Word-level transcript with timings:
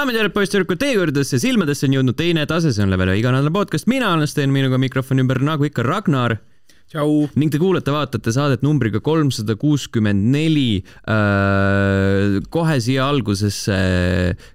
daamid 0.00 0.16
ja 0.16 0.22
härrad, 0.22 0.32
poisssüdrukud, 0.32 0.78
teie 0.80 0.94
juurdesse 0.96 1.36
silmadesse 1.42 1.84
on 1.84 1.98
jõudnud 1.98 2.16
teine 2.16 2.46
tase, 2.48 2.70
see 2.72 2.80
on 2.80 2.92
Level 2.92 3.10
ühe 3.12 3.18
iganädalane 3.20 3.52
podcast, 3.52 3.84
mina 3.90 4.14
olen 4.14 4.28
Sten, 4.30 4.48
minuga 4.54 4.78
mikrofoni 4.80 5.20
ümber 5.20 5.42
nagu 5.44 5.66
ikka 5.66 5.84
Ragnar 5.84 6.38
tšau. 6.88 7.26
ning 7.36 7.52
te 7.52 7.60
kuulate-vaatate 7.60 8.32
saadet 8.32 8.64
numbriga 8.64 9.02
kolmsada 9.04 9.58
kuuskümmend 9.60 10.30
neli. 10.32 10.80
kohe 12.48 12.78
siia 12.80 13.10
algusesse, 13.12 13.76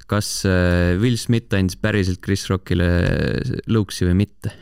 kas 0.09 0.31
äh, 0.49 0.95
Will 1.03 1.19
Smith 1.21 1.53
andis 1.53 1.77
päriselt 1.77 2.23
Chris 2.25 2.47
Rockile 2.49 2.89
lõuksi 3.69 4.09
või 4.09 4.23
mitte? 4.25 4.55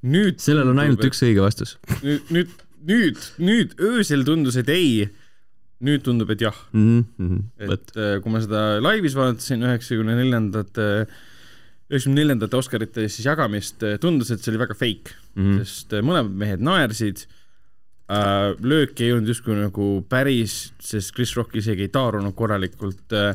nüüd. 0.00 0.40
sellel 0.40 0.72
on 0.72 0.80
ainult 0.86 1.04
üks 1.04 1.20
õige 1.26 1.44
vastus. 1.44 1.76
nüüd, 2.00 2.32
nüüd, 2.32 2.56
nüüd, 2.88 3.28
nüüd 3.44 3.76
öösel 3.92 4.24
tundus, 4.24 4.56
et 4.56 4.72
ei. 4.72 5.04
Nüüd 5.84 6.04
tundub, 6.06 6.30
et 6.30 6.40
jah 6.44 6.56
mm. 6.72 7.04
-hmm. 7.18 7.40
et 7.58 7.96
äh, 7.96 8.18
kui 8.22 8.32
ma 8.32 8.42
seda 8.44 8.80
laivis 8.82 9.16
vaatasin 9.18 9.64
üheksakümne 9.66 10.16
neljandate, 10.20 11.06
üheksakümne 11.90 12.20
neljandate 12.20 12.56
Oscarite 12.56 13.08
siis 13.08 13.26
jagamist, 13.26 13.82
tundus, 14.00 14.30
et 14.30 14.42
see 14.42 14.52
oli 14.52 14.62
väga 14.62 14.74
fake 14.74 15.16
mm, 15.34 15.42
-hmm. 15.42 15.64
sest 15.64 15.92
äh, 15.92 16.04
mõlemad 16.04 16.32
mehed 16.44 16.64
naersid 16.64 17.26
äh,. 18.08 18.54
löök 18.60 19.00
ei 19.00 19.12
olnud 19.12 19.28
justkui 19.28 19.58
nagu 19.58 20.06
päris, 20.08 20.72
sest 20.80 21.14
Chris 21.14 21.34
Rock 21.36 21.56
isegi 21.56 21.88
ei 21.88 21.92
taarunud 21.92 22.34
korralikult 22.34 23.12
äh, 23.12 23.34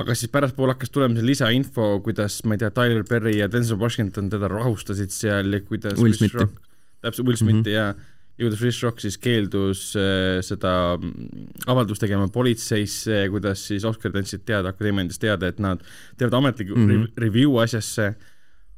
aga 0.00 0.14
siis 0.16 0.30
pärastpoole 0.32 0.72
hakkas 0.72 0.92
tulema 0.92 1.18
see 1.18 1.26
lisainfo, 1.26 1.88
kuidas, 2.04 2.38
ma 2.48 2.56
ei 2.56 2.62
tea, 2.62 2.70
Tyler 2.74 3.04
Perry 3.08 3.36
ja 3.38 3.48
Denzel 3.52 3.80
Washington 3.80 4.30
teda 4.32 4.48
rahustasid 4.50 5.12
seal 5.12 5.52
ja 5.52 5.60
kuidas 5.66 5.98
täpselt, 5.98 7.26
Will 7.26 7.36
Smithi 7.36 7.58
mm 7.58 7.64
-hmm. 7.64 7.68
ja 7.68 7.94
kuidas 8.42 8.60
Chris 8.60 8.80
Rock 8.82 9.02
siis 9.02 9.18
keeldus 9.22 9.84
äh, 9.98 10.40
seda 10.44 10.72
mm, 10.96 11.48
avaldust 11.72 12.02
tegema 12.02 12.28
politseisse, 12.32 13.24
kuidas 13.32 13.64
siis 13.70 13.86
Oscarid 13.88 14.18
andsid 14.20 14.44
teada, 14.48 14.72
akadeemia 14.72 15.06
andis 15.06 15.22
teada, 15.22 15.50
et 15.52 15.60
nad 15.62 15.82
teevad 16.20 16.38
ametliku 16.40 16.76
mm. 16.76 16.88
-hmm. 16.90 17.12
review 17.24 17.58
asjasse, 17.62 18.12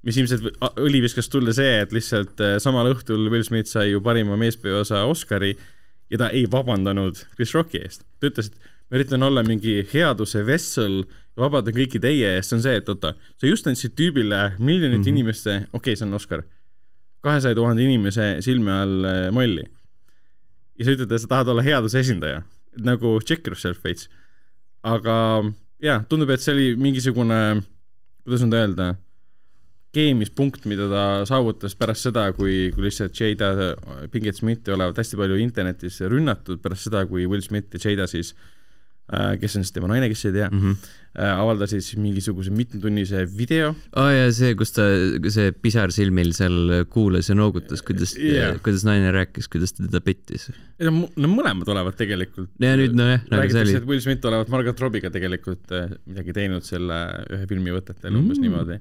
mis 0.04 0.18
ilmselt 0.20 0.60
õli 0.80 1.00
viskas 1.04 1.30
tulla 1.32 1.52
see, 1.56 1.80
et 1.80 1.92
lihtsalt 1.92 2.40
äh, 2.40 2.58
samal 2.62 2.92
õhtul 2.92 3.30
Will 3.30 3.46
Smith 3.46 3.70
sai 3.70 3.90
ju 3.90 4.02
parima 4.04 4.36
meespeosa 4.36 5.04
Oscari 5.08 5.54
ja 6.10 6.18
ta 6.20 6.30
ei 6.30 6.46
vabandanud 6.50 7.24
Chris 7.36 7.54
Rocki 7.54 7.80
eest. 7.80 8.04
ta 8.20 8.28
ütles, 8.28 8.50
et 8.52 8.72
ma 8.90 9.00
üritan 9.00 9.22
olla 9.22 9.42
mingi 9.42 9.80
headuse 9.92 10.44
vessel 10.46 11.04
ja 11.04 11.46
vabandan 11.46 11.74
kõiki 11.74 12.00
teie 12.02 12.36
eest, 12.36 12.52
see 12.52 12.58
on 12.58 12.66
see, 12.66 12.76
et 12.78 12.88
oota, 12.92 13.14
sa 13.40 13.48
just 13.48 13.66
andsid 13.66 13.96
tüübile 13.98 14.52
miljonite 14.58 14.98
mm. 14.98 15.02
-hmm. 15.02 15.08
inimeste, 15.08 15.56
okei 15.72 15.78
okay,, 15.92 15.96
see 15.96 16.06
on 16.06 16.14
Oscar, 16.14 16.44
kahesaja 17.24 17.56
tuhande 17.56 17.84
inimese 17.84 18.36
silme 18.44 18.72
all 18.72 19.08
äh, 19.08 19.28
molli. 19.32 19.64
ja 20.78 20.86
sa 20.86 20.94
ütled, 20.96 21.12
et 21.12 21.22
sa 21.22 21.30
tahad 21.30 21.52
olla 21.52 21.62
headuse 21.62 22.00
esindaja, 22.02 22.42
nagu 22.82 23.18
check 23.22 23.46
yourself 23.46 23.82
veits. 23.84 24.08
aga 24.82 25.16
jaa, 25.82 26.02
tundub, 26.08 26.30
et 26.34 26.42
see 26.42 26.54
oli 26.54 26.68
mingisugune, 26.80 27.40
kuidas 28.24 28.44
nüüd 28.44 28.58
öelda, 28.58 28.88
keemispunkt, 29.94 30.64
mida 30.66 30.88
ta 30.90 31.04
saavutas 31.28 31.76
pärast 31.78 32.08
seda, 32.08 32.26
kui, 32.34 32.72
kui 32.74 32.88
lihtsalt 32.88 33.14
Jada 33.14 33.74
Pinkett 34.10 34.40
Smithi 34.40 34.74
olevat 34.74 34.98
hästi 34.98 35.20
palju 35.20 35.38
internetis 35.38 36.00
rünnatud 36.10 36.58
pärast 36.64 36.88
seda, 36.88 37.04
kui 37.06 37.28
Will 37.30 37.44
Smith 37.46 37.70
ja 37.76 37.90
Jada 37.92 38.08
siis 38.10 38.32
äh, 38.34 38.53
kes 39.40 39.56
on 39.58 39.64
siis 39.64 39.74
tema 39.76 39.88
naine, 39.90 40.06
kes 40.08 40.22
ei 40.30 40.32
tea 40.32 40.46
mm. 40.48 40.60
-hmm. 40.60 40.92
äh, 41.20 41.40
avaldasid 41.42 41.82
siis 41.84 41.98
mingisuguse 42.00 42.50
mitmetunnise 42.56 43.26
video 43.36 43.74
oh 44.00 44.08
ja 44.08 44.30
see, 44.32 44.54
kus 44.56 44.72
ta, 44.72 44.86
see 45.28 45.52
pisar 45.52 45.92
silmil 45.92 46.32
seal 46.32 46.86
kuulas 46.90 47.28
ja 47.28 47.36
noogutas, 47.36 47.82
kuidas 47.84 48.14
Jah. 48.16 48.56
kuidas 48.64 48.86
naine 48.88 49.12
rääkis, 49.12 49.48
kuidas 49.52 49.76
ta 49.76 49.84
teda 49.84 50.00
pettis. 50.00 50.48
ei 50.80 50.88
no, 50.88 51.04
no 51.16 51.28
mõlemad 51.34 51.68
olevat 51.74 51.98
tegelikult 52.00 52.50
ja 52.64 52.72
nüüd 52.80 52.96
nojah, 52.96 53.20
nagu 53.28 53.44
see 53.44 53.60
räägitakse, 53.60 53.82
et 53.82 53.88
Will 53.92 54.00
Smith 54.00 54.24
olevat 54.32 54.48
Margot 54.48 54.80
Robbiga 54.80 55.10
tegelikult 55.12 55.72
äh, 55.76 55.92
midagi 56.06 56.32
teinud 56.40 56.64
selle 56.64 57.02
ühe 57.28 57.46
filmi 57.50 57.76
võtetel 57.76 58.08
Mm. 58.10 58.16
mm. 58.16 58.24
umbes 58.24 58.40
niimoodi 58.40 58.80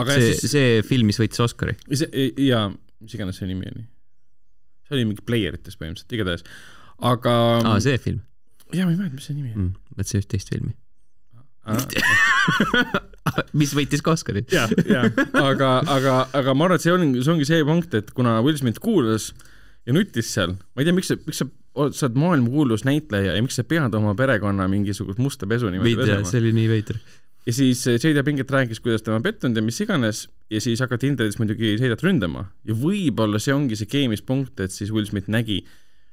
aga 0.00 0.16
see, 0.16 0.32
siis 0.40 0.52
see 0.56 0.82
film, 0.88 1.06
mis 1.12 1.20
võitis 1.20 1.40
Oscari. 1.44 1.76
see 1.92 2.30
ja 2.46 2.64
mis 3.00 3.14
iganes 3.14 3.36
see 3.42 3.46
nimi 3.52 3.68
oli 3.68 3.84
see 4.88 4.96
oli 4.96 5.04
mingi 5.12 5.22
Playerites 5.28 5.76
põhimõtteliselt 5.76 6.16
igatahes 6.16 6.44
aga 7.12 7.36
aa, 7.60 7.76
see 7.84 8.00
film 8.00 8.24
ja 8.76 8.86
ma 8.86 8.94
ei 8.94 9.00
mäleta 9.00 9.16
mis 9.16 9.30
see 9.30 9.36
nimi 9.38 9.52
on 9.54 9.60
mm,. 9.66 9.98
vot 9.98 10.10
see 10.10 10.22
üht 10.22 10.30
teist 10.32 10.52
filmi 10.52 10.76
Ah, 11.70 11.76
mis 13.60 13.72
võitis 13.76 14.00
ka 14.02 14.14
Oscari. 14.14 14.42
ja, 14.50 14.64
ja 14.88 15.04
aga, 15.36 15.68
aga, 15.92 16.14
aga 16.34 16.54
ma 16.56 16.66
arvan, 16.66 16.80
et 16.80 16.84
see 16.86 16.94
on, 16.94 17.04
see 17.20 17.32
ongi 17.34 17.46
see 17.46 17.66
punkt, 17.68 17.94
et 17.98 18.08
kuna 18.16 18.38
Will 18.40 18.56
Smith 18.58 18.80
kuulas 18.82 19.30
ja 19.86 19.94
nutis 19.94 20.32
seal, 20.32 20.56
ma 20.56 20.82
ei 20.82 20.88
tea, 20.88 20.96
miks 20.96 21.12
sa, 21.12 21.18
miks 21.26 21.42
sa, 21.42 21.46
sa 21.92 22.08
oled 22.08 22.18
maailmakuulus 22.20 22.84
näitleja 22.88 23.36
ja 23.36 23.44
miks 23.44 23.60
sa 23.60 23.64
pead 23.68 23.94
oma 23.96 24.14
perekonna 24.18 24.66
mingisugust 24.72 25.20
musta 25.22 25.48
pesu 25.50 25.70
niimoodi 25.72 25.94
jah, 25.94 26.02
pesema 26.02 26.32
see 26.32 26.42
oli 26.42 26.54
nii 26.56 26.70
veider. 26.72 27.00
ja 27.46 27.54
siis 27.56 27.84
eh, 27.92 28.00
Jada 28.02 28.24
Pinkett 28.26 28.56
rääkis, 28.56 28.80
kuidas 28.84 29.04
tema 29.06 29.20
pettunud 29.24 29.60
ja 29.60 29.64
mis 29.64 29.80
iganes 29.84 30.26
ja 30.52 30.64
siis 30.64 30.80
hakati 30.80 31.12
internetis 31.12 31.40
muidugi 31.40 31.76
Jadat 31.76 32.04
ründama 32.06 32.48
ja 32.68 32.76
võib-olla 32.76 33.40
see 33.42 33.54
ongi 33.56 33.78
see 33.78 33.90
keemispunkt, 33.90 34.56
et 34.64 34.74
siis 34.74 34.92
Will 34.94 35.08
Smith 35.08 35.28
nägi, 35.32 35.62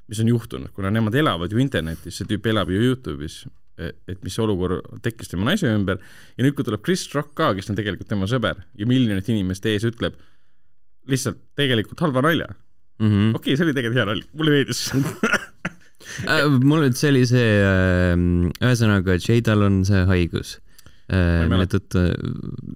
mis 0.07 0.21
on 0.23 0.31
juhtunud, 0.31 0.71
kuna 0.75 0.91
nemad 0.93 1.15
elavad 1.19 1.51
ju 1.51 1.59
internetis, 1.61 2.19
see 2.19 2.29
tüüp 2.29 2.47
elab 2.51 2.71
ju 2.71 2.79
Youtube'is, 2.79 3.41
et 3.77 4.23
mis 4.25 4.37
olukord 4.41 5.01
tekkis 5.05 5.29
tema 5.29 5.45
naise 5.51 5.69
ümber 5.69 5.99
ja 5.99 6.45
nüüd, 6.45 6.55
kui 6.57 6.65
tuleb 6.65 6.81
Chris 6.85 7.05
Rock 7.13 7.35
ka, 7.37 7.51
kes 7.57 7.69
on 7.69 7.77
tegelikult 7.77 8.09
tema 8.09 8.29
sõber 8.29 8.63
ja 8.79 8.87
miljonite 8.89 9.35
inimeste 9.35 9.75
ees 9.75 9.85
ütleb 9.85 10.17
lihtsalt 11.07 11.37
tegelikult 11.55 12.01
halva 12.03 12.23
nalja. 12.25 12.47
Mm 12.97 13.11
-hmm. 13.11 13.35
okei 13.37 13.53
okay,, 13.53 13.57
see 13.57 13.67
oli 13.67 13.75
tegelikult 13.77 13.99
hea 14.01 14.09
nali, 14.09 14.23
mulle 14.33 14.55
meeldis 14.55 14.87
Äh, 16.25 16.45
mul 16.49 16.85
nüüd 16.85 16.97
see 16.97 17.11
oli 17.11 17.25
see 17.29 17.49
äh,, 17.61 18.13
ühesõnaga 18.63 19.17
Jadal 19.21 19.65
on 19.67 19.81
see 19.85 20.05
haigus 20.09 20.55
mille 21.07 21.55
mäleta. 21.55 21.77
tõttu 21.77 22.01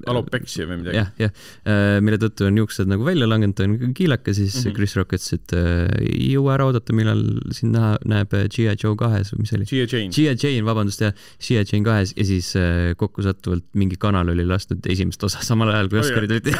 alopecia 0.07 0.63
või 0.69 0.77
midagi. 0.79 0.95
jah, 0.95 1.09
jah 1.19 1.31
äh,, 1.67 1.97
mille 2.03 2.15
tõttu 2.21 2.45
on 2.47 2.55
juuksed 2.61 2.87
nagu 2.87 3.03
välja 3.03 3.27
langenud, 3.27 3.55
ta 3.57 3.63
on 3.67 3.73
kiilakas, 3.97 4.35
siis 4.39 4.53
mm. 4.55 4.61
-hmm. 4.63 4.75
Chris 4.77 4.93
Rock 4.95 5.11
ütles, 5.17 5.33
et 5.35 5.49
äh, 5.57 5.59
ei 6.05 6.29
jõua 6.35 6.51
ära 6.55 6.63
oodata, 6.69 6.91
millal 6.95 7.19
sind 7.51 7.71
näha, 7.75 7.91
näeb 8.07 8.29
äh, 8.37 8.43
G.I. 8.47 8.77
Joe 8.79 8.95
kahes 8.99 9.27
või 9.33 9.39
mis 9.43 9.49
see 9.51 9.57
oli? 9.59 9.67
Gia 9.71 9.83
Jane. 9.83 10.11
G.I. 10.15 10.35
Jane, 10.35 10.63
vabandust, 10.67 10.99
jah, 11.03 11.13
G.I. 11.41 11.65
Jane 11.65 11.83
kahes 11.87 12.09
ja 12.15 12.23
siis 12.29 12.47
äh, 12.59 12.93
kokkusattuvalt 12.99 13.65
mingi 13.75 13.97
kanal 13.99 14.27
oli 14.31 14.45
lasknud 14.47 14.81
esimest 14.91 15.21
osa 15.27 15.39
samal 15.45 15.69
ajal, 15.73 15.87
kui 15.91 15.99
Oscarid 16.01 16.31
olid 16.31 16.47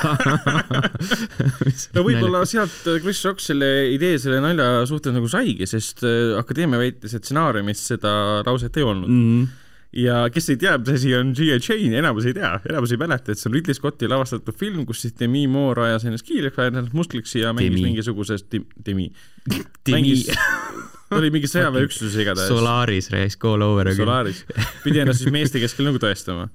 no 1.95 1.99
võib-olla 2.05 2.39
sealt 2.49 2.83
äh, 2.91 2.99
Chris 2.99 3.23
Rock 3.27 3.39
selle 3.43 3.69
idee 3.95 4.15
selle 4.21 4.39
nalja 4.43 4.67
suhtes 4.89 5.11
nagu 5.15 5.27
saigi, 5.31 5.65
sest 5.69 6.03
äh, 6.03 6.35
akadeemia 6.39 6.79
väitis, 6.81 7.13
et 7.15 7.23
stsenaariumis 7.23 7.79
seda 7.93 8.11
lauset 8.45 8.77
ei 8.77 8.85
olnud 8.88 9.09
mm. 9.09 9.39
mm. 9.39 9.47
Ja 9.96 10.22
kes 10.31 10.50
ei 10.53 10.59
tea, 10.59 10.78
mis 10.79 10.94
asi 10.94 11.12
on 11.18 11.34
G.I. 11.35 11.57
Jane, 11.59 11.97
enamus 12.00 12.28
ei 12.29 12.35
tea, 12.35 12.52
enamus 12.69 12.94
ei 12.96 13.00
mäleta, 13.02 13.34
et 13.34 13.40
see 13.40 13.50
on 13.50 13.56
Ridley 13.57 13.75
Scotti 13.75 14.07
lavastatud 14.07 14.56
film, 14.57 14.85
kus 14.88 15.03
siis 15.03 15.16
Demi 15.19 15.44
Moore 15.52 15.90
ajas 15.90 16.06
ennast 16.07 16.28
kiileks, 16.28 16.59
ajas 16.59 16.78
ennast 16.78 16.96
muskliks 16.96 17.35
ja 17.35 17.52
mängis 17.56 17.75
Demi. 17.75 17.90
mingisuguses 17.90 18.46
Demi, 18.51 18.69
Demi 18.88 19.09
mängis 19.91 20.30
ta 20.31 21.18
oli 21.19 21.31
mingi 21.34 21.50
sõjaväeüksuses 21.51 22.16
igatahes. 22.24 22.51
Solaris 22.53 23.12
rääkis 23.12 23.40
all 23.50 23.66
over 23.68 23.91
again. 23.91 24.00
Solaris, 24.00 24.44
pidi 24.85 25.03
ennast 25.03 25.25
siis 25.25 25.34
meeste 25.35 25.59
keskel 25.63 25.90
nagu 25.90 26.00
tõestama. 26.00 26.47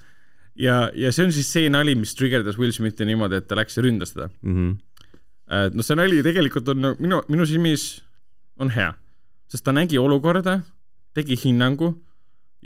ja, 0.56 0.86
ja 0.96 1.12
see 1.12 1.28
on 1.28 1.36
siis 1.36 1.52
see 1.52 1.68
nali, 1.72 1.96
mis 1.98 2.16
trigerdas 2.16 2.56
Will 2.60 2.72
Smithi 2.72 3.04
niimoodi, 3.04 3.42
et 3.42 3.48
ta 3.50 3.58
läks 3.58 3.76
ja 3.76 3.84
ründas 3.84 4.16
teda 4.16 4.30
mm. 4.40 4.54
-hmm. 4.56 5.76
noh, 5.76 5.84
see 5.84 6.00
nali 6.00 6.22
tegelikult 6.24 6.72
on 6.72 6.94
minu, 6.96 7.20
minu 7.28 7.46
silmis 7.46 8.00
on 8.56 8.72
hea, 8.72 8.94
sest 9.52 9.64
ta 9.64 9.76
nägi 9.76 10.00
olukorda, 10.00 10.62
tegi 11.12 11.36
hinnangu 11.44 11.92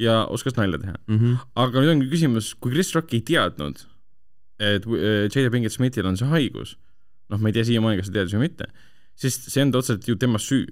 ja 0.00 0.20
oskas 0.32 0.56
nalja 0.58 0.80
teha. 0.80 0.98
Mm 1.06 1.18
-hmm. 1.18 1.48
aga 1.64 1.82
nüüd 1.82 1.94
ongi 1.94 2.10
küsimus, 2.12 2.52
kui 2.60 2.72
Chris 2.72 2.94
Rock 2.96 3.14
ei 3.14 3.22
teadnud, 3.26 3.82
et 4.60 4.86
äh, 4.86 5.26
Jada 5.32 5.50
Pinkett 5.50 5.76
Smithil 5.76 6.06
on 6.08 6.16
see 6.20 6.28
haigus, 6.28 6.76
noh, 7.30 7.40
ma 7.40 7.50
ei 7.50 7.56
tea 7.56 7.66
siiamaani, 7.68 8.00
kas 8.00 8.10
ta 8.10 8.18
teadis 8.18 8.36
või 8.36 8.48
mitte, 8.48 8.70
siis 9.14 9.36
see 9.46 9.64
on 9.64 9.74
otseselt 9.74 10.08
ju 10.08 10.16
tema 10.16 10.40
süü. 10.40 10.66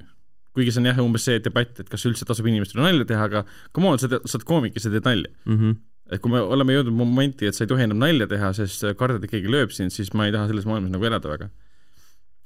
kuigi 0.57 0.73
see 0.75 0.81
on 0.81 0.89
jah, 0.89 0.99
umbes 0.99 1.23
see 1.29 1.39
debatt, 1.39 1.79
et 1.79 1.91
kas 1.93 2.03
üldse 2.09 2.27
tasub 2.27 2.47
inimestele 2.51 2.83
nalja 2.83 3.05
teha, 3.07 3.29
aga 3.29 3.45
come 3.77 3.93
on, 3.93 3.99
sa 4.01 4.09
tead, 4.11 4.25
sa 4.27 4.39
oled 4.39 4.47
koomik 4.49 4.75
ja 4.75 4.81
sa 4.83 4.91
teed 4.91 5.05
nalja 5.07 5.31
Mm 5.45 5.59
-hmm. 5.59 5.77
et 6.11 6.21
kui 6.21 6.33
me 6.33 6.41
oleme 6.41 6.73
jõudnud 6.73 6.97
momenti, 6.99 7.47
et 7.47 7.55
sa 7.55 7.65
ei 7.65 7.69
tohi 7.69 7.85
enam 7.85 7.99
nalja 7.99 8.27
teha, 8.27 8.53
sest 8.53 8.85
kardad, 8.99 9.23
et 9.23 9.31
keegi 9.31 9.47
lööb 9.47 9.71
sind, 9.71 9.91
siis 9.91 10.13
ma 10.15 10.27
ei 10.27 10.33
taha 10.33 10.49
selles 10.49 10.67
maailmas 10.67 10.91
nagu 10.91 11.05
elada 11.05 11.29
väga. 11.29 11.51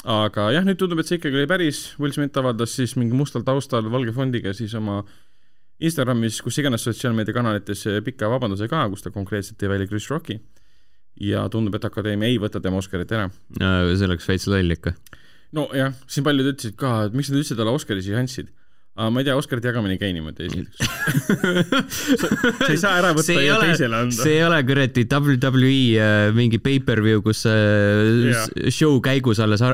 aga 0.05 0.51
jah, 0.53 0.65
nüüd 0.65 0.77
tundub, 0.77 0.99
et 0.99 1.07
see 1.07 1.17
ikkagi 1.17 1.37
oli 1.37 1.47
päris, 1.47 1.95
Will 1.99 2.13
Smith 2.13 2.39
avaldas 2.39 2.75
siis 2.75 2.97
mingi 2.97 3.15
mustal 3.15 3.43
taustal 3.43 3.91
valge 3.91 4.13
fondiga 4.13 4.53
siis 4.53 4.75
oma 4.75 5.05
Instagramis, 5.83 6.39
kus 6.45 6.61
iganes 6.63 6.85
sotsiaalmeediakanalites 6.87 7.87
pika 8.07 8.29
vabanduse 8.31 8.69
ka, 8.71 8.85
kus 8.93 9.03
ta 9.03 9.11
konkreetselt 9.15 9.59
tõi 9.61 9.73
välja 9.75 9.89
Chris 9.91 10.09
Rocki. 10.11 10.41
ja 11.21 11.43
tundub, 11.53 11.75
et 11.77 11.85
Akadeemia 11.85 12.31
ei 12.31 12.39
võta 12.41 12.61
tema 12.63 12.79
Oscarit 12.81 13.11
ära. 13.13 13.29
see 13.59 14.07
oleks 14.07 14.29
veits 14.29 14.47
loll 14.47 14.71
ikka. 14.71 14.95
nojah, 15.53 15.95
siin 16.07 16.25
paljud 16.25 16.55
ütlesid 16.55 16.77
ka, 16.77 17.05
et 17.07 17.13
miks 17.13 17.31
nad 17.31 17.43
üldse 17.43 17.57
talle 17.59 17.75
Oscari 17.75 18.03
siia 18.03 18.19
andsid 18.19 18.49
aga 18.93 19.09
ma 19.09 19.23
ei 19.23 19.25
tea, 19.25 19.37
Oscarite 19.41 19.71
jagamine 19.71 19.95
ei 19.97 20.01
käi 20.03 20.11
niimoodi 20.13 20.49
esiteks 20.51 20.77
sa 22.61 22.69
ei 22.69 22.77
saa 22.81 22.99
ära 23.01 23.13
võtta 23.17 23.37
ja 23.41 23.55
ole, 23.57 23.71
teisele 23.71 24.01
anda 24.05 24.17
see 24.19 24.35
ei 24.37 24.45
ole 24.45 24.59
kuradi 24.69 25.05
WWE 25.09 25.73
äh, 25.97 26.27
mingi 26.37 26.61
pay-per-view, 26.63 27.23
kus 27.25 27.45
äh, 27.49 27.55
Jaa. 28.29 28.45
show 28.69 28.99
käigus 29.05 29.41
alles 29.43 29.65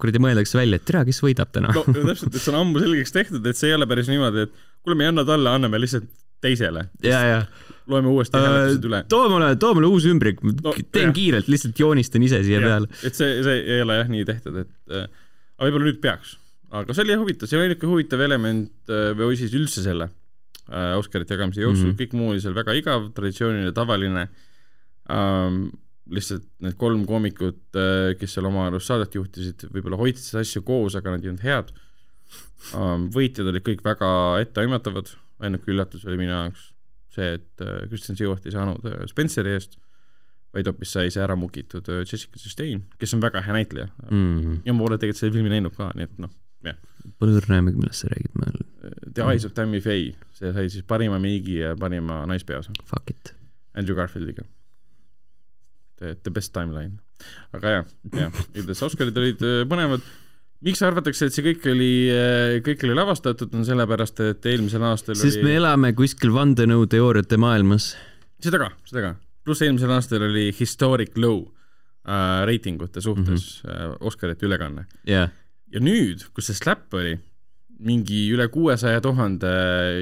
kuradi 0.00 0.22
mõeldakse 0.24 0.58
välja, 0.58 0.80
et 0.80 0.86
tea, 0.88 1.04
kes 1.06 1.22
võidab 1.22 1.52
täna 1.54 1.70
no 1.70 1.84
täpselt, 1.86 2.32
et 2.34 2.40
see 2.42 2.52
on 2.54 2.60
ammu 2.64 2.82
selgeks 2.82 3.14
tehtud, 3.14 3.46
et 3.46 3.58
see 3.60 3.70
ei 3.70 3.76
ole 3.78 3.86
päris 3.90 4.10
niimoodi, 4.10 4.48
et 4.48 4.56
kuule, 4.82 4.98
me 4.98 5.06
ei 5.06 5.12
anna 5.14 5.24
talle, 5.28 5.52
anname 5.52 5.80
lihtsalt 5.82 6.08
teisele. 6.42 6.88
ja, 7.06 7.20
ja 7.26 7.38
loeme 7.86 8.10
uuesti 8.10 8.34
hääletused 8.38 8.88
üle. 8.88 9.04
too 9.10 9.28
mulle, 9.30 9.52
too 9.62 9.74
mulle 9.78 9.92
uus 9.94 10.08
ümbrik 10.10 10.42
No, 10.42 10.72
teen 10.90 11.12
jah. 11.12 11.14
kiirelt, 11.14 11.46
lihtsalt 11.52 11.78
joonistan 11.78 12.24
ise 12.26 12.42
siia 12.46 12.58
peale. 12.64 12.90
et 13.06 13.14
see, 13.14 13.38
see 13.46 13.62
ei 13.76 13.84
ole 13.84 14.00
jah 14.00 14.10
nii 14.10 14.26
tehtud, 14.26 14.58
et 14.64 14.74
äh, 14.90 15.06
aga 15.56 15.68
võib-olla 15.68 15.88
nüüd 15.92 16.02
peaks. 16.02 16.34
Aga 16.74 16.94
see 16.94 17.04
oli 17.06 17.16
huvitav, 17.20 17.50
see 17.50 17.58
oli 17.58 17.68
ainuke 17.68 17.88
huvitav 17.88 18.22
element 18.26 18.92
äh, 18.92 19.10
või 19.18 19.38
siis 19.38 19.54
üldse 19.56 19.84
selle 19.84 20.08
äh, 20.08 20.94
Oscarite 20.98 21.36
jagamise 21.36 21.62
jooksul 21.62 21.90
mm. 21.90 21.92
-hmm. 21.92 21.98
kõik 22.02 22.14
muu 22.18 22.34
oli 22.34 22.42
seal 22.42 22.56
väga 22.56 22.76
igav, 22.78 23.10
traditsiooniline, 23.16 23.74
tavaline 23.76 24.28
ähm,. 25.10 25.66
lihtsalt 26.06 26.44
need 26.62 26.76
kolm 26.78 27.02
koomikut 27.06 27.78
äh,, 27.78 28.14
kes 28.18 28.36
seal 28.36 28.46
oma 28.46 28.68
arust 28.68 28.90
saadet 28.90 29.14
juhtisid, 29.14 29.66
võib-olla 29.74 29.98
hoidsid 29.98 30.30
seda 30.30 30.44
asja 30.46 30.62
koos, 30.62 30.94
aga 30.94 31.14
nad 31.14 31.24
ei 31.24 31.32
olnud 31.32 31.46
head 31.46 31.72
ähm,. 32.74 33.08
võitjad 33.14 33.50
olid 33.52 33.66
kõik 33.66 33.82
väga 33.86 34.10
etteaimatavad, 34.42 35.10
ainuke 35.46 35.70
üllatus 35.74 36.06
oli 36.06 36.18
minu 36.20 36.34
jaoks 36.34 36.70
see, 37.16 37.34
et 37.38 37.66
Kristjan 37.88 38.18
Stewart 38.18 38.44
ei 38.46 38.52
saanud 38.52 38.86
Spenceri 39.08 39.54
eest 39.56 39.78
vaid 40.56 40.70
hoopis 40.70 40.94
sai 40.96 41.12
see 41.12 41.22
ära 41.24 41.36
mukitud 41.38 41.88
äh, 41.92 42.02
Jessica 42.06 42.40
Chastain, 42.40 42.82
kes 43.00 43.14
on 43.16 43.22
väga 43.24 43.42
hea 43.44 43.56
näitleja 43.58 43.88
mm.. 44.08 44.16
Mm. 44.16 44.58
ja 44.66 44.74
ma 44.74 44.84
pole 44.84 44.98
tegelikult 45.00 45.22
seda 45.22 45.36
filmi 45.36 45.52
näinud 45.52 45.76
ka, 45.76 45.90
nii 45.96 46.08
et 46.08 46.20
noh, 46.22 46.32
Aimugi, 46.66 47.78
millest 47.78 48.02
sa 48.02 48.10
räägid, 48.12 48.34
ma, 48.34 48.50
The 49.14 49.24
Eyes 49.24 49.46
of 49.46 49.54
Tammy 49.56 49.80
Faye, 49.80 50.12
see 50.36 50.52
sai 50.52 50.68
siis 50.72 50.84
parima 50.88 51.18
meigi 51.22 51.60
ja 51.60 51.74
parima 51.78 52.24
naispeaosa 52.28 52.74
fuck 52.84 53.10
it. 53.10 53.32
Andrew 53.76 53.96
Garfieldiga. 53.96 54.44
The, 56.00 56.14
the 56.22 56.30
best 56.30 56.52
timeline. 56.52 56.98
aga 57.56 57.74
jah, 57.78 57.90
jah, 58.12 58.40
igatahes 58.52 58.82
Oscarid 58.84 59.16
olid 59.16 59.44
äh, 59.46 59.62
põnevad. 59.68 60.04
miks 60.66 60.82
arvatakse, 60.84 61.28
et 61.28 61.36
see 61.36 61.44
kõik 61.44 61.64
oli, 61.72 61.92
kõik 62.64 62.84
oli 62.84 62.96
lavastatud, 62.96 63.52
on 63.56 63.64
sellepärast, 63.64 64.20
et 64.24 64.48
eelmisel 64.52 64.84
aastal 64.88 65.16
sest 65.16 65.40
oli 65.40 65.48
me 65.48 65.56
elame 65.60 65.92
kuskil 65.96 66.32
vandenõuteooriate 66.36 67.38
maailmas. 67.40 67.94
seda 68.44 68.60
ka, 68.60 68.70
seda 68.88 69.04
ka, 69.04 69.12
pluss 69.46 69.64
eelmisel 69.64 69.92
aastal 69.94 70.26
oli 70.28 70.50
historic 70.56 71.16
low 71.20 71.44
äh, 72.08 72.44
reitingute 72.48 73.00
suhtes 73.00 73.62
mm 73.64 73.70
-hmm. 73.70 73.92
äh, 73.92 73.96
Oscarite 74.00 74.46
ülekanne. 74.46 74.86
jah, 75.06 75.30
ja 75.76 75.82
nüüd, 75.84 76.22
kus 76.34 76.48
see 76.50 76.56
slap 76.56 76.94
oli, 76.96 77.16
mingi 77.86 78.22
üle 78.32 78.46
kuuesaja 78.48 79.02
tuhande 79.04 79.50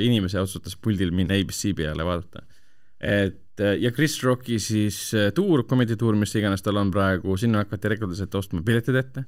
inimese 0.06 0.38
otsustas 0.38 0.76
puldil 0.78 1.10
minna 1.10 1.34
abc 1.40 1.72
peale 1.74 2.04
vaadata. 2.06 2.44
et 3.02 3.58
äh, 3.60 3.74
ja 3.82 3.90
Chris 3.90 4.14
Rocki 4.22 4.60
siis 4.62 4.98
äh, 5.18 5.32
tuur, 5.34 5.64
comedy 5.66 5.96
tuur, 5.98 6.14
mis 6.16 6.34
iganes 6.38 6.62
tal 6.62 6.78
on 6.78 6.92
praegu, 6.94 7.34
sinna 7.40 7.64
hakati 7.64 7.90
rekordiliselt 7.96 8.34
ostma 8.38 8.62
piletid 8.62 8.94
ette. 9.00 9.24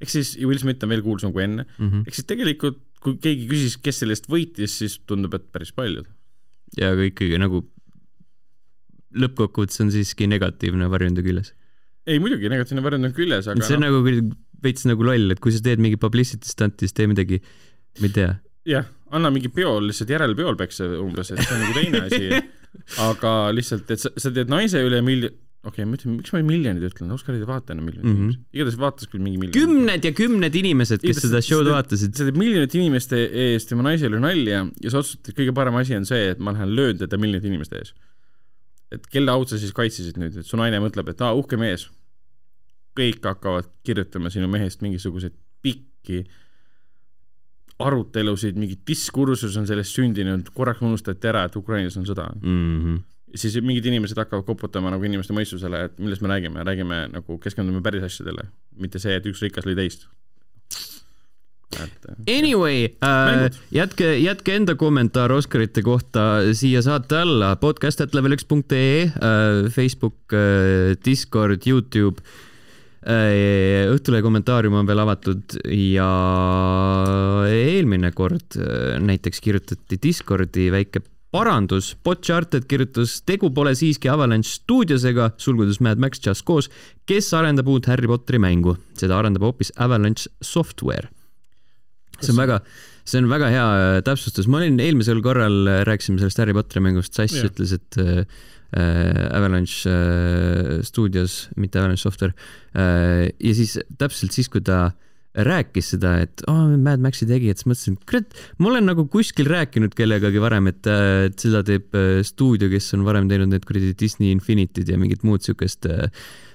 ehk 0.00 0.12
siis 0.14 0.36
ja 0.38 0.46
Will 0.46 0.60
Smith 0.62 0.84
on 0.86 0.92
veel 0.94 1.02
kuulsam 1.02 1.32
kui 1.34 1.42
enne, 1.48 1.66
Mhm. 1.78 2.04
ehk 2.06 2.14
siis 2.14 2.26
tegelikult 2.30 2.78
kui 3.02 3.16
keegi 3.22 3.48
küsis, 3.50 3.76
kes 3.82 4.00
sellest 4.04 4.26
võitis, 4.30 4.78
siis 4.78 4.98
tundub, 5.06 5.34
et 5.34 5.50
päris 5.52 5.72
paljud. 5.74 6.06
ja 6.78 6.92
aga 6.94 7.02
ikkagi 7.10 7.38
nagu 7.42 7.64
lõppkokkuvõttes 9.18 9.80
on 9.82 9.90
siiski 9.92 10.26
negatiivne 10.30 10.88
varjunde 10.92 11.22
küljes. 11.24 11.54
ei 12.08 12.18
muidugi, 12.22 12.48
negatiivne 12.48 12.82
variant 12.84 13.04
on 13.10 13.12
küljes, 13.16 13.48
aga 13.50 13.64
see 13.66 13.76
on 13.76 13.82
noh, 13.84 13.90
nagu 13.98 14.36
veits 14.64 14.86
nagu 14.88 15.06
loll, 15.06 15.32
et 15.34 15.40
kui 15.42 15.54
sa 15.54 15.62
teed 15.64 15.82
mingi 15.82 15.98
publicity 16.00 16.48
stunt'i, 16.50 16.86
siis 16.86 16.96
tee 16.96 17.08
midagi, 17.10 17.40
ma 18.00 18.08
ei 18.08 18.14
tea. 18.14 18.30
jah, 18.68 18.86
anna 19.14 19.32
mingi 19.32 19.50
peol 19.52 19.88
lihtsalt 19.88 20.12
järelpeol 20.12 20.58
peksa 20.60 20.88
umbes, 21.00 21.32
et 21.32 21.42
see 21.42 21.56
on 21.56 21.62
nagu 21.64 21.76
teine 21.76 22.06
asi. 22.06 22.42
aga 23.08 23.34
lihtsalt, 23.54 23.90
et 23.94 24.02
sa, 24.02 24.12
sa 24.20 24.32
teed 24.34 24.50
naise 24.52 24.80
üle 24.84 25.00
miljon, 25.04 25.32
okei 25.66 25.82
okay,, 25.82 25.88
ma 25.88 25.98
ütlen, 25.98 26.16
miks 26.20 26.32
ma 26.34 26.40
miljonid 26.46 26.84
ütlen, 26.86 27.10
Oscarid 27.14 27.42
ei 27.42 27.48
vaata 27.48 27.74
enam 27.74 27.88
miljonit 27.88 28.08
mm. 28.08 28.18
-hmm., 28.28 28.42
igatahes 28.54 28.78
vaatas 28.80 29.10
küll 29.10 29.22
mingi 29.24 29.40
miljon. 29.40 29.56
kümned 29.56 30.04
ja 30.06 30.12
kümned 30.16 30.58
inimesed, 30.60 31.02
kes 31.02 31.16
Igatahes 31.16 31.30
seda 31.30 31.42
show'd 31.44 31.70
vaatasid. 31.72 32.14
sa 32.14 32.28
teed 32.28 32.38
miljonite 32.38 32.78
inimeste 32.78 33.22
eest 33.46 33.72
tema 33.72 33.86
naise 33.88 34.06
üle 34.10 34.20
nalja 34.22 34.64
ja 34.68 34.92
sa 34.92 35.02
otsustad, 35.02 35.32
et 35.32 35.40
kõige 35.40 35.54
parem 35.56 35.80
asi 35.80 35.96
on 35.98 36.06
see, 36.08 36.30
et 36.34 36.42
ma 36.42 36.54
lähen 36.54 36.74
löön 36.78 37.00
teda 37.00 37.20
miljonite 37.20 37.50
inimeste 37.50 37.82
ees. 37.82 37.94
et 38.94 39.10
kelle 39.12 39.34
au 39.34 39.44
sa 39.48 39.58
siis 39.60 39.74
kaitsesid 39.76 40.20
nüüd, 40.20 40.38
et 40.38 40.46
su 40.46 40.60
naine 40.60 40.80
mõtleb, 40.80 41.10
et 41.12 41.20
aa, 41.20 41.34
uhke 41.36 41.58
mees. 41.60 41.88
Kõik 42.98 43.24
hakkavad 43.24 43.70
kirjutama 43.86 44.30
sinu 44.32 44.50
mehest 44.50 44.82
mingisuguseid 44.84 45.34
pikki 45.62 46.24
arutelusid, 47.78 48.58
mingi 48.58 48.78
diskursus 48.86 49.54
on 49.58 49.66
sellest 49.68 49.94
sündinud, 49.94 50.50
korraks 50.54 50.82
unustati 50.82 51.30
ära, 51.30 51.44
et 51.46 51.56
Ukrainas 51.58 51.96
on 52.00 52.06
sõda. 52.08 52.26
Mm 52.42 52.78
-hmm. 52.82 53.02
siis 53.34 53.58
mingid 53.62 53.86
inimesed 53.86 54.18
hakkavad 54.18 54.44
koputama 54.44 54.90
nagu 54.90 55.04
inimeste 55.04 55.34
mõistusele, 55.36 55.84
et 55.84 55.98
millest 55.98 56.22
me 56.22 56.28
räägime, 56.28 56.64
räägime 56.64 57.08
nagu 57.12 57.38
keskendume 57.38 57.82
päris 57.82 58.02
asjadele, 58.02 58.48
mitte 58.76 58.98
see, 58.98 59.14
et 59.14 59.26
üks 59.26 59.42
rikas 59.42 59.66
lõi 59.66 59.76
teist. 59.76 60.08
et 61.82 62.06
Anyway 62.28 62.88
äh, 63.04 63.50
jätke, 63.70 64.18
jätke 64.18 64.54
enda 64.56 64.74
kommentaar 64.74 65.32
Oscarite 65.32 65.82
kohta 65.82 66.40
siia 66.52 66.82
saate 66.82 67.16
alla 67.16 67.54
podcast.level1.ee 67.54 69.02
äh,, 69.02 69.70
Facebook 69.70 70.32
äh,, 70.32 70.96
Discord, 71.04 71.66
Youtube 71.66 72.22
äh,. 72.22 72.47
Õhtulehe 73.08 74.20
kommentaarium 74.20 74.74
on 74.76 74.88
veel 74.88 75.00
avatud 75.00 75.54
ja 75.72 76.08
eelmine 77.48 78.10
kord 78.12 78.58
äh, 78.60 78.98
näiteks 79.00 79.40
kirjutati 79.44 79.96
Discordi 80.02 80.66
väike 80.74 81.00
parandus, 81.32 81.94
Botcharted 82.04 82.66
kirjutas, 82.68 83.18
tegu 83.28 83.50
pole 83.56 83.74
siiski 83.76 84.10
Avalanche 84.12 84.50
stuudiosega, 84.50 85.30
sulgudes 85.40 85.80
Mad 85.84 86.00
Max 86.00 86.20
Just 86.24 86.44
Cause, 86.48 86.72
kes 87.08 87.30
arendab 87.36 87.68
uut 87.68 87.88
Harry 87.88 88.08
Potteri 88.08 88.40
mängu, 88.40 88.76
seda 88.98 89.16
arendab 89.20 89.46
hoopis 89.48 89.72
Avalanche 89.76 90.28
Software. 90.44 91.08
see 92.20 92.32
on 92.32 92.40
väga, 92.40 92.60
see 93.06 93.20
on 93.22 93.28
väga 93.30 93.48
hea 93.54 93.64
äh, 93.78 94.02
täpsustus, 94.04 94.48
ma 94.50 94.60
olin 94.60 94.80
eelmisel 94.84 95.22
korral, 95.24 95.62
rääkisime 95.88 96.20
sellest 96.20 96.44
Harry 96.44 96.56
Potteri 96.56 96.84
mängust, 96.84 97.14
Sass 97.14 97.36
yeah. 97.40 97.48
ütles, 97.48 97.72
et 97.76 98.00
äh, 98.76 98.76
äh, 98.76 99.36
Avalanche 99.36 99.88
äh, 99.88 100.82
Studios, 100.82 101.48
mitte 101.56 101.78
Avalanche 101.78 102.02
Software 102.02 102.34
äh, 102.74 103.30
ja 103.38 103.54
siis 103.54 103.78
täpselt 103.98 104.32
siis, 104.32 104.50
kui 104.52 104.60
ta 104.64 104.90
rääkis 105.38 105.92
seda, 105.94 106.16
et 106.24 106.42
oh, 106.50 106.66
Mad 106.80 107.02
Maxi 107.04 107.28
tegi, 107.28 107.50
et 107.52 107.60
siis 107.60 107.68
mõtlesin, 107.70 107.98
kurat, 108.08 108.34
ma 108.58 108.72
olen 108.72 108.88
nagu 108.90 109.04
kuskil 109.12 109.46
rääkinud 109.50 109.94
kellegagi 109.96 110.42
varem, 110.42 110.70
et, 110.72 110.82
äh, 110.90 111.28
et 111.28 111.38
seda 111.38 111.62
teeb 111.66 111.94
äh, 111.96 112.20
stuudio, 112.26 112.70
kes 112.72 112.90
on 112.96 113.06
varem 113.06 113.30
teinud 113.30 113.52
need 113.52 113.66
kuradi 113.68 113.94
Disney 113.98 114.32
Infinity'd 114.34 114.90
ja 114.90 114.98
mingit 115.00 115.24
muud 115.28 115.44
siukest 115.46 115.88
äh, 115.88 116.08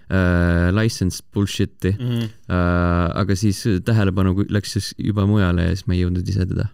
äh, 0.09 0.69
licensed 0.75 1.25
bullshit'i 1.33 1.95
mm 1.95 2.09
-hmm. 2.09 2.29
äh,. 2.49 3.11
aga 3.23 3.35
siis 3.35 3.63
tähelepanu 3.85 4.45
läks 4.49 4.77
siis 4.77 4.93
juba 4.97 5.25
mujale 5.25 5.69
ja 5.69 5.75
siis 5.75 5.87
ma 5.87 5.95
ei 5.95 6.03
jõudnud 6.03 6.29
ise 6.29 6.45
teda 6.45 6.67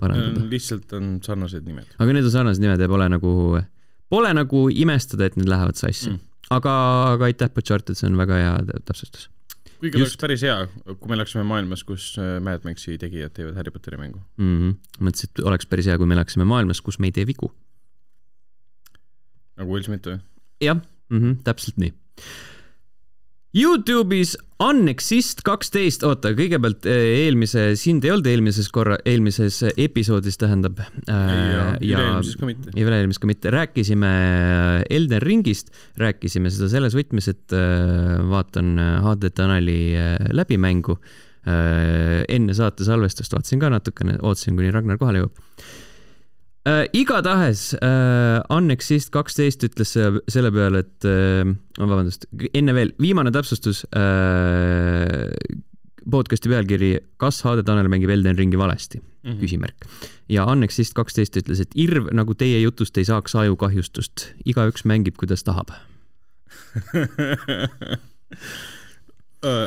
parandada. 0.00 0.46
lihtsalt 0.50 0.92
on 0.92 1.18
sarnased 1.22 1.66
nimed. 1.66 1.86
aga 1.98 2.12
need 2.12 2.24
on 2.24 2.30
sarnased 2.30 2.62
nimed 2.62 2.80
ja 2.80 2.88
pole 2.88 3.08
nagu, 3.08 3.60
pole 4.10 4.32
nagu 4.34 4.68
imestada, 4.74 5.24
et 5.30 5.36
need 5.38 5.48
lähevad 5.48 5.78
sassi 5.78 6.10
Mm. 6.10 6.18
aga, 6.50 6.72
aga 7.14 7.24
aitäh, 7.30 7.50
Butcharted, 7.54 7.94
see 7.98 8.08
on 8.10 8.16
väga 8.18 8.34
hea 8.40 8.56
tä- 8.66 8.80
täpsustus. 8.84 9.28
kuigi 9.80 9.98
Just. 9.98 10.10
oleks 10.10 10.16
päris 10.20 10.42
hea, 10.42 10.56
kui 10.98 11.08
me 11.08 11.14
elaksime 11.14 11.44
maailmas, 11.44 11.84
kus 11.84 12.10
äh, 12.18 12.40
Mad 12.44 12.64
Maxi 12.64 12.98
tegijad 12.98 13.32
teevad 13.32 13.54
Harry 13.56 13.70
Potteri 13.70 13.96
mängu. 13.96 14.20
Mm 14.36 14.58
-hmm. 14.58 14.74
mõtlesin, 15.00 15.30
et 15.30 15.44
oleks 15.44 15.66
päris 15.66 15.86
hea, 15.86 15.96
kui 15.98 16.06
me 16.06 16.14
elaksime 16.14 16.44
maailmas, 16.44 16.80
kus 16.80 16.98
me 16.98 17.06
ei 17.06 17.12
tee 17.12 17.26
vigu. 17.26 17.52
nagu 19.56 19.70
Will 19.72 19.84
Smith 19.84 20.06
või? 20.08 20.18
jah 20.60 20.76
mm, 21.10 21.18
-hmm, 21.20 21.36
täpselt 21.44 21.76
nii. 21.76 21.92
Youtube'is 23.50 24.36
Annexist 24.62 25.40
kaksteist, 25.42 26.04
oota, 26.06 26.30
kõigepealt 26.38 26.84
eh, 26.86 27.24
eelmise, 27.24 27.72
sind 27.80 28.04
ei 28.06 28.12
olnud 28.12 28.28
eelmises 28.30 28.68
korra, 28.70 28.98
eelmises 29.08 29.56
episoodis 29.72 30.38
tähendab 30.38 30.78
äh, 30.84 31.00
ja 31.08 31.64
üle-eelmises 31.80 32.36
ka 32.38 32.46
mitte. 32.46 32.74
ja 32.76 32.84
üle-eelmist 32.86 33.22
ka 33.22 33.30
mitte, 33.30 33.50
rääkisime 33.50 34.12
Elden 34.86 35.24
Ringist, 35.24 35.74
rääkisime 35.98 36.52
seda 36.54 36.68
selles 36.76 36.94
võtmes, 36.94 37.30
et 37.32 37.56
äh, 37.56 38.20
vaatan 38.30 38.76
HD 39.08 39.32
Taneli 39.34 39.80
äh, 39.98 40.14
läbimängu. 40.30 41.00
enne 41.40 42.52
saate 42.52 42.84
salvestust 42.84 43.32
vaatasin 43.32 43.62
ka 43.62 43.70
natukene, 43.72 44.18
ootasin, 44.20 44.58
kuni 44.58 44.70
Ragnar 44.74 44.98
kohale 45.00 45.22
jõuab 45.22 45.38
äh,. 46.68 46.84
igatahes 46.92 47.70
äh, 47.80 48.42
Annexist 48.52 49.10
kaksteist 49.14 49.64
ütles 49.64 49.92
se- 49.96 50.20
selle 50.28 50.50
peale, 50.52 50.78
et 50.84 51.04
äh,, 51.08 51.54
vabandust, 51.78 52.26
enne 52.54 52.74
veel 52.76 52.92
viimane 53.00 53.32
täpsustus 53.34 53.84
äh,. 53.96 55.30
podcast'i 56.10 56.48
pealkiri, 56.48 56.94
kas 57.20 57.42
HD 57.44 57.60
Tanel 57.66 57.88
mängib 57.92 58.08
Elden 58.10 58.36
Ringi 58.38 58.56
valesti? 58.58 59.00
Mhm. 59.22 59.36
küsimärk. 59.42 59.84
ja 60.32 60.46
Annexist 60.48 60.94
kaksteist 60.96 61.36
ütles, 61.36 61.60
et 61.60 61.74
irv 61.76 62.06
nagu 62.16 62.32
teie 62.34 62.56
jutust 62.62 62.96
ei 62.96 63.04
saaks 63.04 63.34
ajukahjustust, 63.36 64.30
igaüks 64.48 64.86
mängib, 64.88 65.16
kuidas 65.20 65.44
tahab. 65.44 65.68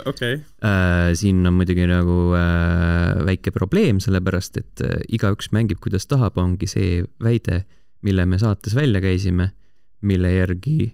okei, 0.06 0.34
Äh, 0.63 1.13
siin 1.18 1.46
on 1.48 1.56
muidugi 1.58 1.86
nagu 1.89 2.34
äh, 2.38 3.25
väike 3.25 3.51
probleem, 3.51 4.00
sellepärast 4.03 4.58
et 4.62 4.84
äh, 4.86 5.00
igaüks 5.10 5.51
mängib, 5.56 5.82
kuidas 5.84 6.06
tahab, 6.08 6.38
ongi 6.38 6.70
see 6.70 7.03
väide, 7.24 7.63
mille 8.06 8.25
me 8.25 8.38
saates 8.42 8.75
välja 8.75 9.01
käisime, 9.01 9.51
mille 10.01 10.34
järgi 10.36 10.94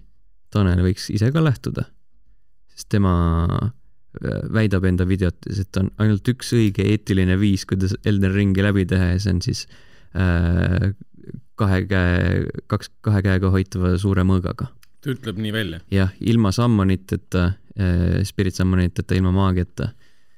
Tanel 0.50 0.82
võiks 0.82 1.10
ise 1.14 1.30
ka 1.30 1.42
lähtuda. 1.44 1.84
sest 2.74 2.88
tema 2.90 3.12
äh, 3.58 4.40
väidab 4.52 4.84
enda 4.88 5.06
videotes, 5.06 5.60
et 5.60 5.76
on 5.76 5.90
ainult 5.98 6.26
üks 6.28 6.52
õige 6.56 6.86
eetiline 6.86 7.36
viis, 7.38 7.66
kuidas 7.66 7.94
Elden 8.04 8.34
Ringi 8.34 8.64
läbi 8.64 8.86
teha 8.86 9.12
ja 9.12 9.20
see 9.22 9.34
on 9.36 9.42
siis 9.44 9.66
äh, 10.16 10.90
kahe 11.60 11.84
käe, 11.86 12.46
kaks, 12.70 12.90
kahe 13.04 13.22
käega 13.22 13.50
hoitava 13.52 13.94
suure 14.00 14.24
mõõgaga. 14.26 14.70
ta 15.00 15.12
ütleb 15.12 15.38
nii 15.38 15.52
välja. 15.54 15.80
jah, 15.92 16.10
ilma 16.20 16.52
sammoniteta, 16.52 17.52
spirit 18.24 18.54
sammoniteta, 18.54 19.14
ilma 19.14 19.30
maagiata. 19.32 19.90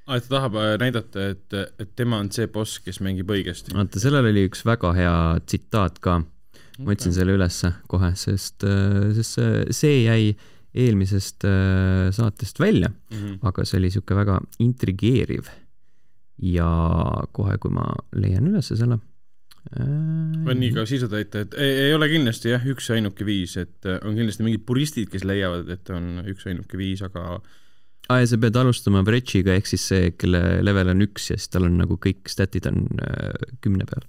aa, 0.06 0.16
et 0.18 0.26
ta 0.28 0.34
tahab 0.36 0.56
äh, 0.60 0.74
näidata, 0.82 1.28
et, 1.32 1.54
et 1.80 1.92
tema 1.96 2.18
on 2.20 2.30
see 2.34 2.46
boss, 2.46 2.78
kes 2.84 3.00
mängib 3.00 3.30
õigesti. 3.32 3.74
vaata, 3.74 4.00
sellel 4.02 4.28
oli 4.32 4.46
üks 4.48 4.64
väga 4.68 4.92
hea 4.96 5.14
tsitaat 5.46 5.98
ka, 6.02 6.18
ma 6.82 6.92
otsin 6.96 7.12
selle 7.14 7.36
ülesse 7.38 7.72
kohe, 7.88 8.12
sest, 8.18 8.64
sest 9.16 9.38
see, 9.38 9.64
see 9.70 9.96
jäi 10.04 10.34
eelmisest 10.74 11.44
äh, 11.44 12.08
saatest 12.16 12.60
välja, 12.60 12.88
Mhm. 13.12 13.38
aga 13.44 13.64
see 13.68 13.78
oli 13.78 13.90
sihuke 13.92 14.14
väga 14.16 14.40
intrigeeriv. 14.58 15.48
ja 16.42 16.66
kohe, 17.32 17.58
kui 17.62 17.70
ma 17.70 17.84
leian 18.18 18.48
ülesse 18.48 18.74
selle. 18.76 18.96
Äh, 19.70 19.88
on 20.42 20.58
nii, 20.58 20.72
ka 20.76 20.86
sisu 20.88 21.08
täita, 21.12 21.46
et 21.46 21.56
ei, 21.60 21.88
ei 21.88 21.96
ole 21.96 22.08
kindlasti 22.12 22.52
jah, 22.52 22.64
üks 22.74 22.90
ainuke 22.94 23.26
viis, 23.28 23.56
et 23.60 23.88
äh, 23.88 24.00
on 24.06 24.18
kindlasti 24.18 24.46
mingid 24.46 24.66
puristid, 24.68 25.10
kes 25.12 25.26
leiavad, 25.28 25.70
et 25.72 25.92
on 25.94 26.22
üks 26.32 26.48
ainuke 26.50 26.80
viis, 26.80 27.04
aga 27.06 27.40
aa 28.10 28.22
ja 28.22 28.28
sa 28.28 28.38
pead 28.40 28.56
alustama 28.58 29.04
Brechiga 29.06 29.54
ehk 29.58 29.68
siis 29.70 29.84
see, 29.92 30.10
kelle 30.18 30.40
level 30.64 30.90
on 30.92 31.04
üks 31.06 31.30
ja 31.30 31.38
siis 31.38 31.52
tal 31.52 31.68
on 31.68 31.78
nagu 31.80 31.98
kõik 32.02 32.30
statid 32.32 32.66
on 32.70 32.84
äh, 32.98 33.30
kümne 33.64 33.86
peal. 33.88 34.04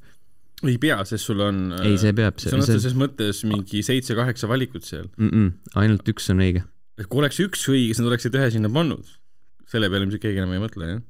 ei 0.65 0.77
pea, 0.81 0.99
sest 1.07 1.29
sul 1.29 1.43
on 1.45 1.65
ei, 1.81 1.97
see 2.01 2.15
peab, 2.17 2.39
see, 2.41 2.51
sõna 2.53 2.65
see 2.65 2.77
otseses 2.79 2.97
mõttes 2.97 3.43
mingi 3.47 3.83
seitse-kaheksa 3.85 4.49
valikut 4.49 4.87
seal. 4.87 5.09
mm, 5.17 5.29
-mm, 5.29 5.77
ainult 5.83 6.13
üks 6.13 6.31
on 6.33 6.43
õige. 6.45 6.65
kui 7.05 7.21
oleks 7.21 7.41
üks 7.43 7.67
õige, 7.69 7.91
siis 7.91 8.01
nad 8.01 8.11
oleksid 8.11 8.39
ühe 8.39 8.49
sinna 8.55 8.71
pannud. 8.73 9.17
selle 9.69 9.89
peale 9.89 10.07
ilmselt 10.07 10.25
keegi 10.25 10.41
enam 10.41 10.57
ei 10.57 10.63
mõtle, 10.63 10.89
jah. 10.95 11.03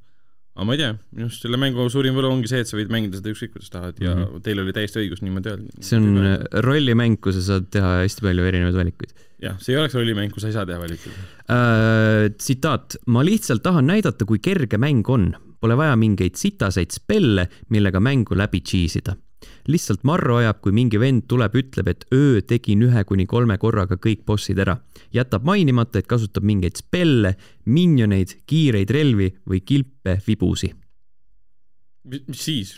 Aga 0.54 0.66
ma 0.68 0.74
ei 0.76 0.80
tea, 0.80 0.92
minu 1.14 1.28
arust 1.28 1.44
selle 1.44 1.58
mängu 1.58 1.84
suurim 1.90 2.14
võlu 2.14 2.30
ongi 2.30 2.50
see, 2.50 2.62
et 2.62 2.70
sa 2.70 2.78
võid 2.78 2.92
mängida 2.94 3.18
seda 3.18 3.32
ükskõik 3.32 3.56
kuidas 3.56 3.72
tahad 3.74 3.98
ja 3.98 4.12
mm. 4.12 4.20
-hmm. 4.24 4.44
teil 4.46 4.62
oli 4.62 4.74
täiesti 4.76 5.00
õigus 5.02 5.22
niimoodi 5.26 5.50
öelda. 5.50 5.82
see 5.82 5.98
on 5.98 6.36
rollimäng, 6.66 7.18
kus 7.22 7.40
sa 7.40 7.46
saad 7.48 7.66
teha 7.74 7.94
hästi 8.04 8.26
palju 8.28 8.46
erinevaid 8.50 8.78
valikuid. 8.78 9.14
jah, 9.42 9.58
see 9.58 9.74
ei 9.74 9.80
oleks 9.82 9.98
rollimäng, 9.98 10.30
kus 10.34 10.46
sa 10.46 10.52
ei 10.52 10.56
saa 10.56 10.66
teha 10.68 10.78
valikuid. 10.78 11.18
Äh, 11.50 12.30
tsitaat, 12.38 13.00
ma 13.06 13.26
lihtsalt 13.26 13.64
tahan 13.66 13.90
näidata, 13.90 14.28
kui 14.28 14.38
kerge 14.38 14.78
mäng 14.78 15.10
on. 15.10 15.32
Pole 15.64 15.76
vaja 15.80 15.96
mingeid 15.96 16.36
sitaseid 16.36 16.92
spelle, 16.92 17.48
millega 17.72 18.00
mängu 18.00 18.36
läbi 18.36 18.60
cheesida. 18.60 19.16
Lihtsalt 19.68 20.04
marru 20.04 20.38
ajab, 20.40 20.60
kui 20.64 20.74
mingi 20.76 21.00
vend 21.00 21.26
tuleb, 21.30 21.56
ütleb, 21.56 21.88
et 21.88 22.06
öö 22.14 22.42
tegin 22.44 22.84
ühe 22.86 23.04
kuni 23.08 23.26
kolme 23.26 23.56
korraga 23.58 23.96
kõik 23.96 24.24
bossid 24.26 24.58
ära. 24.58 24.78
jätab 25.14 25.44
mainimata, 25.44 25.98
et 25.98 26.06
kasutab 26.10 26.44
mingeid 26.44 26.76
spelle, 26.76 27.36
minioneid, 27.64 28.36
kiireid 28.46 28.90
relvi 28.90 29.30
või 29.48 29.60
kilpe 29.60 30.18
vibusi. 30.26 30.74
mis 32.04 32.24
siis? 32.32 32.76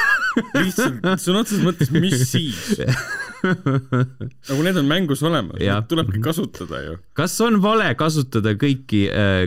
lihtsalt 0.54 1.00
sõna 1.22 1.40
otseses 1.44 1.64
mõttes, 1.64 1.90
mis 1.90 2.28
siis? 2.28 2.76
nagu 3.46 4.62
need 4.66 4.76
on 4.80 4.88
mängus 4.90 5.22
olemas, 5.26 5.58
neid 5.60 5.88
tulebki 5.90 6.20
kasutada 6.24 6.80
ju. 6.84 6.96
kas 7.18 7.34
on 7.44 7.58
vale 7.64 7.88
kasutada 7.98 8.54
kõiki, 8.58 9.02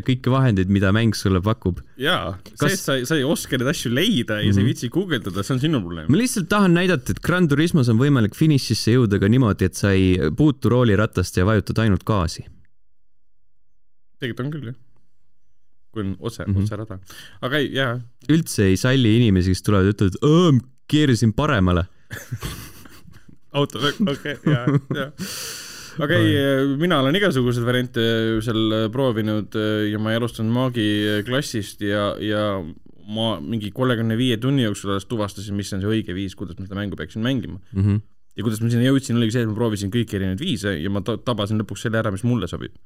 kõiki 0.07 0.33
vahendeid, 0.33 0.71
mida 0.73 0.91
mäng 0.95 1.15
sulle 1.17 1.41
pakub? 1.45 1.81
jaa, 1.99 2.35
see, 2.53 2.71
et 2.73 2.79
sa, 2.81 2.97
sa 3.09 3.17
ei 3.19 3.25
oska 3.27 3.59
neid 3.59 3.71
asju 3.73 3.91
leida 3.93 4.39
ja 4.43 4.53
sa 4.55 4.63
ei 4.63 4.69
viitsi 4.69 4.89
guugeldada, 4.93 5.43
see 5.45 5.55
on 5.57 5.63
sinu 5.63 5.81
probleem. 5.83 6.09
ma 6.11 6.21
lihtsalt 6.21 6.49
tahan 6.51 6.75
näidata, 6.77 7.15
et 7.15 7.21
Gran 7.25 7.47
Turismos 7.51 7.89
on 7.91 7.99
võimalik 8.01 8.37
finišisse 8.37 8.95
jõuda 8.97 9.19
ka 9.21 9.29
niimoodi, 9.31 9.69
et 9.69 9.79
sa 9.79 9.91
ei 9.95 10.31
puutu 10.37 10.71
rooliratast 10.73 11.37
ja 11.41 11.47
vajutad 11.49 11.83
ainult 11.85 12.05
gaasi. 12.07 12.45
tegelikult 14.19 14.45
on 14.47 14.53
küll 14.53 14.71
jah. 14.71 14.77
kui 15.89 16.03
on 16.05 16.15
otse 16.19 16.43
mm, 16.45 16.51
Mhm. 16.51 16.57
-hmm. 16.59 16.63
otserada. 16.63 16.99
aga 17.41 17.57
ei, 17.57 17.71
jaa, 17.73 17.99
üldse 18.29 18.67
ei 18.69 18.77
salli 18.77 19.15
inimesi, 19.17 19.49
kes 19.55 19.63
tulevad 19.65 19.85
ja 19.89 19.93
ütlevad, 19.95 20.59
keerasin 20.89 21.33
paremale. 21.33 21.85
auto, 23.53 23.79
okei, 24.13 24.35
jaa, 24.45 24.65
jaa. 24.95 25.09
aga 26.05 26.19
ei, 26.19 26.35
mina 26.79 26.99
olen 27.03 27.15
igasuguseid 27.19 27.65
variante 27.67 28.03
seal 28.45 28.89
proovinud 28.93 29.55
ja 29.91 29.99
ma 29.99 30.13
ei 30.13 30.19
alustanud 30.21 30.53
maagi 30.55 30.85
klassist 31.27 31.81
ja, 31.83 32.11
ja 32.23 32.43
ma 33.09 33.31
mingi 33.41 33.71
kolmekümne 33.73 34.13
viie 34.19 34.37
tunni 34.37 34.63
jooksul 34.67 34.93
alles 34.93 35.07
tuvastasin, 35.09 35.55
mis 35.57 35.73
on 35.73 35.81
see 35.81 35.89
õige 35.97 36.13
viis, 36.13 36.35
kuidas 36.37 36.59
ma 36.59 36.67
seda 36.67 36.77
mängu 36.77 36.95
peaksin 36.99 37.23
mängima. 37.25 37.57
Mhm. 37.73 37.99
ja 38.37 38.43
kuidas 38.45 38.61
ma 38.61 38.69
sinna 38.71 38.85
jõudsin, 38.85 39.17
oligi 39.17 39.33
see, 39.35 39.41
et 39.43 39.49
ma 39.49 39.55
proovisin 39.57 39.89
kõiki 39.91 40.15
erinevaid 40.15 40.39
viise 40.39 40.75
ja 40.79 40.89
ma 40.93 41.01
ta- 41.03 41.17
tabasin 41.17 41.59
lõpuks 41.59 41.81
selle 41.83 41.97
ära, 41.99 42.11
mis 42.13 42.23
mulle 42.23 42.47
sobib. 42.47 42.77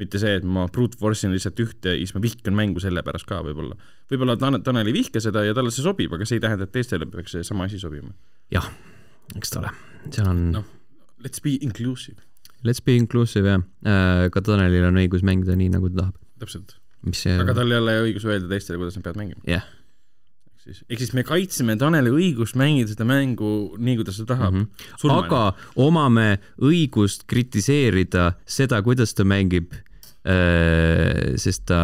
mitte 0.00 0.16
see, 0.16 0.32
et 0.40 0.44
ma 0.48 0.62
brute 0.72 0.96
force 0.96 1.26
in 1.28 1.34
lihtsalt 1.36 1.58
ühte 1.60 1.92
ja 1.92 1.98
siis 2.00 2.14
ma 2.16 2.22
vihkan 2.24 2.54
mängu 2.56 2.80
selle 2.80 3.02
pärast 3.04 3.26
ka 3.28 3.42
võib-olla. 3.44 3.76
võib-olla 4.08 4.38
Tanel, 4.40 4.62
Tanel 4.64 4.88
ei 4.88 4.94
vihka 4.96 5.20
seda 5.20 5.42
ja 5.44 5.52
talle 5.52 5.70
see 5.70 5.84
sobib, 5.84 6.14
aga 6.16 6.24
see 6.24 6.38
ei 6.40 6.44
tähenda, 6.46 6.64
et 6.64 6.72
teistele 6.72 7.04
peaks 7.04 7.36
seesama 7.36 7.68
asi 7.68 7.78
sobima. 7.78 8.08
jah, 8.50 8.64
eks 9.36 9.52
ta 9.52 9.60
ole, 9.60 9.74
seal 10.08 10.28
on 10.30 10.44
Noh. 10.58 10.68
Let's 11.20 11.42
be 11.44 11.58
inclusive, 11.60 12.16
let's 12.64 12.80
be 12.80 12.94
inclusive 12.96 13.44
jah, 13.44 13.64
ka 14.32 14.40
Tanelil 14.44 14.86
on 14.88 15.00
õigus 15.02 15.24
mängida 15.26 15.56
nii, 15.58 15.68
nagu 15.74 15.90
ta 15.92 16.06
tahab, 16.06 16.16
täpselt. 16.40 16.78
see 17.16 17.34
aga 17.40 17.56
tal 17.56 17.72
ei 17.72 17.80
ole 17.80 17.98
õigus 18.06 18.24
öelda 18.28 18.48
teistele, 18.48 18.80
kuidas 18.80 18.96
nad 18.96 19.04
peavad 19.04 19.20
mängima. 19.20 19.44
jah, 19.48 19.66
ehk 20.54 20.64
siis, 20.64 20.80
ehk 20.88 21.02
siis 21.04 21.12
me 21.16 21.24
kaitseme 21.28 21.76
Taneli 21.80 22.12
õigust 22.14 22.56
mängida 22.60 22.94
seda 22.94 23.04
mängu 23.08 23.52
nii, 23.76 23.98
kuidas 24.00 24.22
ta 24.22 24.30
tahab 24.32 24.56
mm. 24.56 24.88
Mhm. 25.02 25.12
aga 25.18 25.42
omame 25.76 26.28
õigust 26.56 27.28
kritiseerida 27.28 28.30
seda, 28.48 28.80
kuidas 28.86 29.12
ta 29.16 29.28
mängib. 29.28 29.76
Sest 31.40 31.62
ta 31.70 31.78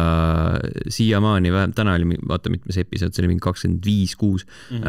siiamaani, 0.93 1.49
vähemalt 1.51 1.75
täna 1.75 1.95
oli, 1.97 2.17
vaata 2.29 2.51
mitmes 2.53 2.77
episood, 2.77 3.13
see 3.15 3.23
oli 3.23 3.31
mingi 3.33 3.41
kakskümmend 3.41 3.85
viis, 3.85 4.13
kuus, 4.15 4.45
Mhm. 4.71 4.83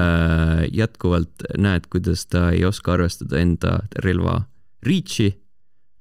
jätkuvalt 0.77 1.47
näed, 1.59 1.87
kuidas 1.91 2.27
ta 2.29 2.51
ei 2.53 2.65
oska 2.69 2.93
arvestada 2.93 3.39
enda 3.41 3.79
relva 4.05 4.43
reach'i 4.87 5.31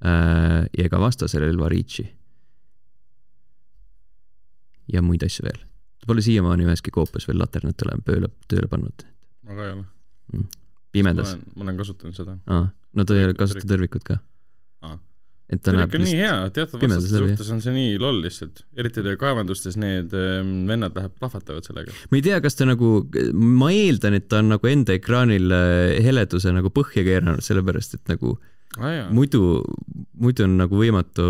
äh, 0.05 0.67
ja 0.77 0.89
ka 0.89 0.99
vastase 0.99 1.39
relva 1.39 1.69
reach'i. 1.71 2.07
ja 4.93 5.01
muid 5.03 5.23
asju 5.25 5.43
veel. 5.47 5.59
ta 5.99 6.07
pole 6.07 6.21
siiamaani 6.23 6.67
üheski 6.67 6.91
koopas 6.95 7.25
veel 7.27 7.39
laternat 7.41 7.75
tööle, 7.79 7.97
tööle, 8.07 8.29
tööle 8.47 8.67
pannud, 8.71 9.03
ma 9.43 9.55
ka 9.57 9.65
ei 9.65 9.71
ole. 9.73 9.85
pimedas. 10.95 11.35
ma 11.55 11.63
olen 11.65 11.77
kasutanud 11.79 12.15
seda. 12.15 12.37
aa, 12.47 12.67
no 12.93 13.03
ta 13.05 13.15
ei 13.15 13.25
Tõrvikut- 13.25 13.37
kasuta 13.41 13.67
tõrvikut 13.73 14.03
ka. 14.07 14.19
Et 15.47 15.61
ta 15.63 15.71
näeb 15.71 15.93
nii 16.01 16.15
hea, 16.19 16.33
teatud 16.55 16.81
vastaste 16.81 17.21
suhtes 17.21 17.51
on 17.53 17.61
see 17.63 17.73
nii 17.75 17.99
loll 18.01 18.19
lihtsalt. 18.23 18.65
eriti 18.79 19.03
kaevandustes 19.19 19.77
need 19.79 20.15
ähm, 20.17 20.65
vennad 20.67 20.97
läheb, 20.97 21.13
plahvatavad 21.19 21.67
sellega. 21.67 21.93
ma 22.11 22.19
ei 22.19 22.25
tea, 22.25 22.39
kas 22.43 22.59
ta 22.59 22.67
nagu, 22.67 22.91
ma 23.33 23.71
eeldan, 23.75 24.17
et 24.19 24.27
ta 24.31 24.41
on 24.43 24.51
nagu 24.55 24.71
enda 24.71 24.97
ekraanil 24.97 25.55
äh, 25.55 25.99
heleduse 26.03 26.51
nagu 26.55 26.71
põhja 26.75 27.05
keeranud, 27.07 27.45
sellepärast 27.45 27.95
et 27.99 28.11
nagu 28.11 28.35
jaa. 28.75 29.07
muidu, 29.15 29.61
muidu 30.19 30.47
on 30.47 30.57
nagu 30.59 30.81
võimatu 30.81 31.29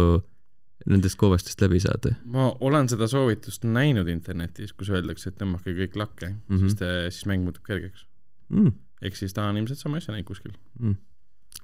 nendest 0.87 1.19
koobastest 1.19 1.61
läbi 1.61 1.81
saada 1.83 2.15
ma 2.31 2.49
olen 2.63 2.89
seda 2.89 3.09
soovitust 3.11 3.67
näinud 3.67 4.09
internetis, 4.09 4.73
kus 4.73 4.89
öeldakse, 4.93 5.29
et 5.29 5.37
tõmmake 5.37 5.75
kõik 5.83 5.97
lakke 5.99 6.31
mm. 6.33 6.57
-hmm. 6.57 6.73
siis 6.73 7.19
siis 7.19 7.29
mäng 7.29 7.45
muutub 7.45 7.69
kergeks. 7.69 8.07
mm,. 8.49 8.73
ehk 9.01 9.19
siis 9.19 9.37
ta 9.37 9.45
on 9.51 9.61
ilmselt 9.61 9.79
sama 9.79 10.01
asja 10.01 10.15
näinud 10.15 10.31
kuskil. 10.31 10.57
Mm. 10.79 10.97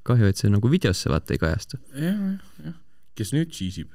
kahju, 0.08 0.30
et 0.30 0.40
see 0.40 0.52
nagu 0.52 0.72
videosse 0.72 1.12
vaata 1.12 1.36
ei 1.36 1.42
kajastu. 1.42 1.80
jah, 1.96 2.18
jah, 2.18 2.66
jah. 2.68 2.80
kes 3.18 3.32
nüüd 3.36 3.52
cheesib? 3.54 3.92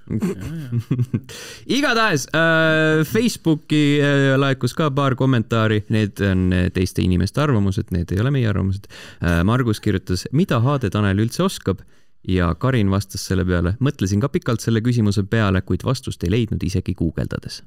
igatahes 1.78 2.28
äh, 2.30 3.02
Facebooki 3.08 3.82
äh, 3.98 4.32
laekus 4.38 4.76
ka 4.78 4.90
paar 4.94 5.16
kommentaari, 5.18 5.82
need 5.94 6.22
on 6.24 6.48
äh, 6.54 6.66
teiste 6.74 7.04
inimeste 7.04 7.42
arvamused, 7.44 7.92
need 7.94 8.14
ei 8.14 8.22
ole 8.22 8.32
meie 8.34 8.50
arvamused 8.50 8.88
äh,. 8.88 9.42
Margus 9.48 9.82
kirjutas, 9.84 10.26
mida 10.32 10.60
HD 10.64 10.92
Tanel 10.94 11.24
üldse 11.24 11.44
oskab 11.46 11.82
ja 12.28 12.52
Karin 12.58 12.90
vastas 12.90 13.26
selle 13.28 13.46
peale, 13.48 13.76
mõtlesin 13.84 14.22
ka 14.22 14.30
pikalt 14.32 14.64
selle 14.64 14.82
küsimuse 14.84 15.24
peale, 15.28 15.62
kuid 15.66 15.84
vastust 15.86 16.24
ei 16.24 16.32
leidnud 16.34 16.64
isegi 16.64 16.96
guugeldades. 16.98 17.62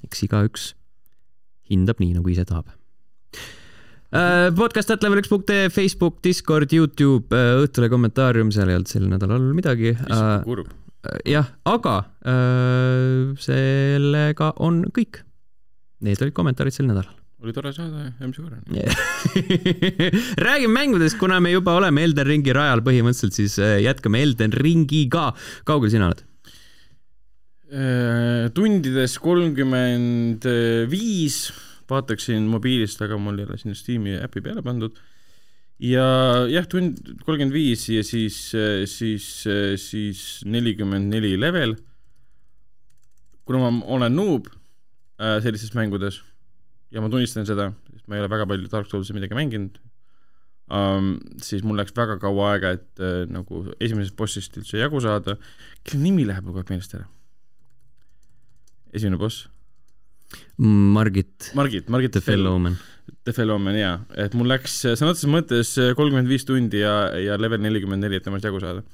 eks 0.00 0.22
igaüks 0.24 0.62
hindab 1.68 1.98
nii, 2.00 2.14
nagu 2.16 2.30
ise 2.32 2.46
tahab 2.48 2.70
Äh, 4.10 4.48
podcast 4.58 4.90
at 4.90 5.04
level 5.06 5.20
üks 5.20 5.30
punkt 5.30 5.50
ee, 5.54 5.68
Facebook, 5.70 6.16
Discord, 6.24 6.72
Youtube, 6.74 7.30
Õhtulehe 7.30 7.92
kommentaarium, 7.92 8.48
seal 8.50 8.72
ei 8.72 8.78
olnud 8.80 8.90
sel 8.90 9.04
nädalal 9.06 9.44
midagi. 9.54 9.92
kurb. 10.42 10.72
jah, 11.28 11.46
aga 11.70 11.94
äh, 12.26 13.30
sellega 13.38 14.50
on 14.66 14.82
kõik. 14.90 15.22
Need 16.02 16.24
olid 16.24 16.34
kommentaarid 16.34 16.74
sel 16.74 16.90
nädalal. 16.90 17.14
oli 17.40 17.54
tore 17.56 17.70
saada 17.72 18.02
ja 18.02 18.10
järgmise 18.18 18.42
korrani. 18.42 18.82
räägime 20.48 20.74
mängudest, 20.74 21.16
kuna 21.22 21.38
me 21.40 21.54
juba 21.54 21.78
oleme 21.78 22.02
Elden 22.02 22.26
Ringi 22.26 22.52
rajal 22.56 22.82
põhimõtteliselt, 22.82 23.38
siis 23.38 23.60
äh, 23.62 23.78
jätkame 23.86 24.24
Elden 24.26 24.58
Ringiga. 24.58 25.30
kaugel 25.70 25.94
sina 25.94 26.10
oled? 26.10 26.26
Äh, 27.70 28.50
tundides 28.58 29.20
kolmkümmend 29.22 30.50
viis, 30.90 31.44
vaataksin 31.90 32.46
mobiilist, 32.50 33.00
aga 33.04 33.18
mul 33.20 33.40
ei 33.40 33.48
ole 33.48 33.58
sinna 33.60 33.76
Steam'i 33.78 34.16
äpi 34.20 34.42
peale 34.44 34.62
pandud. 34.66 34.96
ja 35.80 36.06
jah, 36.52 36.66
tund 36.68 36.98
kolmkümmend 37.24 37.54
viis 37.56 37.86
ja 37.88 38.02
siis, 38.04 38.38
siis, 38.86 39.28
siis 39.80 40.24
nelikümmend 40.44 41.12
neli 41.12 41.36
level. 41.40 41.76
kuna 43.44 43.70
ma 43.70 43.84
olen 43.96 44.14
noob 44.14 44.50
äh, 45.18 45.38
sellistes 45.42 45.74
mängudes 45.74 46.20
ja 46.90 47.00
ma 47.02 47.10
tunnistan 47.10 47.46
seda, 47.46 47.72
sest 47.92 48.06
ma 48.08 48.18
ei 48.18 48.24
ole 48.24 48.30
väga 48.30 48.46
palju 48.50 48.68
Dark 48.70 48.90
Soulsi 48.90 49.14
midagi 49.16 49.34
mänginud 49.38 49.78
um,, 50.70 51.14
siis 51.42 51.64
mul 51.66 51.78
läks 51.80 51.94
väga 51.96 52.18
kaua 52.22 52.52
aega, 52.54 52.74
et 52.78 53.02
uh, 53.02 53.22
nagu 53.30 53.64
esimesest 53.78 54.16
bossist 54.18 54.58
üldse 54.60 54.80
jagu 54.80 55.00
saada. 55.02 55.36
kelle 55.84 56.02
nimi 56.02 56.26
läheb 56.28 56.46
kogu 56.46 56.62
aeg 56.62 56.70
meelest 56.72 56.94
ära? 56.98 57.08
esimene 58.94 59.20
boss? 59.20 59.48
Margit. 60.60 61.50
Margit, 61.58 61.88
Margit 61.88 62.14
The 62.16 62.24
Fellowman. 62.24 62.78
The 63.26 63.34
Fellowman 63.36 63.76
jaa, 63.76 63.96
et 64.22 64.34
mul 64.38 64.48
läks 64.48 64.78
sõna 64.94 65.12
otseses 65.12 65.30
mõttes 65.30 65.74
kolmkümmend 65.98 66.30
viis 66.30 66.46
tundi 66.48 66.80
ja, 66.80 67.10
ja 67.20 67.36
level 67.40 67.60
nelikümmend 67.64 68.04
neli, 68.04 68.20
et 68.20 68.24
temast 68.24 68.46
jagu 68.46 68.60
saada 68.62 68.84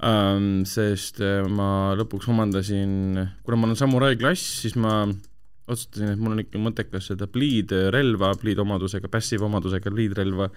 um,. 0.00 0.62
sest 0.68 1.20
äh, 1.24 1.44
ma 1.48 1.94
lõpuks 1.98 2.28
omandasin, 2.32 3.20
kuna 3.44 3.58
ma 3.58 3.68
olen 3.68 3.78
samurai 3.78 4.14
klass, 4.20 4.60
siis 4.64 4.76
ma 4.80 5.02
otsustasin, 5.70 6.14
et 6.14 6.20
mul 6.20 6.34
on 6.34 6.42
ikka 6.42 6.60
mõttekas 6.62 7.10
seda 7.12 7.28
bleed 7.30 7.72
relva, 7.94 8.32
bleed 8.40 8.60
omadusega, 8.62 9.10
passive 9.12 9.46
omadusega 9.46 9.92
bleed 9.92 10.16
relva 10.18 10.50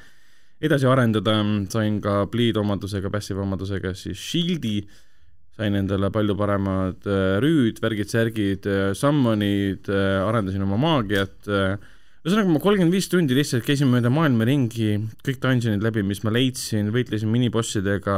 edasi 0.64 0.88
arendada, 0.88 1.36
sain 1.74 2.00
ka 2.04 2.24
bleed 2.32 2.58
omadusega, 2.60 3.12
passive 3.14 3.44
omadusega 3.44 3.94
siis 4.00 4.20
shield'i 4.20 4.80
sain 5.58 5.78
endale 5.78 6.10
palju 6.14 6.36
paremad 6.38 7.06
äh, 7.06 7.38
rüüd, 7.44 7.80
värgid-särgid, 7.84 8.66
äh, 8.66 8.90
summon'id, 8.98 9.90
äh, 9.92 10.24
arendasin 10.26 10.66
oma 10.66 10.80
maagiat. 10.82 11.38
ühesõnaga, 12.24 12.50
ma 12.50 12.62
kolmkümmend 12.64 12.96
viis 12.96 13.10
tundi 13.12 13.36
lihtsalt 13.38 13.66
käisin 13.68 13.90
mööda 13.92 14.10
maailma 14.14 14.48
ringi, 14.48 14.96
kõik 15.28 15.42
dungeonid 15.44 15.84
läbi, 15.84 16.06
mis 16.08 16.24
ma 16.24 16.32
leidsin, 16.32 16.88
võitlesin 16.96 17.30
minibossidega, 17.30 18.16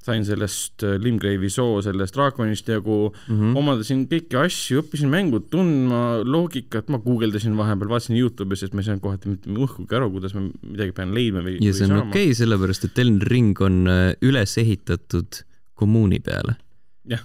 sain 0.00 0.24
sellest 0.24 0.82
Limgrave'i 0.82 1.50
soo, 1.52 1.78
sellest 1.84 2.16
draakonist 2.16 2.68
jagu 2.72 3.12
mm, 3.12 3.36
-hmm. 3.36 3.58
omandasin 3.60 4.06
kõiki 4.10 4.38
asju, 4.40 4.80
õppisin 4.82 5.12
mängu 5.12 5.42
tundma, 5.52 6.24
loogikat, 6.24 6.88
ma 6.90 6.98
guugeldasin 7.04 7.54
vahepeal, 7.56 7.92
vaatasin 7.92 8.18
Youtube'is, 8.18 8.64
sest 8.64 8.74
ma 8.74 8.82
ei 8.82 8.88
saanud 8.88 9.04
kohati 9.04 9.30
mitte 9.30 9.52
õhkugi 9.52 9.96
aru, 9.96 10.10
kuidas 10.16 10.34
ma 10.34 10.48
midagi 10.48 10.96
pean 10.96 11.14
leidma 11.14 11.44
või 11.46 11.60
ja 11.60 11.76
see 11.76 11.86
on 11.86 12.00
okei 12.00 12.32
okay,, 12.32 12.40
sellepärast 12.40 12.88
et 12.88 12.98
Elden 12.98 13.22
Ring 13.30 13.62
on 13.62 13.84
üles 14.24 14.56
ehitatud 14.58 15.44
kommuuni 15.80 16.20
peale. 16.24 16.56
jah, 17.10 17.22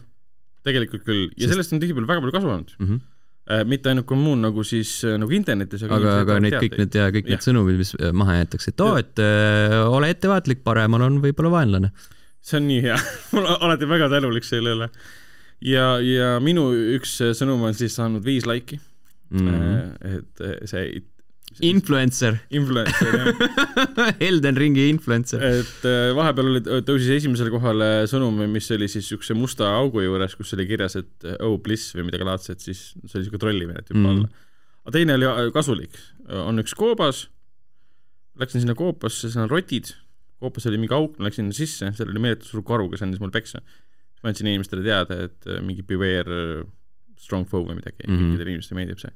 tegelikult 0.65 1.05
küll 1.05 1.27
ja 1.27 1.45
Sest... 1.45 1.53
sellest 1.53 1.75
on 1.75 1.83
tihtipeale 1.83 2.09
väga 2.09 2.23
palju 2.23 2.37
kasu 2.37 2.51
olnud 2.53 2.73
mm. 2.79 2.87
-hmm 2.87 3.03
äh, 3.51 3.65
mitte 3.69 3.91
ainult 3.91 4.07
kommuun 4.09 4.41
nagu 4.41 4.63
siis 4.65 4.97
äh, 5.05 5.19
nagu 5.21 5.35
internetis, 5.37 5.83
aga 5.85 5.99
aga, 5.99 6.15
aga 6.23 6.39
need 6.41 6.57
kõik 6.63 6.77
need 6.81 6.97
ja 6.97 7.09
kõik 7.13 7.29
ja. 7.29 7.35
need 7.35 7.45
sõnumid, 7.45 7.77
mis 7.81 7.93
äh, 7.99 8.13
maha 8.23 8.39
jäetakse, 8.39 8.73
et 8.73 8.85
oo, 8.85 8.95
et 9.01 9.21
äh, 9.23 9.77
ole 9.85 10.09
ettevaatlik, 10.15 10.63
paremal 10.65 11.05
on 11.05 11.21
võib-olla 11.23 11.53
vaenlane. 11.59 11.91
see 12.41 12.59
on 12.61 12.67
nii 12.71 12.81
hea 12.87 12.97
ma 13.33 13.43
olen 13.43 13.61
alati 13.67 13.91
väga 13.91 14.09
tänulik 14.17 14.47
selle 14.47 14.75
üle. 14.77 14.89
ja, 15.61 15.87
ja 16.01 16.35
minu 16.39 16.71
üks 16.97 17.19
sõnum 17.37 17.67
on 17.69 17.77
siis 17.77 17.95
saanud 17.99 18.25
viis 18.25 18.49
laiki 18.49 18.79
mm. 19.29 19.47
-hmm. 19.47 20.17
et 20.17 20.69
see 20.71 21.05
Influencer. 21.63 22.39
Influencer, 22.49 23.15
jah 23.15 24.09
Elden 24.27 24.57
Ringi 24.59 24.87
influencer. 24.91 25.43
et 25.43 25.85
äh, 25.87 26.09
vahepeal 26.17 26.49
oli, 26.51 26.61
tõusis 26.87 27.11
esimesele 27.15 27.51
kohale 27.53 27.89
sõnum, 28.11 28.41
mis 28.51 28.67
oli 28.75 28.89
siis 28.91 29.05
niisuguse 29.05 29.37
musta 29.37 29.69
augu 29.77 30.03
juures, 30.03 30.35
kus 30.35 30.51
oli 30.57 30.67
kirjas, 30.67 30.97
et 30.99 31.27
oh 31.39 31.55
bliss 31.63 31.95
või 31.95 32.09
midagi 32.09 32.27
laadset, 32.27 32.63
siis 32.63 32.87
see 32.93 33.15
oli 33.15 33.23
niisugune 33.23 33.43
trollimine 33.45 33.85
tüüp 33.85 33.99
mm. 34.01 34.09
alla. 34.11 34.49
aga 34.83 34.95
teine 34.97 35.17
oli 35.19 35.29
äh, 35.31 35.43
kasulik, 35.55 35.99
on 36.43 36.63
üks 36.63 36.75
koobas, 36.77 37.25
läksin 38.41 38.65
sinna 38.65 38.75
koopasse, 38.77 39.31
seal 39.31 39.45
on 39.45 39.53
rotid, 39.53 39.93
koopas 40.43 40.67
oli 40.71 40.81
mingi 40.81 40.97
auk, 40.97 41.19
ma 41.19 41.29
läksin 41.29 41.53
sisse, 41.55 41.93
seal 41.95 42.11
oli 42.11 42.23
meeletu 42.27 42.49
suur 42.49 42.65
karu, 42.67 42.89
kes 42.91 43.05
andis 43.05 43.23
mulle 43.23 43.35
peksa. 43.35 43.63
ma 44.23 44.31
andsin 44.31 44.47
inimestele 44.49 44.81
teada, 44.83 45.27
et 45.29 45.47
äh, 45.47 45.61
mingi 45.63 45.85
beware 45.85 46.65
strong 47.21 47.47
foe 47.47 47.63
või 47.63 47.77
midagi 47.77 48.03
mm, 48.03 48.11
-hmm. 48.11 48.33
kõikidele 48.33 48.53
inimestele 48.55 48.79
meeldib 48.81 48.99
see 48.99 49.13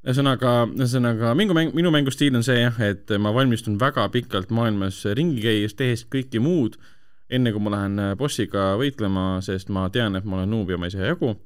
ühesõnaga, 0.00 0.54
ühesõnaga 0.78 1.34
minu 1.36 1.56
mäng, 1.56 1.74
minu 1.76 1.92
mängustiil 1.92 2.36
on 2.38 2.44
see 2.46 2.62
jah, 2.62 2.78
et 2.84 3.12
ma 3.20 3.32
valmistun 3.36 3.76
väga 3.80 4.06
pikalt 4.14 4.52
maailmas 4.54 5.02
ringi 5.16 5.42
käies, 5.44 5.76
tehes 5.76 6.06
kõike 6.08 6.40
muud, 6.42 6.78
enne 7.30 7.52
kui 7.54 7.62
ma 7.62 7.74
lähen 7.76 8.00
bossiga 8.18 8.72
võitlema, 8.80 9.42
sest 9.44 9.70
ma 9.72 9.86
tean, 9.92 10.16
et 10.16 10.26
ma 10.26 10.40
olen 10.40 10.50
noob 10.50 10.72
ja 10.72 10.80
ma 10.80 10.88
ei 10.88 10.96
saa 10.96 11.12
jagu. 11.12 11.36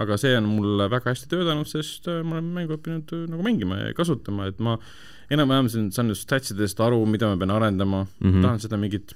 aga 0.00 0.16
see 0.16 0.36
on 0.38 0.46
mul 0.46 0.84
väga 0.88 1.10
hästi 1.10 1.26
töötanud, 1.28 1.66
sest 1.66 2.06
ma 2.24 2.38
olen 2.38 2.52
mängu 2.54 2.76
õppinud 2.76 3.10
nagu 3.28 3.42
mängima 3.42 3.80
ja 3.80 3.94
kasutama, 3.94 4.46
et 4.48 4.60
ma 4.62 4.76
enam-vähem 5.34 5.68
saan 5.68 5.90
nendest 6.06 6.22
statsidest 6.24 6.80
aru, 6.80 7.02
mida 7.10 7.28
ma 7.28 7.36
pean 7.36 7.50
arendama 7.50 8.04
mm, 8.06 8.30
-hmm. 8.30 8.42
tahan 8.42 8.60
seda 8.62 8.78
mingit 8.80 9.14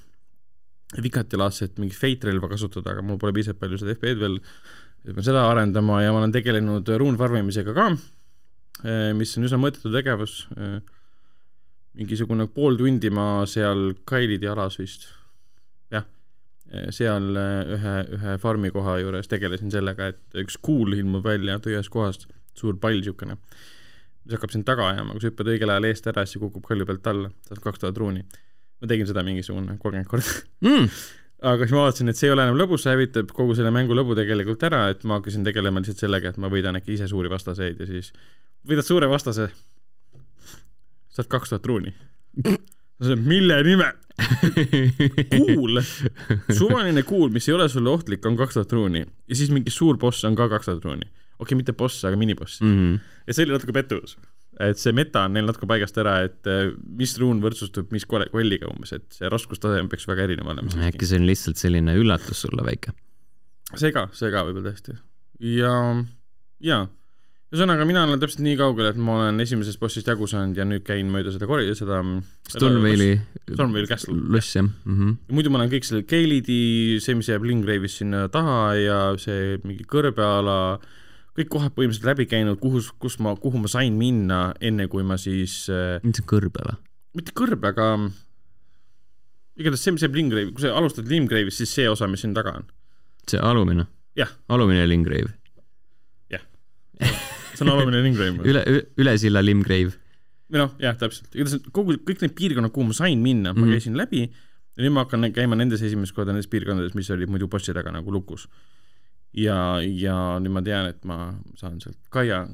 vikatilaadset 1.01 1.79
mingit 1.79 1.97
fate 1.97 2.27
relva 2.27 2.49
kasutada, 2.51 2.91
aga 2.91 3.01
mul 3.01 3.17
pole 3.17 3.33
piisavalt 3.33 3.59
palju 3.59 3.79
seda 3.81 3.95
FP-d 3.95 4.19
veel, 4.19 4.37
et 5.07 5.15
ma 5.15 5.23
seda 5.25 5.47
arendama 5.49 6.01
ja 6.03 6.11
ma 6.13 6.21
olen 6.21 6.35
tegelenud 6.35 6.91
rune 7.01 7.17
farmimisega 7.17 7.73
ka 7.73 7.89
mis 9.17 9.31
on 9.37 9.47
üsna 9.47 9.59
mõttetu 9.61 9.91
tegevus. 9.93 10.45
Eh, 10.57 10.79
mingisugune 11.95 12.47
pool 12.51 12.77
tundi 12.79 13.09
ma 13.13 13.45
seal 13.49 13.93
Kailidi 14.07 14.49
alas 14.51 14.75
vist, 14.81 15.07
jah, 15.93 16.05
eh, 16.71 16.89
seal 16.95 17.31
ühe, 17.35 17.95
ühe 18.17 18.35
farmi 18.43 18.71
koha 18.75 18.97
juures 19.01 19.31
tegelesin 19.31 19.71
sellega, 19.73 20.11
et 20.13 20.41
üks 20.43 20.59
kuul 20.61 20.97
ilmub 20.97 21.23
välja 21.25 21.57
tühjast 21.63 21.93
kohast, 21.93 22.27
suur 22.55 22.77
pall 22.81 22.99
niisugune, 22.99 23.39
mis 24.25 24.37
hakkab 24.37 24.53
sind 24.53 24.67
taga 24.67 24.89
ajama, 24.91 25.15
kui 25.15 25.23
sa 25.23 25.31
hüppad 25.31 25.53
õigel 25.53 25.71
ajal 25.71 25.89
eest 25.91 26.11
ära, 26.11 26.25
siis 26.27 26.43
kukub 26.43 26.65
kalju 26.67 26.87
pealt 26.89 27.13
alla, 27.13 27.31
saad 27.47 27.63
kaks 27.63 27.83
tuhat 27.83 28.03
ruuni. 28.03 28.25
ma 28.81 28.89
tegin 28.91 29.07
seda 29.07 29.23
mingisugune 29.23 29.77
kolmkümmend 29.79 30.09
korda 30.11 30.41
mm 30.65 30.89
aga 31.43 31.65
siis 31.65 31.75
ma 31.75 31.83
vaatasin, 31.85 32.09
et 32.11 32.19
see 32.19 32.29
ei 32.29 32.33
ole 32.35 32.45
enam 32.47 32.57
lõbus, 32.59 32.85
see 32.85 32.93
hävitab 32.93 33.33
kogu 33.35 33.55
selle 33.57 33.71
mängu 33.75 33.97
lõbu 33.97 34.15
tegelikult 34.17 34.63
ära, 34.67 34.85
et 34.93 35.03
ma 35.07 35.19
hakkasin 35.19 35.43
tegelema 35.47 35.81
lihtsalt 35.81 36.05
sellega, 36.05 36.31
et 36.31 36.39
ma 36.41 36.51
võidan 36.51 36.79
äkki 36.79 36.95
ise 36.95 37.09
suuri 37.11 37.31
vastaseid 37.31 37.81
ja 37.81 37.89
siis 37.89 38.13
võidad 38.67 38.87
suure 38.87 39.09
vastase, 39.11 39.49
saad 41.15 41.29
kaks 41.31 41.53
tuhat 41.53 41.69
ruuni. 41.71 41.93
mille 43.31 43.59
nimel? 43.67 43.93
kuul, 45.35 45.81
suvaline 46.55 47.03
kuul, 47.03 47.33
mis 47.35 47.49
ei 47.49 47.55
ole 47.57 47.67
sulle 47.71 47.91
ohtlik, 47.91 48.23
on 48.25 48.37
kaks 48.39 48.55
tuhat 48.55 48.71
ruuni 48.77 49.01
ja 49.03 49.35
siis 49.35 49.51
mingi 49.51 49.73
suur 49.73 49.99
boss 49.99 50.23
on 50.23 50.37
ka 50.39 50.47
kaks 50.53 50.69
tuhat 50.69 50.87
ruuni. 50.87 51.03
okei 51.03 51.43
okay,, 51.43 51.57
mitte 51.59 51.75
boss, 51.75 52.05
aga 52.07 52.15
miniboss 52.15 52.61
mm. 52.61 52.77
-hmm. 52.77 52.99
ja 53.27 53.33
see 53.33 53.43
oli 53.43 53.57
natuke 53.57 53.75
pettus. 53.75 54.15
Et 54.63 54.79
see 54.79 54.95
meta 54.95 55.25
on 55.27 55.35
neil 55.35 55.47
natuke 55.49 55.67
paigast 55.69 55.97
ära, 56.01 56.17
et 56.27 56.49
äh, 56.51 56.73
mis 56.99 57.15
ruun 57.21 57.41
võrdsustub 57.43 57.91
mis 57.95 58.07
kolliga 58.07 58.69
umbes, 58.71 58.95
et 58.95 59.07
see 59.17 59.31
raskustase 59.31 59.81
peaks 59.91 60.07
väga 60.07 60.29
erinev 60.29 60.51
olema. 60.53 60.75
äkki 60.89 61.09
see 61.09 61.19
on 61.21 61.27
lihtsalt 61.29 61.61
selline 61.61 61.97
üllatus 61.99 62.45
sulle 62.45 62.65
väike? 62.67 62.95
see 63.75 63.91
ka, 63.95 64.07
see 64.15 64.31
ka 64.33 64.45
võib-olla 64.47 64.71
tõesti. 64.71 64.95
ja, 65.55 65.73
ja 66.63 66.85
ühesõnaga, 67.53 67.85
mina 67.87 68.03
olen 68.03 68.19
täpselt 68.19 68.43
nii 68.43 68.57
kaugel, 68.59 68.89
et 68.89 68.97
ma 68.99 69.19
olen 69.19 69.39
esimesest 69.43 69.79
bossist 69.79 70.09
jagu 70.09 70.27
saanud 70.27 70.57
ja 70.57 70.65
nüüd 70.67 70.83
käin 70.87 71.07
mööda 71.13 71.31
seda 71.33 71.47
kori-, 71.49 71.71
seda 71.77 72.01
Stormvale'i 72.51 73.15
Stormvale 73.53 73.89
Castle. 73.89 74.17
loss, 74.33 74.55
jah 74.57 74.65
mm. 74.65 74.95
-hmm. 74.95 75.15
muidu 75.35 75.53
ma 75.53 75.61
olen 75.61 75.71
kõik 75.71 75.87
selle 75.87 76.03
Keilidi, 76.09 76.99
see, 77.03 77.15
mis 77.15 77.29
jääb 77.29 77.45
Lingrave'is 77.45 77.99
sinna 78.01 78.25
taha 78.33 78.75
ja 78.79 78.99
see 79.21 79.59
mingi 79.63 79.85
kõrbeala, 79.87 80.79
kõik 81.35 81.49
kohad 81.51 81.75
põhimõtteliselt 81.75 82.09
läbi 82.11 82.27
käinud, 82.31 82.59
kuhu, 82.61 82.81
kus 83.01 83.17
ma, 83.23 83.35
kuhu 83.39 83.59
ma 83.63 83.71
sain 83.71 83.97
minna, 83.99 84.53
enne 84.63 84.87
kui 84.91 85.03
ma 85.03 85.17
siis 85.21 85.65
äh, 85.71 85.97
mis 86.03 86.21
on 86.23 86.29
kõrbeala? 86.31 86.77
mitte 87.15 87.35
kõrbe, 87.35 87.71
aga 87.71 87.89
igatahes 89.55 89.85
see, 89.85 89.95
mis 89.95 90.03
jääb 90.03 90.15
Lingrave, 90.15 90.51
kui 90.55 90.65
sa 90.65 90.73
alustad 90.75 91.07
Lingrave'ist, 91.11 91.61
siis 91.63 91.75
see 91.77 91.87
osa, 91.91 92.09
mis 92.11 92.23
siin 92.25 92.35
taga 92.35 92.57
on. 92.59 92.67
see 93.29 93.41
alumine? 93.41 93.87
alumine 94.47 94.87
Lingrave? 94.87 95.33
jah 96.31 96.43
see 97.55 97.65
on 97.65 97.71
alumine 97.73 98.01
Limgrave. 98.03 98.43
üle, 98.49 98.63
üle 98.99 99.15
silla 99.21 99.43
Limgrave. 99.43 99.95
või 100.51 100.61
noh, 100.61 100.75
jah, 100.81 100.97
täpselt, 100.99 101.31
igatahes 101.33 101.71
kogu, 101.73 101.97
kõik 102.05 102.21
need 102.23 102.35
piirkonnad, 102.37 102.73
kuhu 102.75 102.91
ma 102.91 102.97
sain 102.97 103.21
minna 103.21 103.51
mm, 103.51 103.55
-hmm. 103.55 103.59
ma 103.59 103.65
mhm. 103.65 103.73
käisin 103.75 103.97
läbi 103.97 104.23
ja 104.27 104.83
nüüd 104.83 104.93
ma 104.93 105.05
hakkan 105.05 105.31
käima 105.33 105.57
nendes 105.57 105.81
esimest 105.81 106.15
korda 106.15 106.35
nendes 106.35 106.49
piirkondades, 106.51 106.95
mis 106.97 107.09
olid 107.09 107.31
muidu 107.31 107.47
bossi 107.47 107.73
taga 107.73 107.91
nagu 107.95 108.11
lukus. 108.11 108.47
Ja, 109.37 109.57
ja 109.81 110.17
nüüd 110.41 110.55
ma 110.55 110.63
tean, 110.65 110.91
et 110.93 111.03
ma 111.07 111.33
saan 111.59 111.79
sealt 111.83 111.99
Kaia, 112.13 112.45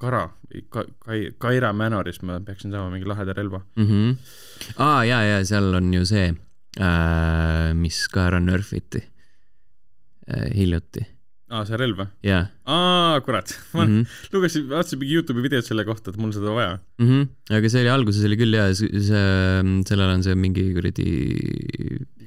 Kara 0.00 0.26
ka, 0.72 0.84
Kai, 1.04 1.20
Kaira 1.40 1.72
Manorist 1.76 2.24
ma 2.26 2.38
peaksin 2.44 2.74
saama 2.74 2.92
mingi 2.94 3.08
laheda 3.08 3.36
relva 3.36 3.62
mm. 3.76 3.86
-hmm. 3.86 4.16
aa, 4.76 5.04
ja, 5.08 5.22
ja 5.22 5.44
seal 5.44 5.74
on 5.74 5.92
ju 5.94 6.04
see 6.06 6.32
äh,, 6.80 7.74
mis 7.74 8.06
ka 8.08 8.28
ära 8.28 8.40
nörfiti 8.40 9.02
äh, 10.28 10.50
hiljuti 10.54 11.06
aa, 11.48 11.64
see 11.68 11.78
relv 11.80 12.02
või? 12.02 12.08
jaa. 12.28 12.42
aa, 12.68 13.20
kurat, 13.24 13.54
ma 13.76 13.84
mm 13.84 13.94
-hmm. 13.94 14.18
lugesin, 14.34 14.68
vaatasin 14.68 15.00
mingi 15.00 15.16
Youtube'i 15.16 15.46
videot 15.46 15.68
selle 15.68 15.84
kohta, 15.88 16.12
et 16.12 16.20
mul 16.20 16.32
seda 16.36 16.52
vaja 16.52 16.76
mm. 16.98 17.08
-hmm. 17.08 17.56
aga 17.58 17.72
see 17.72 17.82
oli 17.84 17.94
alguses 17.94 18.28
oli 18.28 18.38
küll 18.40 18.58
jaa, 18.60 18.68
see, 18.74 19.02
sellel 19.90 20.14
on 20.14 20.22
see 20.26 20.36
mingi 20.44 20.68
kuradi. 20.76 21.08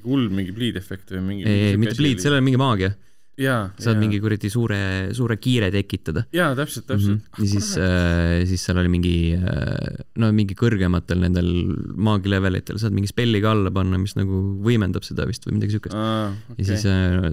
hull 0.02 0.28
mingi 0.28 0.52
bleed 0.52 0.76
efekt 0.76 1.14
või 1.14 1.24
mingi. 1.30 1.46
ei, 1.46 1.70
ei, 1.70 1.76
mitte 1.78 1.98
bleed, 1.98 2.22
sellel 2.22 2.42
on 2.42 2.48
mingi 2.50 2.60
maagia. 2.60 2.92
Saad 3.38 3.96
jaa. 3.96 4.00
mingi 4.00 4.20
kuradi 4.20 4.50
suure, 4.52 4.80
suure 5.16 5.38
kiire 5.40 5.70
tekitada. 5.72 6.24
jaa, 6.32 6.52
täpselt, 6.58 6.86
täpselt 6.86 7.16
mm. 7.16 7.22
-hmm. 7.32 7.44
ja 7.44 7.50
siis 7.52 7.70
äh,, 7.80 8.46
siis 8.48 8.64
seal 8.64 8.80
oli 8.82 8.92
mingi 8.92 9.16
äh,, 9.36 10.02
no 10.20 10.32
mingi 10.32 10.56
kõrgematel 10.58 11.22
nendel 11.24 11.52
maagi 11.96 12.32
levelitel 12.32 12.78
saad 12.78 12.92
mingi 12.92 13.08
spelli 13.08 13.40
ka 13.40 13.54
alla 13.56 13.70
panna, 13.70 13.98
mis 13.98 14.16
nagu 14.16 14.42
võimendab 14.64 15.06
seda 15.06 15.26
vist 15.28 15.46
või 15.48 15.58
midagi 15.58 15.78
siukest 15.78 15.96
ah,. 15.96 16.36
Okay. 16.52 16.60
ja 16.60 16.68
siis 16.72 16.86
äh, 16.86 17.30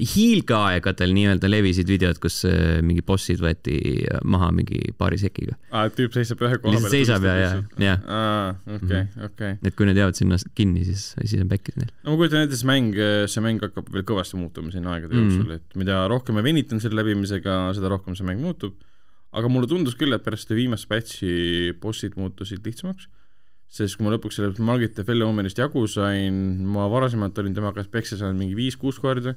hiilgeaegadel 0.00 1.12
nii-öelda 1.14 1.48
levisid 1.50 1.88
videod, 1.90 2.18
kus 2.22 2.40
äh, 2.48 2.78
mingi 2.86 3.02
bossid 3.06 3.40
võeti 3.42 3.76
maha 4.24 4.50
mingi 4.56 4.80
paari 4.98 5.18
sekiga. 5.20 5.56
aa, 5.70 5.86
et 5.90 5.96
tüüp 5.98 6.14
seisab 6.16 6.42
ühe 6.46 6.58
koha 6.62 6.74
lihtsalt 6.74 6.94
seisab 6.96 7.26
ja, 7.28 7.34
ja, 7.38 7.50
ja, 7.84 7.94
okei, 8.76 9.02
okei. 9.28 9.56
et 9.62 9.76
kui 9.78 9.88
nad 9.88 9.98
jäävad 10.00 10.18
sinna 10.18 10.38
kinni, 10.58 10.84
siis, 10.88 11.10
siis 11.20 11.42
on 11.42 11.50
pekkis 11.52 11.76
neil. 11.80 11.92
no 12.04 12.14
ma 12.14 12.20
kujutan 12.22 12.46
ette, 12.46 12.58
see 12.60 12.70
mäng, 12.70 12.96
see 13.30 13.44
mäng 13.44 13.62
hakkab 13.66 13.90
veel 13.94 14.06
kõvasti 14.08 14.40
muutuma 14.40 14.72
siin 14.74 14.88
aegade 14.90 15.10
Mm. 15.10 15.26
jooksul, 15.26 15.54
et 15.58 15.76
mida 15.78 16.00
rohkem 16.08 16.36
ma 16.38 16.42
venitan 16.44 16.80
selle 16.80 17.00
läbimisega, 17.02 17.60
seda 17.76 17.90
rohkem 17.92 18.16
see 18.16 18.26
mäng 18.26 18.40
muutub. 18.42 18.76
aga 19.32 19.46
mulle 19.52 19.68
tundus 19.70 19.94
küll, 19.94 20.10
et 20.16 20.24
pärast 20.26 20.48
seda 20.48 20.56
viimast 20.58 20.88
batch'i 20.90 21.70
bossid 21.82 22.16
muutusid 22.18 22.64
lihtsamaks, 22.66 23.06
sest 23.70 23.94
kui 23.98 24.06
ma 24.06 24.10
lõpuks 24.16 24.40
sellest 24.40 24.58
Margit 24.58 24.98
Felle 25.06 25.22
Omenist 25.22 25.58
jagu 25.60 25.84
sain, 25.86 26.34
ma 26.66 26.88
varasemalt 26.90 27.38
olin 27.38 27.54
temaga 27.54 27.78
käest 27.78 27.92
peksa 27.94 28.18
saanud 28.18 28.40
mingi 28.40 28.56
viis-kuus 28.58 28.98
korda, 28.98 29.36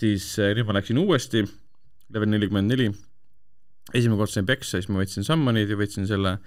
siis 0.00 0.30
eh, 0.42 0.54
nüüd 0.56 0.68
ma 0.68 0.78
läksin 0.78 1.00
uuesti, 1.00 1.44
level 2.14 2.30
nelikümmend 2.32 2.72
neli, 2.72 2.88
esimene 3.94 4.18
kord 4.20 4.32
sain 4.32 4.46
peksa, 4.48 4.78
siis 4.78 4.88
ma 4.92 5.02
võtsin 5.02 5.26
Summonid 5.26 5.70
ja 5.70 5.78
võtsin 5.78 6.08
selle 6.08 6.38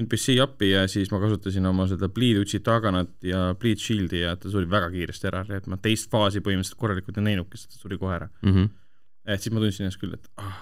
NPC 0.00 0.38
appi 0.42 0.72
ja 0.72 0.84
siis 0.90 1.10
ma 1.12 1.20
kasutasin 1.22 1.66
oma 1.70 1.86
seda 1.90 2.08
Bleed 2.10 2.40
Uchitaganat 2.42 3.12
ja 3.26 3.52
Bleed 3.58 3.82
Shieldi 3.82 4.24
ja 4.24 4.34
ta 4.40 4.50
suri 4.50 4.66
väga 4.70 4.90
kiiresti 4.94 5.28
ära, 5.30 5.44
et 5.54 5.68
ma 5.70 5.78
teist 5.78 6.10
faasi 6.10 6.42
põhimõtteliselt 6.42 6.80
korralikult 6.80 7.20
ei 7.20 7.28
näinudki, 7.28 7.60
sest 7.60 7.76
ta 7.76 7.82
suri 7.82 7.98
kohe 8.00 8.16
ära. 8.18 8.30
Mhm. 8.46 8.72
et 9.24 9.40
siis 9.40 9.54
ma 9.54 9.60
tundsin 9.62 9.86
ennast 9.86 10.00
küll, 10.02 10.12
et 10.18 10.26
ah, 10.36 10.56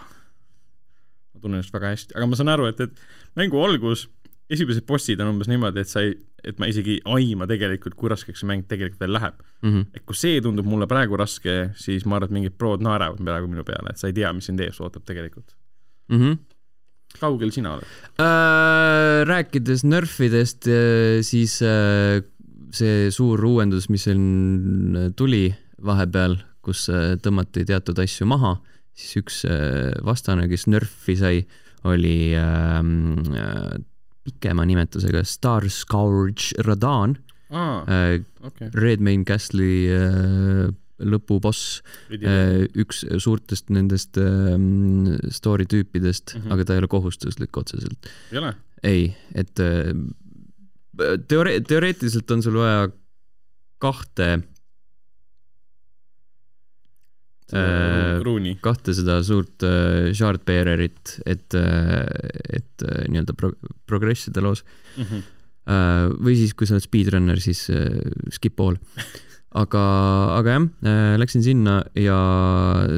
ma 1.35 1.41
tunnen 1.41 1.59
ennast 1.59 1.75
väga 1.75 1.95
hästi, 1.97 2.15
aga 2.15 2.29
ma 2.31 2.37
saan 2.39 2.53
aru, 2.53 2.69
et, 2.71 2.81
et 2.85 3.01
mängu 3.41 3.59
algus 3.59 4.05
esimesed 4.53 4.87
bossid 4.89 5.21
on 5.23 5.33
umbes 5.33 5.51
niimoodi, 5.51 5.83
et 5.83 5.91
sa 5.91 6.03
ei, 6.05 6.15
et 6.45 6.59
ma 6.61 6.69
isegi 6.71 6.99
ei 6.99 7.03
aima 7.17 7.47
tegelikult, 7.51 7.97
kui 7.99 8.11
raskeks 8.13 8.43
see 8.43 8.51
mäng 8.51 8.67
tegelikult 8.69 9.03
veel 9.03 9.17
läheb. 9.19 9.43
Mhm. 9.63 9.83
et 9.95 10.05
kui 10.07 10.19
see 10.19 10.41
tundub 10.43 10.67
mulle 10.67 10.89
praegu 10.91 11.19
raske, 11.19 11.73
siis 11.79 12.07
ma 12.07 12.19
arvan, 12.19 12.31
et 12.31 12.39
mingid 12.39 12.57
prod 12.59 12.83
naeravad 12.83 13.23
praegu 13.23 13.51
minu 13.51 13.65
peale, 13.67 13.93
et 13.95 14.01
sa 14.01 14.11
ei 14.11 14.17
tea, 14.17 14.33
mis 14.35 14.51
sind 14.51 14.61
ees 14.61 14.81
ootab 14.83 15.07
tegelikult. 15.09 15.55
kaugel 17.21 17.51
sina 17.53 17.75
oled? 17.77 17.89
Äh, 18.25 19.23
rääkides 19.29 19.85
Nerfidest, 19.85 20.67
siis 21.29 21.59
äh, 21.61 22.23
see 22.73 23.11
suur 23.13 23.43
uuendus, 23.45 23.89
mis 23.93 24.07
siin 24.09 25.13
tuli 25.17 25.51
vahepeal, 25.85 26.39
kus 26.65 26.87
äh, 26.93 27.15
tõmmati 27.23 27.67
teatud 27.69 27.99
asju 28.03 28.27
maha, 28.31 28.57
siis 28.97 29.19
üks 29.23 29.43
äh, 29.49 29.93
vastane, 30.07 30.49
kes 30.51 30.69
Nerfi 30.71 31.17
sai, 31.19 31.43
oli 31.89 32.33
ähm, 32.39 33.19
äh, 33.35 33.75
pikema 34.25 34.67
nimetusega 34.69 35.25
Star 35.27 35.67
Scourge 35.71 36.55
Radan 36.67 37.17
aa, 37.51 37.83
äh,, 37.85 38.23
okei. 38.43 38.71
Red 38.75 39.03
Main 39.05 39.27
Castle'i 39.29 39.89
äh, 39.93 40.71
lõpuboss, 41.03 41.81
üks 42.79 43.01
suurtest 43.25 43.73
nendest 43.75 44.19
ähm, 44.23 45.17
story 45.35 45.67
tüüpidest 45.67 46.37
mm. 46.37 46.43
-hmm. 46.45 46.53
aga 46.55 46.65
ta 46.65 46.77
ei 46.77 46.83
ole 46.85 46.89
kohustuslik 46.93 47.57
otseselt. 47.59 48.11
ei 48.31 48.39
ole? 48.39 48.55
ei, 48.83 49.05
et 49.35 49.59
äh, 49.59 49.91
teore-, 51.27 51.59
teoreetiliselt 51.67 52.31
on 52.31 52.43
sul 52.43 52.61
vaja 52.63 52.89
kahte, 53.83 54.29
Äh, 57.42 57.42
ruuni. 58.25 58.57
kahte 58.65 58.95
seda 58.97 59.21
suurt 59.27 59.65
äh, 59.67 60.13
shard 60.17 60.45
bearerit, 60.49 61.19
et, 61.27 61.55
et 61.55 62.87
äh, 62.87 63.05
nii-öelda 63.13 63.37
pro-, 63.39 63.55
progress 63.89 64.31
ida 64.31 64.45
loos. 64.45 64.65
Mhm. 64.97 65.29
Äh, 65.63 66.09
või 66.19 66.35
siis, 66.41 66.57
kui 66.59 66.67
sa 66.67 66.75
oled 66.75 66.87
speedrunner, 66.87 67.43
siis 67.43 67.69
äh, 67.71 68.01
skip 68.35 68.59
all. 68.63 68.81
aga, 69.53 69.81
aga 70.39 70.55
jah 70.55 70.63
äh,, 70.89 71.15
läksin 71.21 71.43
sinna 71.45 71.83
ja 71.93 72.17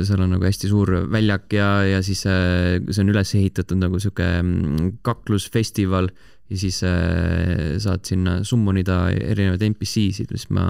seal 0.07 0.21
on 0.23 0.37
nagu 0.37 0.47
hästi 0.47 0.69
suur 0.71 0.93
väljak 1.11 1.51
ja, 1.57 1.83
ja 1.83 1.99
siis 2.07 2.23
äh, 2.31 2.79
see 2.87 3.03
on 3.03 3.11
üles 3.11 3.35
ehitatud 3.35 3.81
nagu 3.81 3.99
sihuke 3.99 4.29
mm, 4.39 5.01
kaklusfestival 5.03 6.13
ja 6.51 6.59
siis 6.61 6.83
äh, 6.85 7.77
saad 7.81 8.05
sinna 8.09 8.39
summonida 8.45 8.99
erinevaid 9.15 9.63
NPC-sid, 9.71 10.35
siis 10.35 10.51
ma 10.53 10.67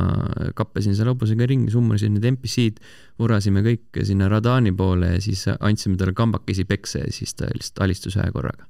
kappasin 0.56 0.94
seal 0.94 1.10
hobusega 1.10 1.48
ringi, 1.50 1.72
summonisin 1.74 2.14
need 2.14 2.28
NPC-d, 2.34 2.92
vurasime 3.18 3.64
kõik 3.66 4.04
sinna 4.06 4.30
Radani 4.30 4.74
poole 4.76 5.16
ja 5.16 5.24
siis 5.24 5.48
andsime 5.56 5.98
talle 5.98 6.14
kambakesi 6.16 6.66
peksa 6.68 7.02
ja 7.02 7.10
siis 7.14 7.34
ta 7.34 7.50
lihtsalt 7.50 7.84
alistus 7.88 8.20
ühe 8.20 8.30
korraga 8.34 8.68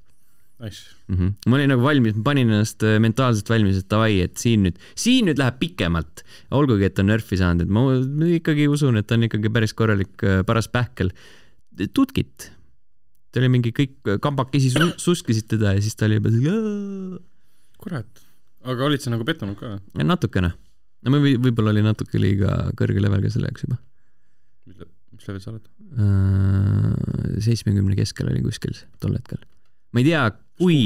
Nice. 0.59 0.95
mm. 1.07 1.15
-hmm. 1.15 1.31
ma 1.47 1.55
olin 1.55 1.69
nagu 1.69 1.83
valmis, 1.83 2.15
panin 2.23 2.49
ennast 2.49 2.83
äh, 2.83 2.99
mentaalselt 2.99 3.49
valmis, 3.49 3.77
et 3.77 3.89
davai, 3.91 4.21
et 4.23 4.37
siin 4.39 4.63
nüüd, 4.63 4.77
siin 4.95 5.27
nüüd 5.27 5.39
läheb 5.41 5.59
pikemalt. 5.59 6.23
olgugi, 6.51 6.87
et 6.87 6.95
ta 6.95 7.03
on 7.03 7.11
nörfi 7.11 7.37
saanud, 7.37 7.65
et 7.65 7.69
ma 7.69 7.83
ma 7.91 8.29
ikkagi 8.37 8.67
usun, 8.71 8.95
et 8.97 9.07
ta 9.07 9.17
on 9.19 9.27
ikkagi 9.27 9.51
päris 9.51 9.73
korralik 9.73 10.23
äh, 10.23 10.43
paras 10.47 10.71
pähkel. 10.71 11.11
tutkit. 11.93 12.54
Ta 13.35 13.41
oli 13.43 13.51
mingi 13.51 13.73
kõik 13.75 14.13
kambakesi 14.23 14.69
su 14.71 14.85
suskisid 15.03 15.49
teda 15.51 15.73
ja 15.75 15.81
siis 15.83 15.97
ta 15.99 16.07
oli 16.07 16.21
juba 16.21 16.31
selline 16.31 17.19
kurat. 17.83 18.21
aga 18.63 18.87
olid 18.87 19.03
sa 19.03 19.11
nagu 19.11 19.27
pettunud 19.27 19.59
ka? 19.59 19.75
natukene. 19.99 20.53
no 21.03 21.11
ma 21.11 21.19
või- 21.19 21.35
võib-olla 21.43 21.73
oli 21.75 21.83
natuke 21.83 22.21
liiga 22.21 22.71
kõrge 22.79 23.03
level 23.03 23.25
ka 23.25 23.33
selle 23.33 23.51
jaoks 23.51 23.67
juba. 23.67 23.79
mis 24.71 25.27
level 25.27 25.41
sa 25.43 25.51
oled? 25.51 25.67
seitsmekümne 27.43 27.99
keskel 27.99 28.31
oli 28.31 28.45
kuskil 28.45 28.79
tol 29.03 29.17
hetkel. 29.19 29.43
ma 29.91 29.99
ei 29.99 30.07
tea, 30.07 30.23
kui, 30.61 30.79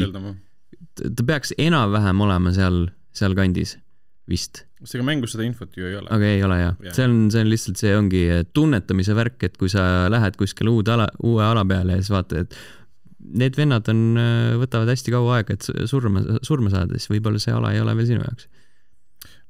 ta 0.97 1.27
peaks 1.29 1.53
enam-vähem 1.61 2.25
olema 2.25 2.55
seal, 2.57 2.87
sealkandis 3.13 3.77
vist 4.29 4.65
sest 4.79 4.95
ega 4.95 5.03
mängus 5.07 5.33
seda 5.35 5.43
infot 5.43 5.75
ju 5.77 5.85
ei 5.89 5.95
ole. 5.99 6.07
aga 6.15 6.25
ei 6.33 6.43
ole 6.45 6.57
jah 6.61 6.75
yeah., 6.83 6.93
see 6.95 7.05
on, 7.09 7.15
see 7.33 7.41
on 7.43 7.49
lihtsalt, 7.51 7.77
see 7.81 7.95
ongi 7.97 8.21
tunnetamise 8.55 9.15
värk, 9.17 9.43
et 9.49 9.57
kui 9.59 9.69
sa 9.71 10.07
lähed 10.11 10.37
kuskile 10.39 10.71
uude 10.71 10.93
ala, 10.95 11.07
uue 11.27 11.43
ala 11.43 11.65
peale 11.67 11.97
ja 11.97 12.03
siis 12.03 12.13
vaatad, 12.15 12.45
et 12.47 12.59
need 13.43 13.57
vennad 13.59 13.89
on, 13.91 13.99
võtavad 14.61 14.89
hästi 14.93 15.11
kaua 15.11 15.39
aega, 15.41 15.57
et 15.57 15.67
surma, 15.91 16.23
surma 16.47 16.71
saada, 16.71 16.95
siis 16.97 17.11
võib-olla 17.11 17.41
see 17.43 17.51
ala 17.53 17.73
ei 17.75 17.81
ole 17.83 17.93
veel 17.99 18.07
sinu 18.13 18.23
jaoks. 18.23 18.47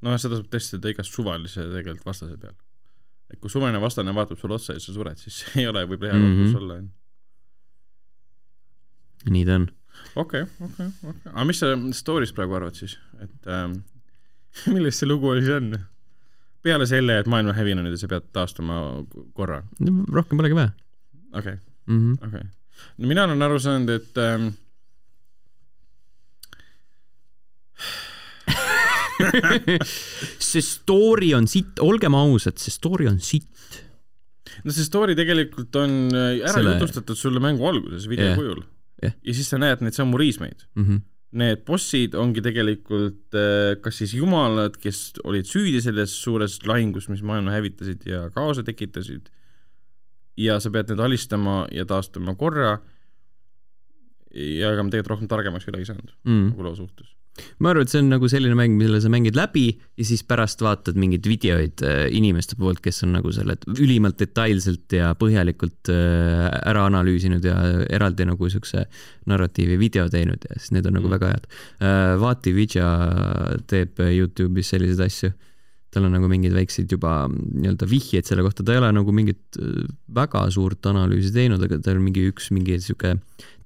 noh, 0.02 0.16
seda 0.18 0.40
saab 0.40 0.48
testida 0.50 0.90
igast 0.90 1.14
suvalise 1.14 1.62
tegelikult 1.70 2.06
vastase 2.10 2.36
peal. 2.40 2.56
et 3.30 3.38
kui 3.38 3.50
suvaline 3.52 3.78
vastane 3.80 4.10
vaatab 4.16 4.40
sulle 4.40 4.56
otsa 4.58 4.74
ja 4.74 4.82
sa 4.82 4.92
sured, 4.96 5.20
siis 5.22 5.44
ei 5.60 5.68
ole 5.70 5.84
võib-olla 5.86 6.16
hea 6.16 6.24
koht, 6.24 6.40
kus 6.40 6.50
Mhm. 6.50 6.58
olla. 6.64 6.80
nii 9.30 9.44
ta 9.46 9.54
on. 9.60 9.66
okei, 10.16 10.42
okei, 10.64 10.86
okei. 10.86 11.30
aga 11.32 11.44
mis 11.48 11.58
sa 11.62 11.70
story'st 12.00 12.34
praegu 12.36 12.56
arvad 12.56 12.74
siis, 12.78 12.96
et 13.20 13.48
ähm, 13.52 13.80
milles 14.74 14.98
see 15.00 15.08
lugu 15.08 15.34
siis 15.38 15.50
on? 15.56 15.74
peale 16.62 16.86
selle, 16.86 17.18
et 17.20 17.28
maailm 17.30 17.52
on 17.52 17.56
hävinud 17.56 17.88
ja 17.88 17.96
sa 17.96 18.08
pead 18.10 18.30
taastuma 18.36 18.80
korra, 19.32 19.62
rohkem 20.12 20.40
polegi 20.40 20.58
vaja 20.58 20.72
okei. 21.32 21.56
-hmm. 21.88 22.16
okei 22.26 22.44
no 22.98 23.08
mina 23.08 23.24
olen 23.24 23.42
aru 23.42 23.60
saanud, 23.62 23.90
et 23.94 24.20
ähm, 24.20 24.50
see 30.50 30.64
story 30.64 31.32
on 31.36 31.48
sitt, 31.50 31.80
olgem 31.84 32.16
ausad, 32.16 32.58
see 32.60 32.72
story 32.74 33.08
on 33.10 33.20
sitt. 33.24 33.80
no 34.64 34.74
see 34.74 34.84
story 34.84 35.16
tegelikult 35.18 35.76
on 35.80 35.96
äh, 36.12 36.40
ära 36.42 36.58
Selle- 36.58 36.76
jutustatud 36.76 37.18
sulle 37.18 37.40
mängu 37.42 37.68
alguses 37.68 38.08
video 38.10 38.32
yeah. 38.32 38.38
kujul 38.38 38.62
Jah. 39.00 39.14
ja 39.24 39.34
siis 39.36 39.48
sa 39.48 39.56
näed 39.60 39.80
neid 39.84 39.96
samu 39.96 40.18
riismeid. 40.20 40.66
Mm 40.76 40.84
-hmm. 40.84 41.00
Need 41.30 41.60
bossid 41.62 42.16
ongi 42.18 42.42
tegelikult 42.42 43.36
äh, 43.38 43.76
kas 43.82 44.00
siis 44.02 44.16
jumalad, 44.18 44.74
kes 44.82 45.20
olid 45.22 45.46
süüdi 45.46 45.78
selles 45.82 46.16
suures 46.24 46.56
lahingus, 46.66 47.06
mis 47.12 47.22
maailma 47.22 47.54
hävitasid 47.54 48.02
ja 48.08 48.24
kaose 48.34 48.64
tekitasid 48.66 49.30
ja 50.40 50.58
sa 50.62 50.72
pead 50.74 50.90
need 50.90 51.02
alistama 51.04 51.62
ja 51.74 51.86
taastama 51.86 52.34
korra 52.38 52.80
ja 54.34 54.72
ega 54.72 54.82
ma 54.82 54.90
tegelikult 54.92 55.14
rohkem 55.14 55.30
targemaks 55.30 55.66
ei 55.66 55.74
ole 55.74 55.86
saanud 55.86 56.12
mm. 56.24 56.44
nagu 56.52 56.66
loo 56.66 56.76
suhtes. 56.78 57.14
Ma 57.62 57.70
arvan, 57.70 57.86
et 57.86 57.92
see 57.92 58.00
on 58.02 58.08
nagu 58.12 58.28
selline 58.28 58.56
mäng, 58.58 58.74
mille 58.76 58.98
sa 59.00 59.08
mängid 59.12 59.36
läbi 59.38 59.66
ja 59.96 60.04
siis 60.04 60.20
pärast 60.28 60.60
vaatad 60.60 60.98
mingeid 61.00 61.24
videoid 61.30 61.80
äh, 61.86 62.06
inimeste 62.12 62.56
poolt, 62.60 62.80
kes 62.84 63.02
on 63.06 63.14
nagu 63.16 63.32
selle 63.32 63.56
ülimalt 63.78 64.18
detailselt 64.20 64.92
ja 64.92 65.12
põhjalikult 65.16 65.88
äh, 65.94 66.48
ära 66.68 66.84
analüüsinud 66.90 67.44
ja 67.46 67.56
eraldi 67.88 68.26
nagu 68.28 68.50
siukse 68.52 68.84
narratiivi 69.30 69.78
video 69.80 70.08
teinud 70.12 70.44
ja 70.50 70.58
siis 70.58 70.72
need 70.76 70.86
on 70.90 70.98
nagu 70.98 71.06
Mm. 71.08 71.14
väga 71.16 71.28
head. 71.32 71.46
Vati 72.20 72.52
Vidja 72.54 72.88
teeb 73.70 73.98
Youtube'is 73.98 74.68
selliseid 74.74 75.00
asju. 75.06 75.32
tal 75.90 76.04
on 76.06 76.12
nagu 76.14 76.28
mingeid 76.30 76.52
väikseid 76.54 76.92
juba 76.92 77.24
nii-öelda 77.26 77.86
vihjeid 77.90 78.22
selle 78.28 78.44
kohta, 78.46 78.62
ta 78.62 78.76
ei 78.76 78.78
ole 78.78 78.92
nagu 78.94 79.10
mingit 79.10 79.56
äh, 79.58 79.88
väga 80.14 80.44
suurt 80.54 80.86
analüüsi 80.86 81.32
teinud, 81.34 81.62
aga 81.66 81.80
tal 81.82 81.96
on 81.98 82.04
mingi 82.06 82.28
üks 82.30 82.52
mingi 82.54 82.76
sihuke 82.78 83.16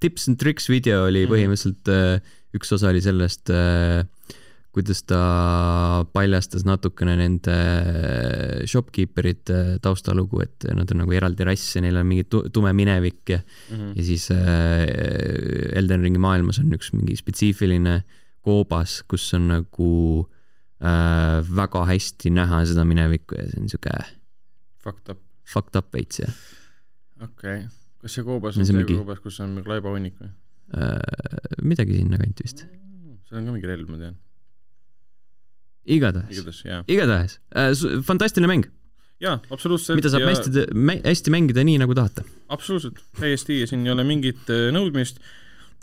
tips 0.00 0.30
and 0.30 0.38
tricks 0.40 0.70
video 0.72 1.02
oli 1.10 1.26
Mhm. 1.26 1.32
põhimõtteliselt 1.34 1.90
äh, 1.92 2.20
üks 2.54 2.72
osa 2.76 2.88
oli 2.92 3.00
sellest, 3.04 3.50
kuidas 4.74 5.04
ta 5.06 5.18
paljastas 6.14 6.64
natukene 6.66 7.12
nende 7.20 7.54
shopkeeper'ite 8.70 9.58
taustalugu, 9.84 10.40
et 10.42 10.66
nad 10.74 10.90
on 10.90 11.02
nagu 11.04 11.14
eraldi 11.14 11.46
rass 11.46 11.76
ja 11.76 11.82
neil 11.84 11.98
on 12.00 12.08
mingi 12.10 12.24
tu- 12.30 12.42
tume 12.54 12.72
minevik 12.74 13.30
ja, 13.36 13.38
ja 13.70 14.02
siis 14.06 14.28
äh, 14.34 14.82
Elden 15.78 16.02
Ringi 16.06 16.18
maailmas 16.22 16.58
on 16.62 16.74
üks 16.74 16.90
mingi 16.96 17.14
spetsiifiline 17.20 18.00
koobas, 18.44 18.98
kus 19.08 19.28
on 19.38 19.46
nagu 19.52 19.90
äh, 20.82 21.38
väga 21.54 21.84
hästi 21.92 22.34
näha 22.34 22.64
seda 22.68 22.84
minevikku 22.88 23.38
ja 23.38 23.46
see 23.52 23.62
on 23.62 23.70
siuke 23.72 23.94
Fucked 24.84 25.14
up. 25.14 25.20
fucked 25.48 25.78
up 25.80 25.94
veits 25.94 26.18
ja 26.20 26.26
okei 27.22 27.60
okay., 27.62 27.68
kas 28.02 28.18
see 28.18 28.26
koobas 28.26 28.58
on 28.58 28.66
see 28.68 28.74
mingi- 28.76 28.98
koobas, 28.98 29.22
kus 29.24 29.38
on 29.40 29.54
mingi 29.56 29.70
laibahunnik 29.70 30.18
või? 30.20 30.34
Äh, 30.74 31.58
midagi 31.62 31.98
sinnakanti 31.98 32.46
vist. 32.46 32.64
see 33.28 33.38
on 33.38 33.46
ka 33.48 33.54
mingi 33.54 33.70
relv, 33.70 33.90
ma 33.90 34.00
tean. 34.00 34.16
igatahes, 35.84 36.32
igatahes 36.38 36.90
igatahes 36.90 37.38
äh,, 37.54 38.02
fantastiline 38.06 38.50
mäng, 38.50 38.66
jaa, 39.22 39.38
absoluutselt. 39.50 39.98
mida 40.00 40.12
saab 40.12 40.26
hästi, 40.28 40.66
hästi 41.04 41.34
mängida 41.34 41.64
nii 41.66 41.80
nagu 41.84 41.96
tahate. 41.96 42.26
absoluutselt, 42.54 43.00
täiesti, 43.20 43.62
siin 43.70 43.86
ei 43.86 43.94
ole 43.94 44.06
mingit 44.08 44.50
äh, 44.52 44.68
nõudmist. 44.74 45.22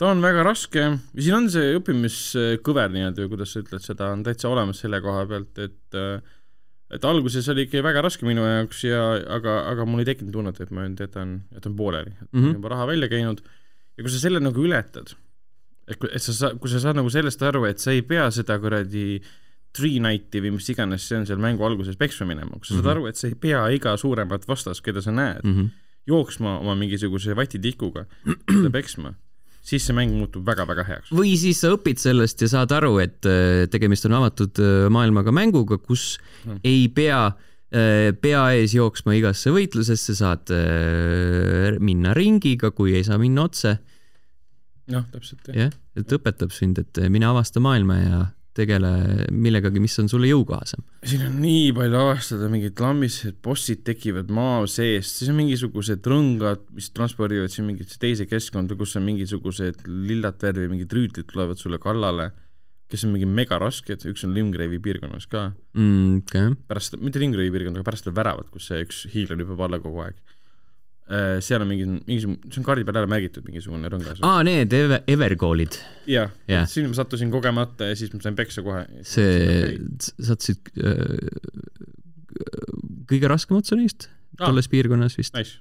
ta 0.00 0.10
on 0.10 0.22
väga 0.24 0.44
raske, 0.46 0.86
siin 1.14 1.38
on 1.38 1.48
see 1.52 1.74
õppimiskõver 1.78 2.92
nii-öelda 2.94 3.24
või 3.24 3.34
kuidas 3.36 3.54
sa 3.54 3.64
ütled 3.64 3.84
seda, 3.84 4.12
on 4.16 4.24
täitsa 4.26 4.50
olemas 4.50 4.80
selle 4.82 5.02
koha 5.04 5.26
pealt, 5.30 5.58
et 5.62 6.00
et 6.92 7.04
alguses 7.08 7.46
oli 7.48 7.64
ikka 7.64 7.80
väga 7.84 8.02
raske 8.04 8.26
minu 8.28 8.44
jaoks 8.44 8.82
ja 8.84 9.00
aga, 9.38 9.62
aga 9.70 9.86
mul 9.88 10.02
ei 10.02 10.08
tekkinud 10.10 10.34
tunnet, 10.34 10.58
et 10.60 10.72
ma 10.74 10.84
nüüd 10.84 11.00
jätan, 11.00 11.38
jätan 11.54 11.76
pooleli, 11.78 12.12
et 12.18 12.28
mm. 12.28 12.42
-hmm. 12.42 12.56
juba 12.58 12.72
raha 12.74 12.88
välja 12.90 13.08
käinud 13.08 13.40
ja 13.96 14.02
kui 14.04 14.10
sa 14.12 14.18
selle 14.22 14.40
nagu 14.40 14.64
ületad, 14.64 15.12
et 15.88 15.98
kui, 16.00 16.08
et 16.12 16.22
sa 16.22 16.32
saad, 16.32 16.58
kui 16.62 16.70
sa 16.72 16.80
saad 16.80 16.96
nagu 16.96 17.10
sellest 17.12 17.42
aru, 17.42 17.64
et 17.68 17.78
sa 17.82 17.90
ei 17.94 18.02
pea 18.06 18.30
seda 18.34 18.58
kuradi 18.62 19.20
Tree 19.72 20.00
Nighti 20.04 20.40
või 20.44 20.52
mis 20.58 20.68
iganes 20.68 21.06
see 21.08 21.16
on 21.16 21.26
seal 21.26 21.38
mängu 21.40 21.64
alguses 21.64 21.96
peksma 22.00 22.26
minema, 22.28 22.58
kui 22.60 22.66
sa 22.68 22.74
saad 22.76 22.84
Mhm. 22.84 22.90
aru, 22.96 23.06
et 23.08 23.16
sa 23.16 23.26
ei 23.28 23.34
pea 23.34 23.62
iga 23.72 23.96
suuremat 23.96 24.44
vastast, 24.48 24.82
keda 24.84 25.00
sa 25.02 25.10
näed, 25.12 25.40
Mm 25.44 25.54
-hmm. 25.56 25.68
jooksma 26.06 26.58
oma 26.60 26.74
mingisuguse 26.74 27.34
vatitikuga 27.36 28.04
teda 28.46 28.70
peksma, 28.70 29.14
siis 29.62 29.86
see 29.86 29.94
mäng 29.94 30.10
muutub 30.12 30.44
väga-väga 30.46 30.84
heaks. 30.84 31.10
või 31.10 31.36
siis 31.36 31.60
sa 31.60 31.68
õpid 31.72 31.96
sellest 31.98 32.40
ja 32.42 32.48
saad 32.48 32.70
aru, 32.72 32.98
et 32.98 33.24
äh, 33.26 33.66
tegemist 33.70 34.04
on 34.06 34.12
avatud 34.12 34.58
äh, 34.58 34.88
maailmaga 34.90 35.30
mänguga, 35.32 35.78
kus 35.78 36.18
Mm. 36.44 36.60
ei 36.64 36.88
pea 36.88 37.26
äh, 37.26 37.32
pea 37.72 38.42
ees 38.58 38.74
jooksma 38.76 39.14
igasse 39.16 39.52
võitlusesse, 39.54 40.16
saad 40.18 40.52
äh, 40.52 41.78
minna 41.80 42.12
ringiga, 42.16 42.72
kui 42.76 42.96
ei 42.98 43.06
saa 43.06 43.16
minna 43.20 43.46
otse, 43.48 43.78
noh, 44.92 45.08
täpselt 45.12 45.48
jah. 45.48 45.66
jah, 45.66 45.74
et 45.98 46.14
õpetab 46.18 46.52
sind, 46.54 46.80
et 46.82 47.00
äh, 47.00 47.10
mine 47.12 47.30
avasta 47.30 47.62
maailma 47.64 47.98
ja 48.02 48.22
tegele 48.52 48.90
millegagi, 49.32 49.80
mis 49.80 49.94
on 50.02 50.10
sulle 50.12 50.28
jõukohasem. 50.28 50.82
siin 51.08 51.24
on 51.24 51.38
nii 51.40 51.70
palju 51.76 51.96
avastada, 52.02 52.50
mingid 52.52 52.80
lambised 52.84 53.38
bossid 53.44 53.80
tekivad 53.86 54.28
maa 54.34 54.66
seest, 54.68 55.22
siis 55.22 55.32
on 55.32 55.38
mingisugused 55.40 56.04
rõngad, 56.12 56.66
mis 56.76 56.90
transpordivad 56.92 57.52
sind 57.52 57.70
mingisse 57.70 57.96
teise 58.02 58.28
keskkonda, 58.28 58.76
kus 58.76 58.98
on 59.00 59.06
mingisugused 59.08 59.86
lillat 59.88 60.44
värvi 60.44 60.68
mingid 60.74 60.92
rüütlid 60.92 61.30
tulevad 61.32 61.60
sulle 61.60 61.80
kallale, 61.80 62.28
kes 62.92 63.06
on 63.08 63.14
mingi 63.14 63.26
megarasked, 63.28 64.04
üks 64.10 64.26
on 64.26 64.34
Limgrave'i 64.36 64.78
piirkonnas 64.84 65.24
ka, 65.32 65.46
Mm, 65.78 66.20
okei, 66.26 66.52
pärast, 66.68 66.98
mitte 67.00 67.20
Limgrave'i 67.22 67.52
piirkond, 67.54 67.78
aga 67.80 67.86
pärast 67.88 68.04
seda 68.06 68.14
väravat, 68.20 68.50
kus 68.52 68.68
see 68.68 68.82
üks 68.84 69.06
hiiglane 69.14 69.46
hüppab 69.46 69.64
alla 69.66 69.80
kogu 69.82 70.04
aeg. 70.04 70.20
seal 71.44 71.60
on 71.60 71.68
mingi, 71.68 71.84
mingisugune, 72.06 72.38
see 72.52 72.60
on 72.62 72.64
kaardi 72.64 72.84
peal 72.88 72.96
ära 73.02 73.08
märgitud, 73.10 73.44
mingisugune 73.44 73.88
rõngas. 73.92 74.20
aa, 74.24 74.38
need 74.46 74.72
Ever-, 74.76 75.02
Evergoalid, 75.12 75.74
jah 76.08 76.30
jah., 76.48 76.64
sinna 76.70 76.88
ma 76.92 76.96
sattusin 76.96 77.32
kogemata 77.32 77.90
ja 77.90 77.96
siis 77.98 78.12
ma 78.14 78.20
sain 78.22 78.36
peksa 78.38 78.62
kohe. 78.64 78.84
see, 79.04 79.74
sattusid 80.22 80.70
äh, 80.78 81.18
kõige 83.10 83.28
raskem 83.32 83.58
otsa 83.58 83.76
neist 83.76 84.08
Aa. 84.38 84.46
tolles 84.46 84.68
piirkonnas 84.72 85.18
vist, 85.18 85.34
Nice, 85.36 85.58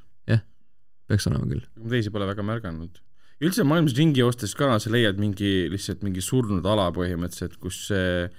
peaks 1.11 1.27
olema 1.27 1.49
küll. 1.49 1.65
ma 1.81 1.89
teisi 1.91 2.13
pole 2.13 2.27
väga 2.29 2.45
märganud. 2.47 3.01
Üldse 3.41 3.65
maailmas 3.65 3.97
ringi 3.97 4.21
joostes 4.21 4.53
ka 4.57 4.77
sa 4.79 4.93
leiad 4.93 5.19
mingi, 5.21 5.67
lihtsalt 5.71 6.05
mingi 6.05 6.21
surnud 6.21 6.65
ala 6.69 6.89
põhimõtteliselt, 6.95 7.57
kus 7.61 7.87
see 7.89 8.29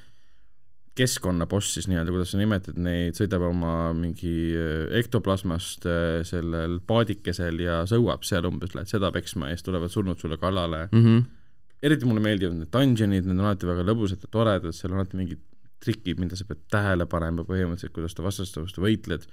keskkonnaboss 0.98 1.72
siis 1.76 1.86
nii-öelda, 1.88 2.12
kuidas 2.12 2.34
sa 2.34 2.38
nimetad 2.40 2.78
neid, 2.84 3.16
sõidab 3.16 3.46
oma 3.46 3.74
mingi 3.96 4.32
äh, 4.52 4.90
ektoplasmast 5.00 5.86
äh, 5.88 6.18
sellel 6.28 6.78
paadikesel 6.88 7.62
ja 7.64 7.78
sõuab 7.88 8.26
seal 8.28 8.48
umbes, 8.50 8.74
lähed 8.76 8.90
seda 8.90 9.08
peksma 9.14 9.48
ja 9.48 9.56
siis 9.56 9.66
tulevad 9.68 9.92
surnud 9.92 10.20
sulle 10.20 10.36
kallale. 10.40 10.84
Mm 10.92 11.04
-hmm. 11.04 11.22
eriti 11.82 12.08
mulle 12.08 12.20
meeldivad 12.20 12.58
need 12.58 12.72
dungeonid, 12.76 13.24
need 13.24 13.38
on 13.38 13.46
alati 13.46 13.66
väga 13.66 13.86
lõbusad 13.88 14.20
ja 14.20 14.28
toredad, 14.30 14.76
seal 14.76 14.92
on 14.92 15.00
alati 15.00 15.16
mingid 15.16 15.40
trikid, 15.82 16.20
mida 16.20 16.36
sa 16.36 16.44
pead 16.46 16.60
tähele 16.70 17.06
panema 17.06 17.42
põhimõtteliselt, 17.48 17.94
kuidas 17.96 18.14
sa 18.16 18.22
vastaste 18.22 18.60
vastu 18.60 18.84
võitled. 18.84 19.24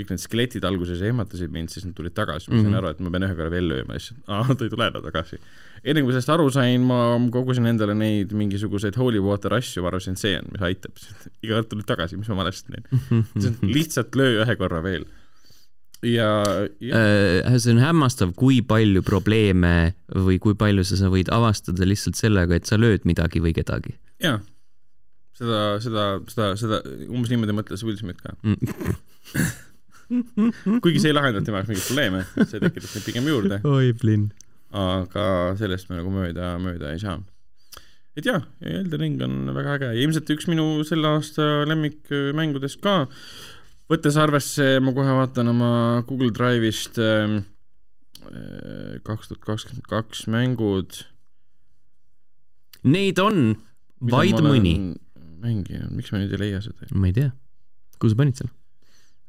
Kõik 0.00 0.10
need 0.14 0.22
skeletid 0.24 0.64
alguses 0.66 1.00
ehmatasid 1.06 1.52
mind, 1.54 1.70
siis 1.70 1.84
nad 1.86 1.94
tulid 1.96 2.14
tagasi, 2.16 2.48
ma 2.50 2.56
sain 2.58 2.66
Mhm. 2.72 2.78
aru, 2.80 2.90
et 2.96 3.00
ma 3.06 3.10
pean 3.14 3.28
ühe 3.28 3.36
korra 3.38 3.50
veel 3.52 3.68
lööma, 3.70 3.94
lihtsalt 4.00 4.24
aa, 4.28 4.54
ta 4.54 4.64
ei 4.66 4.72
tule 4.72 4.88
enam 4.90 5.04
tagasi. 5.06 5.38
enne 5.84 6.02
kui 6.02 6.10
ma 6.10 6.16
sellest 6.16 6.32
aru 6.34 6.48
sain, 6.52 6.82
ma 6.88 6.98
kogusin 7.32 7.66
endale 7.70 7.94
neid 7.96 8.32
mingisuguseid 8.36 8.96
holy 9.00 9.20
water 9.24 9.54
asju, 9.56 9.82
ma 9.84 9.88
arvasin, 9.92 10.12
et 10.18 10.24
see 10.24 10.34
on, 10.40 10.50
mis 10.52 10.60
aitab. 10.68 10.92
iga 11.44 11.54
kord 11.60 11.70
tulid 11.70 11.86
tagasi, 11.88 12.18
mis 12.20 12.28
ma 12.28 12.40
valesti 12.42 12.74
teen. 12.74 13.24
lihtsalt 13.76 14.14
löö 14.18 14.42
ühe 14.44 14.56
korra 14.60 14.82
veel. 14.84 15.04
ja, 16.02 16.28
ja 16.80 16.96
Äh, 17.44 17.58
see 17.60 17.74
on 17.74 17.80
hämmastav, 17.82 18.30
kui 18.34 18.62
palju 18.64 19.02
probleeme 19.04 19.92
või 20.16 20.38
kui 20.40 20.54
palju 20.56 20.84
sa, 20.88 20.96
sa 20.96 21.10
võid 21.12 21.28
avastada 21.32 21.84
lihtsalt 21.84 22.16
sellega, 22.16 22.56
et 22.56 22.64
sa 22.70 22.78
lööd 22.80 23.04
midagi 23.04 23.40
või 23.44 23.52
kedagi 23.56 23.92
jaa, 24.20 24.38
seda, 25.36 25.58
seda, 25.84 26.04
seda, 26.28 26.48
seda 26.60 26.80
umbes 27.08 27.28
niimoodi 27.32 27.52
mõtles 27.56 27.84
Will 27.84 27.96
Smith 28.00 28.20
ka. 28.24 28.32
mm. 28.44 28.56
kuigi 30.10 31.02
see 31.02 31.12
ei 31.12 31.16
lahendanud 31.16 31.46
tema 31.46 31.60
jaoks 31.60 31.70
mingeid 31.70 31.86
probleeme, 31.86 32.22
see 32.40 32.62
tekitas 32.62 32.96
neid 32.96 33.06
pigem 33.06 33.28
juurde, 33.30 33.60
oi, 33.68 33.92
Blin. 34.00 34.30
aga 34.74 35.26
sellest 35.60 35.90
me 35.90 36.00
nagu 36.00 36.10
mööda, 36.14 36.54
mööda 36.62 36.94
ei 36.94 37.02
saa. 37.02 37.20
et 38.18 38.26
jah, 38.26 38.42
Elden 38.60 39.04
Ring 39.04 39.22
on 39.26 39.54
väga 39.54 39.78
äge 39.78 39.92
ja 39.94 40.02
ilmselt 40.02 40.34
üks 40.34 40.50
minu 40.50 40.82
selle 40.88 41.14
aasta 41.14 41.46
lemmikmängudest 41.70 42.82
ka, 42.82 43.04
võttes 43.90 44.18
arvesse, 44.20 44.76
ma 44.82 44.94
kohe 44.96 45.14
vaatan 45.20 45.54
oma 45.54 45.72
Google 46.08 46.34
Drive'ist 46.34 46.98
ähm, 47.02 47.42
kaks 49.06 49.30
tuhat 49.30 49.42
kakskümmend 49.46 49.86
kaks 49.90 50.26
mängud. 50.30 51.02
Neid 52.86 53.18
on 53.22 53.56
vaid 54.10 54.38
mõni. 54.44 54.74
mänginud, 55.40 55.92
miks 55.96 56.12
ma 56.12 56.20
nüüd 56.20 56.34
ei 56.36 56.42
leia 56.48 56.60
seda? 56.64 56.90
ma 56.92 57.08
ei 57.08 57.16
tea, 57.16 57.30
kuhu 57.98 58.12
sa 58.12 58.18
panid 58.18 58.40
selle? 58.40 58.52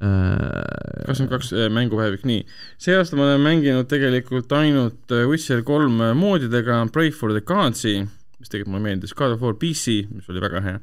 Kakskümmend 0.02 1.30
kaks 1.30 1.52
mängupäevik, 1.70 2.24
nii. 2.26 2.42
see 2.82 2.96
aasta 2.98 3.18
ma 3.18 3.28
olen 3.28 3.44
mänginud 3.44 3.86
tegelikult 3.90 4.50
ainult 4.58 5.14
äh, 5.14 5.28
Witcher 5.30 5.62
kolm 5.66 6.00
moodidega, 6.18 6.80
Pray 6.94 7.12
for 7.14 7.34
the 7.36 7.44
Gods'i, 7.46 8.00
mis 8.40 8.50
tegelikult 8.50 8.74
mulle 8.74 8.88
meeldis, 8.88 9.14
God 9.14 9.36
of 9.36 9.44
War 9.46 9.54
PC, 9.54 10.02
mis 10.10 10.28
oli 10.32 10.42
väga 10.42 10.64
hea, 10.64 10.82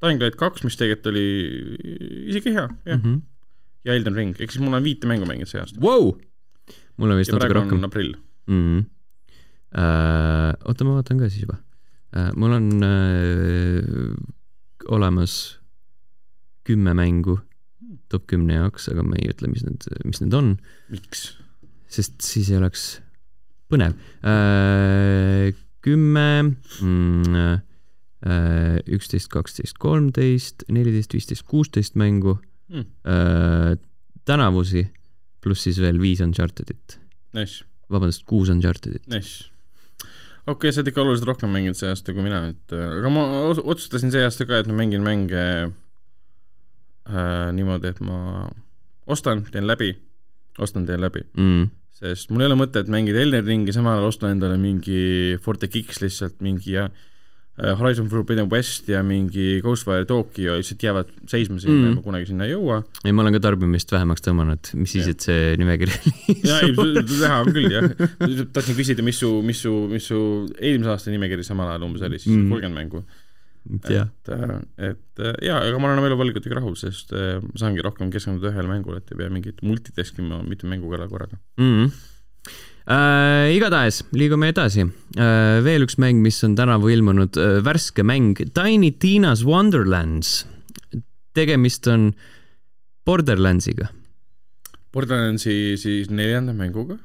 Dying 0.00 0.22
Light 0.22 0.38
kaks, 0.40 0.62
mis 0.64 0.78
tegelikult 0.78 1.10
oli 1.10 1.26
isegi 2.30 2.54
hea, 2.54 2.68
jah, 2.86 2.96
Mm 2.96 3.02
-hmm. 3.02 3.20
ja 3.84 3.94
Elden 3.94 4.14
Ring, 4.14 4.36
ehk 4.38 4.50
siis 4.50 4.62
mul 4.62 4.74
on 4.74 4.84
viite 4.84 5.06
mängu 5.06 5.26
mänginud 5.26 5.48
see 5.48 5.60
aasta. 5.60 5.80
Wow! 5.80 6.14
mul 7.00 7.10
on 7.10 7.20
vist 7.20 7.32
ja 7.32 7.38
natuke 7.38 7.56
rohkem 7.56 7.84
aprill. 7.84 8.14
mm. 8.46 8.62
-hmm. 8.62 8.88
Uh, 9.70 10.50
oota, 10.66 10.84
ma 10.84 10.96
vaatan 10.98 11.18
ka 11.18 11.28
siis 11.30 11.44
juba 11.44 11.54
uh,. 12.16 12.32
mul 12.36 12.52
on 12.52 12.64
uh, 12.82 14.14
olemas 14.90 15.60
kümme 16.66 16.94
mängu 16.94 17.38
top 18.10 18.26
kümne 18.30 18.58
jaoks, 18.58 18.88
aga 18.92 19.04
ma 19.06 19.18
ei 19.20 19.30
ütle, 19.32 19.50
mis 19.52 19.64
need, 19.66 19.86
mis 20.04 20.22
need 20.22 20.36
on, 20.36 20.54
miks? 20.92 21.30
sest 21.90 22.20
siis 22.22 22.50
ei 22.52 22.60
oleks 22.60 22.84
põnev 23.70 23.96
uh,. 24.22 25.50
kümme 25.80 26.28
mm,, 26.44 27.60
üksteist, 28.92 29.30
kaksteist, 29.32 29.78
kolmteist, 29.80 30.66
neliteist, 30.68 31.14
viisteist, 31.16 31.46
kuusteist 31.48 31.96
mängu 31.96 32.36
Hmm. 32.70 32.86
uh,. 33.02 33.74
tänavusi 34.24 34.84
pluss 35.42 35.64
siis 35.66 35.80
veel 35.82 35.96
viis 35.98 36.20
Unchartedit, 36.22 37.00
Nice, 37.34 37.64
vabandust, 37.90 38.22
kuus 38.28 38.50
Unchartedit. 38.52 39.08
nice. 39.10 39.48
okei 40.46 40.52
okay,, 40.52 40.72
sa 40.72 40.78
oled 40.80 40.90
ikka 40.92 41.02
oluliselt 41.02 41.26
rohkem 41.32 41.50
mänginud 41.50 41.78
see 41.78 41.90
aasta 41.90 42.14
kui 42.14 42.22
mina, 42.22 42.44
et 42.52 42.74
äh, 42.76 42.92
aga 43.00 43.10
ma 43.10 43.24
otsustasin 43.50 44.14
see 44.14 44.22
aasta 44.22 44.46
ka, 44.46 44.60
et 44.62 44.70
ma 44.70 44.78
mängin 44.78 45.02
mänge 45.02 45.42
äh, 47.10 47.50
niimoodi, 47.56 47.90
et 47.92 48.00
ma 48.06 48.48
ostan, 49.10 49.44
teen 49.50 49.66
läbi, 49.66 49.92
ostan, 50.58 50.86
teen 50.88 51.00
läbi. 51.02 51.24
mm.. 51.36 51.68
sest 52.00 52.30
mul 52.32 52.40
ei 52.46 52.50
ole 52.50 52.56
mõtet 52.62 52.88
mängida 52.88 53.20
Elden 53.20 53.44
Ringi, 53.46 53.72
samal 53.76 53.98
ajal 53.98 54.08
osta 54.12 54.30
endale 54.32 54.56
mingi 54.60 55.36
Forte 55.44 55.68
Kicks 55.68 55.98
lihtsalt 56.00 56.38
mingi 56.40 56.72
ja 56.78 56.86
äh, 56.88 57.74
Horizon 57.76 58.06
Forbidden 58.08 58.48
West 58.52 58.88
ja 58.88 59.02
mingi 59.04 59.58
Ghostwire 59.64 60.06
Tokyo 60.08 60.54
lihtsalt 60.56 60.82
jäävad 60.86 61.10
seisma 61.28 61.58
sinna 61.60 61.74
Mm. 61.74 61.82
mm. 61.82 61.90
ja 61.90 61.96
ma 61.98 62.02
kunagi 62.06 62.26
sinna 62.30 62.46
ei 62.48 62.54
jõua. 62.54 62.78
ei, 63.04 63.12
ma 63.12 63.22
olen 63.26 63.36
ka 63.36 63.42
tarbimist 63.48 63.92
vähemaks 63.92 64.24
tõmmanud, 64.24 64.70
mis 64.80 64.94
siis, 64.96 65.10
et 65.12 65.20
see 65.26 65.56
nimekiri 65.60 65.92
ja 66.48 66.60
ei, 66.64 66.72
teha 67.10 67.40
on 67.42 67.52
küll 67.52 67.68
jah. 67.74 67.90
tahtsin 68.54 68.78
küsida, 68.78 69.04
mis 69.04 69.18
su, 69.20 69.34
mis 69.44 69.60
su, 69.66 69.74
mis 69.92 70.06
su 70.08 70.20
eelmise 70.60 70.94
aasta 70.94 71.12
nimekiri 71.12 71.44
samal 71.44 71.74
ajal 71.74 71.84
umbes 71.90 72.06
oli, 72.08 72.18
siis 72.22 72.32
Mm. 72.36 72.48
kolmkümmend 72.54 72.80
mängu. 72.84 73.04
et, 73.68 74.30
et 74.78 75.22
äh, 75.22 75.34
jaa, 75.44 75.58
aga 75.60 75.80
ma 75.80 75.90
olen 75.90 76.00
oma 76.00 76.08
elu 76.08 76.18
valikutega 76.20 76.58
rahul, 76.58 76.76
sest 76.78 77.12
äh, 77.12 77.38
ma 77.44 77.60
saangi 77.60 77.84
rohkem 77.84 78.12
keskenduda 78.12 78.52
ühele 78.54 78.70
mängule, 78.70 79.02
et 79.02 79.12
ei 79.12 79.20
pea 79.20 79.32
mingit 79.32 79.60
multitask 79.66 80.18
ima 80.22 80.40
mitu 80.46 80.70
mängu 80.70 80.90
kõrval 80.90 81.12
korraga. 81.12 81.40
mm. 81.60 81.76
-hmm. 81.76 81.92
Äh, 82.90 83.52
igatahes 83.54 84.00
liigume 84.16 84.48
edasi 84.50 84.80
äh,. 84.82 85.60
veel 85.62 85.84
üks 85.84 85.98
mäng, 86.00 86.22
mis 86.24 86.42
on 86.42 86.56
tänavu 86.56 86.88
ilmunud 86.88 87.36
äh,, 87.36 87.60
värske 87.62 88.02
mäng 88.02 88.34
Tiny 88.54 88.90
Tina's 88.90 89.44
Wonderlands. 89.44 90.46
tegemist 91.34 91.86
on 91.86 92.12
Borderlandsiga. 93.06 93.92
Borderlandsi 94.92 95.76
siis 95.78 96.10
neljanda 96.10 96.52
mänguga 96.52 96.98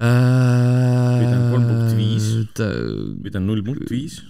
või 0.00 1.26
ta 1.26 1.34
on 1.36 1.50
kolm 1.50 1.66
punkt 1.68 1.96
viis? 1.98 2.28
ta 2.54 3.38
on 3.40 3.46
null 3.46 3.64
punkt 3.66 3.90
viis 3.90 4.20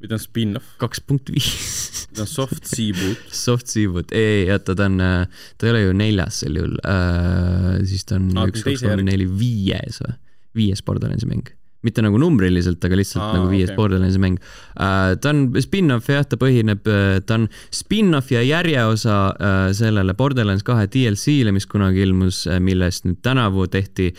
või 0.00 0.10
ta 0.10 0.16
on 0.16 0.22
spin-off 0.22 0.74
kaks 0.80 1.02
punkt 1.06 1.30
viis 1.32 2.06
ta 2.16 2.24
on 2.24 2.30
soft 2.30 2.66
C-boot 2.68 3.30
Soft 3.44 3.70
Seafood, 3.70 4.12
ei, 4.16 4.48
oota, 4.52 4.74
ta 4.76 4.88
on, 4.88 4.98
ta 5.00 5.68
ei 5.68 5.74
ole 5.74 5.84
ju 5.84 5.94
neljas 6.00 6.42
sel 6.44 6.58
juhul 6.60 6.76
äh,, 6.88 7.78
siis 7.88 8.06
ta 8.08 8.18
on 8.18 8.30
Aa, 8.34 8.50
üks, 8.50 8.64
kaks, 8.66 8.84
kolm, 8.86 9.06
neli, 9.06 9.28
viies 9.28 10.02
või? 10.04 10.16
viies 10.58 10.82
Borderlandsi 10.82 11.28
mäng. 11.30 11.52
mitte 11.86 12.02
nagu 12.02 12.18
numbriliselt, 12.20 12.82
aga 12.84 12.96
lihtsalt 12.98 13.22
Aa, 13.22 13.36
nagu 13.38 13.52
viies 13.52 13.70
okay. 13.70 13.78
Borderlandsi 13.78 14.22
mäng 14.22 14.40
äh,. 14.40 15.14
ta 15.20 15.34
on 15.34 15.46
spin-off 15.62 16.10
jah, 16.10 16.26
ta 16.26 16.40
põhineb, 16.40 16.90
ta 17.28 17.38
on 17.38 17.48
spin-off 17.74 18.32
ja 18.34 18.42
järjeosa 18.46 19.20
äh, 19.36 19.62
sellele 19.76 20.16
Borderlands 20.18 20.66
kahe 20.66 20.88
DLC-le, 20.90 21.54
mis 21.54 21.68
kunagi 21.70 22.02
ilmus, 22.08 22.46
millest 22.64 23.06
nüüd 23.08 23.20
tänavu 23.26 23.68
tehti 23.70 24.10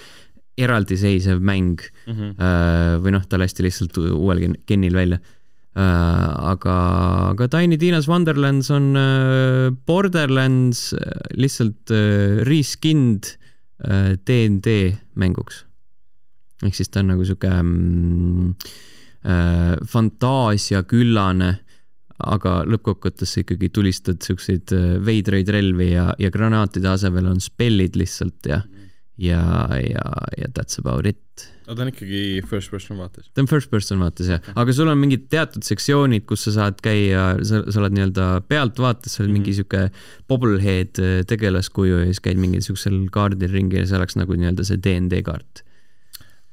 eraldiseisev 0.62 1.40
mäng 1.40 1.80
mm. 2.08 2.14
-hmm. 2.14 2.32
Äh, 2.38 2.96
või 3.04 3.14
noh, 3.16 3.24
ta 3.26 3.40
lasti 3.40 3.64
lihtsalt 3.66 3.98
uuel 3.98 4.40
gen- 4.46 4.60
genil 4.68 4.94
välja. 4.94 5.20
aga, 5.74 6.76
aga 7.32 7.48
Tiny 7.48 7.78
Tina's 7.78 8.08
Wonderlands 8.08 8.70
on 8.70 8.96
äh, 8.96 9.72
Borderlands 9.72 10.92
äh, 10.94 11.22
lihtsalt 11.40 11.92
äh, 11.92 12.44
reskinned 12.44 13.38
äh, 13.80 14.18
DnD 14.28 14.98
mänguks. 15.16 15.66
ehk 16.62 16.76
siis 16.78 16.92
ta 16.94 17.02
on 17.02 17.14
nagu 17.16 17.24
sihuke 17.26 17.50
mm, 17.50 18.52
äh, 19.26 19.78
fantaasiaküllane, 19.90 21.54
aga 22.22 22.60
lõppkokkuvõttes 22.70 23.32
sa 23.34 23.42
ikkagi 23.42 23.72
tulistad 23.74 24.22
siukseid 24.22 24.76
äh, 24.76 25.00
veidraid 25.02 25.50
relvi 25.50 25.94
ja, 25.96 26.12
ja 26.20 26.30
granaatide 26.30 26.92
asemel 26.92 27.32
on 27.32 27.42
spellid 27.42 27.96
lihtsalt 27.98 28.52
ja, 28.52 28.62
ja, 29.18 29.42
ja, 29.82 30.06
ja 30.38 30.48
that's 30.56 30.80
about 30.80 31.06
it 31.10 31.50
aga 31.72 31.78
ta 31.78 31.86
on 31.86 31.92
ikkagi 31.92 32.22
first 32.50 32.72
person 32.74 33.00
vaates. 33.00 33.30
ta 33.32 33.44
on 33.44 33.50
first 33.50 33.72
person 33.72 34.02
vaates 34.04 34.30
jah, 34.32 34.44
aga 34.60 34.76
sul 34.76 34.92
on 34.92 35.00
mingid 35.00 35.28
teatud 35.32 35.66
sektsioonid, 35.66 36.26
kus 36.30 36.46
sa 36.48 36.54
saad 36.58 36.82
käia, 36.84 37.26
sa, 37.48 37.64
sa 37.68 37.82
oled 37.82 37.96
nii-öelda 37.98 38.28
pealtvaates, 38.52 39.16
sa 39.16 39.24
oled 39.24 39.36
mingi 39.38 39.56
sihuke 39.58 39.88
bobblehead 40.32 41.02
äh, 41.02 41.18
tegelaskuju 41.30 42.02
ja 42.04 42.08
siis 42.10 42.24
käid 42.24 42.42
mingil 42.42 42.64
siuksel 42.66 42.98
kaardil 43.14 43.54
ringi 43.56 43.80
ja 43.82 43.86
see 43.88 44.00
oleks 44.00 44.18
nagu 44.20 44.38
nii-öelda 44.38 44.68
see 44.68 44.82
DnD 44.84 45.22
kaart. 45.28 45.64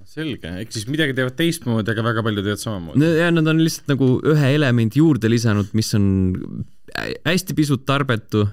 selge, 0.09 0.51
ehk 0.63 0.71
siis 0.73 0.87
midagi 0.89 1.13
teevad 1.15 1.37
teistmoodi, 1.39 1.93
aga 1.93 2.03
väga 2.07 2.23
palju 2.27 2.45
teevad 2.47 2.63
samamoodi. 2.63 3.11
ja 3.21 3.33
nad 3.35 3.51
on 3.51 3.61
lihtsalt 3.65 3.91
nagu 3.93 4.15
ühe 4.33 4.55
elemendi 4.57 5.03
juurde 5.03 5.31
lisanud, 5.31 5.75
mis 5.79 5.93
on 5.99 6.07
hä- 6.95 7.19
hästi 7.27 7.59
pisut 7.59 7.85
tarbetu. 7.89 8.47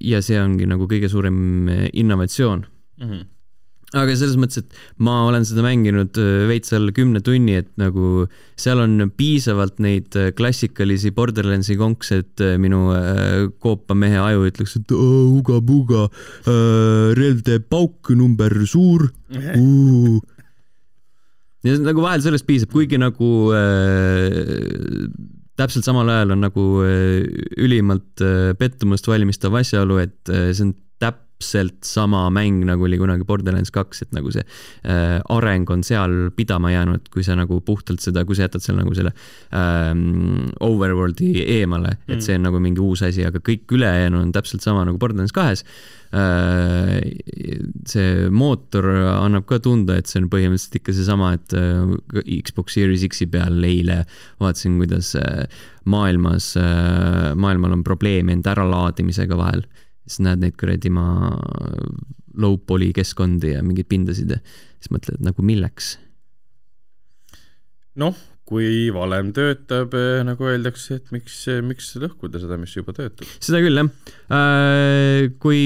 Ja 0.00 0.20
see 0.22 0.38
ongi 0.40 0.66
nagu 0.70 0.86
kõige 0.90 1.08
suurem 1.12 1.68
äh, 1.68 1.86
innovatsioon 1.92 2.66
Mm 3.02 3.08
-hmm. 3.08 3.22
aga 3.98 4.14
selles 4.16 4.36
mõttes, 4.38 4.58
et 4.60 4.74
ma 5.02 5.14
olen 5.26 5.44
seda 5.48 5.62
mänginud 5.64 6.16
äh, 6.20 6.46
veits 6.46 6.72
alla 6.76 6.92
kümne 6.94 7.20
tunni, 7.24 7.54
et 7.58 7.70
nagu 7.80 8.26
seal 8.56 8.78
on 8.78 9.10
piisavalt 9.16 9.80
neid 9.80 10.14
äh, 10.16 10.30
klassikalisi 10.36 11.10
Borderlandsi 11.10 11.76
konkse, 11.80 12.18
et 12.22 12.40
minu 12.62 12.92
koopamehe 13.58 14.18
aju 14.22 14.46
ütleks, 14.50 14.76
et 14.76 14.92
"Aa, 14.92 15.24
uga-puga, 15.40 16.06
relv 17.18 17.42
teeb 17.42 17.64
pauku, 17.68 18.14
number 18.14 18.52
suur. 18.66 19.08
ja 21.64 21.74
see- 21.76 21.84
nagu 21.84 22.00
vahel 22.02 22.20
sellest 22.22 22.46
piisab, 22.46 22.70
kuigi 22.70 22.98
nagu 22.98 23.50
äh, 23.56 25.08
täpselt 25.60 25.86
samal 25.86 26.08
ajal 26.08 26.34
on 26.34 26.44
nagu 26.46 26.66
äh, 26.86 27.22
ülimalt 27.60 28.22
äh, 28.24 28.52
pettumust 28.58 29.08
valmistav 29.08 29.56
asjaolu, 29.60 30.00
et 30.02 30.32
äh, 30.32 30.50
see 30.52 30.68
on 30.68 30.74
täpselt 31.42 31.82
sama 31.84 32.26
mäng, 32.30 32.62
nagu 32.66 32.86
oli 32.86 32.98
kunagi 33.00 33.26
Borderlands 33.26 33.72
kaks, 33.74 34.04
et 34.04 34.12
nagu 34.14 34.30
see 34.32 34.42
äh, 34.86 35.18
areng 35.32 35.68
on 35.72 35.82
seal 35.86 36.30
pidama 36.36 36.70
jäänud, 36.72 37.08
kui 37.12 37.24
sa 37.26 37.34
nagu 37.38 37.60
puhtalt 37.66 38.02
seda, 38.02 38.24
kui 38.24 38.36
sa 38.38 38.46
jätad 38.46 38.62
seal 38.62 38.78
nagu 38.78 38.94
selle 38.94 39.12
ähm, 39.56 40.52
overworld'i 40.60 41.42
eemale, 41.58 41.96
et 42.08 42.12
Mm. 42.12 42.20
see 42.22 42.36
on 42.36 42.44
nagu 42.46 42.60
mingi 42.62 42.80
uus 42.82 43.02
asi, 43.02 43.24
aga 43.26 43.40
kõik 43.42 43.72
ülejäänu 43.72 44.20
on 44.20 44.32
täpselt 44.32 44.62
sama 44.62 44.84
nagu 44.84 44.98
Borderlands 44.98 45.32
kahes 45.32 45.64
äh,. 46.14 47.00
see 47.88 48.28
mootor 48.30 48.86
annab 49.16 49.46
ka 49.48 49.58
tunda, 49.58 49.96
et 49.98 50.06
see 50.06 50.20
on 50.20 50.28
põhimõtteliselt 50.30 50.78
ikka 50.78 50.94
seesama, 50.94 51.32
et 51.38 51.56
äh, 51.56 52.38
Xbox 52.44 52.76
Series 52.76 53.02
X-i 53.08 53.26
peal 53.32 53.64
eile 53.64 54.04
vaatasin, 54.42 54.76
kuidas 54.78 55.14
äh, 55.18 55.48
maailmas, 55.84 56.52
maailmal 57.34 57.72
on 57.74 57.82
probleeme 57.82 58.36
enda 58.36 58.52
äralaadimisega 58.54 59.34
vahel. 59.34 59.64
Siis 60.06 60.22
näed 60.26 60.42
neid 60.42 60.58
kuradi 60.60 60.90
maa 60.92 61.32
low 62.42 62.56
poly 62.66 62.92
keskkondi 62.96 63.54
ja 63.56 63.62
mingeid 63.64 63.90
pindasid 63.90 64.34
ja 64.34 64.40
siis 64.42 64.92
mõtled, 64.94 65.20
nagu 65.24 65.44
milleks. 65.46 65.96
noh, 68.00 68.16
kui 68.48 68.88
valem 68.92 69.30
töötab, 69.36 69.94
nagu 70.26 70.46
öeldakse, 70.48 70.96
et 70.98 71.12
miks, 71.14 71.36
miks 71.64 71.92
lõhkuda 72.00 72.40
seda, 72.42 72.58
mis 72.60 72.72
juba 72.74 72.94
töötab. 72.96 73.28
seda 73.40 73.60
küll 73.62 73.78
jah. 73.78 73.90
kui, 75.42 75.62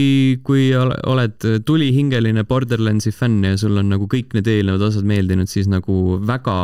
kui 0.47 0.69
ole- 0.77 0.99
oled 1.09 1.49
tulihingeline 1.67 2.45
Borderlandsi 2.49 3.15
fänn 3.15 3.47
ja 3.47 3.57
sul 3.61 3.79
on 3.81 3.91
nagu 3.95 4.09
kõik 4.11 4.37
need 4.37 4.51
eelnevad 4.53 4.85
osad 4.91 5.09
meeldinud, 5.09 5.51
siis 5.51 5.71
nagu 5.71 6.19
väga 6.27 6.59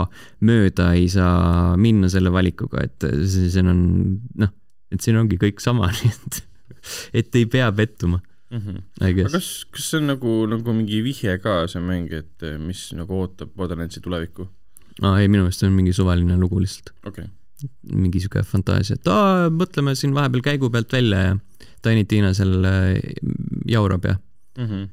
mööda 0.44 0.92
ei 0.98 1.08
saa 1.12 1.74
minna 1.80 2.10
selle 2.12 2.34
valikuga, 2.34 2.86
et 2.90 3.08
see 3.26 3.64
on 3.64 3.84
noh, 4.42 4.52
et 4.92 5.00
siin 5.00 5.18
ongi 5.18 5.40
kõik 5.40 5.62
sama, 5.64 5.90
nii 5.96 6.12
et, 6.12 6.42
et 7.14 7.34
ei 7.34 7.46
pea 7.46 7.72
pettuma, 7.72 8.20
Mm 8.52 8.60
-hmm. 8.60 8.80
Aga 9.00 9.30
kas, 9.32 9.64
kas 9.72 9.84
see 9.90 9.98
on 9.98 10.10
nagu, 10.12 10.32
nagu 10.46 10.72
mingi 10.76 10.98
vihje 11.00 11.38
ka, 11.40 11.66
see 11.72 11.80
mäng, 11.80 12.10
et 12.12 12.42
eh, 12.44 12.58
mis 12.60 12.90
nagu 12.92 13.22
ootab 13.24 13.54
Borderlandsi 13.56 14.00
tulevikku? 14.04 14.44
aa 15.00 15.20
ei, 15.20 15.28
minu 15.32 15.46
meelest 15.46 15.62
see 15.62 15.70
on 15.70 15.76
mingi 15.78 15.94
suvaline 15.96 16.36
lugu 16.40 16.60
lihtsalt, 16.60 16.92
okei 17.08 17.24
okay., 17.24 17.70
mingi 18.02 18.20
sihuke 18.20 18.42
fantaasia, 18.44 18.98
et 18.98 19.08
aa, 19.08 19.48
mõtleme 19.60 19.94
siin 19.96 20.12
vahepeal 20.16 20.44
käigu 20.50 20.70
pealt 20.74 20.92
välja 20.92 21.22
ja 21.28 21.36
Tiny 21.82 22.04
Tiina 22.10 22.32
seal 22.36 22.66
äh, 22.68 22.98
jaurab 23.70 24.04
ja 24.10 24.16
mm. 24.58 24.66
-hmm. 24.66 24.88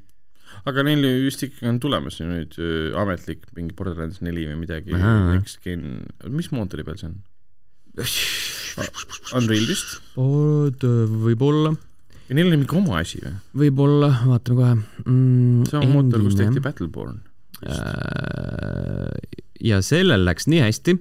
aga 0.71 0.85
neil 0.87 1.03
ju 1.03 1.25
vist 1.25 1.43
ikkagi 1.43 1.67
on 1.73 1.79
tulemas 1.83 2.21
ju 2.21 2.29
nüüd 2.29 2.55
öö, 2.59 2.93
ametlik 3.01 3.43
mingi 3.57 3.75
Borderlands 3.75 4.21
neli 4.21 4.47
või 4.47 4.61
midagi, 4.63 4.95
next 5.33 5.59
gen, 5.65 6.05
mis 6.29 6.51
mootori 6.55 6.87
peal 6.87 7.01
see 7.01 7.11
on? 7.11 7.19
Unreal 9.37 9.65
vist? 9.69 9.97
võib-olla, 10.15 11.73
ja 12.29 12.35
neil 12.37 12.47
on 12.51 12.55
mingi 12.61 12.77
oma 12.79 12.99
asi 13.01 13.19
või? 13.23 13.33
võib-olla, 13.63 14.09
vaatame 14.29 14.57
kohe 14.59 14.73
mm,. 15.05 15.65
see 15.69 15.79
on 15.81 15.91
mootor, 15.93 16.23
kus 16.25 16.37
tehti 16.39 16.63
Battleborn. 16.63 17.19
Äh, 17.67 19.09
ja 19.67 19.81
sellel 19.83 20.23
läks 20.27 20.47
nii 20.47 20.61
hästi. 20.63 20.95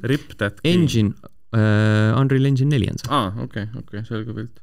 Engine 0.67 1.13
uh,, 1.55 2.19
Unreal 2.19 2.49
Engine 2.51 2.73
neli 2.75 2.89
on 2.91 2.99
see. 2.99 3.11
aa, 3.15 3.31
okei, 3.45 3.69
okei, 3.79 4.03
selge 4.09 4.35
pilt. 4.35 4.59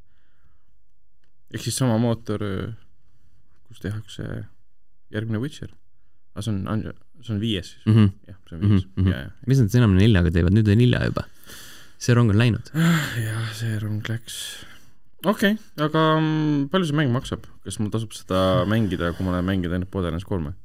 ehk 1.55 1.63
siis 1.63 1.77
sama 1.79 1.95
mootor, 2.01 2.43
kus 3.69 3.79
tehakse 3.85 4.25
järgmine 5.15 5.39
Witcher. 5.39 5.71
aga 6.35 6.43
see 6.43 6.51
on, 6.51 6.83
see 7.23 7.33
on 7.37 7.39
viies 7.39 7.69
siis, 7.71 7.85
Mm 7.87 7.93
-hmm. 7.95 8.11
jah, 8.27 8.37
see 8.49 8.57
on 8.57 8.61
viies 8.67 8.83
Mhm, 8.85 9.01
mhm. 9.01 9.11
ja, 9.13 9.17
ja. 9.23 9.31
mis 9.47 9.59
nad 9.63 9.75
enam 9.79 9.95
neljaga 9.95 10.31
teevad, 10.35 10.53
nüüd 10.57 10.67
on 10.73 10.79
hilja 10.83 11.05
juba. 11.05 11.23
See 12.01 12.15
rong 12.17 12.31
on 12.33 12.39
läinud. 12.39 12.71
jah, 12.73 13.47
see 13.57 13.77
rong 13.81 14.03
läks. 14.09 14.37
okei 15.25 15.55
okay,, 15.55 15.85
aga 15.85 16.03
mm, 16.19 16.67
palju 16.73 16.89
see 16.89 16.99
mäng 16.99 17.13
maksab, 17.15 17.47
kas 17.65 17.79
mul 17.81 17.93
tasub 17.93 18.13
seda 18.17 18.65
mängida, 18.69 19.13
kui 19.15 19.27
ma 19.27 19.35
lähen 19.35 19.49
mängida 19.49 19.77
ainult 19.77 19.91
Borderlands 19.93 20.27
kolme? 20.27 20.55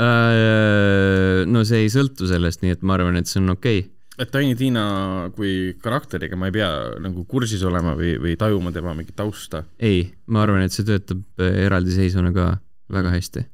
Äh, 0.00 1.46
no 1.50 1.64
see 1.66 1.84
ei 1.84 1.92
sõltu 1.92 2.28
sellest, 2.30 2.62
nii 2.64 2.76
et 2.76 2.84
ma 2.86 2.96
arvan, 2.96 3.18
et 3.20 3.30
see 3.30 3.40
on 3.42 3.52
okei 3.56 3.82
okay.. 3.82 3.90
et 4.22 4.32
Tiny 4.32 4.56
Tina 4.56 4.84
kui 5.36 5.74
karakteriga 5.82 6.38
ma 6.40 6.48
ei 6.48 6.56
pea 6.56 6.70
nagu 7.02 7.26
kursis 7.28 7.64
olema 7.68 7.96
või, 7.98 8.14
või 8.22 8.36
tajuma 8.40 8.72
tema 8.72 8.94
mingit 8.96 9.18
tausta 9.18 9.64
ei, 9.78 10.04
ma 10.30 10.44
arvan, 10.46 10.64
et 10.64 10.76
see 10.76 10.86
töötab 10.88 11.22
äh, 11.42 11.64
eraldiseisvana 11.66 12.34
ka 12.36 12.52
väga 12.90 13.14
hästi. 13.14 13.46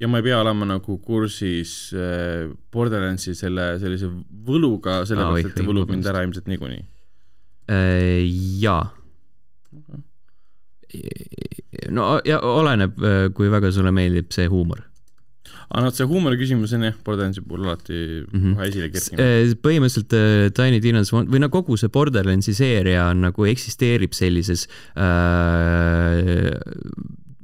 Ja 0.00 0.08
ma 0.08 0.18
ei 0.20 0.26
pea 0.26 0.40
olema 0.42 0.66
nagu 0.68 0.98
kursis 1.00 1.92
äh, 1.96 2.50
Borderlandsi 2.72 3.34
selle 3.34 3.78
sellise 3.80 4.10
võluga, 4.46 5.02
sellepärast 5.08 5.38
oih, 5.44 5.50
et 5.52 5.60
oih, 5.62 5.68
võlub 5.70 5.90
mind 5.94 6.06
ära 6.12 6.22
ilmselt 6.26 6.46
niikuinii. 6.52 6.84
Äh, 7.72 8.26
jaa. 8.62 8.92
no 11.92 12.04
ja 12.26 12.38
oleneb, 12.46 13.00
kui 13.36 13.48
väga 13.52 13.72
sulle 13.74 13.90
meeldib 13.94 14.30
see 14.34 14.46
huumor. 14.50 14.84
aga 15.66 15.82
noh, 15.82 15.90
see 15.96 16.06
huumori 16.06 16.38
küsimus 16.38 16.70
on 16.76 16.84
jah, 16.86 16.94
Borderlandsi 17.04 17.42
puhul 17.42 17.64
alati 17.66 17.96
mm 17.96 18.26
Mhm. 18.30 18.44
-hmm. 18.44 18.54
kohe 18.56 18.68
esile 18.70 18.88
kerkinud. 18.94 19.20
Eh, 19.20 19.54
põhimõtteliselt 19.64 20.12
äh, 20.14 20.50
Tiny 20.54 20.78
Tina's 20.80 21.10
Won- 21.12 21.26
või 21.32 21.40
no 21.42 21.48
kogu 21.50 21.76
see 21.76 21.88
Borderlandsi 21.90 22.54
seeria 22.54 23.08
on 23.10 23.20
nagu 23.26 23.44
eksisteerib 23.50 24.12
sellises 24.14 24.68
äh, 24.96 26.52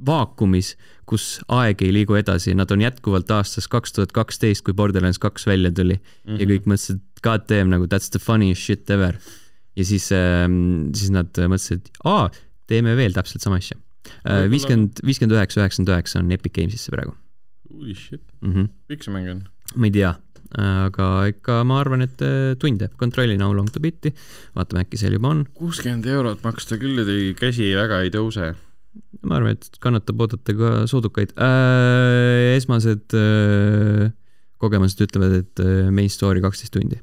vaakumis, 0.05 0.77
kus 1.09 1.39
aeg 1.51 1.81
ei 1.85 1.93
liigu 1.95 2.17
edasi, 2.19 2.55
nad 2.57 2.71
on 2.71 2.83
jätkuvalt 2.83 3.31
aastas 3.31 3.67
kaks 3.71 3.95
tuhat 3.97 4.11
kaksteist, 4.15 4.63
kui 4.65 4.75
Borderlands 4.77 5.19
kaks 5.19 5.47
välja 5.47 5.71
tuli 5.71 5.95
mm 5.95 6.03
-hmm. 6.33 6.39
ja 6.39 6.49
kõik 6.51 6.67
mõtlesid, 6.69 7.01
et 7.01 7.23
god 7.23 7.47
damn 7.49 7.73
nagu 7.73 7.85
that's 7.85 8.09
the 8.11 8.19
funniest 8.19 8.61
shit 8.61 8.89
ever. 8.89 9.17
ja 9.75 9.85
siis 9.85 10.11
äh,, 10.11 10.47
siis 10.95 11.09
nad 11.09 11.29
mõtlesid, 11.37 11.89
aa, 12.03 12.29
teeme 12.67 12.95
veel 12.95 13.13
täpselt 13.13 13.41
sama 13.41 13.57
asja. 13.57 13.77
Võib-olla- 14.23 14.49
viiskümmend, 14.49 14.99
viiskümmend 15.05 15.37
üheksa, 15.37 15.61
üheksakümmend 15.61 15.95
üheksa 15.95 16.19
on 16.19 16.31
Epic 16.31 16.53
Games'isse 16.53 16.91
praegu 16.91 17.15
Holy 17.73 17.95
shit, 17.95 18.21
mm. 18.41 18.53
-hmm. 18.53 18.69
pikk 18.87 19.03
see 19.03 19.13
mäng 19.13 19.29
on. 19.31 19.43
ma 19.75 19.87
ei 19.89 19.91
tea, 19.91 20.11
aga 20.59 21.07
ikka 21.31 21.63
ma 21.65 21.79
arvan, 21.81 22.05
et 22.05 22.21
äh, 22.21 22.53
tund 22.59 22.83
jääb, 22.83 22.93
kontrollin 22.99 23.41
How 23.41 23.55
long 23.55 23.69
to 23.73 23.81
beat'i, 23.83 24.13
vaatame 24.57 24.83
äkki 24.85 24.99
seal 25.01 25.17
juba 25.17 25.33
on. 25.33 25.45
kuuskümmend 25.57 26.05
eurot 26.05 26.43
maksta 26.45 26.77
küll 26.81 27.01
käsi 27.39 27.73
väga 27.77 28.03
ei 28.05 28.13
tõuse. 28.13 28.53
Ma 29.23 29.39
arvan, 29.39 29.55
et 29.57 29.79
kannatab 29.83 30.21
oodata 30.25 30.55
ka 30.57 30.73
soodukaid 30.89 31.33
äh,. 31.37 32.53
esmased 32.57 33.15
äh, 33.17 34.11
kogemused 34.63 35.01
ütlevad, 35.03 35.41
et 35.43 35.63
äh, 35.63 35.89
main 35.93 36.11
story 36.11 36.43
kaksteist 36.43 36.75
tundi. 36.75 36.99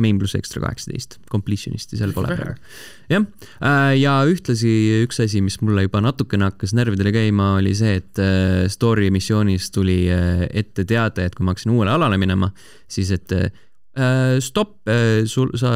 Main 0.00 0.18
pluss 0.18 0.34
ekstra 0.34 0.58
kaheksateist, 0.64 1.20
completionisti 1.30 1.98
seal 2.00 2.10
pole 2.16 2.32
praegu. 2.32 2.56
jah 3.12 3.26
äh,, 3.62 3.92
ja 4.00 4.16
ühtlasi 4.26 4.72
üks 5.04 5.20
asi, 5.22 5.42
mis 5.44 5.60
mulle 5.62 5.86
juba 5.86 6.02
natukene 6.02 6.48
hakkas 6.48 6.74
närvidele 6.74 7.12
käima, 7.14 7.52
oli 7.60 7.74
see, 7.78 8.00
et 8.02 8.22
äh, 8.22 8.64
story 8.72 9.12
missioonis 9.14 9.70
tuli 9.74 10.00
äh, 10.10 10.46
ette 10.50 10.86
teade, 10.88 11.28
et 11.28 11.38
kui 11.38 11.46
ma 11.46 11.54
hakkasin 11.54 11.74
uuele 11.76 11.94
alale 11.94 12.18
minema, 12.18 12.50
siis 12.90 13.14
et 13.14 13.34
äh, 13.36 13.52
stopp, 14.42 14.88
sul, 15.30 15.52
sa, 15.60 15.70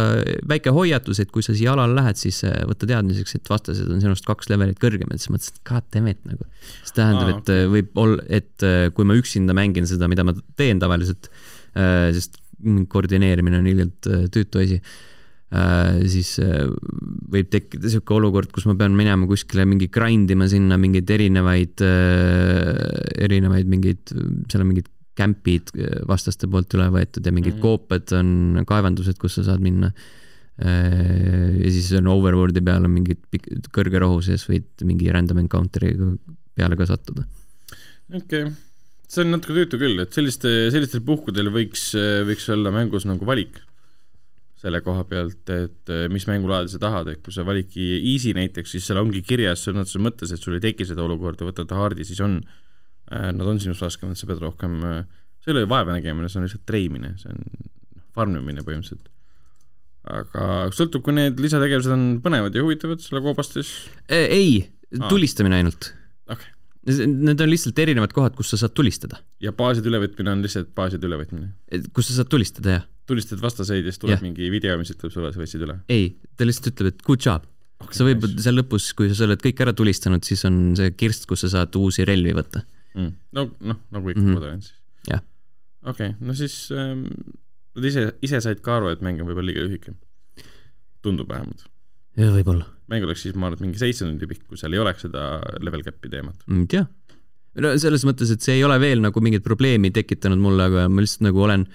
väike 0.50 0.72
hoiatus, 0.74 1.20
et 1.22 1.30
kui 1.34 1.44
sa 1.44 1.54
siia 1.56 1.74
alale 1.74 1.94
lähed, 1.98 2.18
siis 2.18 2.40
äh, 2.46 2.64
võta 2.68 2.88
teadmiseks, 2.90 3.36
et 3.38 3.50
vastased 3.50 3.90
on 3.94 4.02
sinust 4.02 4.26
kaks 4.26 4.50
levelit 4.50 4.80
kõrgemad, 4.82 5.20
siis 5.20 5.30
mõtlesin, 5.32 5.54
et 5.54 5.68
god 5.70 5.86
damn 5.94 6.10
it 6.10 6.24
nagu. 6.26 6.46
see 6.82 6.96
tähendab 6.96 7.30
et 7.32 7.42
okay. 7.44 7.68
võib 7.76 8.02
olla, 8.02 8.24
et 8.26 8.66
äh, 8.66 8.88
kui 8.94 9.08
ma 9.08 9.16
üksinda 9.18 9.56
mängin 9.56 9.86
seda, 9.90 10.10
mida 10.10 10.26
ma 10.26 10.34
teen 10.58 10.82
tavaliselt 10.82 11.30
äh,, 11.74 12.10
sest 12.16 12.40
koordineerimine 12.90 13.60
on 13.60 13.70
ilgelt 13.70 14.10
äh, 14.10 14.26
tüütu 14.34 14.64
asi 14.64 14.80
äh,, 14.80 16.02
siis 16.10 16.34
äh, 16.42 16.66
võib 17.30 17.50
tekkida 17.54 17.90
sihuke 17.92 18.18
olukord, 18.18 18.50
kus 18.54 18.66
ma 18.66 18.74
pean 18.78 18.98
minema 18.98 19.30
kuskile 19.30 19.66
mingi 19.68 19.90
grind 19.94 20.30
ima 20.34 20.50
sinna 20.50 20.80
mingeid 20.80 21.10
erinevaid 21.18 21.86
äh,, 21.86 22.84
erinevaid 23.28 23.70
mingeid, 23.70 24.16
seal 24.50 24.64
on 24.64 24.72
mingid 24.72 24.90
kämpid 25.18 25.72
äh, 25.74 26.00
vastaste 26.08 26.48
poolt 26.50 26.74
üle 26.78 26.88
võetud 26.94 27.26
ja 27.26 27.34
mingid 27.34 27.56
mm. 27.56 27.64
koopad 27.64 28.14
on 28.18 28.62
kaevandused, 28.68 29.18
kus 29.20 29.38
sa 29.38 29.50
saad 29.50 29.64
minna. 29.64 29.92
ja 30.58 31.68
siis 31.70 31.92
on 31.94 32.08
overworld'i 32.10 32.58
peal 32.66 32.82
on 32.82 32.90
mingid 32.90 33.68
kõrge 33.70 34.00
rohu 34.02 34.16
sees 34.26 34.42
võid 34.48 34.82
mingi 34.82 35.06
random 35.14 35.38
encounter'iga 35.44 36.08
peale 36.58 36.74
ka 36.80 36.88
sattuda. 36.88 37.22
okei 38.10 38.42
okay., 38.42 38.56
see 39.06 39.22
on 39.22 39.30
natuke 39.36 39.54
tüütu 39.54 39.78
küll, 39.78 40.02
et 40.02 40.18
selliste, 40.18 40.50
sellistel 40.74 41.04
puhkudel 41.06 41.52
võiks, 41.54 41.92
võiks 42.26 42.48
olla 42.50 42.74
mängus 42.74 43.06
nagu 43.06 43.28
valik 43.28 43.60
selle 44.58 44.80
koha 44.82 45.04
pealt, 45.06 45.50
et 45.54 45.92
mis 46.10 46.26
mängulaadi 46.26 46.72
sa 46.72 46.80
tahad, 46.82 47.12
et 47.12 47.22
kui 47.22 47.34
sa 47.34 47.44
validki 47.46 47.84
easy 48.12 48.34
näiteks, 48.36 48.74
siis 48.74 48.88
seal 48.88 48.98
ongi 49.00 49.22
kirjas 49.26 49.62
sõna 49.66 49.84
otseses 49.84 50.02
mõttes, 50.02 50.32
et 50.34 50.42
sul 50.42 50.56
ei 50.58 50.64
teki 50.64 50.86
seda 50.88 51.04
olukorda, 51.04 51.46
võtad 51.46 51.74
hard'i, 51.78 52.06
siis 52.08 52.18
on, 52.24 52.40
nad 53.10 53.46
on 53.48 53.60
sinust 53.62 53.84
raskemad, 53.84 54.18
sa 54.18 54.28
pead 54.28 54.42
rohkem, 54.42 54.80
see 55.40 55.52
ei 55.52 55.56
ole 55.56 55.68
vaeva 55.70 55.96
nägemine, 55.96 56.28
see 56.28 56.40
on 56.40 56.48
lihtsalt 56.48 56.66
treimine, 56.68 57.14
see 57.20 57.32
on 57.32 57.70
farmimine 58.18 58.64
põhimõtteliselt. 58.66 59.08
aga 60.08 60.44
sõltub, 60.74 61.04
kui 61.04 61.16
need 61.16 61.40
lisategevused 61.42 61.94
on 61.94 62.04
põnevad 62.24 62.54
ja 62.56 62.64
huvitavad 62.64 63.02
selle 63.04 63.22
koobast, 63.24 63.58
siis 63.58 63.72
ei, 64.08 64.62
Aa. 64.96 65.08
tulistamine 65.10 65.60
ainult. 65.60 65.92
okay.. 66.30 66.54
Need 66.88 67.42
on 67.44 67.50
lihtsalt 67.50 67.76
erinevad 67.82 68.14
kohad, 68.16 68.32
kus 68.38 68.54
sa 68.54 68.60
saad 68.62 68.72
tulistada. 68.76 69.18
ja 69.44 69.52
baaside 69.52 69.90
ülevõtmine 69.90 70.32
on 70.32 70.44
lihtsalt 70.44 70.70
baaside 70.76 71.04
ülevõtmine 71.08 71.50
kus 71.92 72.08
sa 72.08 72.20
saad 72.20 72.30
tulistada, 72.32 72.78
jah. 72.78 72.86
tulistad 73.10 73.42
vastaseid 73.42 73.84
ja 73.84 73.92
siis 73.92 74.00
tuleb 74.00 74.16
Jah. 74.16 74.24
mingi 74.24 74.48
video, 74.52 74.78
mis 74.80 74.94
ütleb 74.94 75.12
sulle, 75.12 75.32
sa 75.34 75.42
võtsid 75.42 75.66
üle 75.66 75.80
ei, 75.92 76.14
ta 76.38 76.48
lihtsalt 76.48 76.72
ütleb, 76.72 76.94
et 76.94 77.04
good 77.04 77.24
job. 77.24 77.44
sa 77.92 78.06
võid 78.08 78.24
seal 78.40 78.56
lõpus, 78.62 78.88
kui 78.96 79.12
sa 79.12 79.28
oled 79.28 79.44
kõik 79.44 79.60
ära 79.66 79.76
tulistanud, 79.76 80.24
siis 80.24 80.46
on 80.48 80.72
see 80.78 80.94
kirst, 80.96 81.28
kus 81.28 81.44
sa 81.44 81.52
saad 81.58 81.76
uusi 81.76 82.06
relvi 82.08 82.32
võtta. 82.38 82.64
mm.. 82.98 83.12
no, 83.38 83.48
noh, 83.60 83.80
nagu 83.94 84.12
ikka 84.12 84.20
mm 84.20 84.28
-hmm. 84.28 84.38
Borderlands. 84.38 84.74
Jah. 85.08 85.22
okei 85.84 86.12
okay,, 86.12 86.26
no 86.26 86.34
siis 86.36 86.56
ähm, 86.74 87.06
nad 87.78 87.88
ise, 87.88 88.04
ise 88.26 88.40
said 88.44 88.62
ka 88.64 88.78
aru, 88.78 88.92
et 88.92 89.02
mäng 89.04 89.20
on 89.22 89.30
võib-olla 89.30 89.50
liiga 89.50 89.64
lühike. 89.66 89.94
tundub 91.02 91.28
vähemalt. 91.30 91.66
võib-olla, 92.18 92.66
mäng 92.90 93.06
oleks 93.06 93.22
siis, 93.26 93.34
ma 93.34 93.48
arvan, 93.48 93.58
et 93.58 93.66
mingi 93.68 93.82
seitse 93.82 94.04
tundi 94.04 94.26
pikk, 94.30 94.48
kui 94.50 94.58
seal 94.60 94.74
ei 94.74 94.82
oleks 94.82 95.06
seda 95.06 95.28
level 95.62 95.84
cap'i 95.86 96.10
teemat. 96.10 96.42
ma 96.46 96.64
ei 96.64 96.72
tea. 96.74 96.86
no 97.62 97.76
selles 97.78 98.04
mõttes, 98.08 98.32
et 98.34 98.44
see 98.44 98.58
ei 98.58 98.66
ole 98.66 98.78
veel 98.82 99.04
nagu 99.04 99.22
mingit 99.24 99.46
probleemi 99.46 99.92
tekitanud 99.94 100.42
mulle, 100.42 100.68
aga 100.70 100.88
ma 100.90 101.04
lihtsalt 101.04 101.28
nagu 101.28 101.46
olen 101.46 101.66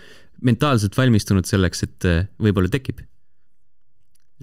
mentaalselt 0.44 0.98
valmistunud 0.98 1.48
selleks, 1.48 1.84
et 1.88 2.10
äh, 2.10 2.28
võib-olla 2.42 2.72
tekib. 2.72 3.00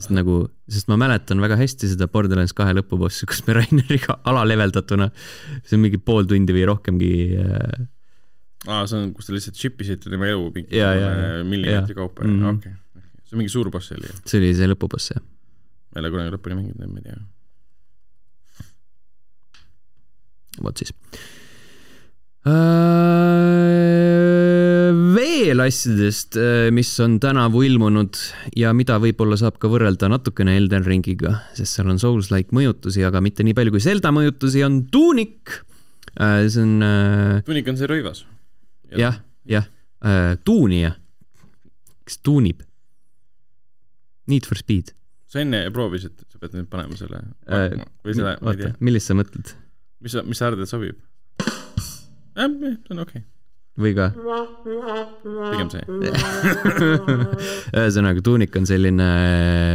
Sest 0.00 0.10
nagu, 0.16 0.36
sest 0.72 0.88
ma 0.88 0.96
mäletan 1.00 1.40
väga 1.44 1.58
hästi 1.60 1.90
seda 1.92 2.06
Borderlands 2.08 2.54
kahe 2.56 2.72
lõpubossi, 2.78 3.26
kus 3.28 3.42
me 3.46 3.58
Raineriga 3.60 4.16
alaleveldatuna, 4.30 5.10
see 5.64 5.76
on 5.76 5.82
mingi 5.84 6.00
pool 6.00 6.24
tundi 6.30 6.54
või 6.56 6.64
rohkemgi 6.70 7.10
äh, 7.36 7.82
aa, 8.68 8.86
see 8.88 8.96
on, 9.02 9.10
kus 9.16 9.28
te 9.28 9.36
lihtsalt 9.36 9.60
ship 9.60 9.80
isite 9.84 10.08
tema 10.12 10.26
elu 10.32 10.48
mingi 10.56 10.76
Ja, 10.80 10.94
ja, 10.96 11.10
millimeetri 11.44 11.94
kaupa, 11.98 12.24
Mhm. 12.24 12.56
okei. 12.56 12.72
see 13.28 13.36
on 13.36 13.42
mingi 13.44 13.52
suur 13.52 13.68
boss 13.70 13.92
oli, 13.96 14.08
see 14.24 14.40
oli 14.40 14.54
see 14.56 14.68
lõpuboss 14.72 15.12
jah. 15.14 15.20
ma 15.20 16.00
ei 16.00 16.04
ole 16.06 16.10
kunagi 16.16 16.34
lõpuni 16.36 16.56
mänginud, 16.62 16.88
ma 16.88 16.98
ei 17.00 17.06
tea. 17.10 17.20
vot 20.64 20.76
siis. 20.82 20.92
Veel 25.14 25.62
asjadest, 25.64 26.36
mis 26.74 26.90
on 27.02 27.18
tänavu 27.22 27.62
ilmunud 27.66 28.18
ja 28.58 28.72
mida 28.76 28.98
võib-olla 29.02 29.38
saab 29.40 29.58
ka 29.62 29.70
võrrelda 29.72 30.10
natukene 30.12 30.56
Elden 30.58 30.86
Ringiga, 30.86 31.36
sest 31.56 31.78
seal 31.78 31.90
on 31.92 32.00
Souls-like 32.02 32.54
mõjutusi, 32.56 33.04
aga 33.06 33.22
mitte 33.24 33.46
nii 33.46 33.56
palju 33.56 33.74
kui 33.74 33.84
Zelda 33.84 34.12
mõjutusi, 34.14 34.64
on 34.66 34.82
Tunic. 34.92 35.60
see 36.16 36.62
on 36.62 36.86
äh, 36.86 37.42
tunik 37.46 37.68
on 37.70 37.78
see 37.80 37.90
rõivas. 37.90 38.24
jah, 38.96 39.20
jah, 39.48 39.68
tuunija, 40.44 40.94
kes 42.04 42.18
tuunib. 42.24 42.64
Need 44.30 44.46
for 44.46 44.58
speed. 44.58 44.94
sa 45.30 45.40
enne 45.42 45.64
proovisid, 45.74 46.14
sa 46.30 46.38
pead 46.42 46.54
nüüd 46.58 46.70
panema 46.70 46.96
selle 46.98 47.22
Äh, 47.46 47.80
või 48.04 48.14
selle, 48.14 48.36
ma 48.42 48.54
ei 48.54 48.64
tea,, 48.64 48.72
millist 48.82 49.10
sa 49.10 49.14
mõtled 49.18 49.54
mis 50.00 50.14
sa, 50.14 50.22
mis 50.26 50.38
sa 50.40 50.48
arvad, 50.48 50.64
et 50.64 50.70
sobib? 50.70 50.98
jah, 52.40 52.50
see 52.50 52.94
on 52.94 53.02
okei 53.04 53.22
okay., 53.22 53.26
või 53.78 53.92
ka? 53.96 54.10
pigem 55.50 55.70
see. 55.72 55.84
ühesõnaga, 57.80 58.22
Tunic 58.24 58.56
on 58.58 58.66
selline 58.68 59.08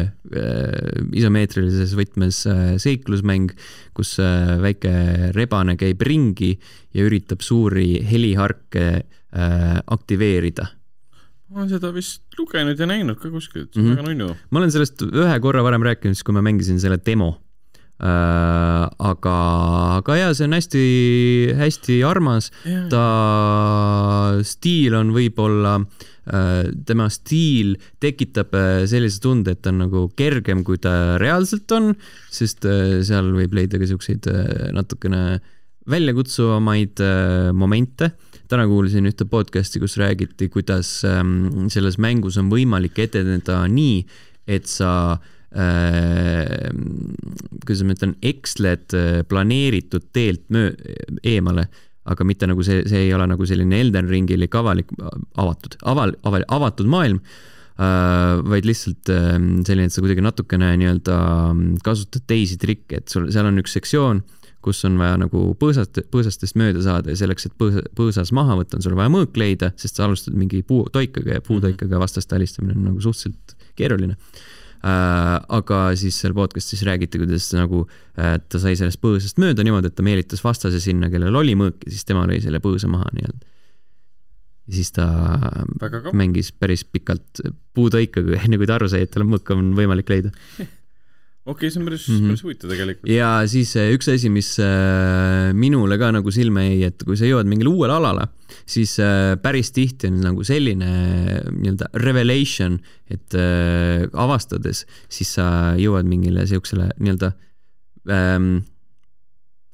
äh, 0.06 1.04
isomeetrilises 1.16 1.96
võtmes 1.98 2.42
äh, 2.50 2.64
seiklusmäng, 2.82 3.54
kus 3.98 4.16
äh, 4.24 4.56
väike 4.64 4.94
rebane 5.38 5.78
käib 5.80 6.02
ringi 6.06 6.54
ja 6.96 7.06
üritab 7.08 7.44
suuri 7.46 8.02
heliharke 8.08 8.86
äh, 9.02 9.80
aktiveerida. 9.86 10.68
ma 11.54 11.62
olen 11.62 11.70
seda 11.72 11.92
vist 11.96 12.24
lugenud 12.40 12.80
ja 12.82 12.88
näinud 12.90 13.20
ka 13.22 13.30
kuskilt, 13.32 13.72
see 13.74 13.80
on 13.82 13.86
Mhm. 13.86 13.96
väga 13.96 14.08
nunnu. 14.12 14.36
ma 14.52 14.60
olen 14.60 14.72
sellest 14.74 15.02
ühe 15.08 15.40
korra 15.44 15.64
varem 15.64 15.84
rääkinud, 15.86 16.16
siis 16.18 16.24
kui 16.26 16.34
ma 16.36 16.42
mängisin 16.46 16.80
selle 16.82 16.98
demo. 17.06 17.36
aga, 18.00 19.36
aga 20.02 20.18
jaa, 20.20 20.34
see 20.36 20.48
on 20.50 20.56
hästi-hästi 20.58 22.02
armas, 22.08 22.52
ta 22.92 23.06
stiil 24.44 24.98
on 25.00 25.14
võib-olla, 25.16 25.78
tema 26.90 27.06
stiil 27.14 27.76
tekitab 28.02 28.56
äh, 28.58 28.84
sellise 28.90 29.20
tunde, 29.22 29.54
et 29.54 29.62
ta 29.62 29.70
on 29.70 29.84
nagu 29.84 30.08
kergem, 30.18 30.64
kui 30.66 30.80
ta 30.82 31.20
reaalselt 31.22 31.70
on, 31.78 31.92
sest 32.34 32.66
äh, 32.66 33.04
seal 33.06 33.30
võib 33.36 33.54
leida 33.54 33.78
ka 33.78 33.86
siukseid 33.86 34.26
äh, 34.32 34.72
natukene 34.74 35.38
väljakutsuvamaid 35.86 37.04
äh, 37.06 37.52
momente. 37.54 38.12
täna 38.50 38.66
kuulsin 38.70 39.06
ühte 39.10 39.26
podcast'i, 39.30 39.80
kus 39.82 39.98
räägiti, 39.98 40.50
kuidas 40.54 40.90
ähm, 41.06 41.70
selles 41.74 42.00
mängus 42.02 42.38
on 42.38 42.50
võimalik 42.50 43.00
edeneda 43.06 43.64
nii, 43.70 44.04
et 44.50 44.66
sa 44.70 44.92
äh, 45.14 45.32
kuidas 47.66 47.84
ma 47.88 47.96
ütlen, 47.96 48.14
eksled 48.26 48.96
äh, 48.98 49.24
planeeritud 49.30 50.10
teelt 50.16 50.46
möö-, 50.54 50.74
eemale, 51.24 51.68
aga 52.06 52.28
mitte 52.28 52.50
nagu 52.50 52.64
see, 52.66 52.84
see 52.90 53.08
ei 53.08 53.14
ole 53.16 53.28
nagu 53.32 53.48
selline 53.48 53.80
Elden 53.82 54.10
Ringilik 54.12 54.56
avalik, 54.60 54.92
avatud, 55.42 55.78
aval-, 55.88 56.16
aval-, 56.28 56.48
avatud 56.58 56.90
maailm 56.92 57.22
äh,, 57.22 58.42
vaid 58.46 58.68
lihtsalt 58.68 59.12
äh, 59.14 59.36
selline, 59.68 59.90
et 59.90 59.96
sa 59.96 60.04
kuidagi 60.04 60.26
natukene 60.26 60.74
nii-öelda 60.82 61.20
mm, 61.54 61.78
kasutad 61.86 62.28
teisi 62.30 62.60
trikke, 62.62 63.00
et 63.02 63.14
sul, 63.14 63.30
seal 63.34 63.48
on 63.50 63.64
üks 63.64 63.78
sektsioon, 63.80 64.26
kus 64.66 64.82
on 64.88 64.98
vaja 64.98 65.16
nagu 65.22 65.46
põõsast, 65.62 66.02
põõsastest 66.12 66.58
mööda 66.58 66.82
saada 66.82 67.14
ja 67.14 67.20
selleks, 67.22 67.48
et 67.48 67.56
põõsa, 67.58 67.86
põõsas 67.96 68.34
maha 68.36 68.58
võtta, 68.60 68.80
on 68.80 68.86
sul 68.86 68.98
vaja 68.98 69.14
mõõk 69.14 69.38
leida, 69.38 69.72
sest 69.80 70.02
sa 70.02 70.08
alustad 70.10 70.36
mingi 70.38 70.66
puutoikaga 70.66 71.38
ja 71.38 71.46
puutoikaga 71.46 72.02
vastaste 72.02 72.36
alistamine 72.38 72.76
on 72.76 72.92
nagu 72.92 73.08
suhteliselt 73.08 73.56
keeruline 73.78 74.18
äh,. 74.18 74.46
Aga 74.86 75.80
siis 75.98 76.18
seal 76.22 76.36
podcast'is 76.38 76.84
räägiti, 76.86 77.18
kuidas 77.22 77.48
nagu 77.58 77.84
äh, 78.20 78.38
ta 78.38 78.62
sai 78.62 78.76
sellest 78.78 79.02
põõsast 79.02 79.40
mööda 79.42 79.66
niimoodi, 79.66 79.90
et 79.90 79.98
ta 79.98 80.06
meelitas 80.06 80.44
vastase 80.46 80.82
sinna, 80.84 81.10
kellel 81.14 81.36
oli 81.36 81.56
mõõk 81.58 81.86
ja 81.88 81.94
siis 81.96 82.06
tema 82.06 82.28
lõi 82.30 82.42
selle 82.44 82.62
põõsa 82.64 82.90
maha 82.92 83.10
nii-öelda. 83.16 83.50
ja 84.68 84.78
siis 84.78 84.94
ta 84.94 85.08
mängis 86.14 86.52
päris 86.54 86.86
pikalt 86.86 87.42
puutoikaga, 87.74 88.38
enne 88.44 88.62
kui 88.62 88.70
ta 88.70 88.78
aru 88.78 88.90
sai, 88.92 89.06
et 89.06 89.14
tal 89.14 89.26
on 89.26 89.34
mõõk 89.36 89.54
on 89.56 89.74
võimalik 89.78 90.12
leida. 90.14 90.34
okei 91.46 91.68
okay,, 91.68 91.72
see 91.72 91.80
on 91.82 91.86
päris 91.86 92.08
mm 92.10 92.16
-hmm. 92.16 92.28
päris 92.32 92.44
huvitav 92.44 92.70
tegelikult. 92.70 93.10
ja 93.12 93.30
siis 93.48 93.76
äh, 93.78 93.92
üks 93.94 94.10
asi, 94.10 94.30
mis 94.30 94.58
äh, 94.60 95.54
minule 95.54 95.98
ka 96.02 96.12
nagu 96.12 96.32
silma 96.32 96.64
jäi, 96.66 96.84
et 96.90 97.04
kui 97.06 97.18
sa 97.18 97.26
jõuad 97.26 97.46
mingile 97.46 97.70
uuele 97.70 97.94
alale, 97.94 98.28
siis 98.66 98.98
äh, 99.00 99.38
päris 99.42 99.72
tihti 99.72 100.08
on 100.10 100.22
nagu 100.26 100.44
selline 100.44 100.90
nii-öelda 101.52 101.92
revelation, 102.02 102.80
et 103.10 103.36
avastades, 104.14 104.86
siis 105.10 105.36
sa 105.38 105.76
jõuad 105.78 106.10
mingile 106.10 106.48
siuksele 106.48 106.90
nii-öelda 106.98 107.32
ähm, 108.10 108.66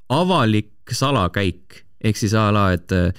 avalik 0.09 0.91
salakäik 0.91 1.86
ehk 2.03 2.17
siis 2.17 2.33
a 2.37 2.47
la, 2.53 2.65
et 2.75 2.93
äh, 2.95 3.11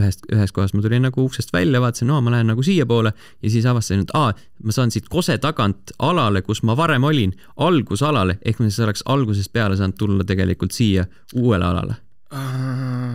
ühest, 0.00 0.26
ühest 0.32 0.54
kohast 0.56 0.76
ma 0.76 0.82
tulin 0.84 1.04
nagu 1.06 1.24
uksest 1.24 1.52
välja, 1.54 1.80
vaatasin, 1.82 2.08
no 2.10 2.20
ma 2.24 2.32
lähen 2.34 2.50
nagu 2.52 2.64
siiapoole 2.64 3.12
ja 3.14 3.50
siis 3.52 3.66
avastasin, 3.68 4.04
et 4.06 4.14
aa, 4.18 4.32
ma 4.64 4.74
saan 4.74 4.92
siit 4.94 5.08
kose 5.12 5.38
tagant 5.42 5.94
alale, 5.98 6.42
kus 6.46 6.62
ma 6.66 6.76
varem 6.78 7.06
olin, 7.08 7.34
algusalale, 7.68 8.38
ehk 8.42 8.62
ma 8.62 8.68
siis 8.68 8.84
oleks 8.86 9.04
algusest 9.06 9.52
peale 9.52 9.78
saanud 9.78 9.98
tulla 9.98 10.28
tegelikult 10.28 10.76
siia 10.76 11.06
uuele 11.34 11.64
alale. 11.64 11.98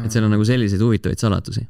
et 0.03 0.11
seal 0.11 0.25
on 0.25 0.31
nagu 0.33 0.45
selliseid 0.45 0.81
huvitavaid 0.81 1.21
saladusi. 1.21 1.67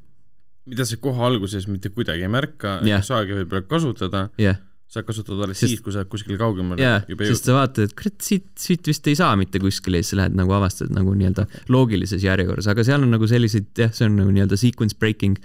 mida 0.65 0.85
sa 0.87 0.97
kohe 0.97 1.25
alguses 1.27 1.67
mitte 1.67 1.89
kuidagi 1.89 2.23
ei 2.23 2.31
märka 2.31 2.77
yeah., 2.85 3.01
ei 3.01 3.07
saagi 3.07 3.35
võib-olla 3.35 3.67
kasutada, 3.67 4.29
jah, 4.39 4.61
saad 4.93 5.07
kasutada 5.07 5.47
alles 5.47 5.57
Sest- 5.57 5.71
siis, 5.73 5.81
kui 5.81 5.93
sa 5.93 6.03
oled 6.03 6.09
kuskil 6.11 6.37
kaugemal 6.37 6.77
juba 7.09 7.25
sest 7.29 7.47
sa 7.49 7.55
vaatad, 7.57 7.89
et 7.89 7.95
kurat, 7.97 8.15
siit, 8.21 8.45
siit 8.59 8.85
vist 8.89 9.07
ei 9.09 9.15
saa 9.17 9.33
mitte 9.39 9.61
kuskile 9.63 9.99
ja 10.01 10.05
siis 10.05 10.13
sa 10.13 10.19
lähed 10.21 10.37
nagu 10.37 10.53
avastad 10.53 10.93
nagu 10.93 11.15
nii-öelda 11.17 11.47
loogilises 11.73 12.23
järjekorras, 12.25 12.67
aga 12.69 12.85
seal 12.85 13.01
on 13.05 13.11
nagu 13.15 13.27
selliseid, 13.29 13.71
jah, 13.79 13.91
see 13.95 14.05
on 14.09 14.19
nagu 14.21 14.33
nii-öelda 14.35 14.59
sequence 14.61 14.97
breaking, 14.99 15.39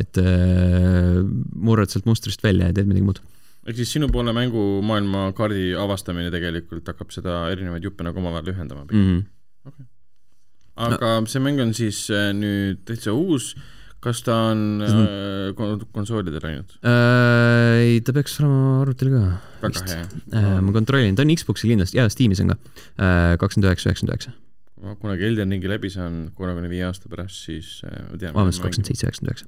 et 0.00 0.16
äh, 0.22 1.20
murrad 1.68 1.92
sealt 1.92 2.08
mustrist 2.08 2.44
välja 2.44 2.70
ja 2.70 2.76
teed 2.76 2.88
midagi 2.90 3.04
muud. 3.10 3.20
ehk 3.68 3.76
siis 3.80 3.92
sinu 3.96 4.08
poole 4.12 4.32
mängumaailma 4.36 5.28
kaardi 5.36 5.70
avastamine 5.80 6.32
tegelikult 6.32 6.88
hakkab 6.92 7.12
seda 7.14 7.44
erinevaid 7.52 7.84
juppe 7.84 8.04
nagu 8.04 8.20
omavahel 8.20 8.52
ühendama 8.52 8.84
Mm 8.90 9.22
-hmm. 9.68 9.86
aga 10.76 11.10
see 11.26 11.40
mäng 11.40 11.60
on 11.62 11.74
siis 11.74 12.08
äh, 12.10 12.32
nüüd 12.32 12.82
täitsa 12.84 13.12
uus, 13.12 13.54
kas 14.04 14.20
ta 14.26 14.34
on 14.52 14.60
Mhm. 14.84 15.02
äh, 15.08 15.48
kon- 15.58 15.82
konsoolidel 15.96 16.44
ainult? 16.50 16.76
Äh, 16.84 17.80
ei, 17.88 18.00
ta 18.04 18.12
peaks 18.12 18.36
olema 18.42 18.82
arvutil 18.84 19.10
ka. 19.14 19.22
väga 19.64 19.84
hea 19.88 20.06
Äh, 20.36 20.60
ma 20.60 20.72
kontrollin, 20.76 21.16
ta 21.16 21.22
on 21.24 21.32
Xboxil 21.34 21.70
kindlasti 21.72 21.96
ja 21.98 22.08
Steamis 22.12 22.40
on 22.44 22.52
ka. 22.54 22.58
kakskümmend 23.40 23.70
üheksa, 23.70 23.88
üheksakümmend 23.90 24.14
üheksa, 24.14 24.34
ma 24.84 24.94
kunagi 25.00 25.24
Elden 25.24 25.50
Ringi 25.56 25.68
läbi 25.70 25.88
saan 25.90 26.30
kolmekümne 26.36 26.68
viie 26.70 26.84
aasta 26.84 27.08
pärast, 27.08 27.40
siis 27.48 27.80
äh, 27.88 28.04
ma 28.12 28.18
tean. 28.20 28.34
vabandust, 28.36 28.60
kakskümmend 28.62 28.92
seitse, 28.92 29.06
üheksakümmend 29.08 29.32
üheksa. 29.32 29.46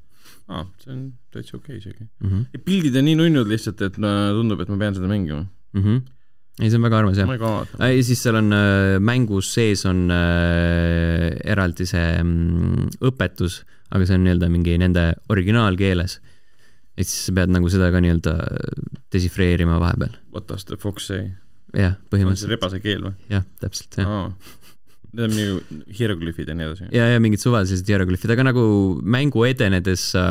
aa, 0.48 0.64
see 0.82 0.92
on 0.94 1.00
täitsa 1.34 1.57
okei 1.61 1.76
okay, 1.76 1.82
isegi. 1.84 2.09
Mhm. 2.22 2.44
pildid 2.64 2.96
on 2.96 3.04
nii 3.11 3.16
nunnud 3.20 3.48
lihtsalt, 3.50 3.80
et 3.82 3.98
no, 3.98 4.12
tundub, 4.40 4.61
et 4.62 4.68
ma 4.72 4.76
pean 4.80 4.94
seda 4.96 5.09
mängima. 5.11 5.44
ei, 5.76 6.70
see 6.70 6.76
on 6.78 6.86
väga 6.88 6.98
armas 7.02 7.18
jah 7.20 7.26
ma. 7.28 7.36
ja 7.36 8.02
siis 8.02 8.22
seal 8.22 8.38
on 8.40 8.48
äh, 8.57 8.96
mängus 9.02 9.50
sees 9.52 9.84
on 9.84 10.07
äh, 10.11 11.34
eraldi 11.44 11.84
see 11.88 12.07
mm, 12.22 12.94
õpetus, 13.04 13.61
aga 13.91 14.09
see 14.09 14.18
on 14.18 14.26
nii-öelda 14.26 14.51
mingi 14.53 14.76
nende 14.82 15.09
originaalkeeles. 15.32 16.20
et 16.97 17.05
siis 17.05 17.26
sa 17.28 17.34
pead 17.37 17.53
nagu 17.53 17.68
seda 17.72 17.91
ka 17.93 18.01
nii-öelda 18.01 18.37
desifreerima 19.12 19.80
vahepeal. 19.82 20.16
What 20.32 20.49
does 20.49 20.64
the 20.64 20.78
fox 20.80 21.11
say? 21.12 21.34
jah, 21.76 21.99
põhimõtteliselt, 22.12 22.55
rebase 22.55 22.80
keel 22.84 23.05
või? 23.09 23.12
jah, 23.32 23.45
täpselt 23.61 23.99
jah. 24.01 24.09
aa, 24.09 24.30
need 25.16 25.24
on 25.26 25.34
nagu 25.37 25.84
hieroglüüfid 25.99 26.51
ja 26.51 26.57
nii 26.57 26.66
edasi. 26.68 26.89
ja, 26.95 27.07
ja 27.12 27.22
mingid 27.22 27.43
suvalised 27.43 27.91
hieroglüüfid, 27.91 28.32
aga 28.32 28.47
nagu 28.49 28.64
mängu 29.16 29.45
edenedes 29.49 30.09
sa 30.14 30.24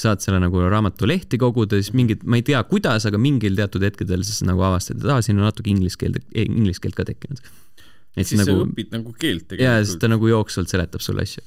saad 0.00 0.24
selle 0.24 0.40
nagu 0.42 0.62
raamatu 0.62 1.08
lehti 1.08 1.40
koguda, 1.40 1.80
siis 1.80 1.94
mingid, 1.96 2.24
ma 2.28 2.40
ei 2.40 2.46
tea, 2.46 2.60
kuidas, 2.68 3.08
aga 3.10 3.20
mingil 3.20 3.56
teatud 3.58 3.84
hetkedel 3.86 4.24
siis 4.26 4.42
nagu 4.48 4.64
avastad, 4.66 5.00
et 5.00 5.10
aa, 5.10 5.24
siin 5.24 5.40
on 5.40 5.48
natuke 5.48 5.72
inglise 5.72 6.00
keelt, 6.00 6.20
inglise 6.44 6.82
keelt 6.84 6.98
ka 6.98 7.06
tekkinud. 7.08 7.42
et 8.14 8.24
siis 8.24 8.34
siis 8.34 8.44
sa 8.44 8.50
nagu, 8.52 8.68
õpid 8.68 8.94
nagu 8.94 9.14
keelt 9.18 9.56
jaa, 9.56 9.78
siis 9.80 9.94
tegelikult. 9.94 10.00
ta 10.04 10.12
nagu 10.16 10.32
jooksvalt 10.34 10.74
seletab 10.74 11.04
sulle 11.04 11.26
asju 11.26 11.44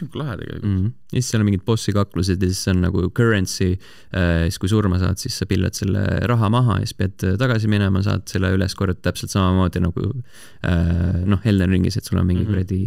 on 0.00 0.08
ka 0.08 0.18
lahe 0.22 0.36
tegelikult. 0.40 0.64
mm. 0.70 0.78
-hmm. 0.78 0.92
ja 1.12 1.20
siis 1.20 1.30
seal 1.30 1.42
on 1.42 1.48
mingid 1.50 1.64
bossi 1.68 1.92
kaklused 1.92 2.42
ja 2.42 2.48
siis 2.48 2.68
on 2.72 2.80
nagu 2.86 3.10
currency 3.10 3.70
äh,, 3.72 4.48
siis 4.48 4.58
kui 4.62 4.72
surma 4.72 4.98
saad, 5.02 5.20
siis 5.20 5.36
sa 5.38 5.46
pillad 5.46 5.76
selle 5.76 6.02
raha 6.32 6.48
maha 6.48 6.78
ja 6.80 6.88
siis 6.88 6.96
pead 6.96 7.26
äh, 7.28 7.36
tagasi 7.38 7.68
minema, 7.68 8.02
saad 8.02 8.24
selle 8.32 8.54
üles 8.56 8.74
korjata 8.78 9.10
täpselt 9.10 9.30
samamoodi 9.34 9.84
nagu 9.84 10.08
äh, 10.64 11.22
noh, 11.26 11.40
Elden 11.44 11.70
Ringis, 11.76 11.96
et 11.96 12.04
sul 12.08 12.18
on 12.18 12.26
mingi 12.26 12.42
Mhm. 12.42 12.50
kuradi 12.50 12.80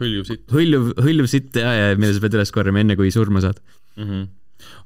hõljuv 0.00 0.24
sitt 0.28 0.52
hõljuv, 0.52 0.88
hõljuv 1.00 1.28
sitt 1.30 1.56
ja, 1.60 1.70
ja 1.72 1.92
mille 1.98 2.14
sa 2.16 2.22
pead 2.24 2.36
üles 2.38 2.52
korjama 2.54 2.82
enne, 2.82 2.96
kui 2.98 3.12
surma 3.14 3.42
saad. 3.44 3.60
mm. 3.96 4.04
-hmm. 4.04 4.26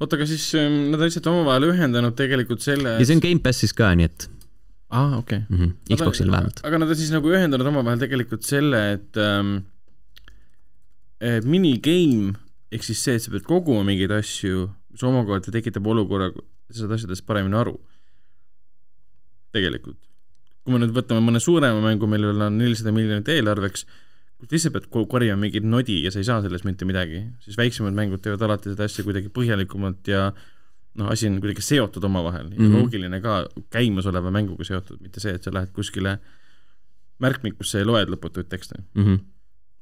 oota, 0.01 0.16
aga 0.16 0.26
siis 0.26 0.53
ähm, 0.59 0.91
nad 0.91 1.01
on 1.01 1.09
lihtsalt 1.09 1.31
omavahel 1.31 1.70
ühendanud 1.72 2.16
tegelikult 2.18 2.62
selle 2.64 2.99
ja 2.99 3.07
see 3.07 3.18
on 3.18 3.24
Gamepassis 3.24 3.74
ka, 3.76 3.91
nii 3.95 4.11
et 4.11 4.28
aa, 4.91 5.18
okei 5.18 5.43
okay.. 5.43 5.43
mm 5.49 5.59
-hmm. 5.59 5.97
Xboxil 5.97 6.31
vähemalt. 6.31 6.62
aga 6.66 6.78
nad 6.78 6.89
on 6.89 6.97
siis 7.03 7.12
nagu 7.14 7.31
ühendanud 7.31 7.66
omavahel 7.72 8.03
tegelikult 8.03 8.47
selle, 8.47 8.83
et 8.99 9.16
ähm, 9.16 9.57
minigame 11.44 12.34
ehk 12.72 12.82
siis 12.86 13.00
see, 13.04 13.14
et 13.18 13.22
sa 13.22 13.30
pead 13.34 13.42
koguma 13.48 13.82
mingeid 13.84 14.12
asju, 14.14 14.68
mis 14.94 15.02
omakorda 15.02 15.50
tekitab 15.52 15.86
olukorra, 15.86 16.30
sa 16.70 16.84
saad 16.84 16.92
asjadest 16.96 17.26
paremini 17.26 17.56
aru. 17.58 17.76
tegelikult. 19.52 19.98
kui 20.62 20.74
me 20.74 20.78
nüüd 20.78 20.92
võtame 20.94 21.22
mõne 21.24 21.40
suurema 21.42 21.80
mängu, 21.82 22.06
millel 22.06 22.36
on 22.44 22.58
nelisada 22.60 22.92
miljonit 22.94 23.26
eelarveks, 23.32 23.86
kus 24.38 24.46
sa 24.46 24.54
lihtsalt 24.54 24.74
pead 24.76 24.86
ko- 24.92 25.06
korjama 25.10 25.40
mingit 25.40 25.64
nodi 25.66 25.96
ja 26.04 26.10
sa 26.12 26.20
ei 26.20 26.26
saa 26.28 26.42
sellest 26.44 26.66
mitte 26.68 26.84
midagi, 26.86 27.22
siis 27.42 27.56
väiksemad 27.58 27.96
mängud 27.96 28.20
teevad 28.22 28.44
alati 28.46 28.70
seda 28.74 28.84
asja 28.86 29.02
kuidagi 29.06 29.32
põhjalikumalt 29.34 30.06
ja 30.12 30.28
noh, 31.00 31.08
asi 31.10 31.26
on 31.30 31.40
kuidagi 31.40 31.64
seotud 31.64 32.04
omavahel 32.04 32.52
ja 32.52 32.60
Mhm. 32.60 32.76
loogiline 32.76 33.20
ka 33.24 33.48
käimasoleva 33.72 34.30
mänguga 34.30 34.64
seotud, 34.68 35.00
mitte 35.00 35.18
see, 35.20 35.32
et 35.34 35.42
sa 35.42 35.50
lähed 35.50 35.72
kuskile 35.72 36.18
märkmikusse 37.20 37.78
ja 37.82 37.86
loed 37.88 38.08
lõputuid 38.12 38.48
tekste. 38.52 38.76
mm. 38.94 39.04
-hmm. 39.04 39.18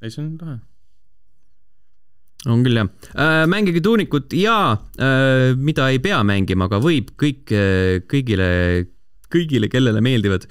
ei, 0.03 0.11
see 0.11 0.24
on 0.24 0.39
lahe. 0.41 0.59
On 2.47 2.62
küll 2.62 2.78
jah 2.78 2.89
äh,. 3.14 3.45
mängige 3.51 3.82
tuunikut 3.82 4.32
ja 4.36 4.76
äh, 5.01 5.57
mida 5.57 5.89
ei 5.91 5.99
pea 6.03 6.20
mängima, 6.26 6.68
aga 6.68 6.78
võib 6.82 7.11
kõik 7.18 7.51
äh,, 7.55 7.99
kõigile, 8.07 8.51
kõigile, 9.32 9.70
kellele 9.72 10.03
meeldivad 10.05 10.47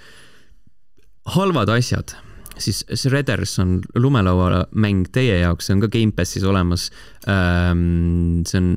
halvad 1.35 1.71
asjad, 1.71 2.13
siis 2.59 2.83
Shredders 2.95 3.57
on 3.63 3.79
lumelauamäng 3.95 5.07
teie 5.15 5.41
jaoks, 5.41 5.67
see 5.67 5.77
on 5.77 5.83
ka 5.85 5.91
Gamepassis 5.95 6.45
olemas 6.47 6.89
ähm,. 7.29 8.43
see 8.47 8.59
on 8.59 8.71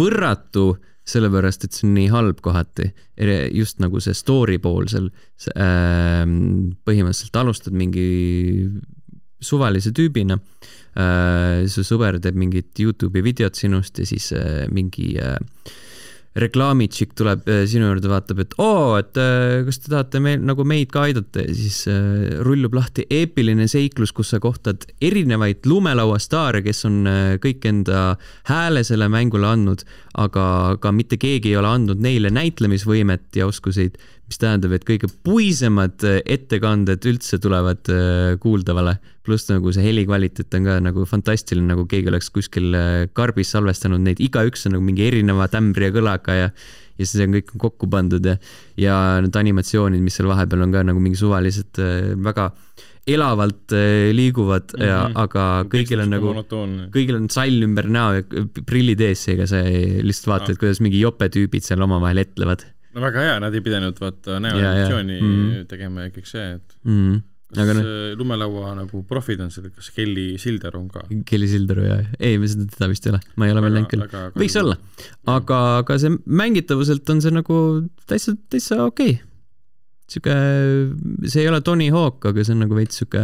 võrratu, 0.00 0.76
sellepärast 1.06 1.68
et 1.68 1.76
see 1.76 1.86
on 1.86 1.94
nii 1.94 2.08
halb 2.10 2.40
kohati, 2.42 2.88
just 3.54 3.78
nagu 3.84 4.00
see 4.02 4.16
story 4.16 4.56
pool 4.62 4.88
seal 4.90 5.10
ähm,. 5.52 6.72
põhimõtteliselt 6.88 7.42
alustad 7.44 7.76
mingi 7.76 8.08
suvalise 9.46 9.94
tüübina 9.96 10.38
äh, 10.38 11.64
su 11.70 11.86
sõber 11.86 12.20
teeb 12.22 12.38
mingit 12.38 12.76
Youtube'i 12.82 13.24
videot 13.24 13.58
sinust 13.58 14.00
ja 14.02 14.08
siis 14.08 14.32
äh, 14.36 14.64
mingi 14.72 15.14
äh, 15.22 15.36
reklaamitšik 16.36 17.14
tuleb 17.16 17.46
sinu 17.64 17.86
juurde, 17.88 18.10
vaatab, 18.12 18.42
et 18.42 18.50
oo, 18.60 18.98
et 19.00 19.16
kas 19.64 19.78
te 19.80 19.88
tahate 19.88 20.20
meil 20.20 20.42
nagu 20.44 20.66
meid 20.68 20.90
ka 20.92 21.06
aidata? 21.06 21.40
Ja 21.40 21.54
siis 21.56 21.78
rullub 22.44 22.76
lahti 22.76 23.06
eepiline 23.08 23.64
seiklus, 23.72 24.12
kus 24.12 24.34
sa 24.34 24.40
kohtad 24.44 24.84
erinevaid 25.00 25.64
lumelauastaare, 25.64 26.60
kes 26.66 26.84
on 26.90 27.08
kõik 27.40 27.64
enda 27.72 28.02
hääle 28.50 28.84
selle 28.84 29.08
mängule 29.08 29.48
andnud, 29.48 29.86
aga 30.20 30.76
ka 30.82 30.92
mitte 30.92 31.16
keegi 31.16 31.54
ei 31.54 31.56
ole 31.56 31.72
andnud 31.72 32.04
neile 32.04 32.28
näitlemisvõimet 32.36 33.40
ja 33.40 33.48
oskuseid, 33.48 33.96
mis 34.26 34.40
tähendab, 34.42 34.72
et 34.74 34.86
kõige 34.86 35.08
puisemad 35.26 36.02
äh, 36.06 36.18
ettekanded 36.36 37.04
üldse 37.06 37.38
tulevad 37.42 37.86
äh, 37.92 38.32
kuuldavale, 38.42 38.96
pluss 39.26 39.46
nagu 39.50 39.70
see 39.74 39.84
helikvaliteet 39.86 40.56
on 40.58 40.66
ka 40.66 40.78
nagu 40.82 41.06
fantastiline, 41.06 41.68
nagu 41.70 41.86
keegi 41.90 42.10
oleks 42.10 42.32
kuskil 42.34 42.74
äh, 42.74 43.04
karbis 43.16 43.54
salvestanud 43.54 44.02
neid, 44.02 44.22
igaüks 44.22 44.66
on 44.66 44.76
nagu 44.76 44.86
mingi 44.86 45.06
erineva 45.06 45.46
tämbri 45.52 45.90
ja 45.90 45.94
kõlaga 45.94 46.40
ja 46.40 46.50
ja 46.96 47.04
siis 47.04 47.20
on 47.26 47.34
kõik 47.36 47.50
kokku 47.60 47.86
pandud 47.92 48.24
ja, 48.24 48.38
ja 48.80 48.98
need 49.20 49.34
animatsioonid, 49.36 50.00
mis 50.00 50.14
seal 50.16 50.30
vahepeal 50.30 50.62
on 50.64 50.70
ka 50.72 50.80
nagu 50.88 51.02
mingi 51.04 51.18
suvalised 51.20 51.76
väga 52.24 52.46
elavalt 53.06 53.74
liiguvad 54.16 54.72
mm, 54.72 54.78
-hmm. 54.80 54.86
ja 54.88 55.02
Mhm. 55.04 55.18
aga 55.20 55.42
kõigil 55.68 56.00
on 56.00 56.14
nagu 56.16 56.32
kõigil 56.96 57.18
on 57.20 57.28
sall 57.28 57.68
ümber 57.68 57.90
näo 57.92 58.16
ja 58.16 58.24
prillid 58.64 59.04
ees, 59.04 59.26
seega 59.28 59.44
sa 59.46 59.60
lihtsalt 59.60 60.32
vaatad, 60.32 60.56
kuidas 60.56 60.80
mingi 60.80 61.04
jopetüübid 61.04 61.68
seal 61.68 61.84
omavahel 61.84 62.24
etlevad 62.24 62.64
no 62.96 63.04
väga 63.04 63.24
hea, 63.28 63.38
nad 63.44 63.54
ei 63.54 63.62
pidanud 63.64 63.98
vaata 64.00 64.40
näoanimatsiooni 64.42 65.16
Mhm. 65.22 65.64
tegema 65.70 66.06
ja 66.06 66.12
kõik 66.14 66.28
see, 66.30 66.46
et 66.56 66.76
mm.. 66.88 67.18
kas 67.52 67.60
aga 67.62 67.74
äh, 67.82 68.14
lumelaua 68.18 68.72
nagu 68.78 69.02
profid 69.08 69.42
on 69.44 69.52
seal, 69.54 69.68
kas 69.74 69.90
Kelly 69.94 70.24
Sildaru 70.42 70.80
on 70.80 70.88
ka? 70.90 71.04
Kelly 71.28 71.48
Sildaru 71.52 71.84
ja, 71.86 71.98
ei, 72.18 72.40
seda 72.48 72.66
teda 72.72 72.88
vist 72.90 73.06
ei 73.06 73.12
ole, 73.14 73.20
ma 73.36 73.46
ei 73.48 73.54
ole 73.54 73.62
veel 73.66 73.76
näinud 73.78 73.92
küll. 73.92 74.08
võiks 74.40 74.56
olla, 74.62 74.78
aga, 75.36 75.60
aga 75.84 75.98
see 76.02 76.16
mängitavuselt 76.42 77.14
on 77.14 77.22
see 77.24 77.36
nagu 77.36 77.60
täitsa, 78.08 78.34
täitsa 78.50 78.80
okei 78.88 79.18
okay.. 79.18 79.22
sihuke, 80.10 80.34
see 81.28 81.44
ei 81.44 81.52
ole 81.52 81.60
Tony 81.66 81.92
Hawk, 81.94 82.24
aga 82.32 82.44
see 82.46 82.56
on 82.56 82.64
nagu 82.64 82.78
veits 82.78 83.02
sihuke 83.02 83.22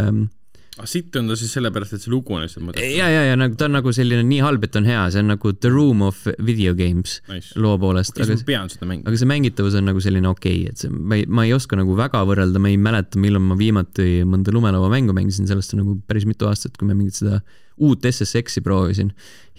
aga 0.79 0.89
sitt 0.89 1.17
on 1.21 1.29
ta 1.29 1.37
siis 1.37 1.53
sellepärast, 1.53 1.97
et 1.99 2.05
see 2.05 2.13
lugu 2.13 2.33
on 2.33 2.41
lihtsalt 2.45 2.65
mõttetu. 2.65 2.87
ja, 2.97 3.09
ja, 3.13 3.25
ja 3.29 3.37
nagu 3.37 3.57
ta 3.61 3.67
on 3.69 3.75
nagu 3.77 3.93
selline 3.93 4.25
nii 4.25 4.41
halb, 4.45 4.63
et 4.65 4.77
on 4.81 4.87
hea, 4.89 5.03
see 5.13 5.21
on 5.21 5.29
nagu 5.35 5.53
The 5.53 5.73
Room 5.73 6.05
of 6.07 6.23
Video 6.41 6.73
Games 6.79 7.19
Nice. 7.29 7.53
loo 7.61 7.75
poolest, 7.81 8.17
aga 8.17 8.39
ma 8.39 8.47
pean 8.49 8.71
seda 8.73 8.89
mängima? 8.89 9.11
aga 9.11 9.21
see 9.21 9.29
mängitavus 9.29 9.77
on 9.77 9.91
nagu 9.91 10.05
selline 10.05 10.31
okei 10.31 10.63
okay,, 10.63 10.73
et 10.73 10.85
see, 10.85 10.93
ma 10.93 11.19
ei, 11.21 11.27
ma 11.29 11.45
ei 11.45 11.53
oska 11.57 11.77
nagu 11.77 11.97
väga 11.99 12.23
võrrelda, 12.29 12.63
ma 12.63 12.73
ei 12.73 12.79
mäleta, 12.81 13.21
millal 13.21 13.45
ma 13.45 13.59
viimati 13.61 14.23
mõnda 14.29 14.55
lumelauamängu 14.57 15.17
mängisin, 15.17 15.51
sellest 15.51 15.77
on 15.77 15.85
nagu 15.85 15.99
päris 16.09 16.25
mitu 16.29 16.49
aastat, 16.49 16.79
kui 16.81 16.89
ma 16.89 16.97
mingit 16.97 17.21
seda 17.21 17.43
uut 17.83 18.07
SSX-i 18.09 18.63
proovisin 18.65 19.11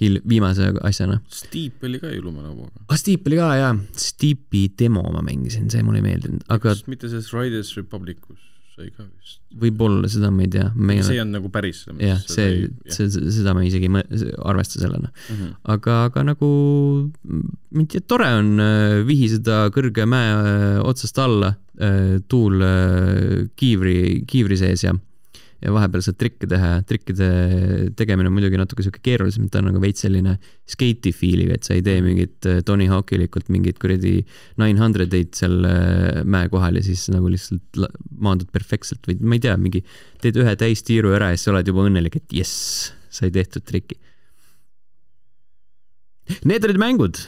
hil-, 0.02 0.22
viimase 0.30 0.72
asjana. 0.86 1.20
Steep 1.34 1.84
oli 1.86 2.02
ka 2.02 2.10
ju 2.14 2.24
lumelauaga. 2.26 2.86
ah, 2.88 2.98
Steep 2.98 3.30
oli 3.30 3.38
ka 3.38 3.52
jaa, 3.60 3.76
Steepi 4.02 4.66
demo 4.80 5.06
ma 5.14 5.22
mängisin, 5.26 5.70
see 5.74 5.86
mulle 5.86 6.02
ei 6.02 6.08
meeldinud, 6.10 6.46
aga 6.54 6.74
mitte 6.90 7.12
selles 7.12 7.30
Riders 7.38 7.76
Republicus 7.78 8.53
sai 8.74 8.90
ka 8.90 9.06
vist? 9.06 9.40
võib-olla 9.60 10.10
seda 10.10 10.32
ma 10.34 10.46
ei 10.46 10.52
tea. 10.54 10.66
see 10.74 11.16
ei 11.16 11.22
olnud 11.22 11.38
nagu 11.38 11.52
päris. 11.54 11.84
jah, 12.02 12.22
see, 12.26 12.70
see, 12.90 13.10
seda 13.12 13.54
ma 13.54 13.66
isegi 13.68 13.90
ei 13.90 14.32
arvesta 14.42 14.82
sellena. 14.82 15.12
Mhm. 15.30 15.52
aga, 15.76 15.98
aga 16.10 16.26
nagu 16.34 16.50
ma 17.30 17.84
ei 17.84 17.90
tea, 17.94 18.06
tore 18.08 18.30
on 18.40 18.54
äh, 18.64 19.00
vihiseda 19.08 19.68
kõrge 19.76 20.08
mäe 20.10 20.34
äh, 20.34 20.80
otsast 20.84 21.20
alla, 21.22 21.56
tuul 22.30 22.62
äh, 22.62 23.48
kiivri, 23.58 23.98
kiivri 24.30 24.58
sees 24.60 24.84
ja 24.86 24.94
ja 25.64 25.72
vahepeal 25.72 26.04
saad 26.04 26.18
trikke 26.20 26.48
teha 26.50 26.70
ja 26.74 26.82
trikkide 26.88 27.28
tegemine 27.98 28.28
on 28.30 28.36
muidugi 28.36 28.60
natuke 28.60 28.84
sihuke 28.84 29.00
keerulisem, 29.06 29.48
ta 29.52 29.62
on 29.62 29.70
nagu 29.70 29.82
veits 29.84 30.04
selline 30.04 30.36
skate'i 30.70 31.14
feel'iga, 31.16 31.58
et 31.58 31.68
sa 31.68 31.78
ei 31.78 31.84
tee 31.86 32.02
mingit 32.04 32.48
äh, 32.50 32.60
Tony 32.68 32.90
Hawkilikult 32.92 33.48
mingit 33.54 33.80
kuradi 33.82 34.18
nine 34.60 34.82
hundred 34.82 35.16
eid 35.16 35.32
seal 35.40 35.64
äh, 35.70 36.24
mäe 36.28 36.52
kohal 36.52 36.80
ja 36.80 36.84
siis 36.86 37.06
nagu 37.14 37.32
lihtsalt 37.32 37.80
maandud 38.20 38.52
perfektselt 38.56 39.08
või 39.08 39.20
ma 39.24 39.40
ei 39.40 39.46
tea, 39.48 39.56
mingi 39.60 39.84
teed 40.24 40.40
ühe 40.44 40.56
täistiiru 40.60 41.16
ära 41.16 41.32
ja 41.32 41.40
siis 41.40 41.48
sa 41.48 41.56
oled 41.56 41.72
juba 41.72 41.88
õnnelik, 41.88 42.20
et 42.20 42.38
jess, 42.42 42.92
sai 43.14 43.32
tehtud 43.34 43.64
triki. 43.68 44.00
Need 46.48 46.68
olid 46.68 46.82
mängud. 46.82 47.24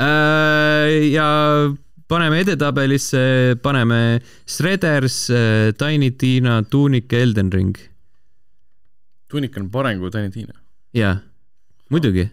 Äh, 0.00 1.10
ja 1.10 1.26
paneme 2.10 2.40
edetabelisse, 2.42 3.20
paneme 3.62 4.00
Shredders, 4.50 5.20
Tiny 5.78 6.10
Tina, 6.18 6.60
Tunic, 6.66 7.12
Elden 7.14 7.52
Ring. 7.54 7.76
Tunik 9.30 9.56
on 9.60 9.68
parem 9.70 10.00
kui 10.02 10.10
Tiny 10.10 10.30
Tina. 10.34 10.56
jaa, 10.96 11.14
muidugi. 11.94 12.24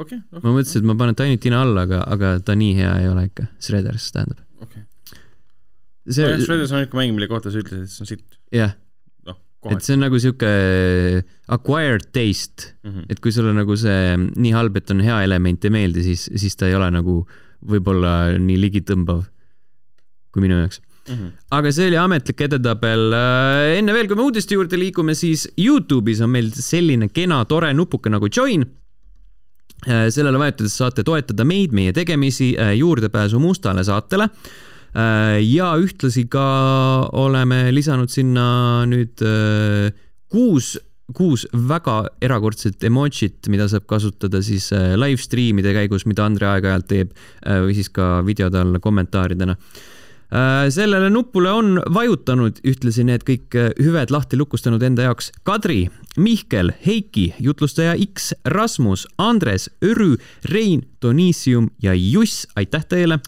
okei, 0.00 0.18
ma 0.32 0.40
mõtlesin, 0.54 0.80
et 0.80 0.88
ma 0.88 0.94
panen 0.96 1.16
Tiny 1.18 1.36
Tina 1.40 1.60
alla, 1.66 1.84
aga, 1.84 2.00
aga 2.14 2.30
ta 2.44 2.54
nii 2.56 2.72
hea 2.78 2.94
ei 3.02 3.10
ole 3.12 3.26
ikka, 3.28 3.44
Shredders 3.60 4.08
tähendab. 4.14 4.40
okei. 4.64 4.82
see, 6.08 6.32
Shredders 6.40 6.72
on 6.72 6.86
ikka 6.86 6.96
mäng, 7.00 7.12
mille 7.16 7.28
kohta 7.28 7.52
sa 7.52 7.60
ütlesid, 7.60 7.84
et 7.84 7.92
see 7.92 8.04
on 8.06 8.10
sitt. 8.14 8.38
jah, 8.56 8.72
noh, 9.28 9.36
et 9.68 9.84
see 9.84 9.96
on 9.98 10.04
nagu 10.06 10.16
sihuke 10.22 10.50
acquired 11.58 12.08
taste, 12.16 12.72
Mhm. 12.88 13.04
et 13.12 13.20
kui 13.20 13.32
sulle 13.36 13.52
nagu 13.56 13.76
see 13.76 14.16
nii 14.16 14.52
halb, 14.56 14.76
et 14.80 14.90
on 14.96 15.00
hea 15.04 15.20
element 15.28 15.64
ei 15.68 15.70
meeldi, 15.76 16.02
siis, 16.08 16.28
siis 16.40 16.56
ta 16.56 16.66
ei 16.70 16.74
ole 16.78 16.88
nagu 16.90 17.26
võib-olla 17.64 18.36
nii 18.38 18.58
ligitõmbav 18.66 19.24
kui 20.32 20.44
minu 20.44 20.60
jaoks. 20.60 20.82
Mhm. 21.06 21.26
aga 21.54 21.70
see 21.70 21.86
oli 21.86 21.98
ametlik 22.02 22.40
edetabel. 22.48 23.12
enne 23.78 23.92
veel, 23.94 24.08
kui 24.10 24.18
me 24.18 24.24
uudiste 24.26 24.56
juurde 24.56 24.78
liigume, 24.78 25.14
siis 25.14 25.46
Youtube'is 25.54 26.22
on 26.24 26.32
meil 26.34 26.50
selline 26.50 27.08
kena 27.14 27.44
tore 27.46 27.72
nupuke 27.72 28.10
nagu 28.10 28.28
join. 28.28 28.66
sellele 29.86 30.38
vajutades 30.40 30.74
saate 30.74 31.04
toetada 31.04 31.44
meid, 31.44 31.70
meie 31.72 31.92
tegemisi, 31.92 32.56
juurdepääsu 32.56 33.38
mustale 33.38 33.84
saatele. 33.84 34.28
ja 35.46 35.76
ühtlasi 35.76 36.26
ka 36.28 37.08
oleme 37.12 37.70
lisanud 37.70 38.08
sinna 38.08 38.84
nüüd 38.88 39.20
äh, 39.22 39.92
kuus 40.32 40.76
kuus 41.14 41.46
väga 41.68 42.00
erakordset 42.24 42.84
emotsit, 42.86 43.46
mida 43.52 43.68
saab 43.70 43.86
kasutada 43.90 44.42
siis 44.44 44.70
äh, 44.74 44.94
live 44.98 45.22
stream'ide 45.22 45.74
käigus, 45.76 46.06
mida 46.08 46.26
Andre 46.26 46.50
aeg-ajalt 46.56 46.88
teeb 46.90 47.12
äh, 47.12 47.60
või 47.62 47.76
siis 47.78 47.90
ka 47.94 48.24
videode 48.26 48.58
alla 48.62 48.80
kommentaaridena. 48.82 49.54
Äh, 50.26 50.64
sellele 50.74 51.06
nupule 51.14 51.52
on 51.54 51.76
vajutanud 51.94 52.58
ühtlasi 52.66 53.04
need 53.06 53.22
kõik 53.28 53.54
hüved 53.78 54.10
lahti 54.10 54.38
lukustanud 54.40 54.82
enda 54.82 55.06
jaoks 55.06 55.30
Kadri, 55.46 55.84
Mihkel, 56.18 56.72
Heiki, 56.82 57.28
jutlustaja 57.38 57.94
X, 58.08 58.32
Rasmus, 58.50 59.06
Andres, 59.22 59.68
Örü, 59.86 60.16
Rein, 60.50 60.82
Donissium 61.02 61.70
ja 61.82 61.94
Juss, 61.94 62.48
aitäh 62.58 62.82
teile! 62.90 63.20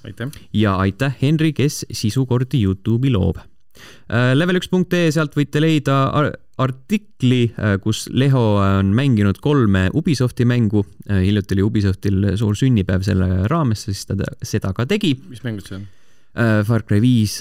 Ja 0.53 0.75
aitäh 0.83 1.15
Henri, 1.23 1.53
kes 1.55 1.85
sisukordi 1.93 2.65
Youtube'i 2.65 3.15
loob. 3.15 3.39
Level1.ee, 4.09 5.13
sealt 5.15 5.37
võite 5.39 5.61
leida 5.63 6.01
artikli, 6.59 7.53
kus 7.83 8.07
Leho 8.11 8.45
on 8.63 8.91
mänginud 8.97 9.39
kolme 9.43 9.89
Ubisofti 9.95 10.45
mängu. 10.49 10.85
hiljuti 11.09 11.55
oli 11.55 11.63
Ubisoftil 11.63 12.33
suur 12.37 12.57
sünnipäev 12.59 13.05
selle 13.07 13.47
raames, 13.49 13.87
siis 13.89 14.05
ta 14.07 14.17
ta 14.19 14.33
seda 14.43 14.73
ka 14.75 14.87
tegi. 14.87 15.15
mis 15.29 15.45
mängud 15.47 15.67
see 15.67 15.79
on? 15.79 15.87
Far 16.67 16.85
Cry 16.87 17.01
viis, 17.03 17.39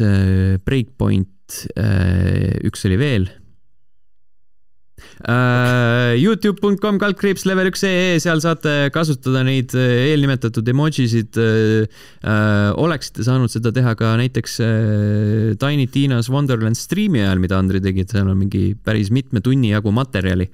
Breakpoint, 0.66 1.68
üks 2.66 2.86
oli 2.88 2.98
veel. 2.98 3.28
Youtube.com 6.18 6.98
kaldkriips 7.02 7.46
level 7.50 7.70
üks 7.72 7.84
ee, 7.88 8.18
seal 8.22 8.42
saate 8.44 8.90
kasutada 8.94 9.44
neid 9.46 9.74
äh, 9.78 10.12
eelnimetatud 10.12 10.68
emojisid. 10.74 11.38
oleksite 12.78 13.26
saanud 13.26 13.52
seda 13.52 13.72
teha 13.74 13.96
ka 13.98 14.16
näiteks 14.20 14.60
äh, 14.64 15.56
Tiny 15.62 15.88
Tina's 15.94 16.30
Wonderland 16.34 16.78
striimi 16.78 17.22
ajal, 17.24 17.42
mida 17.44 17.58
Andri 17.58 17.82
tegi, 17.84 18.06
et 18.06 18.14
seal 18.14 18.30
on 18.30 18.38
mingi 18.38 18.72
päris 18.78 19.12
mitme 19.14 19.42
tunni 19.42 19.74
jagu 19.74 19.94
materjali. 19.94 20.50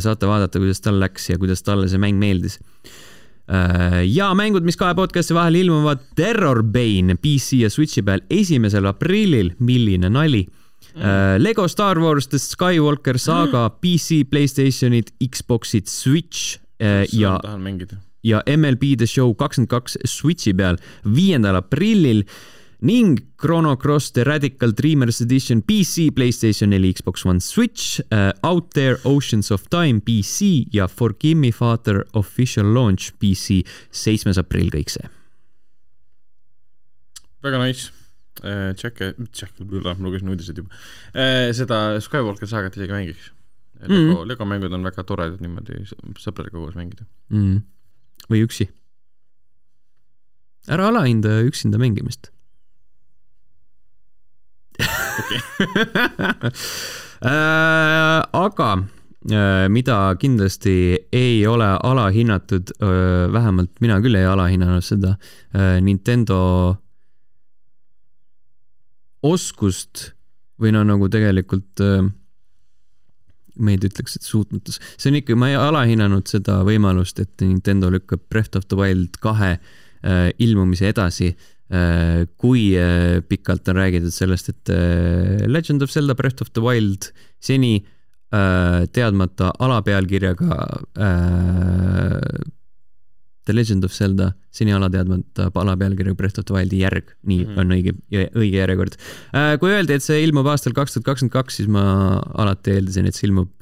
saate 0.00 0.24
vaadata, 0.24 0.60
kuidas 0.60 0.80
tal 0.80 0.96
läks 1.00 1.28
ja 1.28 1.36
kuidas 1.36 1.60
talle 1.62 1.88
see 1.92 2.00
mäng 2.00 2.16
meeldis 2.16 2.56
ja 4.08 4.30
mängud, 4.32 4.64
mis 4.64 4.78
kahe 4.80 4.94
podcast'i 4.96 5.34
vahel 5.36 5.58
ilmuvad, 5.60 6.00
Terror 6.16 6.62
Bane 6.64 7.18
PC 7.20 7.60
ja 7.60 7.68
Switchi 7.68 8.00
peal 8.00 8.24
esimesel 8.32 8.88
aprillil, 8.88 9.52
milline 9.60 10.08
nali 10.08 10.46
mm.. 10.94 11.42
Lego 11.42 11.66
Star 11.68 11.98
Wars 12.00 12.28
The 12.28 12.38
Skywalker 12.38 13.18
saaga 13.18 13.68
mm. 13.68 13.76
PC, 13.82 14.24
Playstationid, 14.30 15.12
Xboxid, 15.20 15.88
Switch 15.88 16.58
äh, 16.78 17.04
ja, 17.12 17.38
ja 18.22 18.42
MLB 18.46 18.96
The 18.98 19.06
Show 19.06 19.34
kakskümmend 19.34 19.70
kaks 19.70 19.98
Switchi 20.08 20.54
peal 20.56 20.78
viiendal 21.04 21.60
aprillil 21.60 22.24
ning 22.84 23.18
Chrono 23.40 23.76
Cross 23.80 24.12
The 24.12 24.24
Radical 24.24 24.74
Dreamers 24.76 25.20
Edition 25.24 25.62
PC, 25.62 26.10
Playstation 26.14 26.70
neli, 26.70 26.92
Xbox 26.92 27.24
One, 27.24 27.40
Switch 27.40 28.00
uh,, 28.12 28.32
Out 28.44 28.74
There 28.74 28.98
Oceans 29.04 29.50
of 29.50 29.68
Time 29.70 30.00
PC 30.04 30.66
ja 30.72 30.86
Forgive 30.86 31.40
Me 31.40 31.52
Father 31.52 32.04
Official 32.12 32.74
Launch 32.74 33.12
PC, 33.18 33.62
seitsmes 33.90 34.40
aprill 34.40 34.70
kõik 34.74 34.92
see. 34.92 35.12
väga 37.44 37.60
nice. 37.60 37.92
Jack, 38.42 38.98
Jack, 39.30 39.60
ma 39.62 39.94
lugesin 40.02 40.28
uudiseid 40.32 40.58
juba. 40.58 40.82
seda 41.54 42.00
Skywalker 42.02 42.50
saagat 42.50 42.76
isegi 42.76 42.92
mängiks. 42.92 43.30
Lego 43.80 43.94
mm. 43.94 44.10
-hmm. 44.10 44.28
Lego 44.28 44.44
mängud 44.44 44.72
on 44.72 44.84
väga 44.84 45.04
toredad 45.04 45.40
niimoodi 45.40 45.84
sõ- 45.84 46.18
sõpradega 46.18 46.56
koos 46.56 46.74
mängida. 46.74 47.04
mm.. 47.28 47.62
või 48.30 48.44
üksi. 48.46 48.68
ära 50.68 50.88
alahinda 50.88 51.40
üksinda 51.44 51.78
mängimist. 51.78 52.30
okei. 55.18 55.40
Äh, 57.24 58.20
aga 58.32 58.72
äh, 59.32 59.68
mida 59.68 60.16
kindlasti 60.20 60.98
ei 61.12 61.46
ole 61.46 61.78
alahinnatud, 61.82 62.74
vähemalt 63.32 63.70
mina 63.80 63.96
küll 64.04 64.18
ei 64.18 64.26
alahinnanud 64.28 64.84
seda 64.84 65.14
äh, 65.54 65.80
Nintendo 65.80 66.76
oskust 69.24 70.10
või 70.60 70.74
no 70.74 70.84
nagu 70.86 71.08
tegelikult 71.10 71.82
äh, 71.82 72.04
ma 73.60 73.74
ei 73.74 73.78
ütleks, 73.78 74.16
et 74.18 74.26
suutmatus, 74.26 74.80
see 74.98 75.10
on 75.12 75.18
ikka, 75.20 75.36
ma 75.38 75.50
ei 75.52 75.58
alahinnanud 75.58 76.26
seda 76.30 76.60
võimalust, 76.66 77.20
et 77.22 77.44
Nintendo 77.44 77.90
lükkab 77.92 78.24
Breath 78.32 78.58
of 78.58 78.66
the 78.70 78.78
Wild 78.78 79.18
kahe 79.22 79.54
äh, 79.54 80.30
ilmumise 80.42 80.90
edasi 80.90 81.30
äh,. 81.30 82.24
kui 82.40 82.72
äh, 82.78 83.20
pikalt 83.28 83.68
on 83.70 83.78
räägitud 83.78 84.14
sellest, 84.14 84.50
et 84.52 84.74
äh, 84.74 85.46
Legend 85.46 85.86
of 85.86 85.92
Zelda 85.94 86.16
Breath 86.18 86.42
of 86.42 86.50
the 86.54 86.64
Wild 86.64 87.12
seni 87.42 87.76
äh, 87.78 88.84
teadmata 88.92 89.52
alapealkirjaga 89.58 90.58
äh, 90.98 92.18
The 93.44 93.54
Legend 93.54 93.84
of 93.84 93.92
Zelda, 93.92 94.30
seni 94.54 94.72
alateadmata 94.72 95.50
alapealkirjaga 95.60 96.16
Breath 96.16 96.40
of 96.40 96.46
the 96.48 96.56
Wildi 96.56 96.80
järg, 96.80 97.10
nii 97.22 97.44
mm. 97.44 97.50
-hmm. 97.50 97.60
on 97.60 97.74
õige, 97.76 97.92
õige 98.40 98.62
järjekord 98.62 98.96
äh,. 99.34 99.58
kui 99.60 99.72
öeldi, 99.72 99.98
et 99.98 100.06
see 100.06 100.22
ilmub 100.24 100.48
aastal 100.48 100.72
kaks 100.72 100.96
tuhat 100.96 101.10
kakskümmend 101.10 101.34
kaks, 101.34 101.60
siis 101.60 101.68
ma 101.68 101.84
alati 102.34 102.78
eeldasin, 102.78 103.06
et 103.10 103.14
see 103.18 103.28
ilmub 103.28 103.52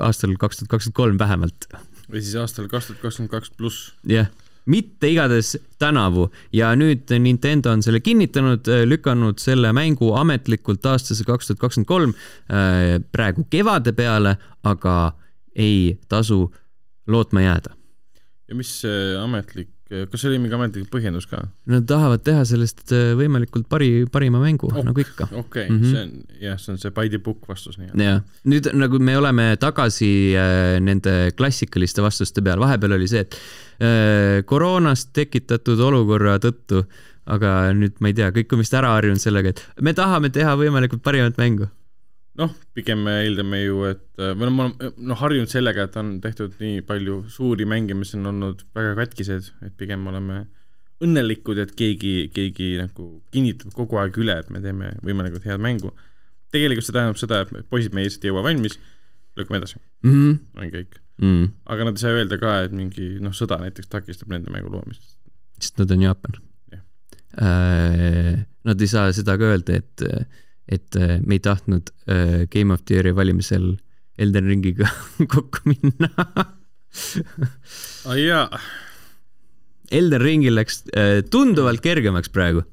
aastal 0.00 0.32
kaks 0.40 0.62
tuhat 0.62 0.72
kakskümmend 0.72 0.96
kolm 0.96 1.20
vähemalt. 1.20 1.68
või 2.08 2.22
siis 2.22 2.34
aastal 2.40 2.68
kaks 2.72 2.90
tuhat 2.90 3.04
kakskümmend 3.04 3.34
kaks 3.34 3.52
pluss. 3.56 3.92
jah, 4.08 4.30
mitte 4.66 5.10
igatahes 5.10 5.56
tänavu 5.78 6.30
ja 6.52 6.72
nüüd 6.78 7.12
Nintendo 7.22 7.70
on 7.72 7.82
selle 7.86 8.00
kinnitanud, 8.00 8.66
lükanud 8.88 9.38
selle 9.42 9.72
mängu 9.76 10.12
ametlikult 10.18 10.86
aastasse 10.86 11.24
kaks 11.28 11.50
tuhat 11.50 11.62
kakskümmend 11.62 11.90
kolm 11.92 12.14
praegu 13.12 13.46
kevade 13.50 13.92
peale, 13.92 14.36
aga 14.64 14.96
ei 15.54 15.98
tasu 16.08 16.46
lootma 17.06 17.44
jääda. 17.46 17.75
Ja 18.48 18.58
mis 18.58 18.70
see 18.82 19.16
ametlik 19.20 19.72
kas 19.86 20.24
oli 20.26 20.38
mingi 20.42 20.56
ametlik 20.56 20.88
põhjendus 20.90 21.28
ka? 21.30 21.44
Nad 21.70 21.86
tahavad 21.86 22.24
teha 22.26 22.42
sellest 22.48 22.90
äh, 22.94 23.12
võimalikult 23.18 23.68
pari, 23.70 23.90
parima 24.10 24.40
mängu 24.42 24.66
ok,, 24.72 24.80
nagu 24.88 25.02
ikka. 25.02 25.28
okei 25.30 25.38
okay. 25.42 25.68
mm, 25.68 25.78
-hmm. 25.78 25.92
see 25.92 26.02
on, 26.02 26.40
jah, 26.42 26.58
see 26.58 26.72
on 26.72 26.80
see 26.82 26.94
by 26.96 27.06
the 27.12 27.20
book 27.22 27.46
vastus 27.48 27.78
nii-öelda. 27.78 28.08
jah, 28.08 28.20
nüüd 28.50 28.70
nagu 28.74 28.98
me 28.98 29.16
oleme 29.18 29.46
tagasi 29.62 30.10
äh, 30.34 30.80
nende 30.82 31.30
klassikaliste 31.38 32.02
vastuste 32.02 32.42
peal, 32.42 32.58
vahepeal 32.58 32.98
oli 32.98 33.06
see, 33.10 33.22
et 33.22 33.38
äh, 33.78 34.42
koroonast 34.44 35.14
tekitatud 35.14 35.78
olukorra 35.78 36.40
tõttu, 36.42 36.82
aga 37.30 37.70
nüüd 37.74 38.02
ma 38.02 38.10
ei 38.10 38.18
tea, 38.18 38.32
kõik 38.34 38.54
on 38.54 38.64
vist 38.64 38.74
ära 38.74 38.90
harjunud 38.98 39.22
sellega, 39.22 39.54
et 39.54 39.62
me 39.80 39.94
tahame 39.94 40.34
teha 40.34 40.58
võimalikult 40.58 41.02
parimat 41.06 41.38
mängu 41.38 41.70
noh, 42.36 42.52
pigem 42.76 43.02
me 43.06 43.20
eeldame 43.24 43.62
ju, 43.62 43.82
et 43.88 44.04
või 44.18 44.48
noh, 44.48 44.54
ma 44.54 44.66
olen 44.66 44.94
noh, 45.10 45.18
harjunud 45.20 45.50
sellega, 45.50 45.86
et 45.88 45.96
on 46.00 46.16
tehtud 46.24 46.56
nii 46.60 46.82
palju 46.86 47.22
suuri 47.32 47.66
mänge, 47.68 47.96
mis 47.98 48.14
on 48.18 48.30
olnud 48.32 48.64
väga 48.76 48.94
katkised, 49.00 49.52
et 49.66 49.76
pigem 49.78 50.04
oleme 50.10 50.44
õnnelikud, 51.04 51.60
et 51.60 51.72
keegi, 51.76 52.14
keegi 52.32 52.74
nagu 52.80 53.08
kinnitab 53.34 53.74
kogu 53.76 54.00
aeg 54.00 54.16
üle, 54.20 54.38
et 54.40 54.52
me 54.52 54.62
teeme 54.64 54.94
võimalikult 55.04 55.44
head 55.48 55.62
mängu. 55.62 55.92
tegelikult 56.54 56.86
see 56.86 56.94
tähendab 56.94 57.18
seda, 57.20 57.42
et 57.42 57.68
poisid, 57.68 57.92
me 57.92 58.04
lihtsalt 58.04 58.24
ei 58.24 58.30
jõua 58.30 58.44
valmis, 58.46 58.78
lükkame 59.36 59.58
edasi 59.60 59.76
mm. 59.76 60.12
-hmm. 60.12 60.38
on 60.56 60.70
kõik 60.72 60.94
mm. 61.18 61.26
-hmm. 61.26 61.50
aga 61.74 61.84
nad 61.84 61.98
ei 61.98 62.04
saa 62.04 62.16
öelda 62.16 62.38
ka, 62.40 62.54
et 62.64 62.72
mingi 62.72 63.08
noh, 63.20 63.34
sõda 63.36 63.58
näiteks 63.60 63.90
takistab 63.92 64.32
nende 64.32 64.50
mängu 64.50 64.72
loomist. 64.72 65.16
sest 65.60 65.78
nad 65.78 65.90
on 65.90 66.02
Jaapan. 66.02 66.40
Äh, 67.36 68.46
nad 68.64 68.80
ei 68.80 68.88
saa 68.88 69.12
seda 69.12 69.36
ka 69.36 69.52
öelda, 69.52 69.76
et 69.76 70.02
et 70.68 70.98
äh, 70.98 71.18
me 71.22 71.38
ei 71.38 71.42
tahtnud 71.42 71.92
äh, 72.10 72.46
Game 72.50 72.74
of 72.74 72.84
the 72.86 72.98
Year'i 72.98 73.14
valimisel 73.14 73.76
Elden 74.18 74.48
Ringiga 74.50 74.90
kokku 75.34 75.62
minna 75.70 76.10
oh, 78.06 78.16
jaa. 78.18 78.48
Elden 79.94 80.22
Ringil 80.22 80.56
läks 80.58 80.82
äh, 80.96 81.20
tunduvalt 81.30 81.84
kergemaks 81.84 82.32
praegu. 82.34 82.64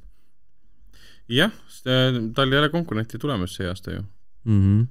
jah, 1.30 1.54
tal 1.84 2.52
ei 2.52 2.60
ole 2.60 2.70
konkurenti 2.74 3.20
tulemas 3.22 3.58
see 3.58 3.70
aasta 3.70 3.98
ju 3.98 4.02
mm. 4.02 4.62
-hmm. 4.62 4.88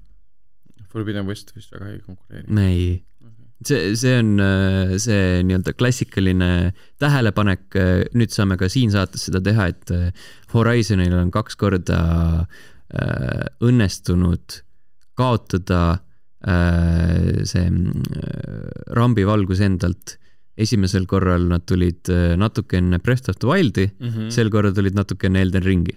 Forbidden 0.92 1.26
West 1.26 1.56
vist 1.56 1.72
väga 1.72 1.90
ei 1.90 1.98
konkureeri. 1.98 2.46
ei 2.60 3.02
see, 3.66 3.96
see 3.96 4.18
on 4.18 4.38
see 4.98 5.42
nii-öelda 5.46 5.72
klassikaline 5.78 6.72
tähelepanek, 7.02 7.74
nüüd 8.14 8.30
saame 8.34 8.56
ka 8.58 8.68
siin 8.68 8.90
saates 8.90 9.26
seda 9.26 9.40
teha, 9.40 9.66
et 9.66 9.92
Horizonil 10.54 11.14
on 11.18 11.30
kaks 11.30 11.56
korda 11.56 11.98
äh, 12.92 12.92
Äh, 12.92 13.46
õnnestunud 13.64 14.58
kaotada 15.16 15.78
äh, 16.44 17.40
see 17.48 17.64
äh, 17.64 18.66
rambivalgus 18.92 19.62
endalt. 19.64 20.18
esimesel 20.60 21.06
korral 21.08 21.46
nad 21.48 21.62
tulid 21.64 22.10
natuke 22.36 22.76
enne 22.76 22.98
Breath 23.00 23.30
of 23.30 23.38
the 23.40 23.48
Wildi 23.48 23.86
mm, 23.88 24.08
-hmm. 24.08 24.28
sel 24.30 24.50
korral 24.52 24.74
tulid 24.76 24.94
natuke 24.94 25.26
enne 25.26 25.40
Elden 25.40 25.64
Ringi. 25.64 25.96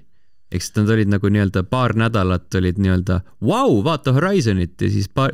ehk 0.51 0.61
siis 0.61 0.75
nad 0.77 0.89
olid 0.89 1.11
nagu 1.11 1.27
nii-öelda 1.27 1.63
paar 1.63 1.95
nädalat 1.95 2.55
olid 2.55 2.79
nii-öelda 2.79 3.19
vau, 3.41 3.83
vaata 3.83 4.13
Horizonit 4.13 4.81
ja 4.81 4.89
siis 4.89 5.09
paar, 5.09 5.31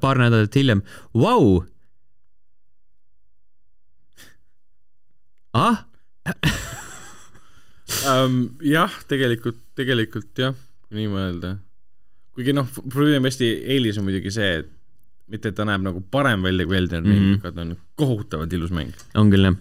paar 0.00 0.18
nädalat 0.18 0.54
hiljem, 0.54 0.82
vau. 1.14 1.64
ah 5.52 5.84
um,? 8.24 8.50
jah, 8.62 8.92
tegelikult, 9.08 9.58
tegelikult 9.74 10.38
jah 10.38 10.54
kui 10.92 11.00
nii 11.00 11.10
mõelda. 11.12 11.56
kuigi 12.36 12.54
noh, 12.56 12.68
Forbidden 12.68 13.24
Westi 13.24 13.48
eelis 13.74 13.98
on 14.00 14.06
muidugi 14.06 14.32
see, 14.32 14.62
et 14.62 14.70
mitte, 15.32 15.50
et 15.52 15.56
ta 15.56 15.64
näeb 15.68 15.84
nagu 15.84 16.04
parem 16.12 16.44
välja 16.44 16.68
kui 16.68 16.76
Elden 16.76 17.04
Ring 17.08 17.18
mm, 17.18 17.34
-hmm. 17.34 17.42
aga 17.42 17.52
ta 17.56 17.64
on 17.64 17.76
kohutavalt 17.96 18.52
ilus 18.52 18.72
mäng. 18.72 18.92
on 19.16 19.32
küll 19.32 19.48
jah 19.48 19.56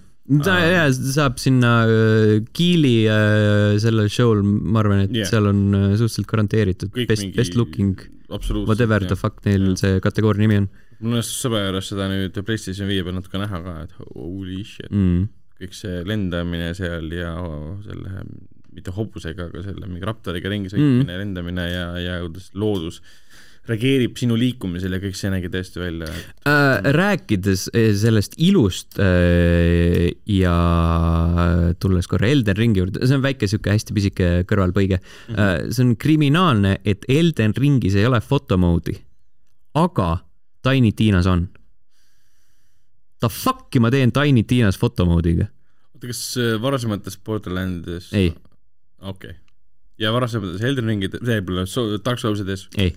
ta 0.45 0.55
uh, 0.55 0.67
ja 0.69 0.83
saab 0.91 1.39
sinna 1.41 1.71
uh, 1.89 2.37
Kiili 2.55 3.07
uh, 3.09 3.79
sellel 3.81 4.09
show'l, 4.11 4.43
ma 4.43 4.83
arvan, 4.83 5.05
et 5.07 5.15
yeah. 5.15 5.27
seal 5.27 5.49
on 5.49 5.61
uh, 5.73 5.87
suhteliselt 5.97 6.29
garanteeritud 6.29 6.93
Kõik 6.95 7.09
best, 7.09 7.27
best 7.35 7.57
looking, 7.59 7.99
whatever 8.67 9.03
the 9.03 9.17
fuck 9.19 9.41
neil 9.47 9.71
yeah. 9.71 9.81
see 9.81 9.99
kategooria 10.03 10.45
nimi 10.45 10.61
on. 10.61 10.69
mul 11.01 11.17
õnnestus 11.17 11.41
sõbra 11.43 11.65
juures 11.65 11.91
seda 11.91 12.07
nüüd 12.11 12.37
PlayStation 12.45 12.89
viie 12.91 13.03
peal 13.03 13.17
natuke 13.17 13.41
näha 13.41 13.61
ka, 13.65 13.75
et 13.87 13.95
holy 14.13 14.61
shit 14.63 14.91
mm.. 14.91 15.27
kõik 15.63 15.75
see 15.75 16.03
lendamine 16.07 16.71
seal 16.77 17.09
ja 17.15 17.33
selle 17.87 18.25
mitte 18.71 18.93
hobusega, 18.95 19.49
aga 19.49 19.65
selle 19.65 19.89
mingi 19.89 20.07
raptoriga 20.07 20.51
ringi 20.51 20.71
sõitmine 20.71 21.03
mm., 21.03 21.19
lendamine 21.25 21.67
ja, 21.71 21.85
ja 21.99 22.21
kuidas 22.23 22.51
loodus 22.57 23.01
reageerib 23.69 24.15
sinu 24.17 24.33
liikumisele 24.39 24.97
ja 24.97 25.03
kõik 25.03 25.17
see 25.17 25.29
nägi 25.29 25.49
tõesti 25.53 25.81
välja 25.81 26.07
et... 26.09 26.29
äh,. 26.49 26.87
rääkides 26.97 27.67
eh, 27.77 27.91
sellest 27.97 28.33
ilust 28.41 28.97
äh, 29.01 30.09
ja 30.25 30.55
tulles 31.81 32.09
korra 32.09 32.31
Elden 32.31 32.57
Ringi 32.57 32.81
juurde, 32.81 33.05
see 33.05 33.19
on 33.19 33.25
väike 33.25 33.49
sihuke 33.49 33.73
hästi 33.75 33.97
pisike 33.97 34.31
kõrvalpõige 34.49 34.97
mm. 34.97 35.05
-hmm. 35.05 35.39
Äh, 35.41 35.69
see 35.69 35.85
on 35.85 35.95
kriminaalne, 36.01 36.79
et 36.85 37.05
Elden 37.07 37.53
Ringis 37.57 37.95
ei 37.95 38.09
ole 38.09 38.21
fotomoodi, 38.21 38.97
aga 39.77 40.09
Tiny 40.61 40.91
Tinas 40.93 41.25
on. 41.25 41.47
The 43.21 43.29
fuck'i 43.29 43.79
ma 43.81 43.89
teen 43.93 44.11
Tiny 44.11 44.43
Tinas 44.43 44.77
fotomoodiga? 44.77 45.51
oota, 45.93 46.07
kas 46.07 46.37
äh, 46.37 46.55
varasemates 46.61 47.17
Borderlandides 47.21 48.09
ei 48.17 48.33
okei 49.01 49.33
okay.. 49.33 49.41
ja 50.01 50.13
varasemates 50.15 50.63
Elden 50.65 50.89
Ringid, 50.91 51.17
see 51.25 51.43
pole 51.45 51.65
Dark 52.05 52.21
Soulsides? 52.21 52.67
ei. 52.77 52.93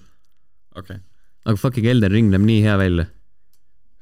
okei 0.75 0.97
okay.. 0.97 1.03
aga 1.45 1.61
fucking 1.61 1.89
Elden 1.91 2.13
Ring 2.13 2.33
näeb 2.33 2.47
nii 2.47 2.63
hea 2.67 2.79
välja. 2.81 3.09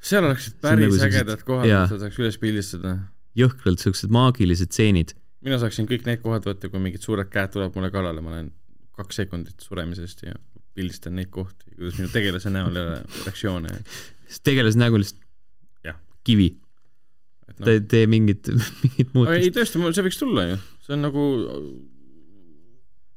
seal 0.03 0.27
oleksid 0.29 0.59
päris 0.63 0.93
nagu 0.93 1.09
ägedad 1.09 1.43
kohad, 1.47 1.67
mida 1.67 1.83
sa 1.91 1.99
saaks 2.05 2.21
üles 2.21 2.39
pildistada. 2.41 2.95
jõhkralt 3.39 3.83
siuksed 3.83 4.13
maagilised 4.13 4.71
stseenid. 4.71 5.15
mina 5.45 5.59
saaksin 5.61 5.89
kõik 5.89 6.07
need 6.09 6.23
kohad 6.25 6.47
võtta, 6.49 6.71
kui 6.71 6.83
mingid 6.83 7.05
suured 7.05 7.31
käed 7.33 7.55
tulevad 7.55 7.77
mulle 7.79 7.91
kallale, 7.93 8.23
ma 8.23 8.35
olen 8.35 8.53
kaks 8.97 9.23
sekundit 9.23 9.63
suremisest 9.65 10.27
ja 10.27 10.37
pildistan 10.73 11.15
neid 11.17 11.29
kohti, 11.33 11.71
kuidas 11.77 11.97
minu 11.99 12.09
tegelase 12.13 12.49
näol 12.53 12.75
ei 12.77 12.87
ole 12.87 13.01
reaktsioone. 13.25 13.77
tegelase 14.49 14.79
nägu 14.81 15.01
lihtsalt 15.01 15.23
kivi 16.23 16.49
no.. 17.47 17.65
ta 17.65 17.71
ei 17.75 17.81
tee 17.81 18.07
mingit, 18.07 18.49
mingit 18.83 19.13
muutust. 19.15 19.39
ei 19.39 19.51
tõesti, 19.55 19.81
see 19.95 20.07
võiks 20.07 20.21
tulla 20.21 20.47
ju, 20.51 20.59
see 20.85 20.95
on 20.97 21.05
nagu 21.07 21.25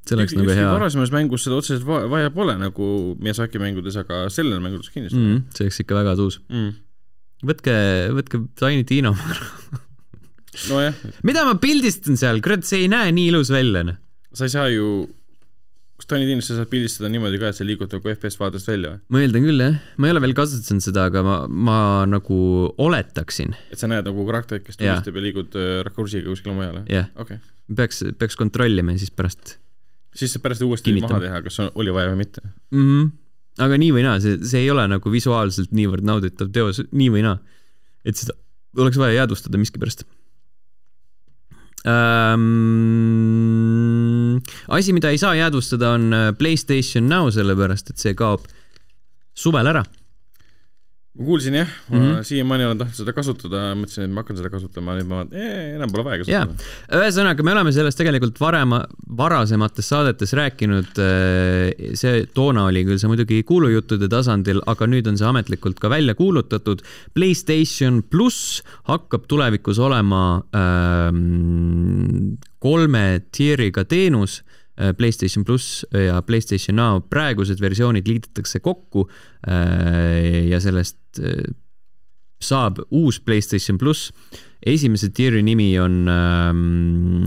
see 0.07 0.19
oleks 0.19 0.37
nagu 0.39 0.53
hea. 0.53 0.69
varasemas 0.71 1.13
mängus 1.15 1.47
seda 1.47 1.59
otseselt 1.61 1.87
vaja 1.87 2.31
pole 2.35 2.57
nagu 2.61 2.89
Miyazaki 3.23 3.61
mängudes, 3.63 3.99
aga 4.01 4.27
sellel 4.33 4.63
mängudes 4.65 4.93
kindlasti 4.95 5.19
mm,. 5.19 5.43
see 5.57 5.67
oleks 5.67 5.83
ikka 5.83 5.99
väga 5.99 6.17
tuus 6.21 6.41
mm.. 6.47 6.73
võtke, 7.51 7.77
võtke 8.17 8.43
Tiny 8.61 8.87
Dino 8.89 9.17
nojah. 10.71 11.05
mida 11.27 11.45
ma 11.49 11.59
pildistan 11.61 12.19
seal, 12.21 12.43
kurat, 12.45 12.67
see 12.67 12.85
ei 12.85 12.91
näe 12.93 13.13
nii 13.17 13.31
ilus 13.33 13.53
välja, 13.55 13.85
noh. 13.87 14.01
sa 14.37 14.49
ei 14.49 14.55
saa 14.55 14.69
ju 14.73 15.07
kas 15.97 16.11
Tiny 16.11 16.29
Tiinist 16.29 16.51
sa 16.51 16.59
saad 16.59 16.71
pildistada 16.71 17.11
niimoodi 17.13 17.41
ka, 17.41 17.51
et 17.51 17.59
see 17.59 17.67
liigub 17.67 17.93
nagu 17.93 18.11
FPS 18.13 18.39
vaatest 18.41 18.69
välja 18.69 18.95
või? 18.95 19.03
ma 19.15 19.23
eeldan 19.25 19.47
küll, 19.49 19.63
jah. 19.65 19.77
ma 19.97 20.09
ei 20.09 20.15
ole 20.15 20.23
veel 20.27 20.35
kasutanud 20.37 20.85
seda, 20.85 21.07
aga 21.11 21.23
ma, 21.27 21.37
ma 21.49 21.79
nagu 22.11 22.41
oletaksin. 22.87 23.57
et 23.73 23.81
sa 23.81 23.91
näed 23.91 24.09
nagu 24.09 24.27
karakterit, 24.29 24.67
kes 24.67 24.81
tulistab 24.81 25.17
ja 25.17 25.25
liigud 25.29 25.57
äh, 25.61 25.79
rakursiga 25.87 26.29
kuskile 26.29 26.57
mujale? 26.57 26.85
jah 26.93 27.09
okay.. 27.21 27.41
peaks, 27.73 28.05
peaks 28.21 28.37
kontrollima 28.39 28.97
ja 28.97 29.05
siis 29.05 29.15
pärast 29.15 29.57
siis 30.17 30.33
saab 30.35 30.43
pärast 30.47 30.65
uuesti 30.67 30.91
kinnitama. 30.91 31.19
maha 31.19 31.27
teha, 31.27 31.43
kas 31.47 31.61
on, 31.63 31.71
oli 31.79 31.95
vaja 31.95 32.11
või 32.13 32.19
mitte 32.25 32.41
mm. 32.45 32.83
-hmm. 32.83 33.05
aga 33.67 33.75
nii 33.83 33.93
või 33.97 34.05
naa, 34.07 34.17
see, 34.25 34.35
see 34.49 34.61
ei 34.65 34.71
ole 34.73 34.85
nagu 34.91 35.13
visuaalselt 35.13 35.71
niivõrd 35.77 36.05
nauditav 36.09 36.49
teos, 36.55 36.77
nii 36.91 37.11
või 37.15 37.23
naa. 37.27 37.37
et 38.05 38.17
seda 38.21 38.33
oleks 38.77 38.99
vaja 39.01 39.13
jäädvustada 39.23 39.57
miskipärast 39.61 40.01
ähm,. 41.87 42.43
asi, 44.69 44.93
mida 44.97 45.09
ei 45.13 45.19
saa 45.23 45.35
jäädvustada, 45.39 45.87
on 45.99 46.13
äh, 46.13 46.33
Playstation 46.39 47.09
Now, 47.09 47.31
sellepärast 47.31 47.91
et 47.93 47.99
see 48.03 48.15
kaob 48.19 48.41
suvel 49.37 49.67
ära 49.73 49.85
ma 51.17 51.25
kuulsin 51.25 51.55
jah, 51.55 51.69
mm 51.89 51.99
-hmm. 51.99 52.23
siiamaani 52.23 52.65
olen 52.65 52.79
tahtnud 52.79 52.99
seda 52.99 53.13
kasutada, 53.17 53.61
mõtlesin, 53.79 54.05
et 54.05 54.13
ma 54.13 54.21
hakkan 54.21 54.37
seda 54.37 54.51
kasutama, 54.53 54.97
nüüd 54.99 55.09
ma 55.09 55.23
ee, 55.33 55.75
enam 55.77 55.93
pole 55.93 56.05
vaja 56.05 56.19
kasutada. 56.23 56.67
ühesõnaga, 57.01 57.43
me 57.43 57.53
oleme 57.53 57.73
sellest 57.73 57.99
tegelikult 57.99 58.41
varem, 58.41 58.75
varasemates 59.17 59.89
saadetes 59.89 60.33
rääkinud. 60.37 61.01
See 61.97 62.27
toona 62.35 62.67
oli 62.69 62.85
küll 62.85 63.01
see 63.01 63.09
muidugi 63.09 63.43
kuulujuttude 63.49 64.09
tasandil, 64.13 64.61
aga 64.67 64.87
nüüd 64.87 65.09
on 65.09 65.17
see 65.17 65.29
ametlikult 65.29 65.81
ka 65.81 65.91
välja 65.91 66.15
kuulutatud. 66.15 66.85
Playstation 67.15 68.03
pluss 68.03 68.63
hakkab 68.85 69.25
tulevikus 69.29 69.79
olema 69.79 70.43
ähm, 70.53 72.37
kolme 72.61 73.23
tier'iga 73.33 73.85
teenus 73.85 74.43
PlayStation 74.97 75.45
pluss 75.45 75.85
ja 75.93 76.21
PlayStation 76.23 76.77
Now 76.77 77.01
praegused 77.01 77.61
versioonid 77.61 78.09
liidetakse 78.09 78.61
kokku 78.61 79.07
äh, 79.49 80.47
ja 80.51 80.61
sellest 80.61 80.99
äh, 81.23 81.47
saab 82.43 82.81
uus 82.91 83.21
Playstation 83.21 83.79
pluss. 83.79 84.13
esimese 84.67 85.09
tier'i 85.15 85.43
nimi 85.43 85.79
on 85.79 86.09
ähm, 86.11 87.25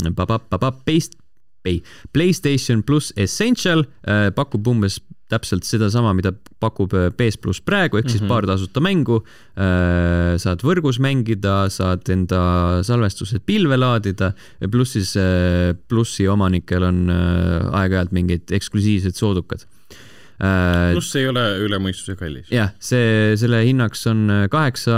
PlayStation 2.14 2.84
pluss 2.84 3.14
Essential 3.16 3.86
äh,, 4.04 4.32
pakub 4.36 4.68
umbes 4.68 5.00
täpselt 5.30 5.65
sedasama, 5.67 6.13
mida 6.17 6.32
pakub 6.61 6.93
PS 7.17 7.38
äh, 7.38 7.41
pluss 7.43 7.61
praegu, 7.65 7.99
ehk 7.99 8.09
siis 8.09 8.21
mm 8.21 8.25
-hmm. 8.25 8.34
paar 8.34 8.47
tasuta 8.49 8.82
mängu 8.82 9.21
äh,. 9.21 10.38
saad 10.38 10.63
võrgus 10.65 10.99
mängida, 10.99 11.69
saad 11.69 12.09
enda 12.09 12.84
salvestused 12.84 13.45
pilve 13.45 13.77
laadida, 13.77 14.34
pluss 14.71 14.97
siis 14.97 15.15
äh, 15.17 15.75
plussi 15.88 16.27
omanikel 16.27 16.84
on 16.84 17.09
aeg-ajalt 17.09 18.11
mingid 18.11 18.51
eksklusiivsed 18.51 19.15
soodukad 19.15 19.65
pluss 20.93 21.15
ei 21.19 21.27
ole 21.27 21.41
üle 21.59 21.77
mõistuse 21.84 22.15
kallis. 22.15 22.47
jah, 22.51 22.71
see, 22.80 23.36
selle 23.36 23.59
hinnaks 23.65 24.07
on 24.07 24.47
kaheksa 24.49 24.95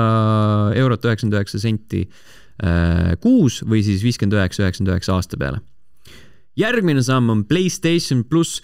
eurot 0.76 1.06
üheksakümmend 1.06 1.40
üheksa 1.40 1.60
senti 1.60 2.06
kuus 3.20 3.64
või 3.66 3.82
siis 3.82 4.04
viiskümmend 4.06 4.38
üheksa, 4.38 4.64
üheksakümmend 4.64 4.94
üheksa 4.94 5.16
aasta 5.18 5.38
peale 5.42 5.64
järgmine 6.60 7.04
samm 7.04 7.32
on 7.34 7.44
Playstation 7.48 8.24
pluss 8.28 8.62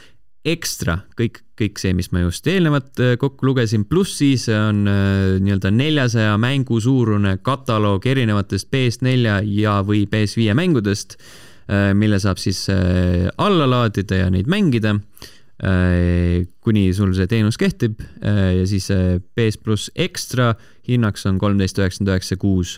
ekstra, 0.48 1.00
kõik, 1.18 1.42
kõik 1.60 1.80
see, 1.82 1.94
mis 1.98 2.10
ma 2.14 2.24
just 2.24 2.48
eelnevalt 2.48 3.02
äh, 3.04 3.16
kokku 3.20 3.50
lugesin, 3.50 3.86
pluss 3.90 4.20
siis 4.22 4.48
on 4.54 4.86
äh, 4.90 5.38
nii-öelda 5.44 5.72
neljasaja 5.74 6.38
mängu 6.42 6.80
suurune 6.84 7.38
kataloog 7.44 8.06
erinevatest 8.08 8.70
PS4 8.74 9.40
ja, 9.58 9.78
või 9.88 10.06
PS5 10.10 10.56
mängudest, 10.58 11.18
äh, 11.68 11.92
mille 11.98 12.20
saab 12.24 12.40
siis 12.42 12.66
alla 12.70 13.68
laadida 13.70 14.24
ja 14.24 14.30
neid 14.34 14.48
mängida. 14.52 14.98
kuni 16.62 16.82
sul 16.94 17.16
see 17.18 17.26
teenus 17.26 17.58
kehtib 17.58 18.04
ja 18.22 18.66
siis 18.70 18.92
PS 19.34 19.58
pluss 19.58 19.90
ekstra 19.98 20.52
hinnaks 20.86 21.26
on 21.26 21.40
kolmteist 21.42 21.82
üheksakümmend 21.82 22.14
üheksa 22.14 22.38
kuus 22.38 22.76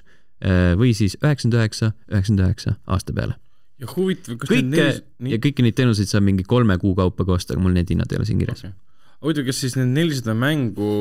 või 0.79 0.93
siis 0.95 1.17
üheksakümmend 1.19 1.59
üheksa, 1.59 1.91
üheksakümmend 2.07 2.45
üheksa 2.45 2.77
aasta 2.87 3.17
peale 3.19 3.35
ja 3.79 3.89
huvitav, 3.93 4.37
kas 4.41 4.51
kõike 4.51 4.67
nelis... 4.67 5.01
Nii... 5.19 5.33
ja 5.35 5.41
kõiki 5.43 5.65
neid 5.65 5.77
teenuseid 5.77 6.11
saab 6.11 6.25
mingi 6.27 6.45
kolme 6.47 6.77
kuu 6.81 6.93
kaupa 6.97 7.25
ka 7.27 7.35
osta, 7.37 7.55
aga 7.55 7.63
mul 7.63 7.75
need 7.77 7.91
hinnad 7.93 8.11
ei 8.11 8.19
ole 8.19 8.27
siin 8.27 8.41
kirjas 8.41 8.65
okay.. 8.65 8.75
huvitav, 9.23 9.47
kas 9.49 9.63
siis 9.63 9.77
need 9.79 9.91
nelisada 9.95 10.35
mängu 10.37 10.93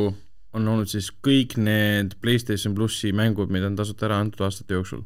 on 0.57 0.73
olnud 0.73 0.91
siis 0.91 1.11
kõik 1.25 1.59
need 1.61 2.17
Playstation 2.23 2.75
plussi 2.77 3.13
mängud, 3.17 3.53
mida 3.53 3.69
on 3.69 3.77
tasuta 3.79 4.09
ära 4.09 4.21
antud 4.23 4.47
aastate 4.47 4.79
jooksul? 4.79 5.05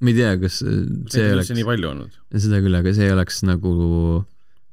ma 0.00 0.12
ei 0.12 0.16
tea, 0.16 0.34
kas 0.40 0.60
see 0.62 1.30
oleks 1.34 1.52
nii 1.54 1.68
palju 1.68 1.92
olnud? 1.92 2.20
seda 2.34 2.62
küll, 2.64 2.80
aga 2.80 2.94
see 2.96 3.10
oleks 3.12 3.42
nagu 3.48 3.74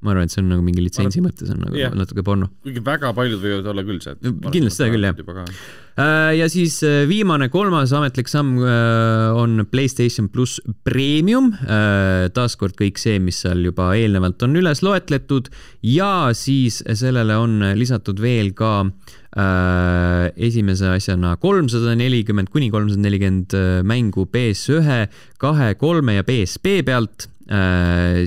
ma 0.06 0.14
arvan, 0.14 0.28
et 0.28 0.34
see 0.34 0.44
on 0.44 0.52
nagu 0.52 0.62
mingi 0.62 0.84
litsentsi 0.84 1.22
mõttes 1.26 1.50
on 1.50 1.64
nagu 1.66 1.78
yeah. 1.78 1.94
natuke 1.98 2.22
porno. 2.26 2.52
kuigi 2.66 2.84
väga 2.86 3.10
paljud 3.18 3.42
võivad 3.42 3.70
olla 3.72 3.84
küll 3.88 4.02
see. 4.04 4.18
kindlasti 4.22 4.78
seda 4.78 4.94
küll, 4.94 5.08
jah. 5.08 5.48
Äh, 5.98 6.36
ja 6.38 6.46
siis 6.54 6.76
äh, 6.86 7.00
viimane, 7.10 7.48
kolmas 7.50 7.90
ametlik 7.98 8.30
samm 8.30 8.60
äh, 8.62 9.34
on 9.34 9.64
Playstation 9.72 10.28
pluss 10.30 10.62
Premium. 10.86 11.50
taaskord 12.38 12.78
kõik 12.78 13.02
see, 13.02 13.18
mis 13.24 13.40
seal 13.42 13.64
juba 13.66 13.90
eelnevalt 13.98 14.44
on 14.46 14.54
üles 14.60 14.84
loetletud 14.86 15.50
ja 15.88 16.30
siis 16.38 16.84
sellele 16.86 17.40
on 17.42 17.64
lisatud 17.78 18.22
veel 18.22 18.54
ka 18.58 18.84
esimese 19.38 20.88
asjana 20.90 21.36
kolmsada 21.42 21.94
nelikümmend 22.00 22.50
kuni 22.50 22.70
kolmsada 22.74 23.04
nelikümmend 23.04 23.54
mängu 23.86 24.26
PS1, 24.34 25.10
kahe, 25.42 25.74
kolme 25.78 26.18
ja 26.18 26.26
PSP 26.26 26.80
pealt 26.88 27.28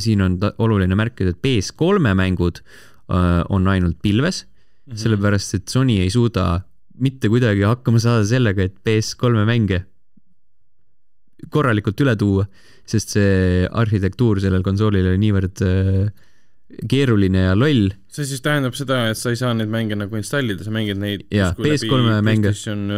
siin 0.01 0.23
on 0.25 0.39
oluline 0.59 0.97
märkida, 0.97 1.35
et 1.35 1.43
PS3 1.45 2.15
mängud 2.17 2.63
äh, 2.63 3.43
on 3.49 3.69
ainult 3.69 3.99
pilves 4.03 4.45
mm, 4.45 4.93
-hmm. 4.93 4.97
sellepärast 4.97 5.55
et 5.55 5.69
Sony 5.69 6.01
ei 6.01 6.11
suuda 6.11 6.63
mitte 7.01 7.29
kuidagi 7.29 7.63
hakkama 7.63 7.99
saada 7.99 8.25
sellega, 8.25 8.63
et 8.63 8.75
PS3 8.87 9.45
mänge 9.45 9.85
korralikult 11.51 12.01
üle 12.05 12.17
tuua, 12.17 12.45
sest 12.85 13.17
see 13.17 13.69
arhitektuur 13.73 14.41
sellel 14.41 14.63
konsoolil 14.63 15.07
oli 15.09 15.21
niivõrd 15.23 15.63
äh, 15.65 16.11
keeruline 16.89 17.47
ja 17.49 17.55
loll. 17.57 17.89
see 18.13 18.27
siis 18.29 18.43
tähendab 18.45 18.77
seda, 18.79 19.09
et 19.11 19.19
sa 19.19 19.33
ei 19.33 19.37
saa 19.41 19.55
neid 19.57 19.73
mänge 19.73 19.97
nagu 19.97 20.17
installida, 20.17 20.65
sa 20.65 20.71
mängid 20.71 21.01
neid 21.01 21.25
jaa, 21.33 21.55
PS3 21.57 22.21
mänge. 22.23 22.53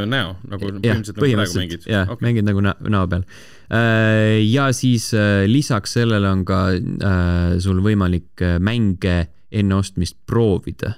näo, 0.07 0.37
nagu 0.49 0.73
ja, 0.75 0.79
põhimõtteliselt 0.83 1.17
nagu 1.23 1.33
praegu 1.39 1.59
mängid. 1.63 1.87
jah 1.87 2.11
okay., 2.11 2.27
mängid 2.27 2.51
nagu 2.51 2.61
näo 2.67 3.07
peal 3.09 3.25
Äh, 3.62 3.62
ja 3.73 4.67
siis 4.77 5.13
äh, 5.17 5.45
lisaks 5.49 5.95
sellele 5.97 6.29
on 6.29 6.45
ka 6.45 6.65
äh, 6.77 7.55
sul 7.63 7.81
võimalik 7.85 8.45
mänge 8.61 9.15
enne 9.53 9.79
ostmist 9.79 10.19
proovida. 10.29 10.95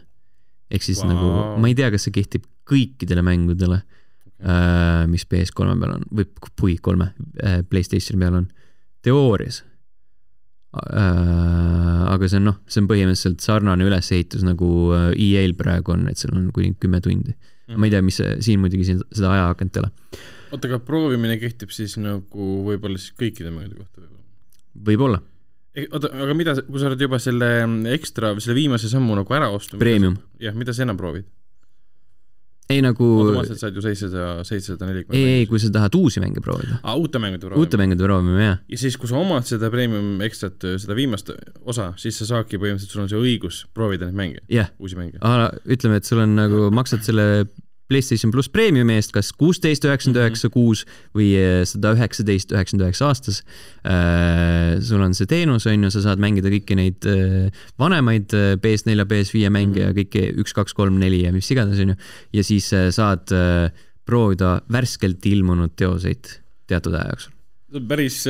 ehk 0.71 0.83
siis 0.83 1.05
wow. 1.05 1.13
nagu, 1.13 1.29
ma 1.63 1.71
ei 1.71 1.77
tea, 1.79 1.91
kas 1.95 2.09
see 2.09 2.15
kehtib 2.15 2.49
kõikidele 2.67 3.23
mängudele 3.23 3.83
mis 5.09 5.23
PS3 5.31 5.77
peal 5.81 5.93
on 5.95 6.03
või 6.13 6.27
pui, 6.59 6.75
kolme, 6.83 7.07
Playstationi 7.71 8.21
peal 8.21 8.35
on, 8.43 8.49
teoorias. 9.07 9.63
Aga 10.75 12.29
see 12.29 12.43
on 12.43 12.51
noh, 12.51 12.59
see 12.69 12.83
on 12.83 12.91
põhimõtteliselt 12.91 13.41
sarnane 13.41 13.87
ülesehitus 13.87 14.45
nagu 14.45 14.69
EA-l 15.15 15.55
praegu 15.57 15.95
on, 15.95 16.11
et 16.11 16.21
seal 16.21 16.35
on 16.37 16.51
kuni 16.53 16.75
kümme 16.83 17.01
tundi. 17.05 17.33
Ma 17.73 17.89
ei 17.89 17.95
tea, 17.95 18.03
mis 18.05 18.21
siin 18.45 18.61
muidugi 18.61 18.91
siin 18.91 19.01
seda 19.15 19.33
ajaakent 19.39 19.79
ei 19.79 19.85
ole 19.87 19.93
oota, 20.55 20.71
aga 20.71 20.81
proovimine 20.87 21.37
kehtib 21.43 21.73
siis 21.75 21.99
nagu 22.01 22.49
võib-olla 22.69 23.01
siis 23.01 23.15
kõikide 23.19 23.53
mängude 23.55 23.83
kohta 23.83 24.03
võib-olla? 24.03 24.25
võib-olla. 24.89 25.23
oota, 25.91 26.11
aga 26.27 26.37
mida, 26.39 26.57
kui 26.67 26.83
sa 26.83 26.91
oled 26.91 27.07
juba 27.07 27.21
selle 27.23 27.51
ekstra, 27.95 28.35
selle 28.41 28.59
viimase 28.59 28.91
sammu 28.93 29.19
nagu 29.21 29.37
ära 29.37 29.51
ostnud 29.55 29.83
Premium. 29.83 30.19
jah, 30.43 30.57
mida 30.59 30.77
sa 30.77 30.87
enam 30.87 31.01
proovid? 31.01 31.29
ei 32.73 32.81
nagu 32.81 33.07
automaatselt 33.21 33.61
saad 33.61 33.77
ju 33.77 33.83
seitsesada, 33.85 34.45
seitsesada 34.49 34.87
nelikümmend 34.89 35.19
ei, 35.19 35.41
ei, 35.43 35.49
kui 35.49 35.61
sa 35.61 35.69
tahad 35.73 35.97
uusi 35.99 36.23
mänge 36.23 36.41
proovida. 36.45 36.79
aa, 36.81 36.95
uute 36.97 37.21
mängude 37.21 37.45
proovima? 37.45 37.61
uute 37.61 37.81
mängude 37.81 38.07
proovima, 38.07 38.39
jah. 38.41 38.63
ja 38.73 38.79
siis, 38.81 38.97
kui 39.01 39.11
sa 39.11 39.19
omad 39.21 39.45
seda 39.49 39.69
premium 39.73 40.23
ekstrat, 40.25 40.65
seda 40.81 40.97
viimast 40.97 41.35
osa, 41.61 41.91
siis 42.01 42.17
sa 42.21 42.31
saadki 42.31 42.61
põhimõtteliselt, 42.63 42.97
sul 42.97 43.05
on 43.05 43.13
see 43.13 43.21
õigus 43.21 43.65
proovida 43.77 44.09
neid 44.09 44.17
mänge 44.21 44.41
yeah., 44.49 44.73
uusi 44.81 44.97
mänge. 44.97 45.21
ütleme, 45.77 46.01
et 46.01 46.09
sul 46.09 46.25
on 46.25 46.37
nagu, 46.39 46.71
maksad 46.75 47.05
selle 47.05 47.29
PlayStation 47.91 48.33
pluss 48.33 48.49
Premiumi 48.53 48.97
eest 48.97 49.13
kas 49.15 49.31
kuusteist 49.37 49.85
üheksakümmend 49.85 50.21
üheksa 50.23 50.49
mhm. 50.49 50.55
kuus 50.55 50.85
või 51.17 51.31
eh, 51.37 51.63
sada 51.69 51.93
üheksateist 51.97 52.55
üheksakümmend 52.55 52.87
üheksa 52.87 53.11
aastas. 53.11 53.43
Eh, 53.85 54.77
sul 54.85 55.05
on 55.05 55.17
see 55.17 55.29
teenus, 55.31 55.69
on 55.71 55.87
ju, 55.87 55.93
sa 55.93 56.05
saad 56.07 56.23
mängida 56.23 56.53
kõiki 56.53 56.79
neid 56.79 57.09
eh, 57.11 57.51
vanemaid 57.81 58.33
PS4 58.65 58.97
ja 58.97 59.09
PS5 59.11 59.53
mänge 59.53 59.83
ja 59.83 59.91
mhm. 59.91 59.99
kõiki 60.01 60.25
üks, 60.43 60.57
kaks, 60.57 60.77
kolm, 60.77 60.99
neli 61.03 61.25
ja 61.27 61.35
mis 61.35 61.51
iganes, 61.53 61.83
on 61.85 61.95
ju. 61.95 62.01
ja 62.39 62.47
siis 62.47 62.71
saad 62.97 63.31
proovida 64.05 64.59
värskelt 64.73 65.25
ilmunud 65.29 65.73
teoseid 65.77 66.29
teatud 66.69 66.97
aja 66.97 67.15
jooksul. 67.15 67.33
päris 67.89 68.23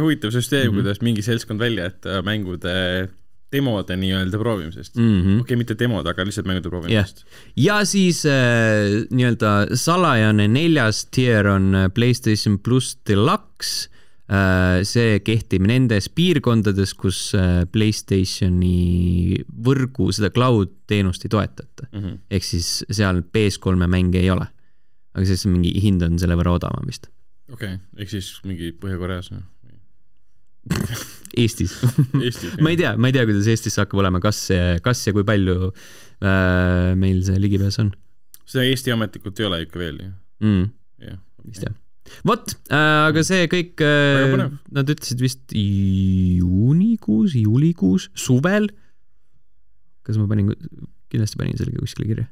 huvitav 0.00 0.30
süsteem 0.30 0.66
mm, 0.66 0.70
-hmm. 0.70 0.82
kuidas 0.82 1.00
mingi 1.02 1.22
seltskond 1.22 1.60
välja 1.60 1.88
jätta 1.88 2.22
mängude 2.22 3.08
demode 3.52 3.96
nii-öelda 4.00 4.38
proovimisest 4.40 4.96
mm 4.96 5.08
-hmm.. 5.08 5.40
okei 5.40 5.40
okay,, 5.40 5.56
mitte 5.60 5.76
demod, 5.78 6.06
aga 6.06 6.24
lihtsalt 6.26 6.48
mängude 6.48 6.70
proovimisest 6.72 7.24
yeah.. 7.24 7.78
ja 7.80 7.84
siis 7.88 8.24
äh, 8.26 9.06
nii-öelda 9.10 9.76
salajane 9.78 10.48
neljas 10.48 11.06
tier 11.14 11.46
on 11.46 11.74
äh, 11.74 11.88
Playstation 11.94 12.58
pluss 12.58 12.98
Deluxe 13.08 13.88
äh,. 14.32 14.82
see 14.88 15.20
kehtib 15.20 15.66
nendes 15.68 16.08
piirkondades, 16.08 16.94
kus 16.94 17.34
äh, 17.38 17.64
Playstationi 17.72 19.42
võrgu, 19.68 20.10
seda 20.12 20.32
cloud 20.34 20.72
teenust 20.86 21.24
ei 21.26 21.32
toetata 21.32 21.88
mm 21.90 22.00
-hmm.. 22.00 22.18
ehk 22.30 22.44
siis 22.44 22.84
seal 22.90 23.22
PS3 23.36 23.86
mänge 23.86 24.20
ei 24.20 24.30
ole. 24.30 24.46
aga 25.14 25.26
siis 25.26 25.46
mingi 25.46 25.74
hind 25.80 26.02
on 26.02 26.18
selle 26.18 26.36
võrra 26.40 26.56
odavam 26.58 26.86
vist. 26.86 27.10
okei 27.52 27.74
okay., 27.74 27.78
ehk 27.96 28.10
siis 28.16 28.38
mingi 28.44 28.72
Põhja-Koreas 28.72 29.32
või? 29.32 29.42
Eestis, 31.38 31.74
Eestis 32.20 32.56
ma 32.64 32.72
ei 32.72 32.78
tea, 32.80 32.94
ma 33.00 33.10
ei 33.10 33.16
tea, 33.16 33.26
kuidas 33.28 33.48
Eestis 33.50 33.76
see 33.76 33.84
hakkab 33.84 34.02
olema, 34.02 34.20
kas 34.22 34.44
kas 34.84 35.04
ja 35.06 35.14
kui 35.16 35.24
palju 35.28 35.70
äh, 35.70 36.92
meil 36.98 37.22
see 37.26 37.40
ligipääs 37.42 37.78
on. 37.82 37.92
seda 38.44 38.66
Eesti 38.68 38.94
ametlikult 38.94 39.40
ei 39.40 39.48
ole 39.48 39.62
ikka 39.66 39.80
veel 39.82 40.02
ju 40.02 40.10
mm.. 40.44 40.68
jah. 41.08 41.18
vist 41.48 41.66
jah. 41.66 41.74
vot 42.28 42.54
äh,, 42.68 43.08
aga 43.08 43.24
see 43.26 43.48
kõik 43.52 43.82
äh,, 43.86 44.46
nad 44.76 44.94
ütlesid 44.94 45.22
vist 45.22 45.56
juunikuus, 45.56 47.36
juulikuus, 47.38 48.10
suvel. 48.18 48.70
kas 50.06 50.18
ma 50.20 50.28
panin, 50.30 50.52
kindlasti 51.12 51.40
panin 51.40 51.60
selle 51.60 51.76
kuskile 51.78 52.08
kirja. 52.10 52.26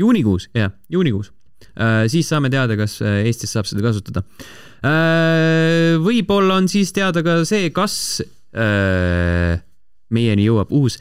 juunikuus, 0.00 0.50
jah, 0.56 0.74
juunikuus. 0.92 1.32
Siis 2.10 2.28
saame 2.28 2.50
teada, 2.52 2.76
kas 2.78 3.00
äh, 3.02 3.22
Eestis 3.28 3.54
saab 3.56 3.66
seda 3.70 3.84
kasutada 3.86 4.22
Äh, 4.84 5.96
võib-olla 6.04 6.58
on 6.60 6.68
siis 6.68 6.92
teada 6.92 7.22
ka 7.24 7.38
see, 7.48 7.70
kas 7.72 8.20
äh, 8.52 9.56
meieni 10.12 10.44
jõuab 10.44 10.72
uus 10.76 10.98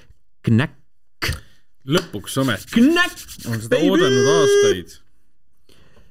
knäkk. 0.47 1.33
lõpuks 1.83 2.37
ometi. 2.39 2.69
knäkk. 2.77 3.23
olen 3.49 3.63
seda 3.65 3.75
baby! 3.75 3.89
oodanud 3.89 4.29
aastaid. 4.37 4.93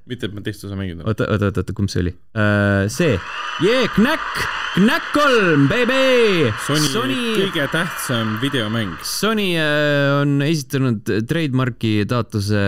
mitte, 0.05 0.29
et 0.29 0.35
ma 0.37 0.45
teist 0.45 0.67
osa 0.69 0.77
mänginud 0.77 1.01
olen. 1.01 1.15
oota, 1.15 1.31
oota, 1.33 1.49
oota, 1.49 1.65
oota, 1.65 1.77
kumb 1.79 1.89
see 1.89 2.03
oli 2.03 2.13
uh,? 2.13 2.91
see, 2.93 3.17
jee, 3.65 3.87
knäkk, 3.97 4.45
knäkk 4.75 5.09
kolm, 5.17 5.65
baby. 5.73 6.53
Sony, 6.67 6.93
Sony 6.93 7.19
kõige 7.39 7.71
tähtsam 7.73 8.37
videomäng. 8.45 8.99
Sony 9.01 9.49
uh, 9.57 10.19
on 10.19 10.45
esitanud 10.45 11.09
trademarki 11.25 12.03
taotluse 12.11 12.67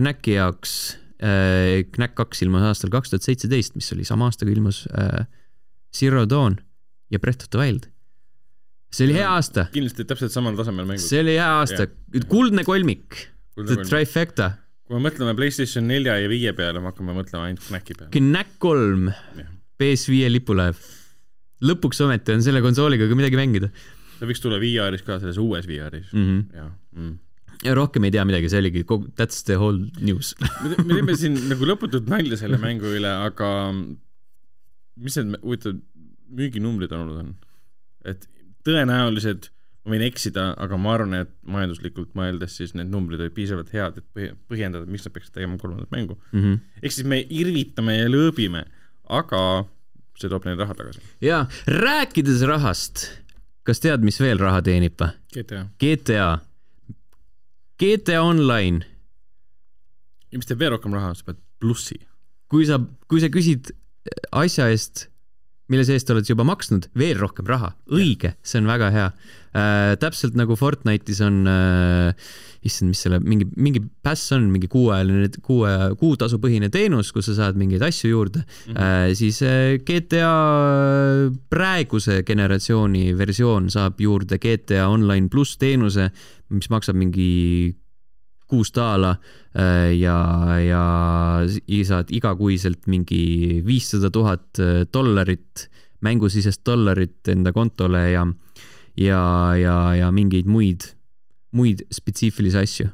knäki 0.00 0.38
jaoks 0.38 0.78
äh, 0.94 0.99
Knack 1.20 2.16
kaks 2.16 2.40
ilmus 2.46 2.64
aastal 2.64 2.92
kaks 2.92 3.12
tuhat 3.12 3.26
seitseteist, 3.26 3.74
mis 3.76 3.90
oli 3.92 4.06
sama 4.08 4.30
aasta, 4.30 4.46
kui 4.48 4.54
ilmus 4.56 4.86
äh, 4.96 5.26
Zero 5.96 6.24
Dawn 6.28 6.56
ja 7.12 7.20
Breath 7.20 7.44
of 7.44 7.52
the 7.52 7.60
Wild. 7.60 7.90
see 8.90 9.06
oli 9.06 9.18
hea 9.20 9.28
aasta, 9.28 9.66
kindlasti 9.74 10.06
täpselt 10.08 10.32
samal 10.34 10.56
tasemel 10.58 10.88
mängud. 10.88 11.04
see 11.04 11.20
oli 11.22 11.36
hea 11.36 11.50
aasta, 11.60 11.86
kuldne 12.30 12.64
kolmik, 12.66 13.20
the 13.60 13.76
trifecta, 13.84 14.54
kui 14.88 14.96
me 14.96 15.04
mõtleme 15.10 15.36
Playstation 15.38 15.86
nelja 15.90 16.16
ja 16.22 16.32
viie 16.32 16.54
peale, 16.56 16.80
me 16.82 16.90
hakkame 16.90 17.14
mõtlema 17.14 17.50
ainult 17.50 17.68
Knacki 17.68 17.98
peale. 17.98 18.10
Knack 18.16 18.56
kolm 18.62 19.12
Jah., 19.12 19.52
PS5 19.80 20.32
lipulaev. 20.34 20.80
lõpuks 21.64 22.00
ometi 22.04 22.32
on 22.32 22.42
selle 22.44 22.64
konsooliga 22.64 23.06
ka 23.08 23.16
midagi 23.18 23.38
mängida 23.38 23.70
see 24.20 24.28
võiks 24.28 24.42
tulla 24.44 24.60
VR-is 24.60 25.04
ka, 25.06 25.18
selles 25.20 25.40
uues 25.40 25.66
VR-is 25.68 26.12
mm. 26.12 26.24
-hmm. 26.28 26.70
mm.. 26.96 27.18
Ja 27.66 27.74
rohkem 27.76 28.06
ei 28.08 28.14
tea 28.14 28.24
midagi, 28.28 28.50
see 28.52 28.62
oligi 28.62 28.84
kogu, 28.88 29.10
that's 29.20 29.44
the 29.48 29.58
whole 29.60 29.78
news. 30.00 30.34
me 30.62 30.74
te- 30.74 30.82
me 30.82 30.98
teeme 30.98 31.16
siin 31.18 31.38
nagu 31.50 31.68
lõputut 31.68 32.08
nalja 32.10 32.40
selle 32.40 32.60
mängu 32.62 32.90
üle, 32.96 33.12
aga 33.28 33.50
mis 35.00 35.16
need 35.20 35.38
huvitav 35.44 35.78
müüginumbrid 36.40 36.92
olnud 36.96 37.22
on? 37.24 37.32
et 38.08 38.28
tõenäoliselt 38.64 39.50
ma 39.84 39.94
võin 39.94 40.04
eksida, 40.04 40.50
aga 40.60 40.76
ma 40.80 40.92
arvan, 40.94 41.14
et 41.22 41.30
majanduslikult 41.48 42.12
mõeldes 42.18 42.58
siis 42.60 42.74
need 42.76 42.90
numbrid 42.92 43.22
olid 43.22 43.34
piisavalt 43.36 43.72
head, 43.74 44.00
et 44.00 44.34
põhjendada, 44.50 44.88
miks 44.90 45.06
nad 45.06 45.14
peaksid 45.14 45.34
tegema 45.36 45.56
kolmandat 45.60 45.90
mängu. 45.94 46.18
Mm 46.32 46.42
-hmm. 46.42 46.58
ehk 46.82 46.92
siis 46.92 47.06
me 47.08 47.22
irvitame 47.24 47.96
ja 47.96 48.10
lõõbime, 48.12 48.64
aga 49.08 49.42
see 50.20 50.28
toob 50.28 50.44
neile 50.44 50.60
raha 50.60 50.76
tagasi. 50.76 51.00
ja 51.24 51.46
rääkides 51.66 52.44
rahast, 52.48 53.06
kas 53.64 53.80
tead, 53.80 54.04
mis 54.04 54.20
veel 54.20 54.38
raha 54.38 54.60
teenib 54.62 55.00
või? 55.00 55.10
GTA. 55.32 55.66
GTA, 55.80 56.28
GTA 57.80 58.20
Online, 58.20 58.84
ja 60.28 60.38
mis 60.38 60.48
teeb 60.48 60.60
veel 60.60 60.74
rohkem 60.74 60.92
raha, 60.92 61.14
sa 61.16 61.30
pead 61.30 61.38
plussi. 61.62 61.96
kui 62.50 62.66
sa, 62.68 62.80
kui 63.08 63.22
sa 63.22 63.30
küsid 63.32 63.70
asja 64.36 64.66
eest, 64.72 65.06
milles 65.70 65.88
eest 65.92 66.10
oled 66.12 66.26
sa 66.26 66.34
juba 66.34 66.44
maksnud, 66.48 66.90
veel 66.98 67.16
rohkem 67.20 67.46
raha, 67.48 67.72
õige, 67.94 68.34
see 68.42 68.60
on 68.60 68.68
väga 68.68 68.90
hea 68.94 69.08
äh,. 69.08 69.94
täpselt 70.02 70.36
nagu 70.38 70.58
Fortnite'is 70.58 71.22
on 71.24 71.44
äh,, 71.48 72.28
issand, 72.66 72.92
mis 72.92 73.00
selle 73.00 73.20
mingi, 73.24 73.46
mingi 73.56 73.80
pass 74.04 74.32
on, 74.36 74.50
mingi 74.52 74.68
kuuajaline, 74.70 75.30
kuue, 75.44 75.72
kuutasupõhine 76.00 76.68
teenus, 76.72 77.12
kus 77.14 77.30
sa 77.30 77.36
saad 77.38 77.60
mingeid 77.60 77.82
asju 77.86 78.10
juurde 78.10 78.42
mm, 78.42 78.72
-hmm. 78.72 78.80
äh, 78.80 79.14
siis 79.16 79.40
äh, 79.42 79.78
GTA 79.80 80.34
praeguse 81.50 82.22
generatsiooni 82.26 83.16
versioon 83.18 83.70
saab 83.70 84.00
juurde 84.00 84.38
GTA 84.38 84.88
Online 84.88 85.28
pluss 85.28 85.56
teenuse, 85.58 86.10
mis 86.50 86.70
maksab 86.70 86.96
mingi 87.00 87.76
kuus 88.50 88.72
daala 88.74 89.14
äh, 89.54 89.94
ja, 89.96 90.18
ja 90.60 90.84
saad 91.86 92.10
igakuiselt 92.10 92.86
mingi 92.90 93.62
viissada 93.66 94.10
tuhat 94.10 94.58
äh, 94.58 94.84
dollarit, 94.92 95.68
mängusisest 96.04 96.64
dollarit 96.66 97.28
enda 97.28 97.52
kontole 97.52 98.10
ja, 98.10 98.26
ja, 98.96 99.22
ja, 99.56 99.76
ja 99.94 100.10
mingeid 100.12 100.48
muid, 100.50 100.90
muid 101.56 101.84
spetsiifilisi 101.92 102.58
asju. 102.60 102.88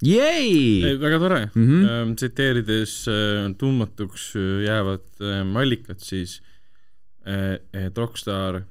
Jei! 0.00 0.96
väga 0.96 1.18
tore 1.20 1.40
mm. 1.54 1.66
-hmm. 1.68 2.14
tsiteerides 2.16 3.08
äh, 3.08 3.54
tundmatuks 3.58 4.34
äh, 4.36 4.62
jäävat 4.64 5.20
äh, 5.20 5.56
allikat, 5.60 6.00
siis 6.00 6.42
äh, 7.26 7.58
et 7.72 7.98
Rockstar, 7.98 8.62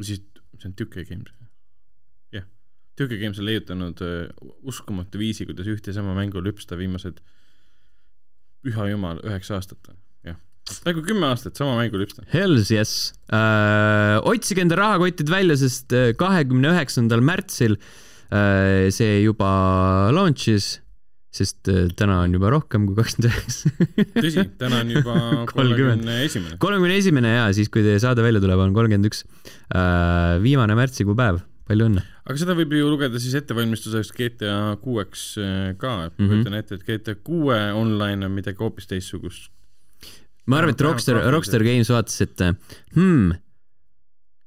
siis 0.00 0.22
see 0.58 0.68
on 0.68 0.74
Tüke 0.74 1.04
Games, 1.04 1.32
jah, 2.32 2.44
Tüke 2.96 3.18
Games 3.18 3.38
on 3.38 3.44
leiutanud 3.44 4.00
uskumatu 4.62 5.18
viisi, 5.18 5.44
kuidas 5.46 5.66
ühte 5.66 5.90
ja 5.90 5.94
sama 5.94 6.14
mängu 6.14 6.40
lüpsta 6.40 6.78
viimased 6.78 7.20
püha 8.62 8.88
jumal 8.88 9.20
üheksa 9.26 9.58
aastat, 9.58 9.78
jah, 9.88 9.96
peaaegu 10.84 11.02
kümme 11.06 11.26
aastat 11.28 11.56
sama 11.60 11.76
mängu 11.80 12.00
lüpsta. 12.00 12.24
Hells 12.32 12.70
yes 12.72 13.12
äh,. 13.32 14.18
otsige 14.24 14.64
enda 14.64 14.76
rahakotid 14.80 15.28
välja, 15.32 15.56
sest 15.60 15.92
kahekümne 16.20 16.72
üheksandal 16.72 17.20
märtsil 17.24 17.76
äh, 18.32 18.88
see 18.94 19.20
juba 19.24 19.50
launch'is, 20.14 20.78
sest 21.32 21.68
äh, 21.72 21.86
täna 21.96 22.22
on 22.26 22.34
juba 22.36 22.50
rohkem 22.52 22.84
kui 22.88 22.96
kakskümmend 22.98 23.30
üheksa. 23.30 23.72
tõsi, 24.18 24.46
täna 24.60 24.82
on 24.84 24.90
juba 24.96 25.14
kolmekümne 25.54 26.18
esimene. 26.26 26.58
kolmekümne 26.60 26.98
esimene 27.00 27.36
ja 27.38 27.46
siis, 27.56 27.70
kui 27.72 27.84
teie 27.86 28.00
saade 28.02 28.24
välja 28.24 28.40
tuleb, 28.44 28.60
on 28.66 28.74
kolmkümmend 28.76 29.08
üks. 29.12 29.24
viimane 30.44 30.76
märtsikuu 30.76 31.16
päev, 31.18 31.40
palju 31.68 31.86
õnne. 31.88 32.02
aga 32.28 32.36
seda 32.38 32.54
võib 32.58 32.74
ju 32.76 32.90
lugeda 32.92 33.20
siis 33.22 33.34
ettevalmistuseks 33.40 34.12
GTA 34.16 34.58
kuueks 34.82 35.24
äh, 35.40 35.72
ka, 35.80 35.94
et 36.10 36.18
ma 36.18 36.24
Mhm. 36.26 36.30
kujutan 36.34 36.58
ette, 36.60 36.76
et 36.80 36.84
GTA 36.86 37.16
kuue 37.24 37.58
online 37.76 38.26
on 38.28 38.32
midagi 38.36 38.60
hoopis 38.62 38.86
teistsugust. 38.92 39.48
Ma 40.46 40.58
arvan, 40.58 40.74
et 40.74 40.80
Rockstar. 40.80 41.22
Rockstar 41.32 41.64
Games 41.66 41.90
vaatas, 41.92 42.20
et 42.24 42.44
hmm, 42.94 43.32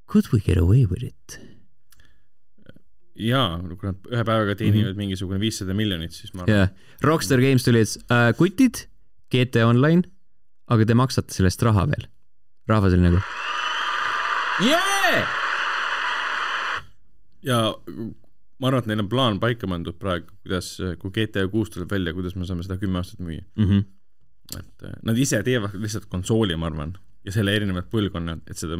could 0.06 0.32
we 0.32 0.40
get 0.40 0.58
away 0.58 0.84
with 0.86 1.02
it? 1.02 1.40
jaa, 3.16 3.56
kui 3.64 3.88
nad 3.88 4.10
ühe 4.12 4.24
päevaga 4.28 4.54
teenivad 4.54 4.90
mm 4.90 4.92
-hmm. 4.92 4.98
mingisugune 5.00 5.40
viissada 5.40 5.74
miljonit, 5.74 6.12
siis 6.12 6.34
ma 6.34 6.42
arvan 6.42 6.58
jah, 6.58 6.68
Rockstar 7.02 7.40
Games 7.40 7.64
tuli, 7.64 7.80
et 7.80 8.12
äh, 8.12 8.36
kutid, 8.36 8.86
GTA 9.32 9.66
Online, 9.66 10.02
aga 10.68 10.84
te 10.84 10.94
maksate 10.94 11.34
selle 11.34 11.48
eest 11.48 11.62
raha 11.62 11.86
veel. 11.86 12.06
rahvas 12.68 12.92
oli 12.92 13.02
nagu 13.02 13.20
yeah!. 14.60 15.28
ja 17.42 17.74
ma 18.58 18.68
arvan, 18.68 18.82
et 18.82 18.86
neil 18.86 19.04
on 19.04 19.08
plaan 19.08 19.40
paika 19.40 19.68
pandud 19.70 19.98
praegu, 19.98 20.32
kuidas, 20.42 20.76
kui 20.98 21.10
GTA 21.10 21.48
kuus 21.48 21.70
tuleb 21.70 21.90
välja, 21.90 22.14
kuidas 22.16 22.36
me 22.36 22.46
saame 22.46 22.62
seda 22.66 22.78
kümme 22.80 22.98
aastat 22.98 23.20
müüa. 23.20 23.44
Mm 23.56 23.64
-hmm. 23.64 23.84
Et 24.54 24.86
äh, 24.86 24.94
nad 25.06 25.18
ise 25.18 25.40
teevad 25.46 25.74
lihtsalt 25.80 26.06
konsooli, 26.12 26.56
ma 26.58 26.70
arvan, 26.70 26.94
ja 27.26 27.34
selle 27.34 27.56
erinevad 27.56 27.88
põlvkonnad, 27.92 28.44
et 28.50 28.60
seda 28.60 28.78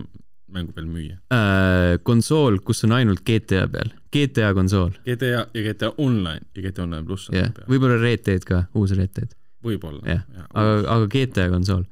mängu 0.53 0.75
veel 0.77 0.87
müüa. 0.87 1.17
äh, 1.35 1.97
konsool, 2.07 2.61
kus 2.67 2.85
on 2.87 2.95
ainult 2.99 3.25
GTA 3.27 3.67
peal, 3.73 3.91
GTA 4.14 4.53
konsool, 4.55 4.95
GTA 5.09 5.49
ja 5.51 5.67
GTA 5.67 5.93
Online 5.99 6.47
ja 6.55 6.69
GTA 6.69 6.87
Online 6.87 7.07
pluss 7.09 7.31
on 7.33 7.41
yeah., 7.41 7.51
peal. 7.57 7.67
võib-olla 7.73 7.99
Red 8.03 8.25
Dead 8.29 8.47
ka, 8.47 8.62
uus 8.79 8.95
Red 8.95 9.12
Dead, 9.19 9.35
võib-olla 9.67 10.07
jah, 10.07 10.25
aga, 10.55 10.81
aga 10.95 11.11
GTA 11.11 11.49
konsool. 11.51 11.85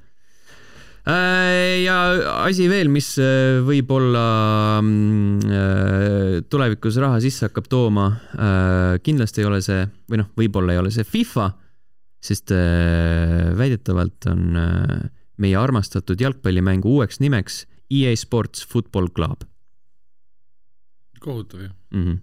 ja 1.04 1.96
asi 2.46 2.68
veel, 2.70 2.88
mis 2.94 3.10
äh, 3.18 3.58
võib-olla 3.66 4.24
mm, 4.78 5.50
äh, 5.50 6.38
tulevikus 6.46 7.02
raha 7.02 7.18
sisse 7.24 7.50
hakkab 7.50 7.66
tooma, 7.68 8.06
kindlasti 9.02 9.42
ei 9.42 9.50
ole 9.50 9.60
see 9.66 9.82
või 10.06 10.22
noh, 10.22 10.30
võib-olla 10.38 10.78
ei 10.78 10.84
ole 10.84 10.94
see 10.94 11.04
FIFA, 11.04 11.50
sest 12.24 12.52
äh, 12.54 13.52
väidetavalt 13.58 14.28
on 14.30 14.56
äh, 14.56 15.00
meie 15.42 15.58
armastatud 15.60 16.20
jalgpallimängu 16.20 16.96
uueks 16.98 17.20
nimeks 17.20 17.64
EA 17.92 18.14
Sports 18.16 18.64
Football 18.70 19.10
Club 19.14 19.44
kohutav 21.24 21.60
ju. 21.62 21.68
mm. 21.90 22.04
-hmm. 22.04 22.18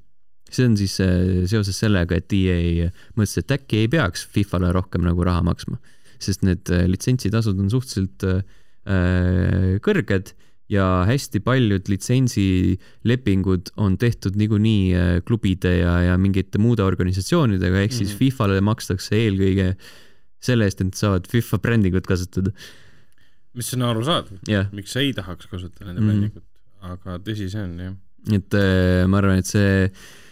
see 0.51 0.65
on 0.65 0.77
siis 0.77 0.99
äh, 1.01 1.45
seoses 1.45 1.79
sellega, 1.79 2.15
et 2.15 2.33
EA 2.33 2.89
mõtles, 3.15 3.37
et 3.37 3.51
äkki 3.51 3.85
ei 3.85 3.87
peaks 3.87 4.27
Fifale 4.27 4.71
rohkem 4.71 5.05
nagu 5.05 5.23
raha 5.23 5.41
maksma, 5.41 5.77
sest 6.19 6.43
need 6.43 6.69
litsentsitasud 6.87 7.59
on 7.59 7.69
suhteliselt 7.69 8.25
kõrged 9.85 10.31
ja 10.71 11.03
hästi 11.07 11.41
paljud 11.43 11.89
litsentsilepingud 11.91 13.73
on 13.77 13.97
tehtud 13.99 14.37
niikuinii 14.39 14.93
äh, 14.95 15.09
klubide 15.27 15.73
ja, 15.81 15.97
ja 16.11 16.17
mingite 16.21 16.61
muude 16.63 16.83
organisatsioonidega, 16.87 17.81
ehk 17.85 17.91
siis 17.97 18.13
Mhm. 18.13 18.17
Fifale 18.21 18.61
makstakse 18.63 19.15
eelkõige 19.17 19.73
selle 20.41 20.65
eest, 20.65 20.81
et 20.81 20.95
saavad 20.97 21.27
FIFA 21.29 21.59
brändingut 21.61 22.07
kasutada. 22.07 22.51
mis 23.53 23.67
on 23.75 23.81
arusaadav, 23.83 24.37
jah, 24.47 24.69
miks 24.71 24.95
ei 24.95 25.11
tahaks 25.13 25.45
kasutada 25.51 25.89
nende 25.91 26.01
Mhm. 26.01 26.07
brändingut, 26.09 26.43
aga 26.81 27.17
tõsi 27.19 27.49
see 27.51 27.61
on 27.61 27.77
jah. 27.77 27.93
et 28.31 28.53
äh, 28.53 29.05
ma 29.07 29.17
arvan, 29.17 29.37
et 29.39 29.45
see 29.45 29.91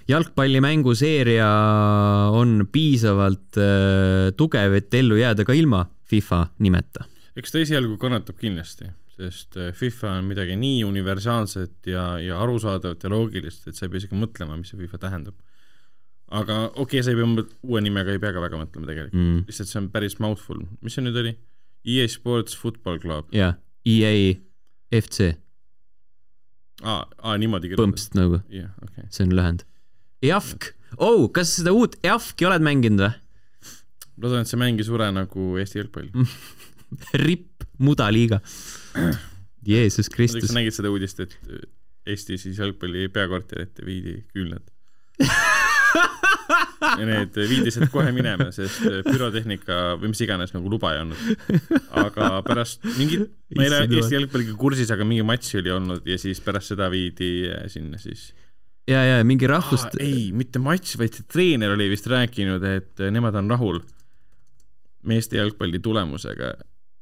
jalgpallimänguseeria 0.10 1.50
on 2.34 2.68
piisavalt 2.72 3.58
äh, 3.58 4.32
tugev, 4.38 4.74
et 4.80 4.94
ellu 4.94 5.18
jääda 5.20 5.46
ka 5.46 5.54
ilma 5.54 5.84
FIFA 6.10 6.48
nimeta. 6.60 7.06
eks 7.36 7.52
ta 7.52 7.60
esialgu 7.60 7.98
kannatab 7.98 8.38
kindlasti, 8.40 8.88
sest 9.20 9.58
äh, 9.60 9.74
FIFA 9.76 10.16
on 10.20 10.30
midagi 10.32 10.56
nii 10.60 10.84
universaalset 10.88 11.90
ja, 11.92 12.04
ja 12.24 12.40
arusaadavat 12.44 13.04
ja 13.04 13.12
loogilist, 13.12 13.68
et 13.68 13.78
sa 13.78 13.86
ei 13.86 13.94
pea 13.94 14.04
isegi 14.04 14.20
mõtlema, 14.20 14.58
mis 14.60 14.72
see 14.72 14.80
FIFA 14.80 15.02
tähendab. 15.06 15.38
aga 16.30 16.60
okei 16.70 17.02
okay,, 17.02 17.04
sa 17.04 17.14
ei 17.14 17.20
pea 17.20 17.46
uue 17.68 17.84
nimega 17.84 18.14
ei 18.14 18.22
pea 18.22 18.34
ka 18.36 18.44
väga 18.44 18.62
mõtlema 18.62 18.90
tegelikult 18.90 19.20
mm., 19.20 19.46
lihtsalt 19.50 19.72
see 19.72 19.82
on 19.82 19.92
päris 19.94 20.20
mouthful, 20.24 20.64
mis 20.86 20.96
see 20.98 21.06
nüüd 21.06 21.20
oli? 21.24 21.36
EA 21.90 22.08
Sports 22.12 22.58
Football 22.60 23.00
Club, 23.04 23.32
ja 23.36 23.54
EA 23.88 24.36
FC, 25.02 25.32
aa, 26.84 27.02
aa 27.04 27.40
niimoodi 27.40 27.74
põmps 27.80 28.12
nagu, 28.18 28.44
jah, 28.54 28.72
okei 28.84 29.04
okay.. 29.04 29.10
see 29.16 29.26
on 29.28 29.36
lühend. 29.36 29.66
EAFK, 30.26 30.74
oh, 31.00 31.30
kas 31.32 31.56
seda 31.60 31.72
uut 31.76 31.96
EAFK-i 32.04 32.48
oled 32.50 32.64
mänginud 32.66 33.08
või? 33.08 33.16
loodan, 34.20 34.44
et 34.44 34.52
see 34.52 34.60
mäng 34.60 34.80
ei 34.80 34.88
sure 34.88 35.08
nagu 35.16 35.54
Eesti 35.62 35.80
jalgpall. 35.80 36.10
ripp 37.26 37.59
mudaliiga. 37.84 38.42
Jeesus 39.66 40.10
Kristus 40.10 40.50
sa. 40.50 40.58
nägid 40.58 40.76
seda 40.76 40.92
uudist, 40.92 41.20
et 41.24 41.38
Eesti 42.10 42.40
siis 42.42 42.58
jalgpalli 42.58 43.10
peakorteri 43.14 43.68
ette 43.68 43.86
viidi 43.86 44.16
küünlad? 44.34 44.64
ja 47.00 47.06
need 47.06 47.36
viidi 47.36 47.68
lihtsalt 47.68 47.92
kohe 47.94 48.12
minema, 48.16 48.50
sest 48.56 48.82
pürotehnika 49.06 49.98
või 50.00 50.14
mis 50.14 50.22
iganes 50.26 50.54
nagu 50.56 50.72
luba 50.72 50.94
ei 50.96 51.04
olnud. 51.04 51.60
aga 52.02 52.32
pärast 52.48 52.86
mingit, 52.98 53.28
ma 53.56 53.66
ei 53.66 53.72
ole. 53.72 53.82
Eesti 54.00 54.18
jalgpalliga 54.18 54.56
kursis, 54.60 54.92
aga 54.96 55.08
mingi 55.08 55.26
matš 55.28 55.60
oli 55.62 55.74
olnud 55.76 56.08
ja 56.10 56.18
siis 56.22 56.42
pärast 56.44 56.74
seda 56.74 56.90
viidi 56.94 57.50
sinna 57.72 58.00
siis 58.02 58.30
ja, 58.90 59.04
ja 59.06 59.22
mingi 59.28 59.48
ah, 59.48 59.58
rahvust. 59.58 60.00
ei, 60.02 60.30
mitte 60.36 60.62
matš, 60.64 60.96
vaid 61.00 61.16
see 61.18 61.28
treener 61.30 61.76
oli 61.76 61.90
vist 61.92 62.10
rääkinud, 62.10 62.66
et 62.66 63.06
nemad 63.14 63.38
on 63.40 63.52
rahul 63.52 63.82
meeste 65.10 65.40
jalgpalli 65.40 65.80
tulemusega, 65.84 66.54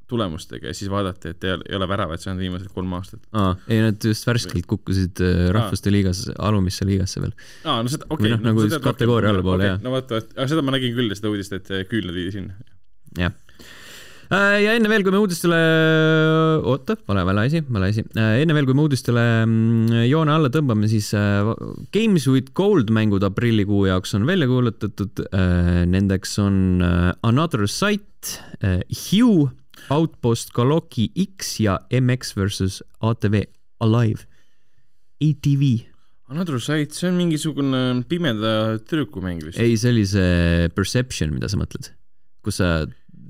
tulemustega 0.08 0.70
ja 0.72 0.76
siis 0.78 0.90
vaadati, 0.92 1.34
et 1.36 1.44
ei 1.48 1.76
ole- 1.76 1.88
väravaid 1.90 2.22
saanud 2.24 2.40
viimased 2.44 2.70
kolm 2.76 2.94
aastat. 2.98 3.22
aa, 3.36 3.56
ei 3.68 3.82
nad 3.84 4.04
just 4.12 4.28
värskelt 4.28 4.68
kukkusid 4.70 5.20
äh, 5.24 5.48
rahvuste 5.56 5.92
liigas, 5.92 6.26
alumisse 6.40 6.88
liigasse 6.88 7.22
veel. 7.24 7.34
aa, 7.66 7.82
no 7.84 7.92
seda, 7.92 8.08
okei 8.10 8.30
Või 8.30 8.36
noh, 8.38 8.46
nagu 8.52 8.64
seda 8.66 8.78
tead 8.80 8.88
kategooria 8.92 9.34
allapoole, 9.36 9.64
Okei, 9.66 9.74
jah. 9.76 9.84
no 9.84 9.96
vot, 9.98 10.16
aga 10.16 10.48
seda 10.52 10.64
ma 10.64 10.76
nägin 10.78 10.96
küll, 10.98 11.12
seda 11.18 11.32
uudist, 11.34 11.54
et 11.60 11.72
äh, 11.76 11.84
küünlad 11.92 12.16
viidi 12.16 12.38
sinna. 12.38 12.56
jah. 13.20 13.36
ja 14.32 14.74
enne 14.76 14.90
veel, 14.92 15.04
kui 15.08 15.14
me 15.16 15.20
uudistele, 15.24 15.60
oota, 16.68 16.98
vale, 17.08 17.24
vale 17.28 17.46
asi, 17.48 17.62
vale 17.72 17.92
asi. 17.94 18.04
enne 18.16 18.56
veel, 18.58 18.66
kui 18.68 18.76
me 18.76 18.84
uudistele 18.88 19.24
mm, 19.46 20.02
joone 20.10 20.34
alla 20.36 20.52
tõmbame, 20.52 20.90
siis 20.92 21.12
äh, 21.16 21.52
Games 21.96 22.28
with 22.32 22.52
Gold 22.58 22.92
mängud 22.96 23.24
aprillikuu 23.28 23.86
jaoks 23.88 24.16
on 24.20 24.28
välja 24.28 24.48
kuulutatud. 24.52 25.24
Nendeks 25.92 26.36
on 26.44 26.82
äh, 26.84 27.14
Another 27.28 27.68
Sight, 27.72 28.36
Hue, 28.64 29.48
Outpost 29.94 30.52
Kaloki 30.56 31.10
X 31.16 31.60
ja 31.64 31.78
MX 31.94 32.36
versus 32.38 32.82
ATV 33.00 33.46
Alive. 33.84 34.26
ATV, 35.22 35.86
Another 36.28 36.60
Sight, 36.60 36.92
see 36.92 37.08
on 37.08 37.16
mingisugune 37.16 38.04
pimeda 38.10 38.78
tüdrukumäng 38.84 39.40
vist. 39.46 39.60
ei, 39.64 39.78
see 39.80 39.94
oli 39.94 40.04
see 40.10 40.68
Perception, 40.76 41.32
mida 41.32 41.48
sa 41.48 41.60
mõtled, 41.60 41.88
kus 42.44 42.60
sa 42.60 42.72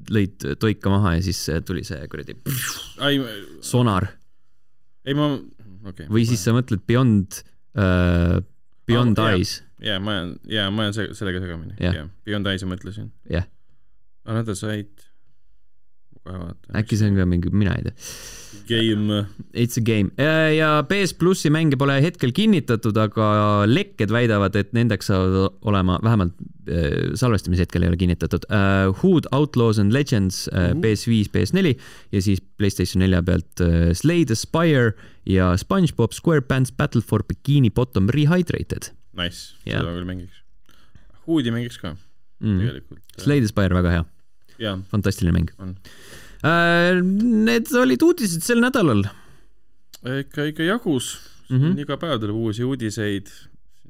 lõid 0.09 0.41
toika 0.57 0.89
maha 0.89 1.17
ja 1.17 1.25
siis 1.27 1.43
tuli 1.67 1.83
see 1.85 1.99
kuradi 2.09 2.37
ei, 3.05 3.19
sonar 3.65 4.07
ei 5.05 5.15
ma, 5.17 5.33
okei 5.35 6.07
okay.. 6.07 6.09
või 6.09 6.23
siis 6.27 6.41
sa 6.47 6.55
mõtled 6.55 6.83
Beyond 6.89 7.41
uh,, 7.77 8.39
Beyond 8.87 9.19
oh, 9.19 9.27
jaa. 9.27 9.35
Eyes, 9.35 9.53
jaa, 9.83 9.99
ma 10.01 10.15
jään, 10.15 10.33
jaa, 10.57 10.67
ma 10.71 10.87
se- 10.95 11.09
sellega 11.17 11.41
segamini. 11.43 11.75
Jah. 11.75 11.97
jah, 12.01 12.09
Beyond 12.25 12.47
Eyes'i 12.53 12.69
mõtlesin. 12.69 13.11
jah, 13.29 13.45
Another 14.27 14.55
Sight. 14.55 15.06
Äkki 16.77 16.97
see 16.99 17.09
on 17.11 17.17
ka 17.19 17.25
mingi, 17.29 17.53
mina 17.53 17.77
ei 17.77 17.87
tea. 17.87 17.95
Game, 18.67 19.21
It's 19.55 19.77
a 19.79 19.83
game 19.83 20.11
ja 20.51 20.81
PS 20.89 21.13
plussi 21.15 21.47
mänge 21.53 21.77
pole 21.79 21.95
hetkel 22.03 22.33
kinnitatud, 22.35 22.97
aga 22.99 23.27
lekked 23.69 24.11
väidavad, 24.11 24.57
et 24.59 24.73
nendeks 24.75 25.07
saavad 25.07 25.53
olema 25.67 25.95
vähemalt 26.03 26.35
äh, 26.67 27.13
salvestamise 27.15 27.63
hetkel 27.63 27.85
ei 27.85 27.93
ole 27.93 27.99
kinnitatud 28.01 28.43
uh,. 28.49 28.91
Hood 29.03 29.29
Outlaws 29.31 29.79
and 29.79 29.95
Legends 29.95 30.47
uh, 30.51 30.73
Mhm. 30.73 30.83
PS5, 30.83 31.31
PS4 31.31 31.73
ja 32.11 32.21
siis 32.21 32.43
Playstation 32.59 32.99
nelja 33.05 33.23
pealt 33.23 33.63
uh, 33.63 33.93
Slay 33.95 34.25
the 34.27 34.35
Spire 34.35 34.91
ja 35.25 35.53
SpongeBob 35.57 36.11
SquarePants 36.11 36.71
Battle 36.75 37.01
for 37.01 37.23
Bikini 37.23 37.69
Bottom 37.71 38.09
Rehydrated 38.11 38.91
nice, 39.17 39.55
seda 39.63 39.87
küll 39.95 40.07
mängiks. 40.07 40.43
Hoodi 41.27 41.53
mängiks 41.53 41.79
ka 41.81 41.93
mm.. 41.95 42.59
tegelikult. 42.61 43.01
Slay 43.17 43.41
the 43.43 43.49
Spire 43.49 43.77
väga 43.77 43.95
hea, 43.95 44.05
fantastiline 44.91 45.37
mäng 45.39 45.53
uh,. 45.59 45.73
Need 46.41 47.71
olid 47.73 48.03
uudised 48.05 48.45
sel 48.45 48.61
nädalal 48.61 49.01
ikka, 50.05 50.43
ikka 50.51 50.63
jagus 50.67 51.15
mm. 51.49 51.57
-hmm. 51.57 51.79
iga 51.79 51.97
päev 51.97 52.19
tuleb 52.21 52.35
uusi 52.35 52.63
uudiseid. 52.63 53.27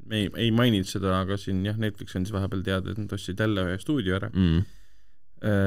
me 0.05 0.18
ei, 0.18 0.30
ei 0.36 0.51
maininud 0.51 0.88
seda, 0.88 1.20
aga 1.20 1.38
siin 1.38 1.65
jah, 1.65 1.78
Netflix 1.78 2.15
andis 2.15 2.32
vahepeal 2.32 2.61
teada, 2.63 2.91
et 2.91 2.97
nad 2.97 3.11
ostsid 3.11 3.39
jälle 3.39 3.65
ühe 3.68 3.78
stuudio 3.78 4.15
ära, 4.15 4.30
mm.. 4.34 4.63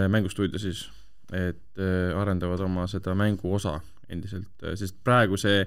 mängustuudio 0.09 0.59
siis, 0.59 0.86
et 1.32 1.76
äh, 1.76 2.16
arendavad 2.16 2.61
oma 2.64 2.86
seda 2.88 3.12
mänguosa 3.14 3.80
endiselt, 4.09 4.64
sest 4.80 4.96
praegu 5.05 5.36
see 5.36 5.66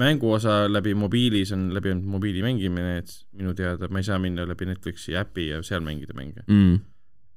mänguosa 0.00 0.72
läbi 0.72 0.94
mobiilis 0.94 1.52
on 1.52 1.68
läbi 1.74 1.92
ainult 1.92 2.08
mobiili 2.16 2.42
mängimine, 2.42 2.96
et 2.98 3.12
minu 3.32 3.54
teada 3.54 3.88
ma 3.92 4.00
ei 4.00 4.08
saa 4.08 4.18
minna 4.18 4.48
läbi 4.48 4.66
Netflixi 4.66 5.16
äpi 5.20 5.48
ja 5.48 5.62
seal 5.62 5.84
mängida 5.84 6.16
mänge. 6.16 6.42
Mm. 6.48 6.80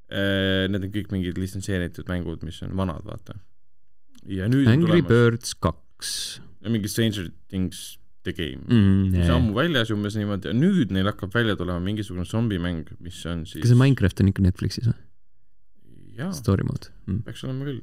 Need 0.08 0.84
on 0.88 0.92
kõik 0.94 1.10
mingid 1.12 1.36
litsenseeritud 1.36 2.08
mängud, 2.08 2.44
mis 2.48 2.62
on 2.64 2.72
vanad, 2.80 3.04
vaata. 3.04 3.34
ja 4.24 4.48
nüüd 4.48 4.68
Angry 4.72 5.02
tulemas 5.02 5.10
Birds 5.10 5.56
kaks 5.60 6.12
mingi 6.68 6.88
Stranger 6.92 7.28
Things 7.52 7.98
The 8.28 8.34
Game 8.36 8.64
mm,, 8.68 9.12
mis 9.14 9.30
ammu 9.32 9.56
väljas 9.56 9.92
umbes 9.96 10.18
niimoodi 10.20 10.52
ja 10.52 10.56
nüüd 10.56 10.92
neil 10.96 11.08
hakkab 11.08 11.36
välja 11.36 11.56
tulema 11.60 11.84
mingisugune 11.84 12.26
zombimäng, 12.28 12.90
mis 13.04 13.20
on 13.30 13.46
siis 13.48 13.64
kas 13.64 13.72
see 13.72 13.80
Minecraft 13.80 14.24
on 14.24 14.32
ikka 14.34 14.44
Netflixis 14.46 14.90
või? 14.90 14.98
Story 16.36 16.66
mode 16.68 16.92
mm.. 17.06 17.22
peaks 17.28 17.46
olema 17.46 17.70
küll. 17.70 17.82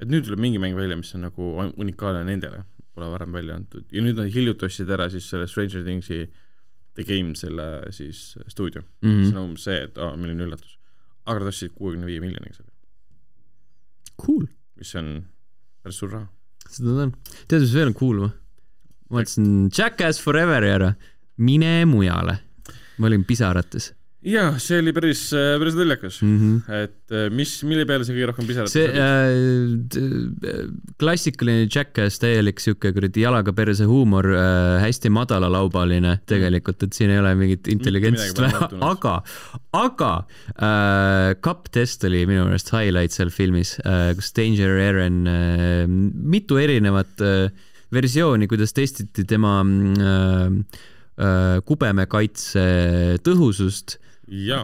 et 0.00 0.10
nüüd 0.12 0.26
tuleb 0.28 0.42
mingi 0.42 0.62
mäng 0.62 0.78
välja, 0.78 0.96
mis 0.98 1.12
on 1.18 1.26
nagu 1.26 1.50
unikaalne 1.66 2.24
nendele, 2.28 2.62
pole 2.96 3.10
varem 3.12 3.36
välja 3.36 3.58
antud 3.58 3.84
ja 3.92 4.04
nüüd 4.04 4.18
nad 4.20 4.32
hiljuti 4.32 4.68
ostsid 4.68 4.92
ära 4.96 5.10
siis 5.12 5.28
selle 5.32 5.48
Stranger 5.50 5.84
Thingsi 5.86 6.24
The 6.96 7.04
Game 7.04 7.36
selle 7.36 7.92
siis 7.92 8.38
stuudio 8.48 8.80
mm. 8.80 9.10
-hmm. 9.10 9.28
see 9.28 9.36
on 9.36 9.44
umbes 9.50 9.68
see, 9.68 9.80
et 9.90 9.98
aa, 10.00 10.16
milline 10.16 10.48
üllatus. 10.48 10.78
Aga 11.26 11.42
nad 11.42 11.50
ostsid 11.50 11.74
kuuekümne 11.74 12.08
viie 12.08 12.22
miljoniga 12.22 12.54
selle, 12.56 12.72
Cool, 14.16 14.46
mis 14.80 14.94
on 14.96 15.10
päris 15.84 15.98
suur 16.00 16.12
raha. 16.14 16.26
seda 16.70 16.94
ta 16.96 17.06
on. 17.08 17.12
tead, 17.48 17.60
mis 17.66 17.74
veel 17.76 17.90
on 17.92 17.98
cool 17.98 18.22
või? 18.24 18.32
ma 19.10 19.20
mõtlesin 19.20 19.50
Jackass 19.70 20.22
Foreveri 20.22 20.70
ära, 20.72 20.94
mine 21.36 21.84
mujale. 21.86 22.38
ma 22.98 23.10
olin 23.10 23.26
pisarates 23.28 23.92
jaa, 24.26 24.56
see 24.62 24.80
oli 24.82 24.92
päris, 24.96 25.20
päris 25.32 25.76
naljakas 25.78 26.18
mm. 26.22 26.30
mm. 26.30 26.54
-hmm. 26.56 26.78
et 26.84 27.14
äh, 27.14 27.26
mis, 27.30 27.52
mille 27.68 27.84
peale 27.86 28.06
sa 28.06 28.14
kõige 28.14 28.28
rohkem 28.30 28.48
pisarates 28.48 28.74
see 28.74 28.86
äh,, 28.90 30.64
klassikaline 30.98 31.68
Jackass, 31.70 32.18
täielik 32.22 32.62
siuke 32.62 32.92
kuradi 32.96 33.22
jalaga 33.22 33.54
perse 33.56 33.86
huumor 33.86 34.28
äh,, 34.34 34.80
hästi 34.82 35.12
madalalaubaline 35.14 36.16
tegelikult, 36.26 36.82
et 36.82 36.98
siin 36.98 37.14
ei 37.14 37.20
ole 37.22 37.34
mingit 37.38 37.70
intelligentsust 37.70 38.42
vaja 38.42 38.70
aga, 38.90 39.14
aga 39.76 40.12
äh, 40.56 41.36
Cup 41.44 41.70
Test 41.70 42.04
oli 42.08 42.24
minu 42.26 42.48
meelest 42.48 42.72
highlight 42.74 43.14
seal 43.14 43.30
filmis 43.30 43.76
äh,, 43.84 44.10
kus 44.18 44.32
Danger 44.36 44.74
Aaron 44.88 45.22
äh,, 45.30 45.86
mitu 46.36 46.58
erinevat 46.62 47.22
äh, 47.22 47.54
versiooni, 47.92 48.48
kuidas 48.50 48.74
testiti 48.74 49.24
tema 49.28 49.60
äh, 49.62 50.50
äh, 51.22 51.62
kubemekaitse 51.66 52.66
tõhusust 53.24 54.00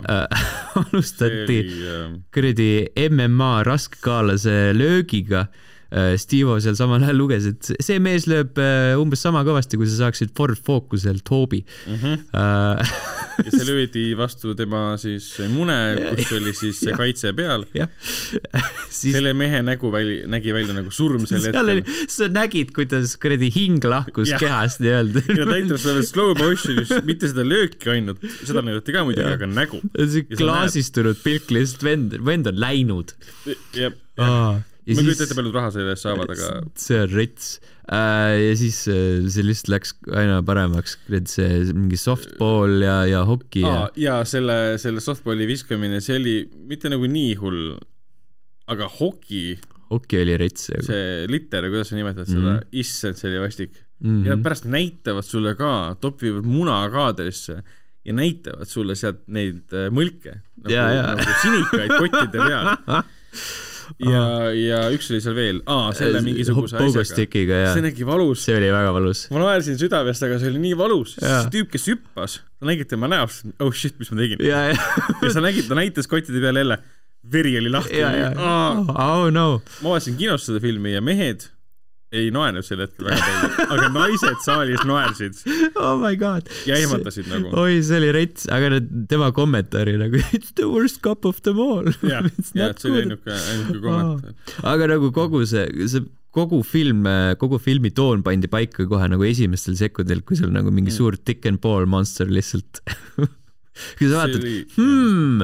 äh. 0.08 0.26
alustati 0.74 1.58
äh, 1.58 2.20
kuradi 2.34 2.88
MMA 3.10 3.62
raskekaalase 3.62 4.72
löögiga. 4.72 5.46
Stivo 6.16 6.56
seal 6.62 6.76
samal 6.78 7.02
ajal 7.04 7.18
luges, 7.20 7.46
et 7.50 7.72
see- 7.84 8.00
mees 8.02 8.24
lööb 8.30 8.56
äh, 8.60 8.94
umbes 9.00 9.20
sama 9.24 9.42
kõvasti, 9.44 9.76
kui 9.76 9.88
sa 9.90 10.06
saaksid 10.06 10.32
Ford 10.36 10.56
Focuselt 10.56 11.28
hoobi 11.28 11.62
mm. 11.62 11.98
-hmm. 12.00 12.22
äh,. 12.32 12.94
ja 13.44 13.50
see 13.52 13.66
löödi 13.68 14.04
vastu 14.16 14.54
tema 14.56 14.96
siis 15.00 15.26
mune, 15.52 15.76
kus 16.16 16.32
oli 16.38 16.54
siis 16.56 16.80
see 16.80 16.96
kaitse 16.96 17.32
peal. 17.36 17.66
jah, 17.76 17.90
siis 18.88 19.16
selle 19.16 19.34
mehe 19.36 19.62
nägu 19.64 19.92
väli, 19.92 20.22
nägi 20.30 20.54
välja 20.56 20.76
nagu 20.76 20.90
surm 20.90 21.26
sel 21.28 21.44
hetkel., 21.48 21.84
sa 22.08 22.28
nägid, 22.32 22.72
kuidas 22.76 23.16
kuradi 23.20 23.52
hing 23.52 23.84
lahkus 23.84 24.32
Jah. 24.32 24.40
kehast 24.40 24.80
nii-öelda. 24.84 25.24
ja 25.28 25.44
ta 25.44 25.50
näitas 25.52 25.84
selle 25.86 26.02
slow 26.08 26.32
motion'is 26.38 26.92
mitte 27.04 27.28
seda 27.32 27.44
lööki 27.46 27.92
ainult, 27.92 28.24
seda 28.42 28.64
näidati 28.64 28.96
ka 28.96 29.04
muidugi, 29.04 29.28
Jah. 29.28 29.38
aga 29.40 29.50
nägu. 29.50 29.82
see 29.98 30.24
Ja 30.32 30.36
klaasistunud 30.40 31.20
pilk 31.24 31.50
lihtsalt 31.52 31.84
vend, 31.84 32.20
vend 32.24 32.48
on 32.48 32.60
läinud. 32.60 33.16
ja, 33.76 33.90
ja 34.16 34.62
ma 34.82 34.98
ei 34.98 35.06
kujuta 35.06 35.26
ette, 35.26 35.36
palju 35.38 35.52
raha 35.54 35.70
selle 35.74 35.94
eest 35.94 36.06
saavad, 36.06 36.32
aga 36.34 36.48
see 36.82 36.98
on 36.98 37.12
rets 37.14 37.50
äh,. 37.86 38.34
ja 38.40 38.54
siis 38.58 38.80
äh, 38.90 39.22
see 39.30 39.46
lihtsalt 39.46 39.70
läks 39.76 39.94
aina 40.10 40.40
paremaks, 40.46 40.96
see 41.30 41.60
mingi 41.70 42.00
softball 42.00 42.82
ja, 42.82 43.02
ja 43.10 43.22
hoki 43.28 43.62
ja 43.62 43.86
ja 43.98 44.16
selle, 44.28 44.78
selle 44.82 45.04
softballi 45.04 45.46
viskamine, 45.50 46.02
see 46.04 46.18
oli 46.18 46.36
mitte 46.68 46.90
nagu 46.92 47.06
nii 47.06 47.36
hull, 47.42 47.76
aga 48.72 48.90
hoki, 48.98 49.44
hoki 49.92 50.22
oli 50.24 50.36
rets. 50.42 50.72
see 50.88 51.30
litter, 51.30 51.70
kuidas 51.70 51.92
sa 51.92 52.00
nimetad 52.00 52.26
seda 52.26 52.42
mm, 52.42 52.58
-hmm. 52.58 52.82
issand, 52.82 53.20
see 53.20 53.30
oli 53.30 53.42
vastik. 53.46 53.78
Mm 54.02 54.24
ja 54.26 54.34
nad 54.34 54.42
pärast 54.42 54.64
näitavad 54.66 55.22
sulle 55.22 55.54
ka, 55.54 55.94
topivad 56.02 56.42
muna 56.42 56.80
kaadrisse 56.90 57.60
ja 58.04 58.12
näitavad 58.12 58.66
sulle 58.66 58.96
sealt 58.98 59.28
neid 59.30 59.70
äh, 59.70 59.92
mõlke 59.94 60.40
nagu, 60.40 60.72
Ja, 60.74 60.88
ja. 60.90 61.04
nagu 61.14 61.36
sinikaid 61.42 61.92
kottide 62.00 62.48
peal. 62.48 62.72
ja, 64.08 64.24
ja 64.56 64.80
üks 64.94 65.10
oli 65.12 65.20
seal 65.24 65.36
veel, 65.36 65.60
aa, 65.70 65.92
selle 65.96 66.22
mingisuguse 66.24 66.78
asjaga. 66.78 67.04
See 67.74 67.84
nägi 67.84 68.06
valus. 68.08 68.44
see 68.46 68.56
oli 68.58 68.72
väga 68.74 68.94
valus. 68.96 69.24
ma 69.32 69.42
naersin 69.44 69.78
südamest, 69.80 70.26
aga 70.26 70.40
see 70.42 70.52
oli 70.52 70.62
nii 70.66 70.78
valus. 70.80 71.14
See 71.20 71.52
tüüp, 71.56 71.70
kes 71.74 71.88
hüppas, 71.92 72.40
sa 72.42 72.70
nägid 72.70 72.90
tema 72.90 73.10
näost, 73.12 73.46
oh 73.62 73.72
shit, 73.74 73.98
mis 74.02 74.12
ma 74.12 74.20
tegin. 74.22 74.42
ja, 74.46 74.66
ja, 74.72 74.90
ja 75.22 75.32
sa 75.34 75.44
nägid, 75.44 75.68
ta 75.70 75.78
näitas 75.78 76.10
kottide 76.10 76.42
peal 76.42 76.60
jälle, 76.62 76.78
veri 77.32 77.56
oli 77.60 77.72
lahti. 77.72 78.02
ma 78.38 79.08
oh 79.08 79.26
no. 79.34 79.48
vaatasin 79.82 80.18
kinos 80.20 80.48
seda 80.48 80.62
filmi 80.62 80.96
ja 80.96 81.04
mehed 81.04 81.48
ei 82.12 82.30
naernud 82.34 82.64
sel 82.66 82.82
hetkel 82.84 83.08
väga 83.08 83.24
palju, 83.24 83.66
aga 83.76 83.86
naised 83.94 84.40
saalis 84.44 84.82
naersid 84.88 85.38
oh 85.80 85.94
my 86.00 86.12
god. 86.20 86.48
ja 86.68 86.76
ehmatasid 86.80 87.28
nagu. 87.32 87.52
oi, 87.62 87.78
see 87.86 88.00
oli 88.02 88.10
rets, 88.18 88.48
aga 88.52 88.72
need, 88.76 88.90
tema 89.12 89.30
kommentaari 89.36 89.94
nagu 90.00 90.20
it's 90.36 90.52
the 90.60 90.68
worst 90.68 91.00
cup 91.06 91.24
of 91.28 91.40
them 91.46 91.60
all. 91.62 91.88
jah, 92.04 92.26
see 92.48 92.66
oli 92.92 93.04
ainuke, 93.06 93.32
ainuke 93.32 93.78
kommentaar. 93.80 94.34
aga 94.74 94.90
nagu 94.94 95.12
kogu 95.16 95.44
see, 95.48 95.64
see 95.88 96.04
kogu 96.32 96.62
film, 96.64 97.04
kogu 97.40 97.58
filmi 97.60 97.90
toon 97.92 98.22
pandi 98.24 98.48
paika 98.48 98.86
kohe 98.88 99.08
nagu 99.12 99.24
esimestel 99.28 99.74
sekundil, 99.76 100.22
kui 100.24 100.38
sul 100.40 100.52
nagu 100.54 100.72
mingi 100.72 100.88
Mm. 100.92 100.96
suur 100.96 101.16
Dick 101.28 101.44
and 101.48 101.60
Paul 101.60 101.84
monster 101.86 102.24
lihtsalt. 102.28 102.80
kui 103.98 104.08
sa 104.08 104.22
vaatad, 104.22 104.44
hmm, 104.78 105.42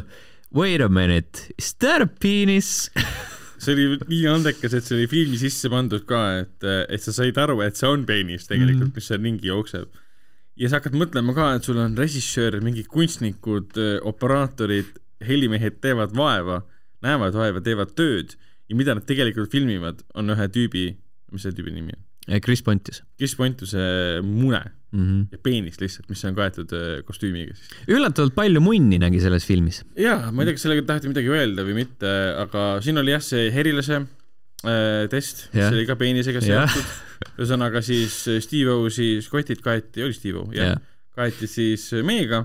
wait 0.56 0.80
a 0.80 0.88
minute, 0.88 1.44
is 1.60 1.74
that 1.84 2.00
a 2.00 2.06
penis? 2.08 2.88
see 3.62 3.74
oli 3.74 3.86
nii 4.08 4.26
andekas, 4.30 4.74
et 4.76 4.86
see 4.86 4.96
oli 4.96 5.08
filmi 5.10 5.38
sisse 5.40 5.70
pandud 5.72 6.04
ka, 6.08 6.22
et, 6.42 6.66
et 6.88 7.04
sa 7.04 7.14
said 7.14 7.38
aru, 7.40 7.60
et 7.66 7.78
see 7.78 7.88
on 7.90 8.04
peenis 8.08 8.46
tegelikult 8.46 8.88
mm, 8.88 8.90
-hmm. 8.90 8.94
mis 9.00 9.10
seal 9.10 9.22
ringi 9.24 9.50
jookseb. 9.50 9.88
ja 10.58 10.68
sa 10.68 10.80
hakkad 10.80 10.96
mõtlema 10.98 11.34
ka, 11.34 11.52
et 11.54 11.64
sul 11.64 11.78
on 11.78 11.96
režissöör, 11.96 12.60
mingid 12.62 12.88
kunstnikud, 12.90 13.78
operaatorid, 14.02 14.98
helimehed 15.22 15.80
teevad 15.80 16.14
vaeva, 16.16 16.62
näevad 17.02 17.34
vaeva, 17.34 17.60
teevad 17.60 17.94
tööd 17.94 18.34
ja 18.68 18.76
mida 18.76 18.94
nad 18.94 19.06
tegelikult 19.06 19.50
filmivad, 19.50 20.02
on 20.14 20.34
ühe 20.34 20.48
tüübi, 20.54 20.84
mis 21.32 21.42
selle 21.42 21.56
tüübi 21.58 21.74
nimi 21.74 21.94
on? 21.94 22.04
Chris 22.44 22.62
Pontius 22.62 23.02
Chris 23.16 23.34
Pointuse 23.38 23.80
mune 24.22 24.60
mm. 24.92 25.00
-hmm. 25.00 25.24
ja 25.32 25.40
peenis 25.42 25.80
lihtsalt, 25.80 26.08
mis 26.10 26.24
on 26.28 26.36
kaetud 26.36 26.72
äh, 26.76 26.86
kostüümiga 27.06 27.56
siis. 27.56 27.72
üllatavalt 27.88 28.36
palju 28.36 28.62
munni 28.64 29.00
nägi 29.00 29.20
selles 29.24 29.46
filmis. 29.46 29.82
jaa, 29.96 30.30
ma 30.32 30.42
ei 30.42 30.50
tea, 30.50 30.58
kas 30.58 30.66
sellega 30.66 30.86
taheti 30.88 31.12
midagi 31.12 31.32
öelda 31.34 31.66
või 31.66 31.80
mitte, 31.82 32.14
aga 32.44 32.68
siin 32.84 33.00
oli 33.02 33.14
jah, 33.14 33.24
see 33.24 33.48
herilase 33.54 34.00
äh, 34.00 35.04
test, 35.12 35.48
mis 35.54 35.66
oli 35.68 35.86
ka 35.88 35.98
peenisega 36.00 36.44
seotud. 36.44 36.94
ühesõnaga 37.38 37.82
siis 37.82 38.20
Steve-O 38.44 38.88
siis 38.94 39.28
kotid 39.32 39.62
kaeti, 39.64 40.06
oli 40.06 40.16
Steve-O, 40.16 40.48
jah 40.56 40.74
jah, 40.74 40.82
kaeti 41.18 41.50
siis 41.50 41.90
meega, 42.06 42.44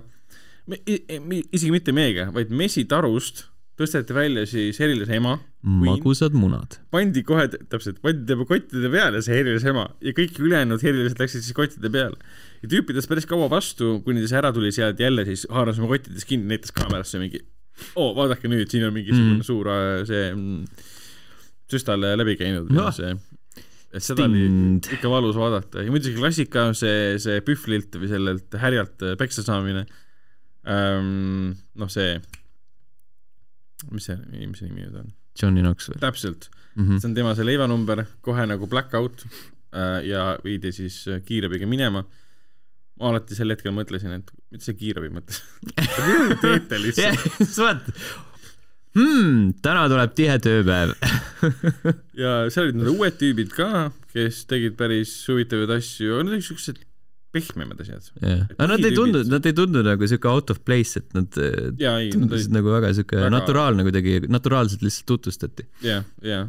isegi 0.66 1.72
mitte 1.74 1.94
meega, 1.96 2.30
vaid 2.34 2.54
mesitarust 2.54 3.48
tõsteti 3.80 4.14
välja 4.14 4.44
siis 4.50 4.78
herilase 4.82 5.16
ema, 5.18 5.38
magusad 5.64 6.36
munad. 6.38 6.78
pandi 6.94 7.24
kohe, 7.26 7.48
täpselt, 7.72 8.00
pandi 8.04 8.28
tema 8.30 8.46
kottide 8.50 8.92
peale 8.94 9.22
see 9.26 9.40
herilase 9.40 9.72
ema 9.72 9.88
ja 10.04 10.14
kõik 10.18 10.38
ülejäänud 10.44 10.84
herilased 10.86 11.22
läksid 11.24 11.46
siis 11.46 11.58
kottide 11.58 11.90
peale. 11.94 12.18
ja 12.62 12.70
tüüp 12.70 12.92
pidas 12.92 13.10
päris 13.10 13.26
kaua 13.30 13.50
vastu, 13.50 13.96
kuni 14.06 14.22
ta 14.22 14.28
siis 14.28 14.38
ära 14.44 14.54
tuli 14.54 14.72
sealt 14.76 15.02
jälle 15.02 15.26
siis 15.26 15.48
haaras 15.50 15.82
oma 15.82 15.90
kottidest 15.96 16.30
kinni, 16.30 16.52
näitas 16.54 16.74
kaamerasse 16.76 17.22
mingi 17.22 17.42
oo, 17.98 18.12
vaadake 18.18 18.52
nüüd, 18.52 18.70
siin 18.70 18.86
on 18.86 18.94
mingisugune 18.94 19.40
Mm. 19.40 19.48
suur 19.48 19.70
äh, 19.74 20.04
see 20.06 20.28
mm, 20.30 20.66
süstale 21.74 22.14
läbi 22.20 22.38
käinud 22.38 22.70
Noh. 22.70 22.92
see 22.94 23.16
et 23.94 24.02
seda 24.06 24.26
oli 24.30 24.46
ikka 24.94 25.10
valus 25.10 25.36
vaadata 25.38 25.82
ja 25.86 25.90
muidugi 25.94 26.18
klassika, 26.18 26.70
see, 26.78 27.18
see 27.22 27.42
pühvlilt 27.46 27.94
või 27.98 28.10
sellelt 28.10 28.58
härjalt 28.62 29.06
äh, 29.06 29.18
peksa 29.18 29.46
saamine 29.46 29.88
noh, 30.64 31.90
see, 31.92 32.16
mis 33.92 34.10
see 34.10 34.18
inimese 34.32 34.68
nimi 34.70 34.86
nüüd 34.86 34.98
on? 35.02 35.14
Johnny 35.40 35.64
Knoxville 35.64 36.02
täpselt, 36.02 36.50
mm. 36.76 36.84
-hmm. 36.84 37.00
see 37.00 37.10
on 37.10 37.16
tema 37.16 37.36
see 37.36 37.48
leivanumber, 37.48 38.06
kohe 38.22 38.46
nagu 38.50 38.68
blackout 38.70 39.26
äh, 39.26 40.04
ja 40.08 40.38
viidi 40.44 40.72
siis 40.72 41.08
äh, 41.08 41.24
kiirabiga 41.26 41.68
minema. 41.68 42.06
ma 43.00 43.10
alati 43.10 43.36
sel 43.36 43.50
hetkel 43.50 43.74
mõtlesin, 43.74 44.14
et 44.20 44.30
mida 44.54 44.64
see 44.64 44.78
kiirabi 44.78 45.10
mõtles? 45.10 45.42
mida 45.66 46.28
te 46.30 46.38
teete 46.44 46.82
lihtsalt? 46.84 47.58
vaatad 47.58 48.06
hmm,, 48.94 49.54
täna 49.66 49.88
tuleb 49.90 50.14
tihe 50.18 50.38
tööpäev. 50.38 50.94
ja 52.24 52.34
seal 52.54 52.68
olid 52.68 52.80
need 52.80 52.92
uued 52.94 53.20
tüübid 53.20 53.54
ka, 53.56 53.90
kes 54.14 54.44
tegid 54.50 54.78
päris 54.80 55.16
huvitavaid 55.30 55.74
asju, 55.80 56.14
aga 56.14 56.28
need 56.28 56.38
olid 56.38 56.48
siuksed 56.50 56.84
pehmemad 57.34 57.82
asjad. 57.84 58.10
jah, 58.22 58.44
aga 58.56 58.70
nad 58.76 58.86
ei 58.86 58.96
tundunud, 58.96 59.30
nad 59.34 59.48
ei 59.50 59.56
tundunud 59.58 59.90
nagu 59.90 60.10
siuke 60.10 60.30
out 60.30 60.54
of 60.54 60.62
place, 60.68 61.02
et 61.02 61.16
nad 61.18 61.40
äh, 61.42 61.72
ja 61.82 61.96
ei, 62.02 62.12
tundusid 62.14 62.52
olid, 62.52 62.58
nagu 62.60 62.74
väga 62.76 62.94
siuke 63.00 63.18
väga- 63.20 63.32
naturaalne 63.34 63.86
kuidagi, 63.88 64.20
naturaalselt 64.32 64.86
lihtsalt 64.86 65.10
tutvustati. 65.16 65.66
ja, 65.86 66.04
ja, 66.26 66.46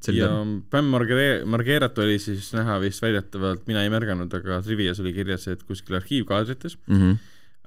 see 0.00 0.16
ja 0.18 0.30
Bam 0.72 0.90
Margere-, 0.94 1.44
Margerat 1.48 1.98
oli 2.02 2.18
siis 2.22 2.50
näha 2.56 2.80
vist 2.82 3.04
väidetavalt, 3.04 3.66
mina 3.70 3.84
ei 3.84 3.92
märganud, 3.92 4.32
aga 4.40 4.60
Trivias 4.64 5.00
oli 5.04 5.14
kirjas, 5.16 5.46
et 5.52 5.62
kuskil 5.68 5.98
arhiivkaadrites 6.00 6.78
mm. 6.86 7.00
-hmm. 7.00 7.18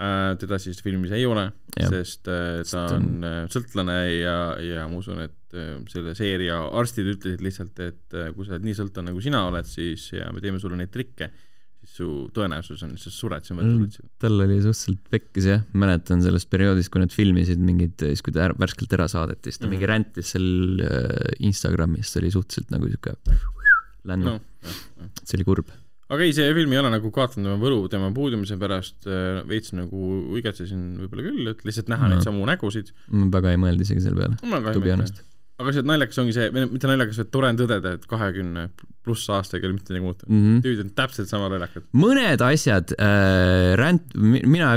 äh, 0.02 0.30
teda 0.42 0.60
siis 0.60 0.82
filmis 0.84 1.12
ei 1.16 1.26
ole, 1.26 1.52
Jah. 1.78 1.90
sest 1.94 2.28
äh, 2.28 2.64
ta 2.68 2.88
on 2.98 3.24
äh, 3.24 3.42
sõltlane 3.54 4.00
ja, 4.18 4.38
ja 4.62 4.88
ma 4.90 4.98
usun, 4.98 5.22
et 5.24 5.54
äh, 5.54 5.78
selle 5.94 6.16
seeria 6.18 6.60
arstid 6.68 7.14
ütlesid 7.16 7.44
lihtsalt, 7.46 7.80
et 7.80 8.18
äh, 8.18 8.34
kui 8.34 8.46
sa 8.46 8.58
oled 8.58 8.66
nii 8.66 8.80
sõltlane, 8.82 9.12
nagu 9.14 9.22
sina 9.22 9.46
oled, 9.48 9.70
siis 9.70 10.12
ja 10.18 10.32
me 10.34 10.42
teeme 10.42 10.60
sulle 10.60 10.80
neid 10.80 10.92
trikke, 10.92 11.30
siis 11.30 11.47
su 11.98 12.08
tõenäosus 12.36 12.84
on, 12.86 12.94
sa 13.02 13.10
sured, 13.14 13.48
mõtled 13.58 13.98
mm.. 13.98 14.12
tal 14.22 14.38
oli 14.46 14.60
suhteliselt 14.64 15.10
pekkis 15.14 15.48
jah, 15.50 15.64
mäletan 15.74 16.22
sellest 16.26 16.50
perioodist, 16.54 16.92
kui 16.94 17.02
nad 17.04 17.14
filmisid 17.16 17.60
mingid, 17.64 17.96
siis 18.00 18.22
kui 18.26 18.36
ta 18.36 18.46
ära, 18.48 18.58
värskelt 18.62 18.94
ära 18.98 19.08
saadeti, 19.12 19.50
siis 19.52 19.60
ta 19.60 19.66
mm 19.66 19.68
Mhm. 19.68 19.74
-hmm. 19.74 19.80
mingi 19.80 19.92
rändis 19.94 20.32
seal 20.36 20.86
äh, 20.86 21.34
Instagramis, 21.50 22.14
see 22.14 22.22
oli 22.24 22.32
suhteliselt 22.38 22.72
nagu 22.76 22.88
siuke 22.94 23.18
lännu 24.08 24.26
no 24.38 24.40
see 25.24 25.38
oli 25.38 25.44
kurb. 25.48 25.68
aga 26.10 26.24
ei, 26.24 26.32
see 26.36 26.54
film 26.56 26.72
ei 26.72 26.80
ole 26.80 26.90
nagu 26.94 27.10
kaotanud 27.12 27.50
oma 27.52 27.60
võlu 27.66 27.90
tema 27.92 28.12
puudumise 28.16 28.56
pärast, 28.60 29.04
veits 29.50 29.74
nagu 29.76 30.04
õigetsesin 30.38 30.84
võib-olla 31.02 31.26
küll, 31.26 31.50
et 31.52 31.66
lihtsalt 31.68 31.90
näha 31.92 32.08
No. 32.08 32.14
neid 32.16 32.24
samu 32.24 32.46
nägusid. 32.48 32.94
ma 33.12 33.28
väga 33.34 33.52
ei 33.52 33.58
mõelnud 33.60 33.82
isegi 33.84 34.02
selle 34.06 34.16
peale, 34.22 34.80
be 34.80 34.92
honest. 34.94 35.24
Aga 35.58 35.74
see 35.74 35.86
naljakas 35.90 36.20
ongi 36.22 36.36
see, 36.36 36.52
või 36.54 36.68
mitte 36.70 36.90
naljakas, 36.90 37.18
vaid 37.22 37.32
tore 37.34 37.50
on 37.50 37.58
tõdeda, 37.58 37.96
et 37.98 38.06
kahekümne 38.10 38.68
pluss 39.08 39.30
aastaga 39.34 39.64
ei 39.64 39.70
ole 39.70 39.78
mitte 39.78 39.94
midagi 39.94 40.06
muutunud 40.06 40.30
mm. 40.30 40.38
Mm 40.38 40.44
-hmm. 40.44 40.58
-hmm. 40.58 40.64
tüübid 40.66 40.84
on 40.84 40.92
täpselt 41.00 41.32
sama 41.32 41.50
naljakad. 41.54 41.88
mõned 42.04 42.44
asjad 42.46 42.94
äh,, 43.00 43.74
ränd, 43.80 44.14
mina 44.54 44.70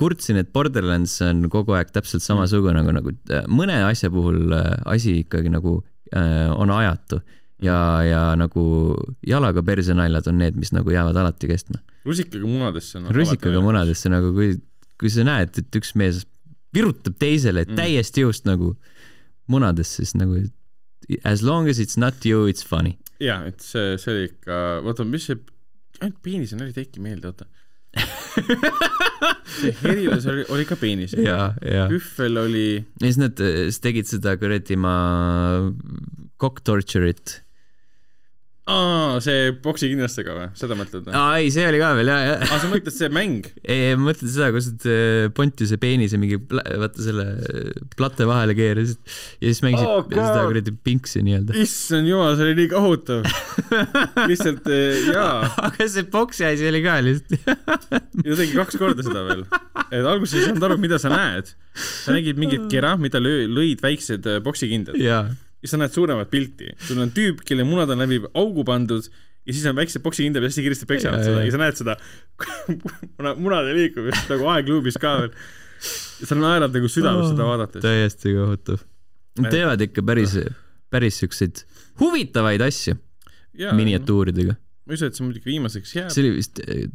kurtsin, 0.00 0.40
et 0.40 0.52
Borderlands 0.52 1.20
on 1.26 1.48
kogu 1.50 1.76
aeg 1.76 1.92
täpselt 1.92 2.24
samasugune 2.24 2.80
nagu, 2.80 2.96
nagu 2.98 3.14
äh, 3.30 3.44
mõne 3.48 3.82
asja 3.90 4.10
puhul 4.10 4.52
äh, 4.52 4.72
asi 4.84 5.18
ikkagi 5.26 5.52
nagu 5.52 5.82
äh, 6.16 6.48
on 6.56 6.70
ajatu 6.70 7.20
ja, 7.62 7.78
ja 8.06 8.22
nagu 8.38 8.64
jalaga 9.26 9.62
perse 9.62 9.94
naljad 9.94 10.28
on 10.30 10.38
need, 10.38 10.56
mis 10.58 10.72
nagu 10.72 10.90
jäävad 10.90 11.16
alati 11.16 11.50
kestma. 11.50 11.82
rusikaga 12.04 12.46
munadesse 12.46 13.00
no,. 13.00 13.12
rusikaga. 13.12 13.60
munadesse 13.60 14.08
nagu, 14.08 14.32
kui, 14.34 14.56
kui 14.98 15.10
sa 15.10 15.26
näed, 15.26 15.58
et 15.58 15.80
üks 15.82 15.94
mees 15.94 16.24
virutab 16.72 17.18
teisele 17.20 17.66
Mm. 17.66 17.76
täiesti 17.76 18.24
just 18.24 18.46
nagu 18.48 18.76
munadesse, 19.52 20.02
siis 20.02 20.16
nagu 20.18 20.40
as 21.28 21.42
long 21.42 21.68
as 21.68 21.80
it's 21.82 21.98
not 21.98 22.24
you, 22.26 22.46
it's 22.50 22.64
funny. 22.66 22.96
jaa, 23.22 23.44
et 23.50 23.60
see, 23.62 23.96
see 24.02 24.12
oli 24.12 24.28
ikka, 24.30 24.60
oota, 24.82 25.06
mis 25.06 25.28
see, 25.30 25.38
ainult 26.00 26.18
peenise 26.24 26.58
nali 26.58 26.74
äkki 26.74 27.02
meelde, 27.02 27.30
oota. 27.30 27.46
see 29.60 29.74
herilas 29.82 30.26
oli, 30.30 30.46
oli 30.54 30.66
ka 30.66 30.78
peenis. 30.80 31.14
Pühvel 31.14 32.40
oli, 32.40 32.66
ja 32.80 33.06
siis 33.06 33.20
nad 33.20 33.42
äh, 33.44 33.64
siis 33.68 33.82
tegid 33.84 34.10
seda 34.10 34.34
kuradi 34.40 34.78
ma 34.80 34.96
cock 36.42 36.64
torture'it. 36.66 37.40
aa, 38.70 39.16
see 39.24 39.48
poksikindlastega 39.64 40.34
või, 40.36 40.44
seda 40.54 40.76
mõtled 40.78 41.08
või? 41.08 41.14
aa 41.18 41.38
ei, 41.42 41.48
see 41.50 41.64
oli 41.66 41.80
ka 41.82 41.88
veel 41.98 42.10
ja, 42.12 42.18
ja. 42.28 42.34
aa, 42.46 42.58
sa 42.62 42.68
mõtled 42.70 42.94
see 42.94 43.08
mäng? 43.10 43.48
ei, 43.72 43.96
ma 43.98 44.06
mõtlen 44.12 44.30
seda, 44.30 44.52
kus 44.54 44.68
nad 44.70 44.86
äh, 44.86 45.26
Pontiuse 45.34 45.78
peenise 45.82 46.20
mingi, 46.22 46.38
vaata 46.46 47.02
selle 47.02 47.24
äh, 47.42 47.72
plate 47.98 48.28
vahele 48.30 48.54
keerasid 48.58 49.00
ja 49.42 49.50
siis 49.50 49.62
mängisid 49.66 49.88
Oh, 49.90 49.98
oh, 49.98 50.06
seda 50.12 50.28
God. 50.44 50.52
kuradi 50.52 50.76
pinksi 50.86 51.24
nii-öelda. 51.26 51.56
issand 51.58 52.06
jumal, 52.06 52.36
see 52.38 52.46
oli 52.46 52.54
nii 52.62 52.70
kohutav. 52.70 53.26
lihtsalt 54.30 54.70
eh, 54.72 55.10
jaa, 55.10 55.42
aga 55.66 55.88
see 55.90 56.06
boksi 56.14 56.46
asi 56.52 56.68
oli 56.70 56.84
ka 56.86 57.00
lihtsalt. 57.02 57.50
ja 58.22 58.38
tegi 58.38 58.54
kaks 58.56 58.78
korda 58.80 59.04
seda 59.06 59.24
veel. 59.26 59.42
et 59.90 60.06
alguses 60.06 60.38
ei 60.38 60.46
saanud 60.46 60.68
aru, 60.70 60.78
mida 60.86 61.02
sa 61.02 61.10
näed. 61.12 61.50
sa 61.74 62.14
nägid 62.14 62.38
mingit 62.40 62.68
kera, 62.72 62.94
mida 63.00 63.18
löö- 63.22 63.48
lõid 63.50 63.82
väiksed 63.82 64.28
eh, 64.30 64.38
poksikindad 64.46 65.02
ja 65.62 65.70
sa 65.70 65.78
näed 65.80 65.94
suuremat 65.94 66.30
pilti. 66.30 66.72
sul 66.86 67.00
on 67.02 67.12
tüüp, 67.14 67.44
kelle 67.46 67.64
munad 67.68 67.90
on 67.94 68.02
läbi 68.02 68.20
augu 68.34 68.64
pandud 68.68 69.06
ja 69.46 69.52
siis 69.52 69.66
on 69.66 69.76
väiksed 69.78 70.02
poksikindad, 70.04 70.42
mis 70.42 70.52
hästi 70.52 70.64
kiiresti 70.66 70.86
peksavad 70.90 71.24
seda 71.24 71.40
jaa. 71.40 71.46
ja 71.48 71.54
sa 71.54 71.60
näed 71.62 71.78
seda 71.80 71.96
muna- 73.18 73.36
munade 73.38 73.74
liikumist 73.76 74.30
nagu 74.30 74.48
aegluubis 74.54 74.98
ka 75.02 75.14
veel. 75.22 75.32
sa 76.26 76.38
naerad 76.38 76.74
nagu 76.74 76.90
südames 76.90 77.32
seda 77.32 77.46
vaadates. 77.48 77.82
täiesti 77.82 78.34
kohutav. 78.38 78.82
Nad 79.40 79.50
teevad 79.54 79.80
ikka 79.80 80.02
päris, 80.04 80.36
päris 80.92 81.18
siukseid 81.22 81.62
huvitavaid 82.00 82.60
asju 82.66 82.98
miniatuuridega. 83.78 84.54
ma 84.86 84.92
ei 84.94 84.98
usu, 84.98 85.06
et 85.08 85.16
see 85.18 85.24
muidugi 85.26 85.46
viimaseks 85.46 85.94
jääb. 85.96 86.10
see 86.12 86.22
oli 86.24 86.34
vist 86.36 86.60
eh, 86.66 86.86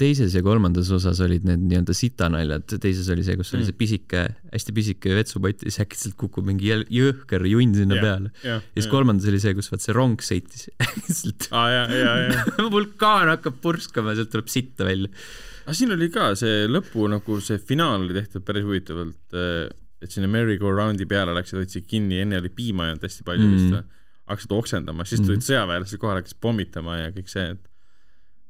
teises 0.00 0.34
ja 0.36 0.42
kolmandas 0.44 0.88
osas 0.94 1.20
olid 1.24 1.44
need 1.48 1.62
nii-öelda 1.70 1.94
sitanaljad, 1.96 2.66
teises 2.82 3.08
oli 3.14 3.24
see, 3.26 3.36
kus 3.40 3.52
oli 3.54 3.62
Mm. 3.62 3.68
see 3.70 3.76
pisike, 3.78 4.22
hästi 4.52 4.74
pisike 4.76 5.14
vetsupott 5.18 5.62
ja 5.64 5.70
siis 5.70 5.80
äkitselt 5.84 6.16
kukub 6.20 6.46
mingi 6.48 6.70
jõhker 6.70 7.44
junn 7.50 7.74
sinna 7.76 7.98
Jah, 7.98 8.04
peale. 8.06 8.30
ja 8.44 8.54
ja 8.58 8.62
siis 8.78 8.88
kolmandas 8.92 9.28
oli 9.30 9.40
see, 9.42 9.54
kus 9.58 9.70
vaat 9.72 9.84
see 9.84 9.96
rong 9.96 10.16
sõitis 10.22 10.68
lihtsalt 11.08 11.48
aa 11.52 11.66
jaa, 11.74 11.86
jaa, 11.92 12.16
jaa. 12.28 12.70
vulkaan 12.76 13.28
hakkab 13.34 13.60
purskama 13.64 14.14
ja 14.14 14.20
sealt 14.22 14.32
tuleb 14.36 14.48
sitta 14.52 14.84
välja. 14.88 15.10
aga 15.66 15.74
siin 15.76 15.92
oli 15.96 16.08
ka 16.14 16.30
see 16.38 16.66
lõpu 16.70 17.08
nagu 17.12 17.40
see 17.44 17.58
finaal 17.58 18.00
oli 18.06 18.16
tehtud 18.16 18.44
päris 18.46 18.64
huvitavalt, 18.64 19.38
et 20.02 20.10
sinna 20.14 20.28
merry-go-round'i 20.30 21.06
peale 21.10 21.32
läksid, 21.36 21.58
hoidsid 21.58 21.86
kinni, 21.90 22.20
enne 22.22 22.38
oli 22.38 22.48
piima 22.54 22.86
jäänud 22.90 23.02
hästi 23.08 23.24
palju 23.26 23.48
Mm. 23.48 23.56
vist 23.56 23.94
hakkasid 24.28 24.50
oksendama, 24.52 25.04
siis 25.08 25.22
tulid 25.24 25.40
mm 25.40 25.46
sõjaväelased 25.48 25.98
kohale, 26.02 26.20
hakkasid 26.22 26.38
pommitama 26.44 26.98
ja 26.98 27.10
kõik 27.14 27.30
see, 27.32 27.46
et, 27.54 27.67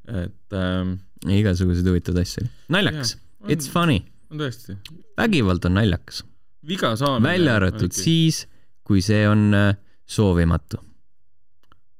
et 0.09 0.57
ähm, 0.57 0.95
igasuguseid 1.29 1.89
huvitavaid 1.89 2.23
asju. 2.25 2.47
naljakas, 2.73 3.17
on, 3.43 3.53
it's 3.53 3.71
funny, 3.71 4.03
on 4.33 4.43
tõesti, 4.43 4.77
vägivald 5.19 5.67
on 5.69 5.77
naljakas, 5.79 6.23
viga 6.69 6.95
saamine. 6.99 7.27
välja 7.29 7.59
arvatud 7.61 7.97
siis, 7.97 8.45
kui 8.87 9.03
see 9.05 9.25
on 9.29 9.51
äh, 9.57 9.75
soovimatu. 10.09 10.81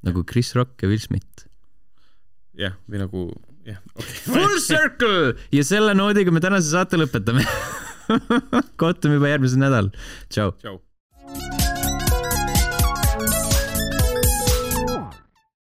nagu 0.07 0.25
Chris 0.25 0.55
Rock 0.57 0.83
ja 0.83 0.89
Will 0.89 1.03
Smith. 1.03 1.47
jah, 2.59 2.77
või 2.89 3.05
nagu, 3.05 3.29
jah, 3.69 3.83
okei 3.95 4.25
Full 4.29 4.59
circle 4.65 5.37
ja 5.53 5.65
selle 5.67 5.95
noodiga 5.99 6.33
me 6.33 6.41
tänase 6.45 6.73
saate 6.73 7.01
lõpetame. 7.01 7.45
kohtume 8.81 9.19
juba 9.19 9.35
järgmisel 9.35 9.61
nädalal, 9.61 9.91
tšau. 10.33 10.79